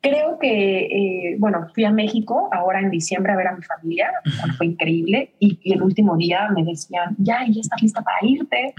creo 0.00 0.38
que, 0.38 0.86
eh, 0.86 1.36
bueno, 1.38 1.66
fui 1.74 1.84
a 1.84 1.90
México 1.90 2.48
ahora 2.52 2.80
en 2.80 2.90
diciembre 2.90 3.32
a 3.32 3.36
ver 3.36 3.48
a 3.48 3.56
mi 3.56 3.62
familia, 3.62 4.10
fue 4.56 4.66
increíble, 4.66 5.30
y, 5.38 5.58
el 5.72 5.82
último 5.82 6.16
día 6.16 6.48
me 6.54 6.64
decían, 6.64 7.14
ya, 7.18 7.44
ya 7.48 7.60
estás 7.60 7.82
lista 7.82 8.02
para 8.02 8.18
irte. 8.22 8.74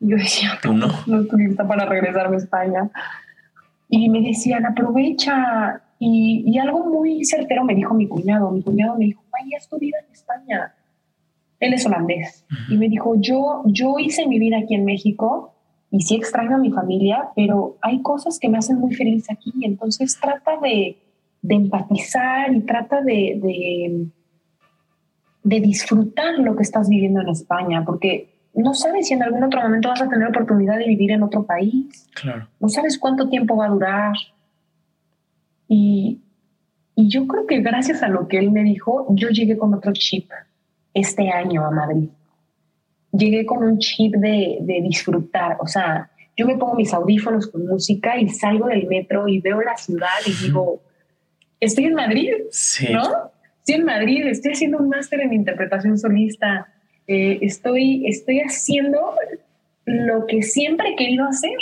Y 0.00 0.10
yo 0.10 0.16
decía, 0.16 0.58
no, 0.64 0.88
no 1.06 1.20
estoy 1.20 1.46
lista 1.46 1.66
para 1.66 1.84
regresarme 1.86 2.36
a 2.36 2.38
España. 2.38 2.90
Y 3.88 4.08
me 4.08 4.20
decían, 4.20 4.64
aprovecha. 4.66 5.82
Y, 5.98 6.44
y, 6.46 6.58
algo 6.58 6.86
muy 6.86 7.24
certero 7.24 7.64
me 7.64 7.74
dijo 7.74 7.94
mi 7.94 8.08
cuñado. 8.08 8.50
Mi 8.50 8.62
cuñado 8.62 8.96
me 8.98 9.06
dijo, 9.06 9.22
vaya, 9.30 9.56
es 9.56 9.68
tu 9.68 9.78
vida 9.78 9.98
en 10.04 10.12
España. 10.12 10.74
Él 11.60 11.74
es 11.74 11.86
holandés. 11.86 12.44
Y 12.68 12.76
me 12.76 12.88
dijo, 12.88 13.14
yo, 13.20 13.62
yo 13.66 13.98
hice 13.98 14.26
mi 14.26 14.38
vida 14.40 14.58
aquí 14.58 14.74
en 14.74 14.84
México 14.84 15.51
y 15.92 16.00
sí 16.00 16.16
extraño 16.16 16.56
a 16.56 16.58
mi 16.58 16.70
familia, 16.70 17.28
pero 17.36 17.76
hay 17.82 18.00
cosas 18.00 18.38
que 18.38 18.48
me 18.48 18.56
hacen 18.56 18.78
muy 18.78 18.94
feliz 18.94 19.30
aquí. 19.30 19.52
Entonces 19.60 20.18
trata 20.18 20.52
de, 20.56 20.96
de 21.42 21.54
empatizar 21.54 22.50
y 22.54 22.62
trata 22.62 23.02
de, 23.02 23.38
de, 23.42 24.06
de, 25.42 25.60
disfrutar 25.60 26.38
lo 26.38 26.56
que 26.56 26.62
estás 26.62 26.88
viviendo 26.88 27.20
en 27.20 27.28
España, 27.28 27.84
porque 27.84 28.32
no 28.54 28.72
sabes 28.72 29.08
si 29.08 29.14
en 29.14 29.22
algún 29.22 29.44
otro 29.44 29.60
momento 29.60 29.90
vas 29.90 30.00
a 30.00 30.08
tener 30.08 30.26
oportunidad 30.28 30.78
de 30.78 30.86
vivir 30.86 31.10
en 31.10 31.22
otro 31.22 31.44
país. 31.44 32.08
Claro. 32.14 32.48
No 32.58 32.70
sabes 32.70 32.98
cuánto 32.98 33.28
tiempo 33.28 33.54
va 33.54 33.66
a 33.66 33.70
durar. 33.70 34.14
Y, 35.68 36.22
y 36.94 37.08
yo 37.08 37.26
creo 37.26 37.46
que 37.46 37.60
gracias 37.60 38.02
a 38.02 38.08
lo 38.08 38.28
que 38.28 38.38
él 38.38 38.50
me 38.50 38.62
dijo, 38.62 39.08
yo 39.10 39.28
llegué 39.28 39.58
con 39.58 39.74
otro 39.74 39.92
chip 39.92 40.30
este 40.94 41.28
año 41.30 41.66
a 41.66 41.70
Madrid 41.70 42.08
llegué 43.12 43.44
con 43.46 43.62
un 43.62 43.78
chip 43.78 44.14
de, 44.14 44.58
disfrutar, 44.82 45.56
o 45.60 45.66
sea, 45.66 46.10
yo 46.36 46.46
me 46.46 46.56
pongo 46.56 46.74
mis 46.74 46.92
audífonos 46.92 47.46
con 47.46 47.66
música 47.66 48.18
y 48.18 48.28
salgo 48.28 48.68
del 48.68 48.86
metro 48.86 49.28
y 49.28 49.40
veo 49.40 49.60
la 49.60 49.76
ciudad 49.76 50.08
y 50.26 50.46
digo, 50.46 50.82
estoy 51.60 51.84
en 51.84 51.94
Madrid, 51.94 52.30
¿no? 52.90 53.30
Estoy 53.58 53.74
en 53.76 53.84
Madrid, 53.84 54.26
estoy 54.26 54.52
haciendo 54.52 54.78
un 54.78 54.88
máster 54.88 55.20
en 55.20 55.34
interpretación 55.34 55.98
solista, 55.98 56.72
eh, 57.06 57.38
estoy, 57.42 58.06
estoy 58.06 58.40
haciendo 58.40 59.14
lo 59.84 60.26
que 60.26 60.42
siempre 60.42 60.90
he 60.90 60.96
querido 60.96 61.26
hacer. 61.26 61.56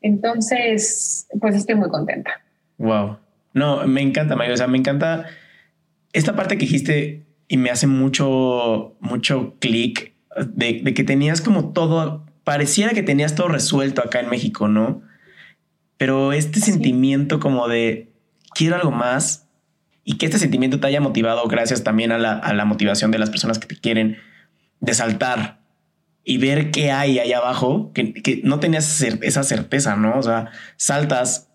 Entonces, 0.00 1.28
pues 1.40 1.54
estoy 1.54 1.76
muy 1.76 1.88
contenta. 1.90 2.42
Wow. 2.78 3.18
No, 3.54 3.86
me 3.86 4.00
encanta, 4.00 4.34
Mario. 4.34 4.54
O 4.54 4.56
sea, 4.56 4.66
me 4.66 4.78
encanta 4.78 5.26
esta 6.12 6.34
parte 6.34 6.56
que 6.56 6.64
dijiste 6.64 7.22
y 7.48 7.56
me 7.58 7.70
hace 7.70 7.86
mucho, 7.86 8.96
mucho 9.00 9.56
clic 9.60 10.11
de, 10.36 10.94
que 10.94 11.04
tenías 11.04 11.40
como 11.40 11.72
todo, 11.72 12.24
pareciera 12.44 12.92
que 12.92 13.02
tenías 13.02 13.34
todo 13.34 13.48
resuelto 13.48 14.02
acá 14.02 14.20
en 14.20 14.30
México, 14.30 14.68
¿no? 14.68 15.02
Pero 15.96 16.32
este 16.32 16.60
sentimiento 16.60 17.40
como 17.40 17.68
de 17.68 18.12
quiero 18.54 18.76
algo 18.76 18.90
más 18.90 19.48
y 20.04 20.16
que 20.18 20.26
este 20.26 20.38
sentimiento 20.38 20.80
te 20.80 20.86
haya 20.86 21.00
motivado 21.00 21.46
gracias 21.46 21.84
también 21.84 22.12
a 22.12 22.18
la, 22.18 22.64
motivación 22.64 23.10
de 23.10 23.18
las 23.18 23.30
personas 23.30 23.58
que 23.58 23.68
te 23.68 23.76
quieren, 23.76 24.18
de 24.80 24.94
saltar 24.94 25.60
y 26.24 26.38
ver 26.38 26.70
qué 26.70 26.90
hay 26.90 27.18
ahí 27.18 27.32
abajo, 27.32 27.92
que, 27.92 28.40
no 28.44 28.58
tenías 28.58 29.00
esa 29.02 29.42
certeza, 29.42 29.96
¿no? 29.96 30.18
O 30.18 30.22
sea, 30.22 30.50
saltas 30.76 31.48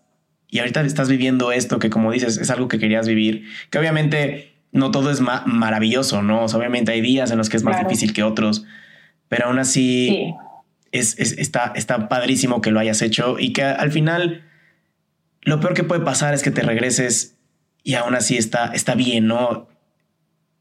y 0.50 0.60
ahorita 0.60 0.80
estás 0.80 1.10
viviendo 1.10 1.52
esto 1.52 1.78
que 1.78 1.90
como 1.90 2.10
dices 2.10 2.38
es 2.38 2.50
algo 2.50 2.68
que 2.68 2.78
querías 2.78 3.06
vivir, 3.06 3.44
que 3.70 3.78
obviamente 3.78 4.57
no 4.72 4.90
todo 4.90 5.10
es 5.10 5.20
maravilloso, 5.20 6.22
¿no? 6.22 6.44
obviamente 6.44 6.92
hay 6.92 7.00
días 7.00 7.30
en 7.30 7.38
los 7.38 7.48
que 7.48 7.56
es 7.56 7.64
más 7.64 7.80
difícil 7.80 8.12
que 8.12 8.22
otros, 8.22 8.64
pero 9.28 9.46
aún 9.46 9.58
así 9.58 10.34
es, 10.92 11.18
está, 11.18 11.72
está 11.74 12.08
padrísimo 12.08 12.60
que 12.60 12.70
lo 12.70 12.80
hayas 12.80 13.02
hecho 13.02 13.38
y 13.38 13.52
que 13.52 13.62
al 13.62 13.92
final 13.92 14.44
lo 15.42 15.60
peor 15.60 15.74
que 15.74 15.84
puede 15.84 16.02
pasar 16.02 16.34
es 16.34 16.42
que 16.42 16.50
te 16.50 16.62
regreses 16.62 17.36
y 17.82 17.94
aún 17.94 18.14
así 18.14 18.36
está, 18.36 18.66
está 18.74 18.94
bien, 18.94 19.26
¿no? 19.26 19.68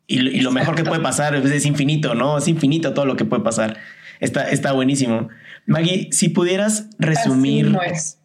Y, 0.07 0.39
lo 0.39 0.51
mejor 0.51 0.75
que 0.75 0.85
puede 0.85 1.01
pasar 1.01 1.35
es, 1.35 1.65
infinito, 1.65 2.15
¿no? 2.15 2.37
Es 2.37 2.47
infinito 2.47 2.93
todo 2.93 3.05
lo 3.05 3.17
que 3.17 3.25
puede 3.25 3.43
pasar. 3.43 3.77
Está, 4.21 4.49
está 4.49 4.71
buenísimo. 4.71 5.27
Maggie, 5.65 6.07
si 6.11 6.29
pudieras 6.29 6.89
resumir, 6.97 7.77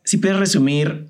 si 0.05 0.19
pudieras 0.19 0.39
resumir 0.39 1.09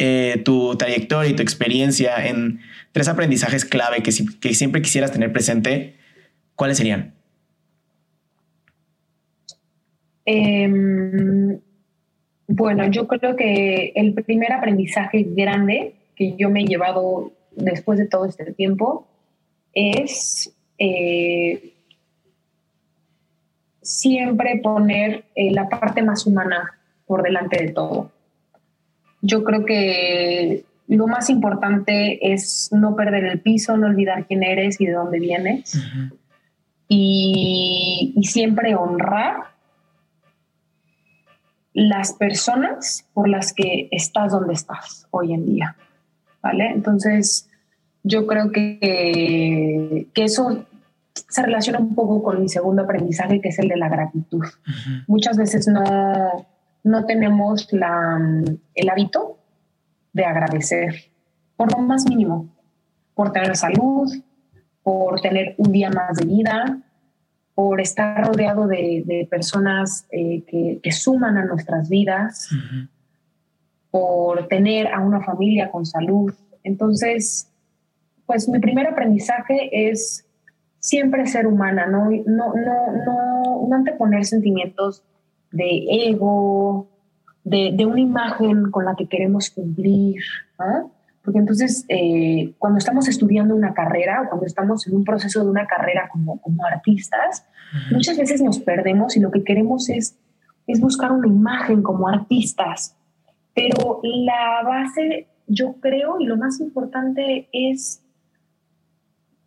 eh, 0.00 0.40
tu 0.44 0.76
trayectoria 0.76 1.28
y 1.28 1.34
tu 1.34 1.42
experiencia 1.42 2.24
en 2.24 2.60
tres 2.92 3.08
aprendizajes 3.08 3.64
clave 3.64 4.00
que, 4.00 4.12
siempre 4.12 4.80
quisieras 4.80 5.10
tener 5.10 5.32
presente, 5.32 5.96
¿cuáles 6.54 6.76
serían? 6.76 7.14
Em, 10.24 11.58
bueno, 12.46 12.88
yo 12.90 13.08
creo 13.08 13.34
que 13.34 13.92
el 13.96 14.14
primer 14.14 14.52
aprendizaje 14.52 15.26
grande 15.30 15.94
que 16.14 16.36
yo 16.36 16.48
me 16.48 16.60
he 16.60 16.64
llevado 16.64 17.32
después 17.56 17.98
de 17.98 18.06
todo 18.06 18.24
este 18.24 18.52
tiempo 18.52 19.08
es 19.72 20.54
eh, 20.78 21.72
siempre 23.82 24.60
poner 24.62 25.24
eh, 25.34 25.50
la 25.50 25.68
parte 25.68 26.02
más 26.02 26.24
humana 26.24 26.78
por 27.04 27.24
delante 27.24 27.64
de 27.64 27.72
todo 27.72 28.12
yo 29.20 29.44
creo 29.44 29.64
que 29.64 30.64
lo 30.88 31.06
más 31.06 31.28
importante 31.30 32.32
es 32.32 32.70
no 32.72 32.96
perder 32.96 33.24
el 33.24 33.40
piso, 33.40 33.76
no 33.76 33.86
olvidar 33.86 34.26
quién 34.26 34.42
eres 34.42 34.80
y 34.80 34.86
de 34.86 34.92
dónde 34.92 35.20
vienes. 35.20 35.78
y, 36.88 38.14
siempre 38.22 38.74
honrar 38.74 39.36
las 41.74 42.12
personas 42.14 43.06
por 43.14 43.28
las 43.28 43.52
que 43.52 43.88
estás 43.92 44.32
donde 44.32 44.54
estás 44.54 45.06
hoy 45.10 45.32
en 45.32 45.46
día. 45.46 45.76
¿Vale? 46.42 46.70
Entonces, 46.70 47.48
yo 48.02 48.26
creo 48.26 48.50
que, 48.50 50.06
que 50.14 50.24
eso 50.24 50.66
se 51.28 51.42
relaciona 51.42 51.78
un 51.78 51.94
poco 51.94 52.22
con 52.22 52.40
mi 52.40 52.48
segundo 52.48 52.82
aprendizaje, 52.82 53.40
que 53.40 53.48
es 53.48 53.58
el 53.58 53.68
de 53.68 53.76
la 53.76 53.88
gratitud. 53.88 54.44
Muchas 55.06 55.36
veces 55.36 55.68
no, 55.68 56.46
no 56.88 57.04
tenemos 57.04 57.72
la, 57.72 58.18
el 58.74 58.88
hábito 58.88 59.38
de 60.12 60.24
agradecer 60.24 60.94
por 61.56 61.70
lo 61.72 61.82
más 61.82 62.08
mínimo, 62.08 62.48
por 63.14 63.32
tener 63.32 63.56
salud, 63.56 64.10
por 64.82 65.20
tener 65.20 65.54
un 65.58 65.70
día 65.72 65.90
más 65.90 66.16
de 66.16 66.24
vida, 66.24 66.80
por 67.54 67.80
estar 67.80 68.26
rodeado 68.26 68.66
de, 68.66 69.26
personas 69.30 70.06
eh, 70.10 70.44
que, 70.82 70.92
suman 70.92 71.36
a 71.36 71.44
nuestras 71.44 71.88
vidas, 71.88 72.48
por 73.90 74.46
tener 74.48 74.86
a 74.94 75.00
una 75.00 75.20
familia 75.20 75.70
con 75.70 75.84
salud. 75.84 76.32
Entonces, 76.62 77.52
pues 78.24 78.48
mi 78.48 78.60
primer 78.60 78.86
aprendizaje 78.86 79.90
es 79.90 80.24
siempre 80.78 81.26
ser 81.26 81.46
humana, 81.46 81.86
no, 81.86 82.08
no, 82.10 82.54
no, 82.54 82.92
no, 83.04 83.68
no 83.68 83.76
anteponer 83.76 84.24
sentimientos 84.24 85.02
de 85.50 86.08
ego, 86.08 86.88
de, 87.44 87.72
de, 87.74 87.86
una 87.86 88.00
imagen 88.00 88.70
con 88.70 88.84
la 88.84 88.94
que 88.96 89.06
queremos 89.06 89.50
cumplir. 89.50 90.22
Porque 91.22 91.38
entonces, 91.38 91.84
eh, 91.88 92.54
cuando 92.58 92.78
estamos 92.78 93.08
estudiando 93.08 93.54
una 93.54 93.74
carrera 93.74 94.22
o 94.22 94.28
cuando 94.28 94.46
estamos 94.46 94.86
en 94.86 94.96
un 94.96 95.04
proceso 95.04 95.44
de 95.44 95.50
una 95.50 95.66
carrera 95.66 96.08
como, 96.10 96.40
como 96.40 96.64
artistas, 96.64 97.46
muchas 97.90 98.16
veces 98.16 98.42
nos 98.42 98.58
perdemos 98.58 99.16
y 99.16 99.20
lo 99.20 99.30
que 99.30 99.44
queremos 99.44 99.88
es, 99.90 100.18
es 100.66 100.80
buscar 100.80 101.12
una 101.12 101.28
imagen 101.28 101.82
como 101.82 102.08
artistas. 102.08 102.96
Pero 103.54 104.00
la 104.02 104.62
base, 104.64 105.28
yo 105.46 105.74
creo, 105.80 106.20
y 106.20 106.26
lo 106.26 106.36
más 106.36 106.60
importante 106.60 107.48
es 107.52 108.02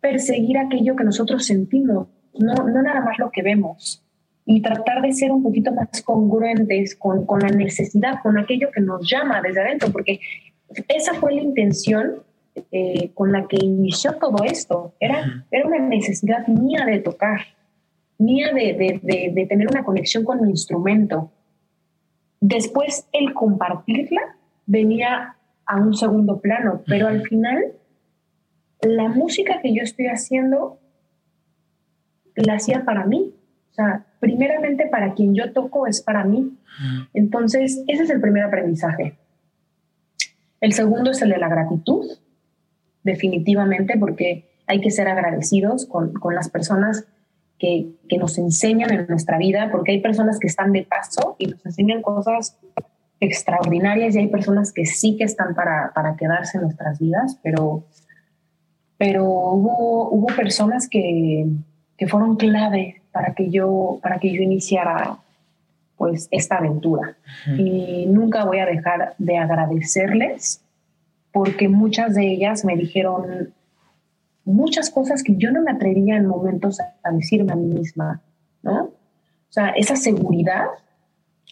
perseguir 0.00 0.58
aquello 0.58 0.96
que 0.96 1.04
nosotros 1.04 1.46
sentimos, 1.46 2.08
no, 2.34 2.54
no 2.54 2.82
nada 2.82 3.00
más 3.00 3.18
lo 3.18 3.30
que 3.30 3.42
vemos 3.42 4.02
y 4.44 4.60
tratar 4.60 5.02
de 5.02 5.12
ser 5.12 5.30
un 5.30 5.42
poquito 5.42 5.72
más 5.72 6.02
congruentes 6.02 6.96
con, 6.96 7.26
con, 7.26 7.40
la 7.40 7.48
necesidad, 7.48 8.20
con 8.22 8.38
aquello 8.38 8.70
que 8.72 8.80
nos 8.80 9.08
llama 9.08 9.40
desde 9.40 9.60
adentro, 9.60 9.90
porque 9.92 10.20
esa 10.88 11.14
fue 11.14 11.34
la 11.34 11.42
intención 11.42 12.22
eh, 12.70 13.10
con 13.14 13.32
la 13.32 13.46
que 13.48 13.56
inició 13.62 14.14
todo 14.18 14.44
esto. 14.44 14.94
Era, 15.00 15.46
era 15.50 15.66
una 15.66 15.78
necesidad 15.78 16.46
mía 16.48 16.84
de 16.84 16.98
tocar, 16.98 17.40
mía 18.18 18.52
de, 18.52 19.00
de, 19.02 19.46
tener 19.46 19.68
una 19.68 19.84
conexión 19.84 20.24
con 20.24 20.42
mi 20.42 20.50
instrumento. 20.50 21.30
Después 22.40 23.08
el 23.12 23.32
compartirla 23.32 24.36
venía 24.66 25.36
a 25.64 25.76
un 25.76 25.94
segundo 25.94 26.40
plano, 26.40 26.82
pero 26.86 27.08
al 27.08 27.22
final 27.22 27.72
la 28.82 29.08
música 29.08 29.60
que 29.62 29.74
yo 29.74 29.82
estoy 29.82 30.06
haciendo 30.08 30.78
la 32.34 32.54
hacía 32.54 32.84
para 32.84 33.06
mí. 33.06 33.32
O 33.72 33.74
sea, 33.74 34.04
primeramente 34.20 34.86
para 34.86 35.14
quien 35.14 35.34
yo 35.34 35.52
toco 35.52 35.86
es 35.86 36.02
para 36.02 36.24
mí. 36.24 36.58
Entonces, 37.14 37.82
ese 37.88 38.02
es 38.02 38.10
el 38.10 38.20
primer 38.20 38.44
aprendizaje. 38.44 39.16
El 40.60 40.74
segundo 40.74 41.10
es 41.10 41.22
el 41.22 41.30
de 41.30 41.38
la 41.38 41.48
gratitud, 41.48 42.06
definitivamente, 43.02 43.98
porque 43.98 44.50
hay 44.66 44.80
que 44.80 44.90
ser 44.90 45.08
agradecidos 45.08 45.86
con, 45.86 46.12
con 46.12 46.34
las 46.34 46.50
personas 46.50 47.06
que, 47.58 47.92
que, 48.08 48.18
nos 48.18 48.36
enseñan 48.38 48.92
en 48.92 49.06
nuestra 49.06 49.38
vida, 49.38 49.70
porque 49.72 49.92
hay 49.92 50.00
personas 50.00 50.38
que 50.38 50.48
están 50.48 50.72
de 50.72 50.82
paso 50.84 51.36
y 51.38 51.46
nos 51.46 51.64
enseñan 51.64 52.02
cosas 52.02 52.58
extraordinarias 53.20 54.14
y 54.14 54.18
hay 54.18 54.28
personas 54.28 54.72
que 54.72 54.84
sí 54.84 55.16
que 55.16 55.24
están 55.24 55.54
para, 55.54 55.92
para 55.94 56.16
quedarse 56.16 56.58
en 56.58 56.64
nuestras 56.64 56.98
vidas, 56.98 57.38
pero, 57.42 57.84
pero 58.98 59.24
hubo, 59.24 60.10
hubo 60.10 60.26
personas 60.26 60.88
que, 60.88 61.46
que 61.96 62.06
fueron 62.06 62.36
clave 62.36 63.01
para 63.12 63.34
que 63.34 63.50
yo, 63.50 63.98
para 64.02 64.18
que 64.18 64.32
yo 64.32 64.42
iniciara 64.42 65.18
pues 65.96 66.28
esta 66.32 66.56
aventura. 66.56 67.16
Y 67.56 68.06
nunca 68.06 68.44
voy 68.44 68.58
a 68.58 68.66
dejar 68.66 69.14
de 69.18 69.38
agradecerles 69.38 70.60
porque 71.30 71.68
muchas 71.68 72.14
de 72.14 72.26
ellas 72.26 72.64
me 72.64 72.76
dijeron 72.76 73.54
muchas 74.44 74.90
cosas 74.90 75.22
que 75.22 75.36
yo 75.36 75.50
no 75.52 75.62
me 75.62 75.70
atrevía 75.70 76.16
en 76.16 76.26
momentos 76.26 76.78
a 76.80 77.12
decirme 77.12 77.52
a 77.52 77.56
mí 77.56 77.66
misma, 77.66 78.20
¿no? 78.62 78.84
O 78.84 79.52
sea, 79.52 79.68
esa 79.70 79.96
seguridad, 79.96 80.64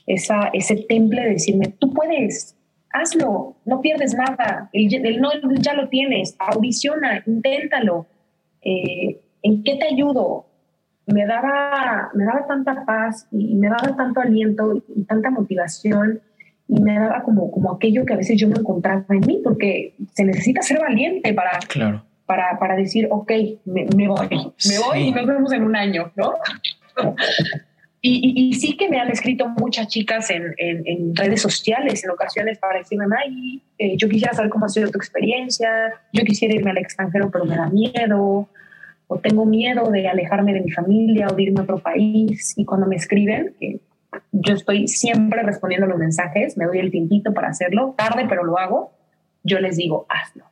esa, 0.06 0.48
ese 0.52 0.76
temple 0.88 1.22
de 1.22 1.30
decirme, 1.30 1.68
tú 1.78 1.92
puedes, 1.92 2.56
hazlo, 2.90 3.56
no 3.64 3.80
pierdes 3.80 4.14
nada, 4.14 4.68
el, 4.72 5.20
no 5.20 5.30
ya 5.60 5.74
lo 5.74 5.88
tienes, 5.88 6.34
audiciona, 6.38 7.22
inténtalo, 7.26 8.06
eh, 8.62 9.20
¿en 9.42 9.62
qué 9.62 9.76
te 9.76 9.86
ayudo? 9.86 10.46
Me 11.12 11.26
daba, 11.26 12.10
me 12.14 12.24
daba 12.24 12.46
tanta 12.46 12.84
paz 12.84 13.26
y 13.32 13.54
me 13.56 13.68
daba 13.68 13.96
tanto 13.96 14.20
aliento 14.20 14.82
y 14.94 15.04
tanta 15.04 15.30
motivación 15.30 16.20
y 16.68 16.80
me 16.80 16.98
daba 16.98 17.22
como, 17.22 17.50
como 17.50 17.72
aquello 17.72 18.04
que 18.04 18.14
a 18.14 18.16
veces 18.16 18.40
yo 18.40 18.48
no 18.48 18.56
encontraba 18.56 19.04
en 19.08 19.20
mí, 19.20 19.40
porque 19.42 19.94
se 20.14 20.24
necesita 20.24 20.62
ser 20.62 20.78
valiente 20.78 21.34
para, 21.34 21.58
claro. 21.68 22.04
para, 22.26 22.58
para 22.60 22.76
decir, 22.76 23.08
ok, 23.10 23.32
me, 23.64 23.86
voy, 24.06 24.28
me 24.68 24.78
voy 24.78 25.00
y 25.00 25.12
nos 25.12 25.26
vemos 25.26 25.52
en 25.52 25.64
un 25.64 25.74
año, 25.74 26.12
¿no? 26.16 26.34
Y, 28.02 28.32
y, 28.34 28.54
sí 28.54 28.78
que 28.78 28.88
me 28.88 28.98
han 28.98 29.10
escrito 29.10 29.46
muchas 29.46 29.86
chicas 29.88 30.30
en, 30.30 30.54
en, 30.56 31.14
redes 31.14 31.42
sociales 31.42 32.02
en 32.02 32.08
ocasiones 32.08 32.56
para 32.56 32.78
decirme, 32.78 33.06
May, 33.06 33.62
eh, 33.76 33.94
yo 33.98 34.08
quisiera 34.08 34.32
saber 34.32 34.50
cómo 34.50 34.64
ha 34.64 34.70
sido 34.70 34.90
tu 34.90 34.96
experiencia, 34.96 35.68
yo 36.10 36.24
quisiera 36.24 36.54
irme 36.54 36.70
al 36.70 36.78
extranjero, 36.78 37.30
pero 37.30 37.44
me 37.44 37.56
da 37.56 37.68
miedo, 37.68 38.48
o 39.12 39.18
tengo 39.18 39.44
miedo 39.44 39.90
de 39.90 40.06
alejarme 40.06 40.54
de 40.54 40.60
mi 40.60 40.70
familia 40.70 41.26
o 41.28 41.34
de 41.34 41.42
irme 41.42 41.58
a 41.58 41.62
otro 41.64 41.78
país. 41.78 42.56
Y 42.56 42.64
cuando 42.64 42.86
me 42.86 42.94
escriben, 42.94 43.56
que 43.58 43.80
yo 44.30 44.54
estoy 44.54 44.86
siempre 44.86 45.42
respondiendo 45.42 45.88
los 45.88 45.98
mensajes, 45.98 46.56
me 46.56 46.64
doy 46.66 46.78
el 46.78 46.92
tiempito 46.92 47.34
para 47.34 47.48
hacerlo, 47.48 47.96
tarde, 47.98 48.26
pero 48.28 48.44
lo 48.44 48.56
hago, 48.56 48.92
yo 49.42 49.58
les 49.58 49.76
digo, 49.76 50.06
hazlo. 50.08 50.44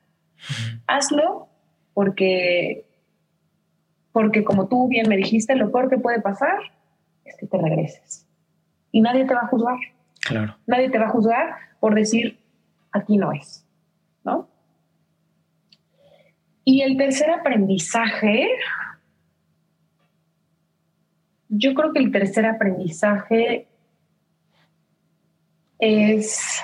Hazlo 0.88 1.46
porque, 1.94 2.84
porque 4.10 4.42
como 4.42 4.66
tú 4.66 4.88
bien 4.88 5.08
me 5.08 5.16
dijiste, 5.16 5.54
lo 5.54 5.70
peor 5.70 5.88
que 5.88 5.98
puede 5.98 6.20
pasar 6.20 6.58
es 7.24 7.36
que 7.36 7.46
te 7.46 7.58
regreses. 7.58 8.26
Y 8.90 9.02
nadie 9.02 9.24
te 9.24 9.34
va 9.34 9.42
a 9.42 9.46
juzgar. 9.46 9.78
Claro. 10.26 10.56
Nadie 10.66 10.90
te 10.90 10.98
va 10.98 11.06
a 11.06 11.10
juzgar 11.10 11.54
por 11.78 11.94
decir, 11.94 12.40
aquí 12.90 13.18
no 13.18 13.30
es, 13.30 13.64
¿no? 14.24 14.48
Y 16.70 16.82
el 16.82 16.98
tercer 16.98 17.30
aprendizaje, 17.30 18.46
yo 21.48 21.72
creo 21.72 21.94
que 21.94 22.00
el 22.00 22.12
tercer 22.12 22.44
aprendizaje 22.44 23.66
es, 25.78 26.60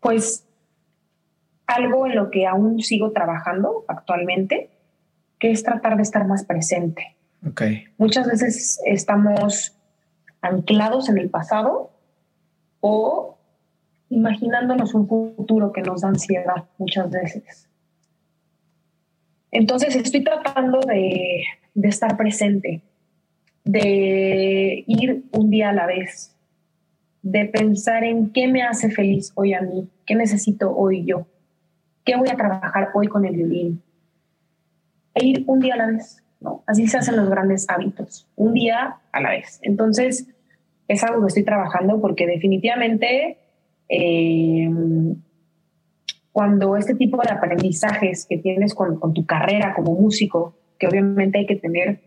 pues, 0.00 0.46
algo 1.66 2.06
en 2.08 2.16
lo 2.16 2.30
que 2.30 2.46
aún 2.46 2.82
sigo 2.82 3.12
trabajando 3.12 3.86
actualmente, 3.88 4.68
que 5.38 5.50
es 5.50 5.62
tratar 5.62 5.96
de 5.96 6.02
estar 6.02 6.26
más 6.26 6.44
presente. 6.44 7.16
Okay. 7.48 7.86
Muchas 7.96 8.26
veces 8.26 8.82
estamos 8.84 9.74
anclados 10.42 11.08
en 11.08 11.16
el 11.16 11.30
pasado 11.30 11.90
o 12.80 13.33
imaginándonos 14.08 14.94
un 14.94 15.08
futuro 15.08 15.72
que 15.72 15.82
nos 15.82 16.02
da 16.02 16.08
ansiedad 16.08 16.64
muchas 16.78 17.10
veces. 17.10 17.68
Entonces 19.50 19.94
estoy 19.96 20.24
tratando 20.24 20.80
de, 20.80 21.44
de 21.74 21.88
estar 21.88 22.16
presente, 22.16 22.82
de 23.64 24.84
ir 24.86 25.24
un 25.32 25.50
día 25.50 25.70
a 25.70 25.72
la 25.72 25.86
vez, 25.86 26.36
de 27.22 27.46
pensar 27.46 28.04
en 28.04 28.30
qué 28.30 28.48
me 28.48 28.62
hace 28.62 28.90
feliz 28.90 29.32
hoy 29.34 29.54
a 29.54 29.62
mí, 29.62 29.88
qué 30.06 30.14
necesito 30.14 30.74
hoy 30.76 31.04
yo, 31.04 31.26
qué 32.04 32.16
voy 32.16 32.28
a 32.28 32.36
trabajar 32.36 32.90
hoy 32.94 33.06
con 33.08 33.24
el 33.24 33.36
violín. 33.36 33.82
E 35.14 35.24
ir 35.24 35.44
un 35.46 35.60
día 35.60 35.74
a 35.74 35.78
la 35.78 35.86
vez, 35.86 36.22
¿no? 36.40 36.62
Así 36.66 36.86
se 36.88 36.98
hacen 36.98 37.16
los 37.16 37.30
grandes 37.30 37.66
hábitos, 37.70 38.26
un 38.36 38.52
día 38.52 38.96
a 39.12 39.20
la 39.20 39.30
vez. 39.30 39.60
Entonces, 39.62 40.28
es 40.88 41.02
algo 41.04 41.22
que 41.22 41.28
estoy 41.28 41.44
trabajando 41.44 42.00
porque 42.00 42.26
definitivamente 42.26 43.38
eh, 43.88 44.68
cuando 46.34 46.76
este 46.76 46.96
tipo 46.96 47.22
de 47.22 47.30
aprendizajes 47.30 48.26
que 48.28 48.38
tienes 48.38 48.74
con, 48.74 48.98
tu 49.14 49.24
carrera 49.24 49.72
como 49.72 49.94
músico, 49.94 50.56
que 50.78 50.88
obviamente 50.88 51.38
hay 51.38 51.46
que 51.46 51.54
tener 51.54 52.00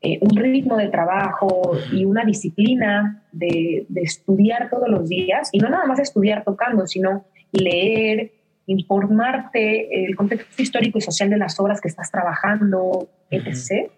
eh, 0.00 0.18
un 0.20 0.36
ritmo 0.36 0.76
de 0.76 0.88
trabajo 0.88 1.72
y 1.92 2.04
una 2.04 2.24
disciplina 2.24 3.22
de, 3.30 3.86
estudiar 3.94 4.68
todos 4.68 4.88
los 4.88 5.08
días, 5.08 5.48
y 5.52 5.60
no 5.60 5.68
nada 5.68 5.86
más 5.86 6.00
estudiar 6.00 6.42
tocando, 6.42 6.88
sino 6.88 7.24
leer, 7.52 8.32
informarte 8.66 10.06
el 10.06 10.16
contexto 10.16 10.60
histórico 10.60 10.98
y 10.98 11.02
social 11.02 11.30
de 11.30 11.36
las 11.36 11.60
obras 11.60 11.80
que 11.80 11.86
estás 11.86 12.10
trabajando, 12.10 13.08
etc., 13.30 13.92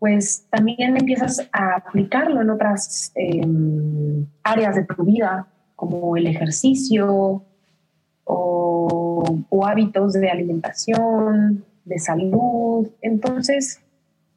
pues 0.00 0.46
también 0.50 0.96
empiezas 0.96 1.48
a 1.52 1.76
aplicarlo 1.76 2.42
en 2.42 2.50
otras 2.50 3.12
em, 3.14 4.26
áreas 4.42 4.74
de 4.74 4.84
tu 4.84 5.04
vida, 5.04 5.46
como 5.76 6.16
el 6.16 6.26
ejercicio 6.26 7.44
o, 8.24 9.64
hábitos 9.64 10.12
de 10.12 10.30
alimentación, 10.30 11.64
de 11.84 11.98
salud. 11.98 12.88
Entonces, 13.02 13.80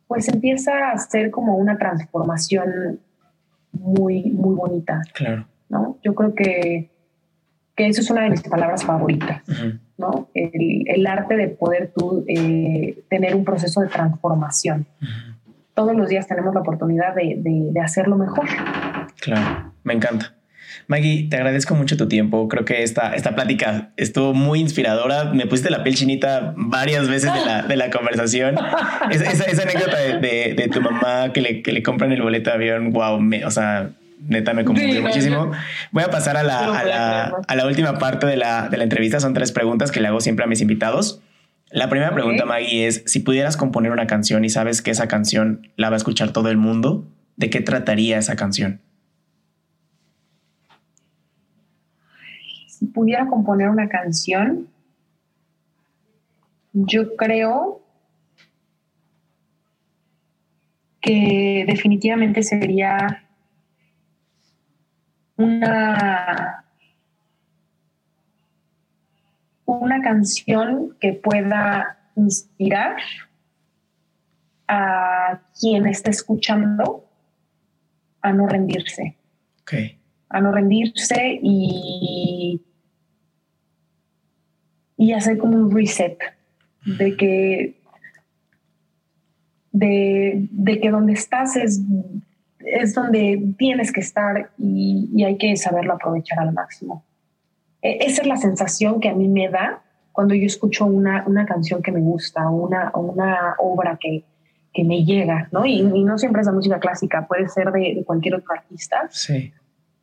pues 0.07 0.27
empieza 0.27 0.91
a 0.91 0.97
ser 0.97 1.29
como 1.29 1.55
una 1.55 1.77
transformación 1.77 2.99
muy, 3.71 4.23
muy 4.31 4.55
bonita. 4.55 5.01
Claro. 5.13 5.45
¿no? 5.69 5.97
Yo 6.03 6.15
creo 6.15 6.33
que, 6.33 6.89
que 7.75 7.87
eso 7.87 8.01
es 8.01 8.09
una 8.09 8.23
de 8.23 8.31
mis 8.31 8.41
palabras 8.41 8.83
favoritas, 8.83 9.43
¿no? 9.97 10.29
El, 10.33 11.05
arte 11.05 11.35
de 11.35 11.47
poder 11.49 11.91
tú 11.95 12.25
eh, 12.27 13.03
tener 13.09 13.35
un 13.35 13.45
proceso 13.45 13.81
de 13.81 13.87
transformación. 13.87 14.87
Todos 15.75 15.95
los 15.95 16.09
días 16.09 16.27
tenemos 16.27 16.53
la 16.55 16.61
oportunidad 16.61 17.13
de, 17.13 17.35
de, 17.37 17.69
de 17.71 17.79
hacerlo 17.79 18.17
mejor. 18.17 18.47
Claro, 19.21 19.73
me 19.83 19.93
encanta. 19.93 20.38
Maggie, 20.89 21.27
te 21.29 21.35
agradezco 21.35 21.75
mucho 21.75 21.97
tu 21.97 22.07
tiempo. 22.07 22.47
Creo 22.47 22.65
que 22.65 22.81
esta, 22.81 23.13
esta 23.13 23.35
plática 23.35 23.91
estuvo 23.95 24.33
muy 24.33 24.59
inspiradora. 24.59 25.25
Me 25.25 25.45
pusiste 25.45 25.69
la 25.69 25.83
piel 25.83 25.95
chinita 25.95 26.55
varias 26.57 27.07
veces 27.07 27.31
de 27.31 27.45
la, 27.45 27.61
de 27.61 27.75
la 27.75 27.91
conversación. 27.91 28.55
esa, 29.11 29.45
esa, 29.45 29.61
anécdota 29.61 29.99
de, 29.99 30.55
de, 30.57 30.67
tu 30.67 30.81
mamá 30.81 31.31
que 31.31 31.41
le, 31.41 31.61
que 31.61 31.73
le 31.73 31.83
compran 31.83 32.11
el 32.11 32.23
boleto 32.23 32.49
de 32.49 32.55
avión, 32.55 32.91
wow, 32.91 33.19
me, 33.19 33.45
o 33.45 33.51
sea, 33.51 33.91
neta 34.27 34.55
me 34.55 34.65
conmovió 34.65 35.03
muchísimo. 35.03 35.51
Voy 35.91 36.01
a 36.01 36.09
pasar 36.09 36.37
a 36.37 36.41
la, 36.41 36.79
a 36.79 36.83
la, 36.83 37.33
a 37.47 37.55
la, 37.55 37.67
última 37.67 37.99
parte 37.99 38.25
de 38.25 38.37
la, 38.37 38.67
de 38.67 38.77
la 38.77 38.83
entrevista. 38.83 39.19
Son 39.19 39.35
tres 39.35 39.51
preguntas 39.51 39.91
que 39.91 40.01
le 40.01 40.07
hago 40.07 40.21
siempre 40.21 40.45
a 40.45 40.47
mis 40.47 40.59
invitados. 40.59 41.21
La 41.69 41.87
primera 41.89 42.11
pregunta, 42.15 42.45
Maggie, 42.45 42.87
es 42.87 43.03
si 43.05 43.19
pudieras 43.19 43.57
componer 43.57 43.91
una 43.91 44.07
canción 44.07 44.43
y 44.43 44.49
sabes 44.49 44.81
que 44.81 44.89
esa 44.89 45.07
canción 45.07 45.69
la 45.75 45.91
va 45.91 45.97
a 45.97 45.97
escuchar 45.97 46.33
todo 46.33 46.49
el 46.49 46.57
mundo, 46.57 47.07
¿de 47.35 47.51
qué 47.51 47.61
trataría 47.61 48.17
esa 48.17 48.35
canción? 48.35 48.81
Si 52.79 52.85
pudiera 52.85 53.27
componer 53.27 53.67
una 53.67 53.89
canción, 53.89 54.69
yo 56.71 57.17
creo 57.17 57.81
que 61.01 61.65
definitivamente 61.67 62.41
sería 62.41 63.27
una, 65.35 66.63
una 69.65 70.01
canción 70.01 70.95
que 71.01 71.11
pueda 71.11 71.99
inspirar 72.15 72.95
a 74.69 75.41
quien 75.59 75.85
está 75.85 76.11
escuchando 76.11 77.09
a 78.21 78.31
no 78.31 78.47
rendirse. 78.47 79.17
A 80.29 80.41
no 80.41 80.51
rendirse 80.51 81.39
y, 81.41 82.18
y 84.99 85.13
hacer 85.13 85.37
como 85.37 85.55
un 85.55 85.71
reset 85.71 86.19
de 86.85 87.15
que 87.15 87.79
de, 89.71 90.47
de 90.51 90.81
que 90.81 90.91
donde 90.91 91.13
estás 91.13 91.55
es, 91.55 91.79
es 92.59 92.93
donde 92.93 93.53
tienes 93.57 93.93
que 93.93 94.01
estar 94.01 94.51
y, 94.57 95.09
y 95.15 95.23
hay 95.23 95.37
que 95.37 95.55
saberlo 95.55 95.93
aprovechar 95.93 96.39
al 96.39 96.51
máximo. 96.51 97.05
E, 97.81 97.99
esa 98.07 98.23
es 98.23 98.27
la 98.27 98.35
sensación 98.35 98.99
que 98.99 99.07
a 99.07 99.15
mí 99.15 99.29
me 99.29 99.47
da 99.47 99.81
cuando 100.11 100.35
yo 100.35 100.45
escucho 100.45 100.85
una, 100.85 101.23
una 101.25 101.45
canción 101.45 101.81
que 101.81 101.93
me 101.93 102.01
gusta, 102.01 102.49
una, 102.49 102.91
una 102.93 103.55
obra 103.57 103.97
que, 104.01 104.25
que 104.73 104.83
me 104.83 105.05
llega, 105.05 105.47
¿no? 105.53 105.65
Y, 105.65 105.81
no 105.81 106.17
siempre 106.17 106.41
es 106.41 106.47
la 106.47 106.53
música 106.53 106.77
clásica, 106.77 107.25
puede 107.25 107.47
ser 107.47 107.71
de, 107.71 108.03
cualquier 108.05 108.35
otro 108.35 108.53
artista. 108.53 109.07
Sí. 109.11 109.53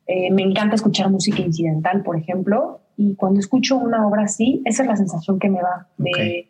Eh, 0.07 0.31
me 0.31 0.41
encanta 0.41 0.73
escuchar 0.73 1.11
música 1.11 1.43
incidental, 1.43 2.01
por 2.01 2.17
ejemplo, 2.17 2.81
y 2.97 3.15
cuando 3.15 3.39
escucho 3.39 3.77
una 3.77 4.05
obra 4.07 4.23
así, 4.23 4.61
esa 4.65 4.83
es 4.83 4.89
la 4.89 4.95
sensación 4.95 5.39
que 5.39 5.49
me 5.49 5.59
da 5.61 5.87
de, 5.97 6.47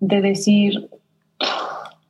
de 0.00 0.20
decir, 0.20 0.90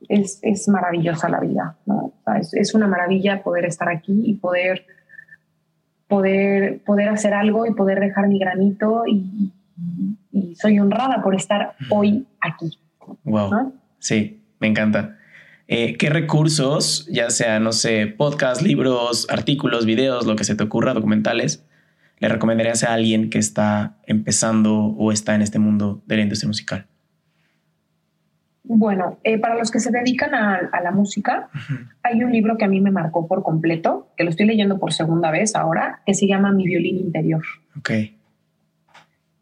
es, 0.09 0.39
es, 0.41 0.67
maravillosa 0.67 1.29
la 1.29 1.39
vida, 1.39 1.77
¿no? 1.85 2.11
es, 2.39 2.53
es, 2.55 2.73
una 2.73 2.87
maravilla 2.87 3.43
poder 3.43 3.65
estar 3.65 3.87
aquí 3.87 4.23
y 4.25 4.33
poder, 4.33 4.87
poder, 6.07 6.81
poder 6.85 7.09
hacer 7.09 7.35
algo 7.35 7.67
y 7.67 7.73
poder 7.75 7.99
dejar 7.99 8.27
mi 8.27 8.39
granito 8.39 9.03
y, 9.07 9.51
y 10.31 10.55
soy 10.55 10.79
honrada 10.79 11.21
por 11.21 11.35
estar 11.35 11.75
hoy 11.91 12.25
aquí. 12.41 12.79
Wow. 13.25 13.73
Sí, 13.99 14.41
me 14.59 14.67
encanta. 14.67 15.17
Eh, 15.67 15.97
¿Qué 15.97 16.09
recursos, 16.09 17.07
ya 17.11 17.29
sea, 17.29 17.59
no 17.59 17.73
sé, 17.73 18.07
podcast, 18.07 18.61
libros, 18.61 19.27
artículos, 19.29 19.85
videos, 19.85 20.25
lo 20.25 20.35
que 20.35 20.45
se 20.45 20.55
te 20.55 20.63
ocurra, 20.63 20.93
documentales, 20.93 21.66
le 22.19 22.29
recomendarías 22.29 22.83
a 22.83 22.93
alguien 22.93 23.29
que 23.29 23.37
está 23.37 23.97
empezando 24.05 24.75
o 24.75 25.11
está 25.11 25.35
en 25.35 25.41
este 25.41 25.59
mundo 25.59 26.01
de 26.05 26.17
la 26.17 26.23
industria 26.23 26.47
musical? 26.47 26.87
Bueno, 28.69 29.17
eh, 29.23 29.37
para 29.37 29.55
los 29.55 29.71
que 29.71 29.79
se 29.79 29.91
dedican 29.91 30.35
a, 30.35 30.81
la 30.81 30.91
música, 30.91 31.49
hay 32.03 32.21
un 32.23 32.33
libro 32.33 32.57
que 32.57 32.65
a 32.65 32.67
mí 32.67 32.81
me 32.81 32.91
marcó 32.91 33.25
por 33.25 33.41
completo, 33.41 34.09
que 34.17 34.25
lo 34.25 34.29
estoy 34.29 34.45
leyendo 34.45 34.77
por 34.77 34.91
segunda 34.91 35.31
vez 35.31 35.55
ahora, 35.55 36.01
que 36.05 36.13
se 36.13 36.27
llama 36.27 36.51
Mi 36.51 36.65
violín 36.65 36.97
interior. 36.97 37.43
Ok. 37.77 37.91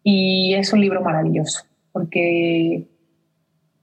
Y 0.03 0.53
es 0.53 0.71
un 0.73 0.81
libro 0.81 1.01
maravilloso, 1.01 1.65
porque 1.91 2.87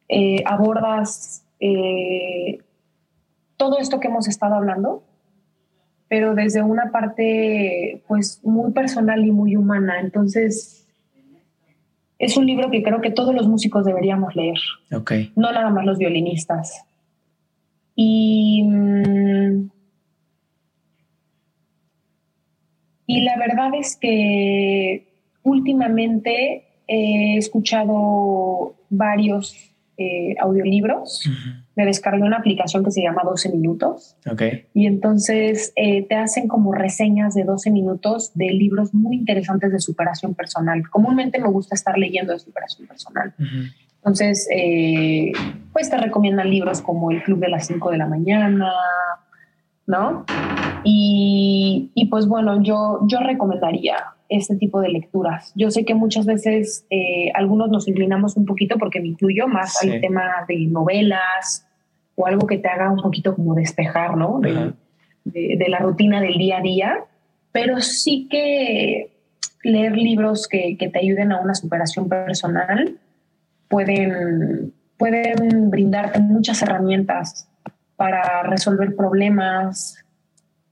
eh, 0.09 0.45
abordas 0.47 1.45
eh, 1.59 2.59
todo 3.57 3.79
esto 3.79 3.99
que 3.99 4.09
hemos 4.09 4.29
estado 4.29 4.55
hablando, 4.55 5.03
pero 6.13 6.35
desde 6.35 6.63
una 6.63 6.91
parte 6.91 8.03
pues 8.07 8.39
muy 8.45 8.71
personal 8.73 9.25
y 9.25 9.31
muy 9.31 9.57
humana. 9.57 9.99
Entonces, 9.99 10.87
es 12.19 12.37
un 12.37 12.45
libro 12.45 12.71
que 12.71 12.83
creo 12.83 13.01
que 13.01 13.11
todos 13.11 13.35
los 13.35 13.49
músicos 13.49 13.87
deberíamos 13.87 14.37
leer. 14.37 14.59
Okay. 14.93 15.33
No 15.37 15.51
nada 15.51 15.71
más 15.71 15.87
los 15.87 15.97
violinistas. 15.97 16.85
Y, 17.97 18.63
mm, 18.63 19.71
y 23.07 23.21
la 23.23 23.39
verdad 23.39 23.71
es 23.81 23.97
que 23.97 25.09
últimamente 25.43 26.67
he 26.89 27.39
escuchado 27.39 28.75
varios 28.91 29.72
eh, 30.03 30.37
audiolibros 30.41 31.29
me 31.75 31.87
descargué 31.87 32.23
una 32.23 32.39
aplicación 32.39 32.85
que 32.85 32.91
se 32.91 33.03
llama 33.03 33.23
12 33.25 33.51
minutos. 33.51 34.17
Okay. 34.31 34.67
Y 34.75 34.87
entonces 34.87 35.73
eh, 35.77 36.07
te 36.07 36.17
hacen 36.17 36.49
como 36.49 36.73
reseñas 36.73 37.35
de 37.35 37.45
12 37.45 37.71
minutos 37.71 38.33
de 38.35 38.51
libros 38.51 38.93
muy 38.93 39.17
interesantes 39.17 39.73
de 39.73 39.81
superación 39.81 40.35
personal. 40.35 40.89
Comúnmente 40.91 41.41
me 41.41 41.49
gusta 41.49 41.75
estar 41.75 41.97
leyendo 41.97 42.33
de 42.33 42.39
superación 42.39 42.87
personal. 42.87 43.35
Entonces, 43.97 44.49
eh, 44.55 45.33
pues 45.73 45.89
te 45.89 45.97
recomiendan 45.97 46.51
libros 46.51 46.83
como 46.83 47.11
El 47.11 47.23
Club 47.23 47.39
de 47.39 47.49
las 47.49 47.67
5 47.67 47.91
de 47.91 47.99
la 47.99 48.07
mañana, 48.07 48.73
¿no? 49.87 50.25
Y, 50.85 51.91
y 51.95 52.07
pues 52.07 52.27
bueno, 52.27 52.63
yo, 52.63 53.01
yo 53.07 53.21
recomendaría 53.21 53.97
este 54.37 54.57
tipo 54.57 54.81
de 54.81 54.89
lecturas. 54.89 55.53
Yo 55.55 55.71
sé 55.71 55.85
que 55.85 55.95
muchas 55.95 56.27
veces 56.27 56.87
eh, 56.91 57.31
algunos 57.35 57.71
nos 57.71 57.89
inclinamos 57.89 58.37
un 58.37 58.47
poquito, 58.47 58.79
porque 58.79 59.01
me 59.01 59.09
incluyo 59.09 59.47
más 59.49 59.83
al 59.83 60.01
tema 60.01 60.45
de 60.49 60.59
novelas 60.67 61.67
o 62.15 62.27
algo 62.27 62.47
que 62.47 62.59
te 62.59 62.69
haga 62.69 62.91
un 62.91 63.01
poquito 63.01 63.35
como 63.35 63.55
despejar, 63.55 64.17
¿no? 64.17 64.41
De, 64.41 64.73
de, 65.25 65.69
la 65.69 65.79
rutina 65.79 66.21
del 66.21 66.35
día 66.35 66.59
a 66.59 66.63
día, 66.63 67.05
pero 67.53 67.81
sí 67.81 68.27
que 68.29 69.13
leer 69.63 69.97
libros 69.97 70.49
que, 70.49 70.77
que 70.77 70.89
te 70.89 70.99
ayuden 70.99 71.33
a 71.33 71.41
una 71.41 71.55
superación 71.55 72.09
personal 72.09 72.99
pueden, 73.69 74.75
pueden 74.99 75.71
brindarte 75.71 76.21
muchas 76.21 76.61
herramientas 76.63 77.49
para 77.97 78.43
resolver 78.43 78.95
problemas, 78.95 80.02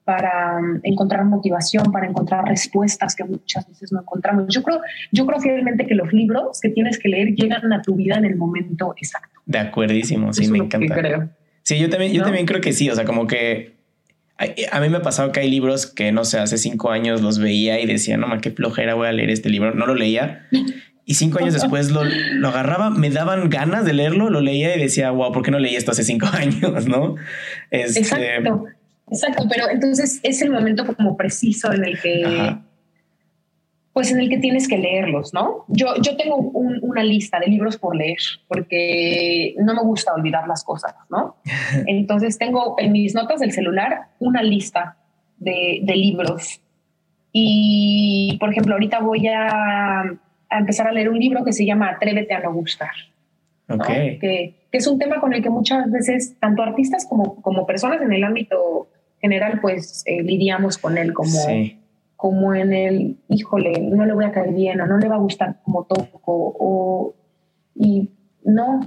para 0.05 0.59
um, 0.59 0.81
encontrar 0.83 1.25
motivación, 1.25 1.93
para 1.93 2.07
encontrar 2.07 2.45
respuestas 2.47 3.15
que 3.15 3.25
muchas 3.25 3.67
veces 3.69 3.93
no 3.93 4.01
encontramos. 4.01 4.47
Yo 4.49 4.63
creo, 4.63 4.81
yo 5.13 5.27
creo 5.27 5.41
fielmente 5.41 5.87
que 5.87 5.95
los 5.95 6.13
libros 6.13 6.61
que 6.61 6.71
tienes 6.71 6.99
que 6.99 7.09
leer 7.09 7.35
llegan 7.35 7.73
a 7.73 7.83
tu 7.83 7.95
vida 7.95 8.17
en 8.17 8.25
el 8.25 8.37
momento 8.37 8.95
exacto. 8.97 9.41
De 9.47 9.59
acuerdísimo, 9.59 10.33
sí, 10.33 10.51
me 10.51 10.59
encanta. 10.59 10.95
Creo. 10.95 11.31
Sí, 11.63 11.79
yo 11.79 11.91
también, 11.91 12.13
yo 12.13 12.23
también 12.23 12.47
creo 12.47 12.61
que 12.61 12.73
sí, 12.73 12.91
o 12.91 12.95
sea, 12.95 13.05
como 13.05 13.27
que 13.27 13.81
a 14.73 14.81
mí 14.81 14.89
me 14.89 14.97
ha 14.97 15.03
pasado 15.03 15.33
que 15.33 15.41
hay 15.41 15.51
libros 15.51 15.87
que, 15.87 16.13
no 16.13 16.25
sé, 16.25 16.39
hace 16.39 16.57
cinco 16.57 16.91
años 16.91 17.21
los 17.21 17.39
veía 17.39 17.79
y 17.81 17.87
decía, 17.87 18.17
no, 18.17 18.27
ma, 18.27 18.41
qué 18.41 18.51
flojera 18.51 18.95
voy 18.95 19.07
a 19.07 19.13
leer 19.13 19.29
este 19.29 19.51
libro. 19.51 19.75
No 19.75 19.87
lo 19.87 19.95
leía. 19.95 20.47
Y 21.05 21.15
cinco 21.15 21.41
años 21.41 21.53
después 21.53 21.91
lo, 21.91 22.05
lo, 22.05 22.49
agarraba, 22.49 22.89
me 22.89 23.11
daban 23.11 23.51
ganas 23.51 23.85
de 23.85 23.93
leerlo, 23.93 24.31
lo 24.31 24.41
leía 24.41 24.75
y 24.75 24.81
decía, 24.81 25.11
wow, 25.11 25.33
¿por 25.33 25.43
qué 25.43 25.51
no 25.51 25.59
leí 25.59 25.77
esto 25.77 25.91
hace 25.91 26.05
cinco 26.05 26.27
años? 26.33 26.87
¿No? 26.87 27.17
Este, 27.71 28.01
Exacto. 28.01 28.67
Exacto, 29.11 29.45
pero 29.49 29.69
entonces 29.69 30.21
es 30.23 30.41
el 30.43 30.51
momento 30.51 30.87
como 30.87 31.17
preciso 31.17 31.73
en 31.73 31.85
el 31.85 32.01
que, 32.01 32.57
pues 33.93 34.13
en 34.13 34.21
el 34.21 34.29
que 34.29 34.39
tienes 34.39 34.69
que 34.69 34.79
leerlos, 34.79 35.35
¿no? 35.35 35.65
Yo, 35.69 35.95
yo 36.01 36.17
tengo 36.17 36.37
una 36.37 37.03
lista 37.03 37.41
de 37.41 37.49
libros 37.49 37.77
por 37.77 37.97
leer 37.97 38.19
porque 38.47 39.55
no 39.59 39.75
me 39.75 39.83
gusta 39.83 40.15
olvidar 40.15 40.47
las 40.47 40.63
cosas, 40.63 40.95
¿no? 41.09 41.37
Entonces 41.87 42.39
tengo 42.39 42.77
en 42.79 42.93
mis 42.93 43.15
notas 43.15 43.41
del 43.41 43.53
celular 43.53 44.09
una 44.21 44.43
lista 44.43 44.97
de, 45.39 45.83
libros. 45.87 46.61
Y, 47.33 48.37
por 48.39 48.51
ejemplo, 48.51 48.75
ahorita 48.75 49.01
voy 49.01 49.27
a, 49.27 50.05
empezar 50.51 50.87
a 50.87 50.93
leer 50.93 51.09
un 51.09 51.19
libro 51.19 51.45
que 51.45 51.53
se 51.53 51.65
llama 51.65 51.91
Atrévete 51.91 52.35
a 52.35 52.41
no 52.41 52.53
gustar. 52.53 52.91
Okay. 53.69 54.19
Que, 54.19 54.55
que, 54.71 54.79
es 54.79 54.87
un 54.87 54.99
tema 54.99 55.21
con 55.21 55.33
el 55.33 55.43
que 55.43 55.51
muchas 55.51 55.91
veces, 55.91 56.37
tanto 56.39 56.63
artistas 56.63 57.07
como, 57.09 57.41
como 57.41 57.67
personas 57.67 58.03
en 58.03 58.13
el 58.13 58.25
ámbito 58.25 58.89
general, 59.21 59.61
pues 59.61 60.03
eh, 60.07 60.23
lidiamos 60.23 60.79
con 60.79 60.99
él 60.99 61.13
como, 61.13 61.39
como 62.17 62.55
en 62.55 62.73
el, 62.73 63.17
híjole, 63.29 63.81
no 63.81 64.07
le 64.07 64.13
voy 64.13 64.25
a 64.25 64.33
caer 64.33 64.53
bien 64.53 64.81
o 64.81 64.87
no 64.87 64.99
le 64.99 65.09
va 65.09 65.17
a 65.17 65.19
gustar 65.19 65.57
como 65.63 65.85
toco 65.85 66.23
o, 66.27 67.15
y 67.75 68.11
no, 68.45 68.81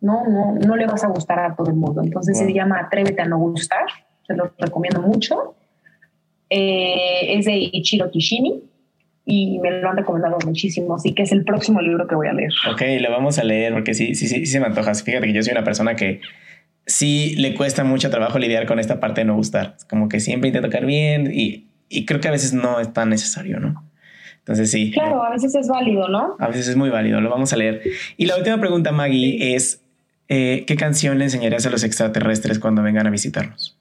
no, 0.00 0.26
no, 0.28 0.54
no 0.54 0.76
le 0.76 0.86
vas 0.86 1.04
a 1.04 1.08
gustar 1.08 1.38
a 1.40 1.54
todo 1.54 1.70
el 1.70 1.76
mundo. 1.76 2.02
Entonces 2.02 2.38
se 2.38 2.52
llama 2.52 2.80
Atrévete 2.80 3.22
a 3.22 3.26
no 3.26 3.38
gustar, 3.38 3.86
se 4.26 4.34
lo 4.34 4.52
recomiendo 4.58 5.00
mucho. 5.00 5.54
Eh, 6.50 7.38
es 7.38 7.46
de 7.46 7.56
Ichiro 7.72 8.10
Kishini 8.10 8.62
y 9.24 9.58
me 9.60 9.70
lo 9.70 9.88
han 9.88 9.96
recomendado 9.96 10.36
muchísimo, 10.44 10.96
así 10.96 11.14
que 11.14 11.22
es 11.22 11.32
el 11.32 11.44
próximo 11.44 11.80
libro 11.80 12.06
que 12.06 12.14
voy 12.14 12.28
a 12.28 12.34
leer. 12.34 12.52
Ok, 12.70 12.82
lo 13.00 13.10
vamos 13.10 13.38
a 13.38 13.44
leer 13.44 13.72
porque 13.72 13.94
sí, 13.94 14.14
sí, 14.14 14.28
sí, 14.28 14.40
sí 14.40 14.46
se 14.46 14.60
me 14.60 14.66
antoja. 14.66 14.92
Fíjate 14.94 15.26
que 15.26 15.32
yo 15.32 15.42
soy 15.42 15.52
una 15.52 15.64
persona 15.64 15.96
que 15.96 16.20
sí 16.86 17.34
le 17.36 17.54
cuesta 17.54 17.84
mucho 17.84 18.10
trabajo 18.10 18.38
lidiar 18.38 18.66
con 18.66 18.78
esta 18.78 19.00
parte 19.00 19.22
de 19.22 19.26
no 19.26 19.34
gustar. 19.34 19.76
Como 19.88 20.08
que 20.08 20.20
siempre 20.20 20.48
intento 20.48 20.68
tocar 20.68 20.86
bien 20.86 21.30
y, 21.32 21.66
y, 21.88 22.06
creo 22.06 22.20
que 22.20 22.28
a 22.28 22.32
veces 22.32 22.52
no 22.52 22.80
es 22.80 22.92
tan 22.92 23.10
necesario, 23.10 23.60
¿no? 23.60 23.84
Entonces 24.38 24.70
sí. 24.70 24.90
Claro, 24.90 25.22
a 25.22 25.30
veces 25.30 25.54
es 25.54 25.68
válido, 25.68 26.08
¿no? 26.08 26.36
A 26.38 26.48
veces 26.48 26.68
es 26.68 26.76
muy 26.76 26.90
válido, 26.90 27.20
lo 27.20 27.30
vamos 27.30 27.52
a 27.52 27.56
leer. 27.56 27.82
Y 28.16 28.26
la 28.26 28.36
última 28.36 28.58
pregunta, 28.58 28.90
Maggie, 28.90 29.54
es, 29.54 29.82
eh, 30.28 30.64
¿qué 30.66 30.76
canción 30.76 31.18
le 31.18 31.24
enseñarías 31.24 31.64
a 31.66 31.70
los 31.70 31.84
extraterrestres 31.84 32.58
cuando 32.58 32.82
vengan 32.82 33.06
a 33.06 33.10
visitarnos? 33.10 33.78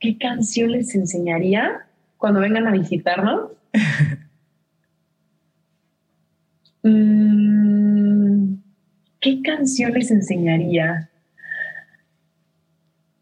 ¿Qué 0.00 0.16
canción 0.18 0.72
les 0.72 0.94
enseñaría 0.94 1.86
cuando 2.16 2.40
vengan 2.40 2.66
a 2.66 2.72
visitarnos? 2.72 3.50
Mm, 6.84 8.54
¿Qué 9.20 9.40
canción 9.40 9.92
les 9.92 10.10
enseñaría? 10.10 11.11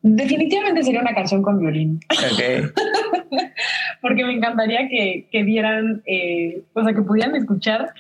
Definitivamente 0.02 0.82
sería 0.82 1.02
una 1.02 1.14
canción 1.14 1.42
con 1.42 1.58
violín. 1.58 2.00
Porque 4.00 4.24
me 4.24 4.32
encantaría 4.32 4.88
que, 4.88 5.28
que 5.30 5.42
vieran, 5.42 6.02
eh, 6.06 6.62
o 6.72 6.82
sea, 6.82 6.94
que 6.94 7.02
pudieran 7.02 7.36
escuchar 7.36 7.92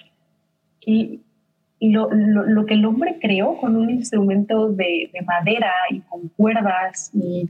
lo, 1.80 2.10
lo, 2.10 2.66
que 2.66 2.74
el 2.74 2.84
hombre 2.84 3.18
creó 3.20 3.56
con 3.58 3.76
un 3.76 3.90
instrumento 3.90 4.70
de, 4.70 5.10
de 5.12 5.22
madera 5.22 5.72
y 5.90 6.00
con 6.00 6.28
cuerdas 6.28 7.10
y, 7.14 7.48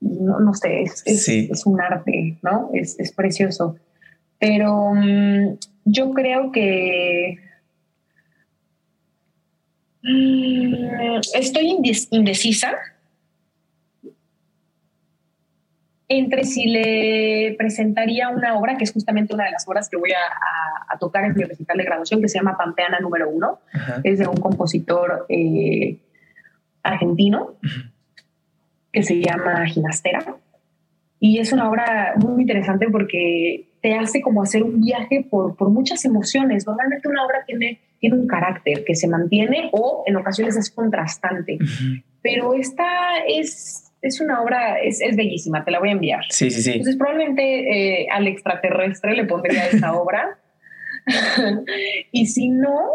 no, 0.00 0.40
no, 0.40 0.54
sé, 0.54 0.82
es, 0.82 1.02
es, 1.06 1.28
es, 1.28 1.66
un 1.66 1.80
arte, 1.80 2.38
¿no? 2.42 2.70
Es, 2.72 2.98
es 2.98 3.12
precioso. 3.12 3.76
Pero 4.38 4.92
mm, 4.94 5.58
yo 5.84 6.12
creo 6.12 6.50
que 6.50 7.38
mm, 10.02 11.20
estoy 11.34 11.78
indecisa 12.10 12.74
entre 16.08 16.44
si 16.44 16.68
le 16.68 17.54
presentaría 17.58 18.28
una 18.28 18.58
obra, 18.58 18.76
que 18.76 18.84
es 18.84 18.92
justamente 18.92 19.34
una 19.34 19.44
de 19.44 19.52
las 19.52 19.66
obras 19.66 19.88
que 19.88 19.96
voy 19.96 20.12
a, 20.12 20.98
tocar 21.00 21.24
en 21.24 21.34
mi 21.34 21.42
recital 21.42 21.78
de 21.78 21.84
graduación, 21.84 22.20
que 22.20 22.28
se 22.28 22.38
llama 22.38 22.56
Pampeana 22.56 23.00
número 23.00 23.28
uno. 23.28 23.58
Es 24.04 24.18
de 24.18 24.28
un 24.28 24.36
compositor 24.36 25.26
eh, 25.28 25.98
argentino 26.82 27.56
que 28.92 29.02
se 29.02 29.20
llama 29.20 29.66
Ginastera. 29.66 30.36
Y 31.18 31.38
es 31.38 31.52
una 31.52 31.70
obra 31.70 32.14
muy 32.16 32.42
interesante 32.42 32.88
porque 32.90 33.68
te 33.80 33.94
hace 33.94 34.20
como 34.20 34.42
hacer 34.42 34.62
un 34.62 34.80
viaje 34.80 35.26
por, 35.28 35.56
por 35.56 35.70
muchas 35.70 36.04
emociones. 36.04 36.66
Normalmente 36.66 37.08
una 37.08 37.24
obra 37.24 37.44
tiene, 37.46 37.80
tiene 37.98 38.16
un 38.16 38.26
carácter 38.26 38.84
que 38.84 38.94
se 38.94 39.08
mantiene 39.08 39.70
o 39.72 40.04
en 40.06 40.16
ocasiones 40.16 40.56
es 40.56 40.70
contrastante. 40.70 41.58
Pero 42.22 42.54
esta 42.54 42.86
es 43.26 43.91
es 44.02 44.20
una 44.20 44.42
obra, 44.42 44.80
es, 44.80 44.98
bellísima, 45.16 45.64
te 45.64 45.70
la 45.70 45.78
voy 45.78 45.90
a 45.90 45.92
enviar. 45.92 46.24
Sí, 46.28 46.50
sí, 46.50 46.60
sí. 46.60 46.72
Entonces 46.72 46.96
probablemente 46.96 48.02
eh, 48.02 48.08
al 48.10 48.26
extraterrestre 48.26 49.14
le 49.14 49.24
pondría 49.24 49.68
esa 49.68 49.92
obra. 50.00 50.38
y 52.10 52.26
si 52.26 52.48
no, 52.48 52.90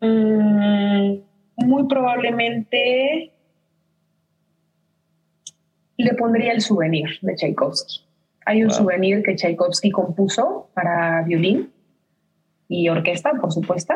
mm, 0.00 1.14
muy 1.56 1.88
probablemente 1.88 3.32
le 5.96 6.14
pondría 6.14 6.52
el 6.52 6.60
souvenir 6.60 7.08
de 7.22 7.34
Tchaikovsky. 7.36 8.04
Hay 8.46 8.64
un 8.64 8.70
souvenir 8.70 9.22
que 9.22 9.36
Tchaikovsky 9.36 9.90
compuso 9.90 10.70
para 10.74 11.22
violín 11.22 11.70
y 12.68 12.88
orquesta, 12.88 13.32
por 13.40 13.52
supuesto, 13.52 13.94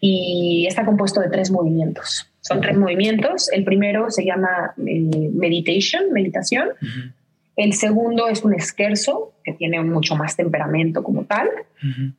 y 0.00 0.66
está 0.66 0.84
compuesto 0.84 1.20
de 1.20 1.28
tres 1.28 1.50
movimientos. 1.50 2.33
Son 2.46 2.60
tres 2.60 2.76
movimientos. 2.76 3.50
El 3.52 3.64
primero 3.64 4.10
se 4.10 4.24
llama 4.24 4.74
eh, 4.76 5.30
meditation, 5.32 6.12
meditación. 6.12 6.68
El 7.56 7.72
segundo 7.72 8.28
es 8.28 8.44
un 8.44 8.52
esquerzo, 8.52 9.32
que 9.42 9.54
tiene 9.54 9.82
mucho 9.82 10.14
más 10.14 10.36
temperamento 10.36 11.02
como 11.02 11.24
tal. 11.24 11.48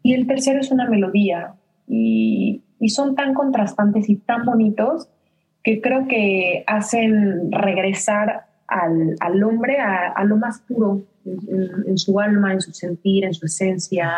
Y 0.02 0.16
el 0.16 0.26
tercero 0.26 0.60
es 0.60 0.72
una 0.72 0.90
melodía. 0.90 1.54
Y, 1.88 2.62
son 2.88 3.16
tan 3.16 3.34
contrastantes 3.34 4.10
y 4.10 4.16
tan 4.16 4.46
bonitos 4.46 5.10
que 5.64 5.82
creo 5.82 6.08
que 6.08 6.64
hacen 6.68 7.52
regresar 7.52 8.46
al, 8.68 9.44
hombre 9.44 9.80
a, 9.80 10.24
lo 10.24 10.38
más 10.38 10.60
puro 10.60 11.04
en, 11.26 11.98
su 11.98 12.20
alma, 12.20 12.54
en 12.54 12.62
su 12.62 12.72
sentir, 12.74 13.26
en 13.26 13.34
su 13.34 13.46
esencia. 13.46 14.18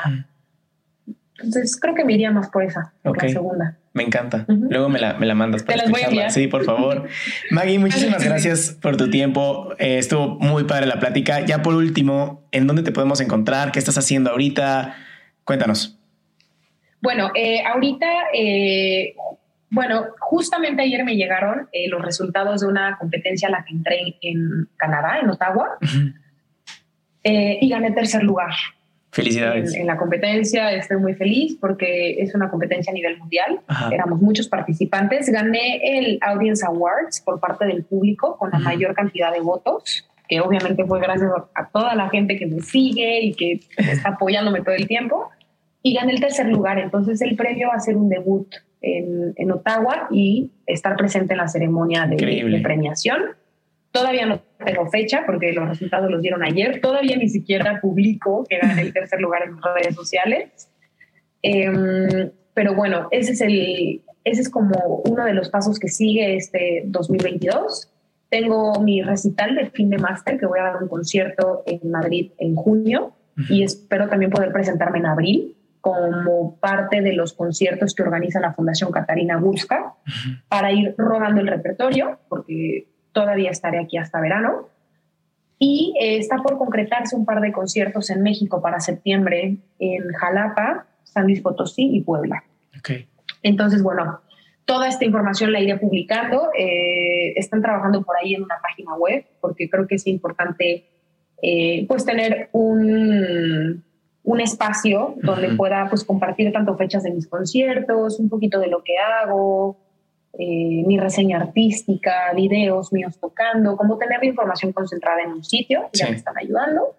Entonces 1.38 1.78
creo 1.80 1.96
que 1.96 2.06
me 2.06 2.14
iría 2.14 2.32
más 2.32 2.50
por 2.50 2.64
esa, 2.64 2.94
por 3.04 3.22
la 3.22 3.30
segunda. 3.30 3.78
Me 3.98 4.04
encanta. 4.04 4.46
Luego 4.48 4.90
me 4.90 5.00
la, 5.00 5.16
me 5.16 5.26
la 5.26 5.34
mandas 5.34 5.64
para 5.64 5.80
Te 5.80 5.90
las 5.90 5.92
voy 5.92 6.20
a 6.20 6.30
Sí, 6.30 6.46
por 6.46 6.64
favor. 6.64 7.08
Maggie, 7.50 7.80
muchísimas 7.80 8.24
gracias 8.24 8.78
por 8.80 8.96
tu 8.96 9.10
tiempo. 9.10 9.74
Eh, 9.80 9.98
estuvo 9.98 10.38
muy 10.38 10.66
padre 10.66 10.86
la 10.86 11.00
plática. 11.00 11.44
Ya 11.44 11.64
por 11.64 11.74
último, 11.74 12.48
¿en 12.52 12.68
dónde 12.68 12.84
te 12.84 12.92
podemos 12.92 13.22
encontrar? 13.22 13.72
¿Qué 13.72 13.80
estás 13.80 13.98
haciendo 13.98 14.30
ahorita? 14.30 14.96
Cuéntanos. 15.46 15.98
Bueno, 17.02 17.32
eh, 17.34 17.64
ahorita, 17.66 18.06
eh, 18.36 19.16
bueno, 19.72 20.06
justamente 20.20 20.84
ayer 20.84 21.04
me 21.04 21.16
llegaron 21.16 21.68
los 21.90 22.02
resultados 22.04 22.62
de 22.62 22.68
una 22.68 23.00
competencia 23.00 23.48
a 23.48 23.52
la 23.52 23.66
que 23.66 23.74
entré 23.74 24.16
en 24.22 24.70
Canadá, 24.78 25.18
en 25.24 25.30
Ottawa, 25.32 25.80
y 27.24 27.68
gané 27.68 27.92
tercer 27.94 28.22
lugar. 28.22 28.52
Felicidades. 29.18 29.74
En, 29.74 29.88
la 29.88 29.98
competencia 29.98 30.72
estoy 30.74 30.98
muy 30.98 31.16
feliz 31.16 31.58
porque 31.60 32.22
es 32.22 32.36
una 32.36 32.52
competencia 32.52 32.92
a 32.92 32.94
nivel 32.94 33.18
mundial. 33.18 33.62
Éramos 33.92 34.22
muchos 34.22 34.48
participantes. 34.48 35.28
Gané 35.32 35.82
el 35.98 36.20
Audience 36.22 36.64
Awards 36.64 37.22
por 37.22 37.40
parte 37.40 37.66
del 37.66 37.84
público 37.84 38.38
con 38.38 38.52
la 38.52 38.60
mayor 38.60 38.94
cantidad 38.94 39.34
de 39.34 39.40
votos, 39.40 40.08
que 40.30 40.40
obviamente 40.40 40.86
fue 40.86 41.00
gracias 41.00 41.32
a 41.56 41.68
toda 41.68 41.96
la 41.96 42.10
gente 42.10 42.38
que 42.38 42.46
me 42.46 42.62
sigue 42.62 43.22
y 43.22 43.34
que 43.34 43.60
está 43.78 44.10
apoyándome 44.10 44.62
todo 44.62 44.76
el 44.76 44.86
tiempo. 44.88 45.32
Y 45.82 45.96
gané 45.96 46.14
el 46.14 46.20
tercer 46.20 46.46
lugar. 46.46 46.78
Entonces 46.78 47.20
el 47.24 47.36
premio 47.36 47.70
va 47.70 47.74
a 47.74 47.80
ser 47.80 47.98
un 47.98 48.10
debut 48.10 48.54
en, 48.82 49.34
en 49.36 49.52
Ottawa 49.52 50.10
y 50.12 50.52
estar 50.68 50.96
presente 50.96 51.34
en 51.34 51.40
la 51.40 51.48
ceremonia 51.48 52.06
de, 52.06 52.18
de 52.18 52.60
premiación. 52.62 53.24
Todavía 53.92 54.28
no 54.28 54.42
tengo 54.64 54.88
fecha 54.90 55.24
porque 55.26 55.54
los 55.54 55.68
resultados 55.68 56.10
los 56.10 56.22
dieron 56.22 56.44
ayer. 56.44 56.82
Todavía 56.82 57.16
ni 57.18 57.30
siquiera 57.30 57.80
publico 57.82 58.46
que 58.48 58.56
era 58.56 58.80
el 58.80 58.94
tercer 58.94 59.22
lugar 59.22 59.44
en 59.44 59.58
redes 59.62 59.96
sociales. 59.96 60.70
Em, 61.42 62.32
pero 62.54 62.74
bueno, 62.74 63.08
ese 63.12 63.34
es, 63.34 63.42
el, 63.42 64.02
ese 64.24 64.42
es 64.42 64.50
como 64.50 65.02
uno 65.06 65.26
de 65.26 65.34
los 65.34 65.50
pasos 65.50 65.80
que 65.80 65.88
sigue 65.88 66.36
este 66.36 66.84
2022. 66.86 67.92
Tengo 68.30 68.82
mi 68.82 69.02
recital 69.02 69.56
de 69.56 69.70
fin 69.70 69.90
de 69.90 69.98
máster 69.98 70.40
que 70.40 70.46
voy 70.46 70.60
a 70.60 70.64
dar 70.64 70.84
un 70.84 70.90
concierto 70.90 71.64
en 71.66 71.92
Madrid 71.92 72.32
en 72.40 72.56
junio 72.56 73.14
y 73.50 73.64
espero 73.64 74.10
también 74.10 74.32
poder 74.32 74.52
presentarme 74.52 74.98
en 74.98 75.06
abril 75.06 75.56
como 75.80 76.58
parte 76.60 77.02
de 77.02 77.14
los 77.14 77.34
conciertos 77.34 77.94
que 77.94 78.04
organiza 78.04 78.40
la 78.40 78.54
Fundación 78.54 78.92
Catarina 78.92 79.38
Busca 79.38 79.94
para 80.50 80.72
ir 80.74 80.96
rodando 80.98 81.40
el 81.40 81.48
repertorio, 81.48 82.20
porque 82.28 82.88
todavía 83.18 83.50
estaré 83.50 83.80
aquí 83.80 83.98
hasta 83.98 84.22
verano. 84.22 84.70
Y 85.58 85.96
eh, 86.00 86.18
está 86.18 86.38
por 86.38 86.60
concretarse 86.60 87.16
un 87.16 87.26
par 87.26 87.42
de 87.42 87.52
conciertos 87.52 88.12
en 88.12 88.22
México 88.22 88.62
para 88.62 88.80
septiembre 88.80 89.58
en 89.80 90.14
Jalapa, 90.14 90.86
San 91.04 91.24
Luis 91.24 91.42
Potosí 91.42 91.90
y 91.96 92.02
Puebla. 92.02 92.44
Okay. 92.78 93.08
Entonces, 93.42 93.82
bueno, 93.82 94.22
toda 94.66 94.88
esta 94.88 95.04
información 95.04 95.52
la 95.52 95.60
iré 95.60 95.78
publicando. 95.78 96.52
Eh, 96.56 97.34
están 97.36 97.64
trabajando 97.64 98.04
por 98.04 98.16
ahí 98.22 98.36
en 98.36 98.44
una 98.44 98.60
página 98.62 98.94
web 98.96 99.26
porque 99.42 99.68
creo 99.68 99.88
que 99.88 99.96
es 99.96 100.06
importante 100.06 100.86
eh, 101.42 101.86
pues 101.88 102.06
tener 102.06 102.50
un, 102.52 103.84
un 104.22 104.42
espacio 104.42 105.16
donde 105.24 105.56
pueda 105.56 105.88
pues 105.90 106.04
compartir 106.04 106.52
tanto 106.52 106.78
fechas 106.78 107.02
de 107.02 107.12
mis 107.12 107.28
conciertos, 107.28 108.20
un 108.20 108.30
poquito 108.30 108.60
de 108.60 108.68
lo 108.68 108.84
que 108.84 108.94
hago, 109.00 109.87
eh, 110.40 110.84
mi 110.86 111.00
reseña 111.00 111.38
artística, 111.38 112.32
videos 112.36 112.94
míos 112.94 113.18
tocando, 113.20 113.76
como 113.76 113.98
tener 113.98 114.20
la 114.20 114.28
información 114.28 114.72
concentrada 114.72 115.22
en 115.24 115.32
un 115.32 115.44
sitio, 115.44 115.90
ya 115.94 116.10
me 116.10 116.16
están 116.16 116.38
ayudando. 116.38 116.96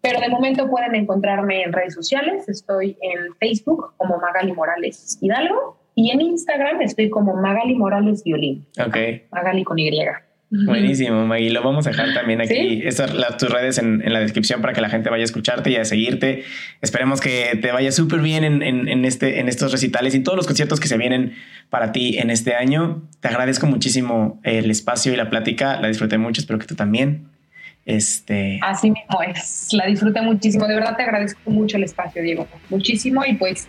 Pero 0.00 0.20
de 0.20 0.28
momento 0.28 0.68
pueden 0.68 0.94
encontrarme 0.94 1.62
en 1.62 1.72
redes 1.72 1.94
sociales, 1.94 2.48
estoy 2.48 2.96
en 3.00 3.34
Facebook 3.36 3.94
como 3.96 4.18
Magali 4.18 4.52
Morales 4.52 5.18
Hidalgo 5.20 5.78
y 5.94 6.10
en 6.10 6.20
Instagram 6.20 6.80
estoy 6.82 7.10
como 7.10 7.34
Magali 7.34 7.74
Morales 7.74 8.22
Violín. 8.24 8.66
Ok. 8.84 8.96
Magali 9.32 9.64
con 9.64 9.78
Y. 9.78 9.90
Buenísimo, 10.50 11.26
Maggie. 11.26 11.50
Lo 11.50 11.62
vamos 11.62 11.86
a 11.86 11.90
dejar 11.90 12.14
también 12.14 12.40
aquí, 12.40 12.80
estas, 12.84 13.12
tus 13.36 13.50
redes 13.50 13.76
en, 13.76 14.02
la 14.10 14.20
descripción 14.20 14.62
para 14.62 14.72
que 14.72 14.80
la 14.80 14.88
gente 14.88 15.10
vaya 15.10 15.22
a 15.22 15.24
escucharte 15.24 15.70
y 15.70 15.76
a 15.76 15.84
seguirte. 15.84 16.44
Esperemos 16.80 17.20
que 17.20 17.58
te 17.60 17.70
vaya 17.70 17.92
súper 17.92 18.20
bien 18.20 18.44
en, 18.44 19.04
este, 19.04 19.40
en 19.40 19.48
estos 19.48 19.72
recitales 19.72 20.14
y 20.14 20.20
todos 20.20 20.36
los 20.36 20.46
conciertos 20.46 20.80
que 20.80 20.88
se 20.88 20.96
vienen 20.96 21.34
para 21.68 21.92
ti 21.92 22.18
en 22.18 22.30
este 22.30 22.54
año. 22.54 23.02
Te 23.20 23.28
agradezco 23.28 23.66
muchísimo 23.66 24.40
el 24.42 24.70
espacio 24.70 25.12
y 25.12 25.16
la 25.16 25.28
plática. 25.28 25.78
La 25.80 25.88
disfruté 25.88 26.16
mucho, 26.16 26.40
espero 26.40 26.58
que 26.58 26.66
tú 26.66 26.74
también. 26.74 27.28
Este... 27.84 28.58
Así 28.62 28.90
mismo 28.90 29.22
es, 29.22 29.68
la 29.72 29.84
disfruté 29.84 30.22
muchísimo. 30.22 30.66
De 30.66 30.76
verdad 30.76 30.96
te 30.96 31.02
agradezco 31.02 31.50
mucho 31.50 31.76
el 31.76 31.84
espacio, 31.84 32.22
Diego. 32.22 32.48
Muchísimo 32.70 33.22
y 33.26 33.34
pues 33.34 33.68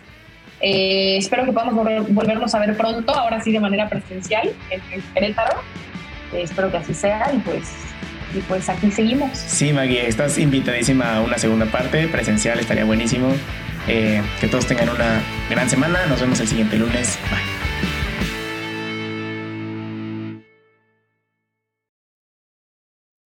eh, 0.62 1.18
espero 1.18 1.44
que 1.44 1.52
podamos 1.52 1.74
volvernos 2.08 2.54
a 2.54 2.58
ver 2.60 2.74
pronto, 2.74 3.14
ahora 3.14 3.42
sí 3.42 3.52
de 3.52 3.60
manera 3.60 3.88
presencial 3.88 4.50
en, 4.70 4.80
en 4.92 5.02
Querétaro 5.14 5.60
espero 6.32 6.70
que 6.70 6.78
así 6.78 6.94
sea 6.94 7.32
y 7.34 7.38
pues, 7.38 7.64
y 8.34 8.40
pues 8.40 8.68
aquí 8.68 8.90
seguimos. 8.90 9.30
Sí, 9.36 9.72
Maggie, 9.72 10.06
estás 10.06 10.38
invitadísima 10.38 11.16
a 11.16 11.20
una 11.20 11.38
segunda 11.38 11.66
parte 11.66 12.08
presencial, 12.08 12.58
estaría 12.58 12.84
buenísimo. 12.84 13.32
Eh, 13.88 14.22
que 14.40 14.46
todos 14.46 14.66
tengan 14.66 14.90
una 14.90 15.22
gran 15.48 15.68
semana, 15.68 16.06
nos 16.06 16.20
vemos 16.20 16.38
el 16.40 16.48
siguiente 16.48 16.76
lunes. 16.76 17.18
Bye. 17.30 17.59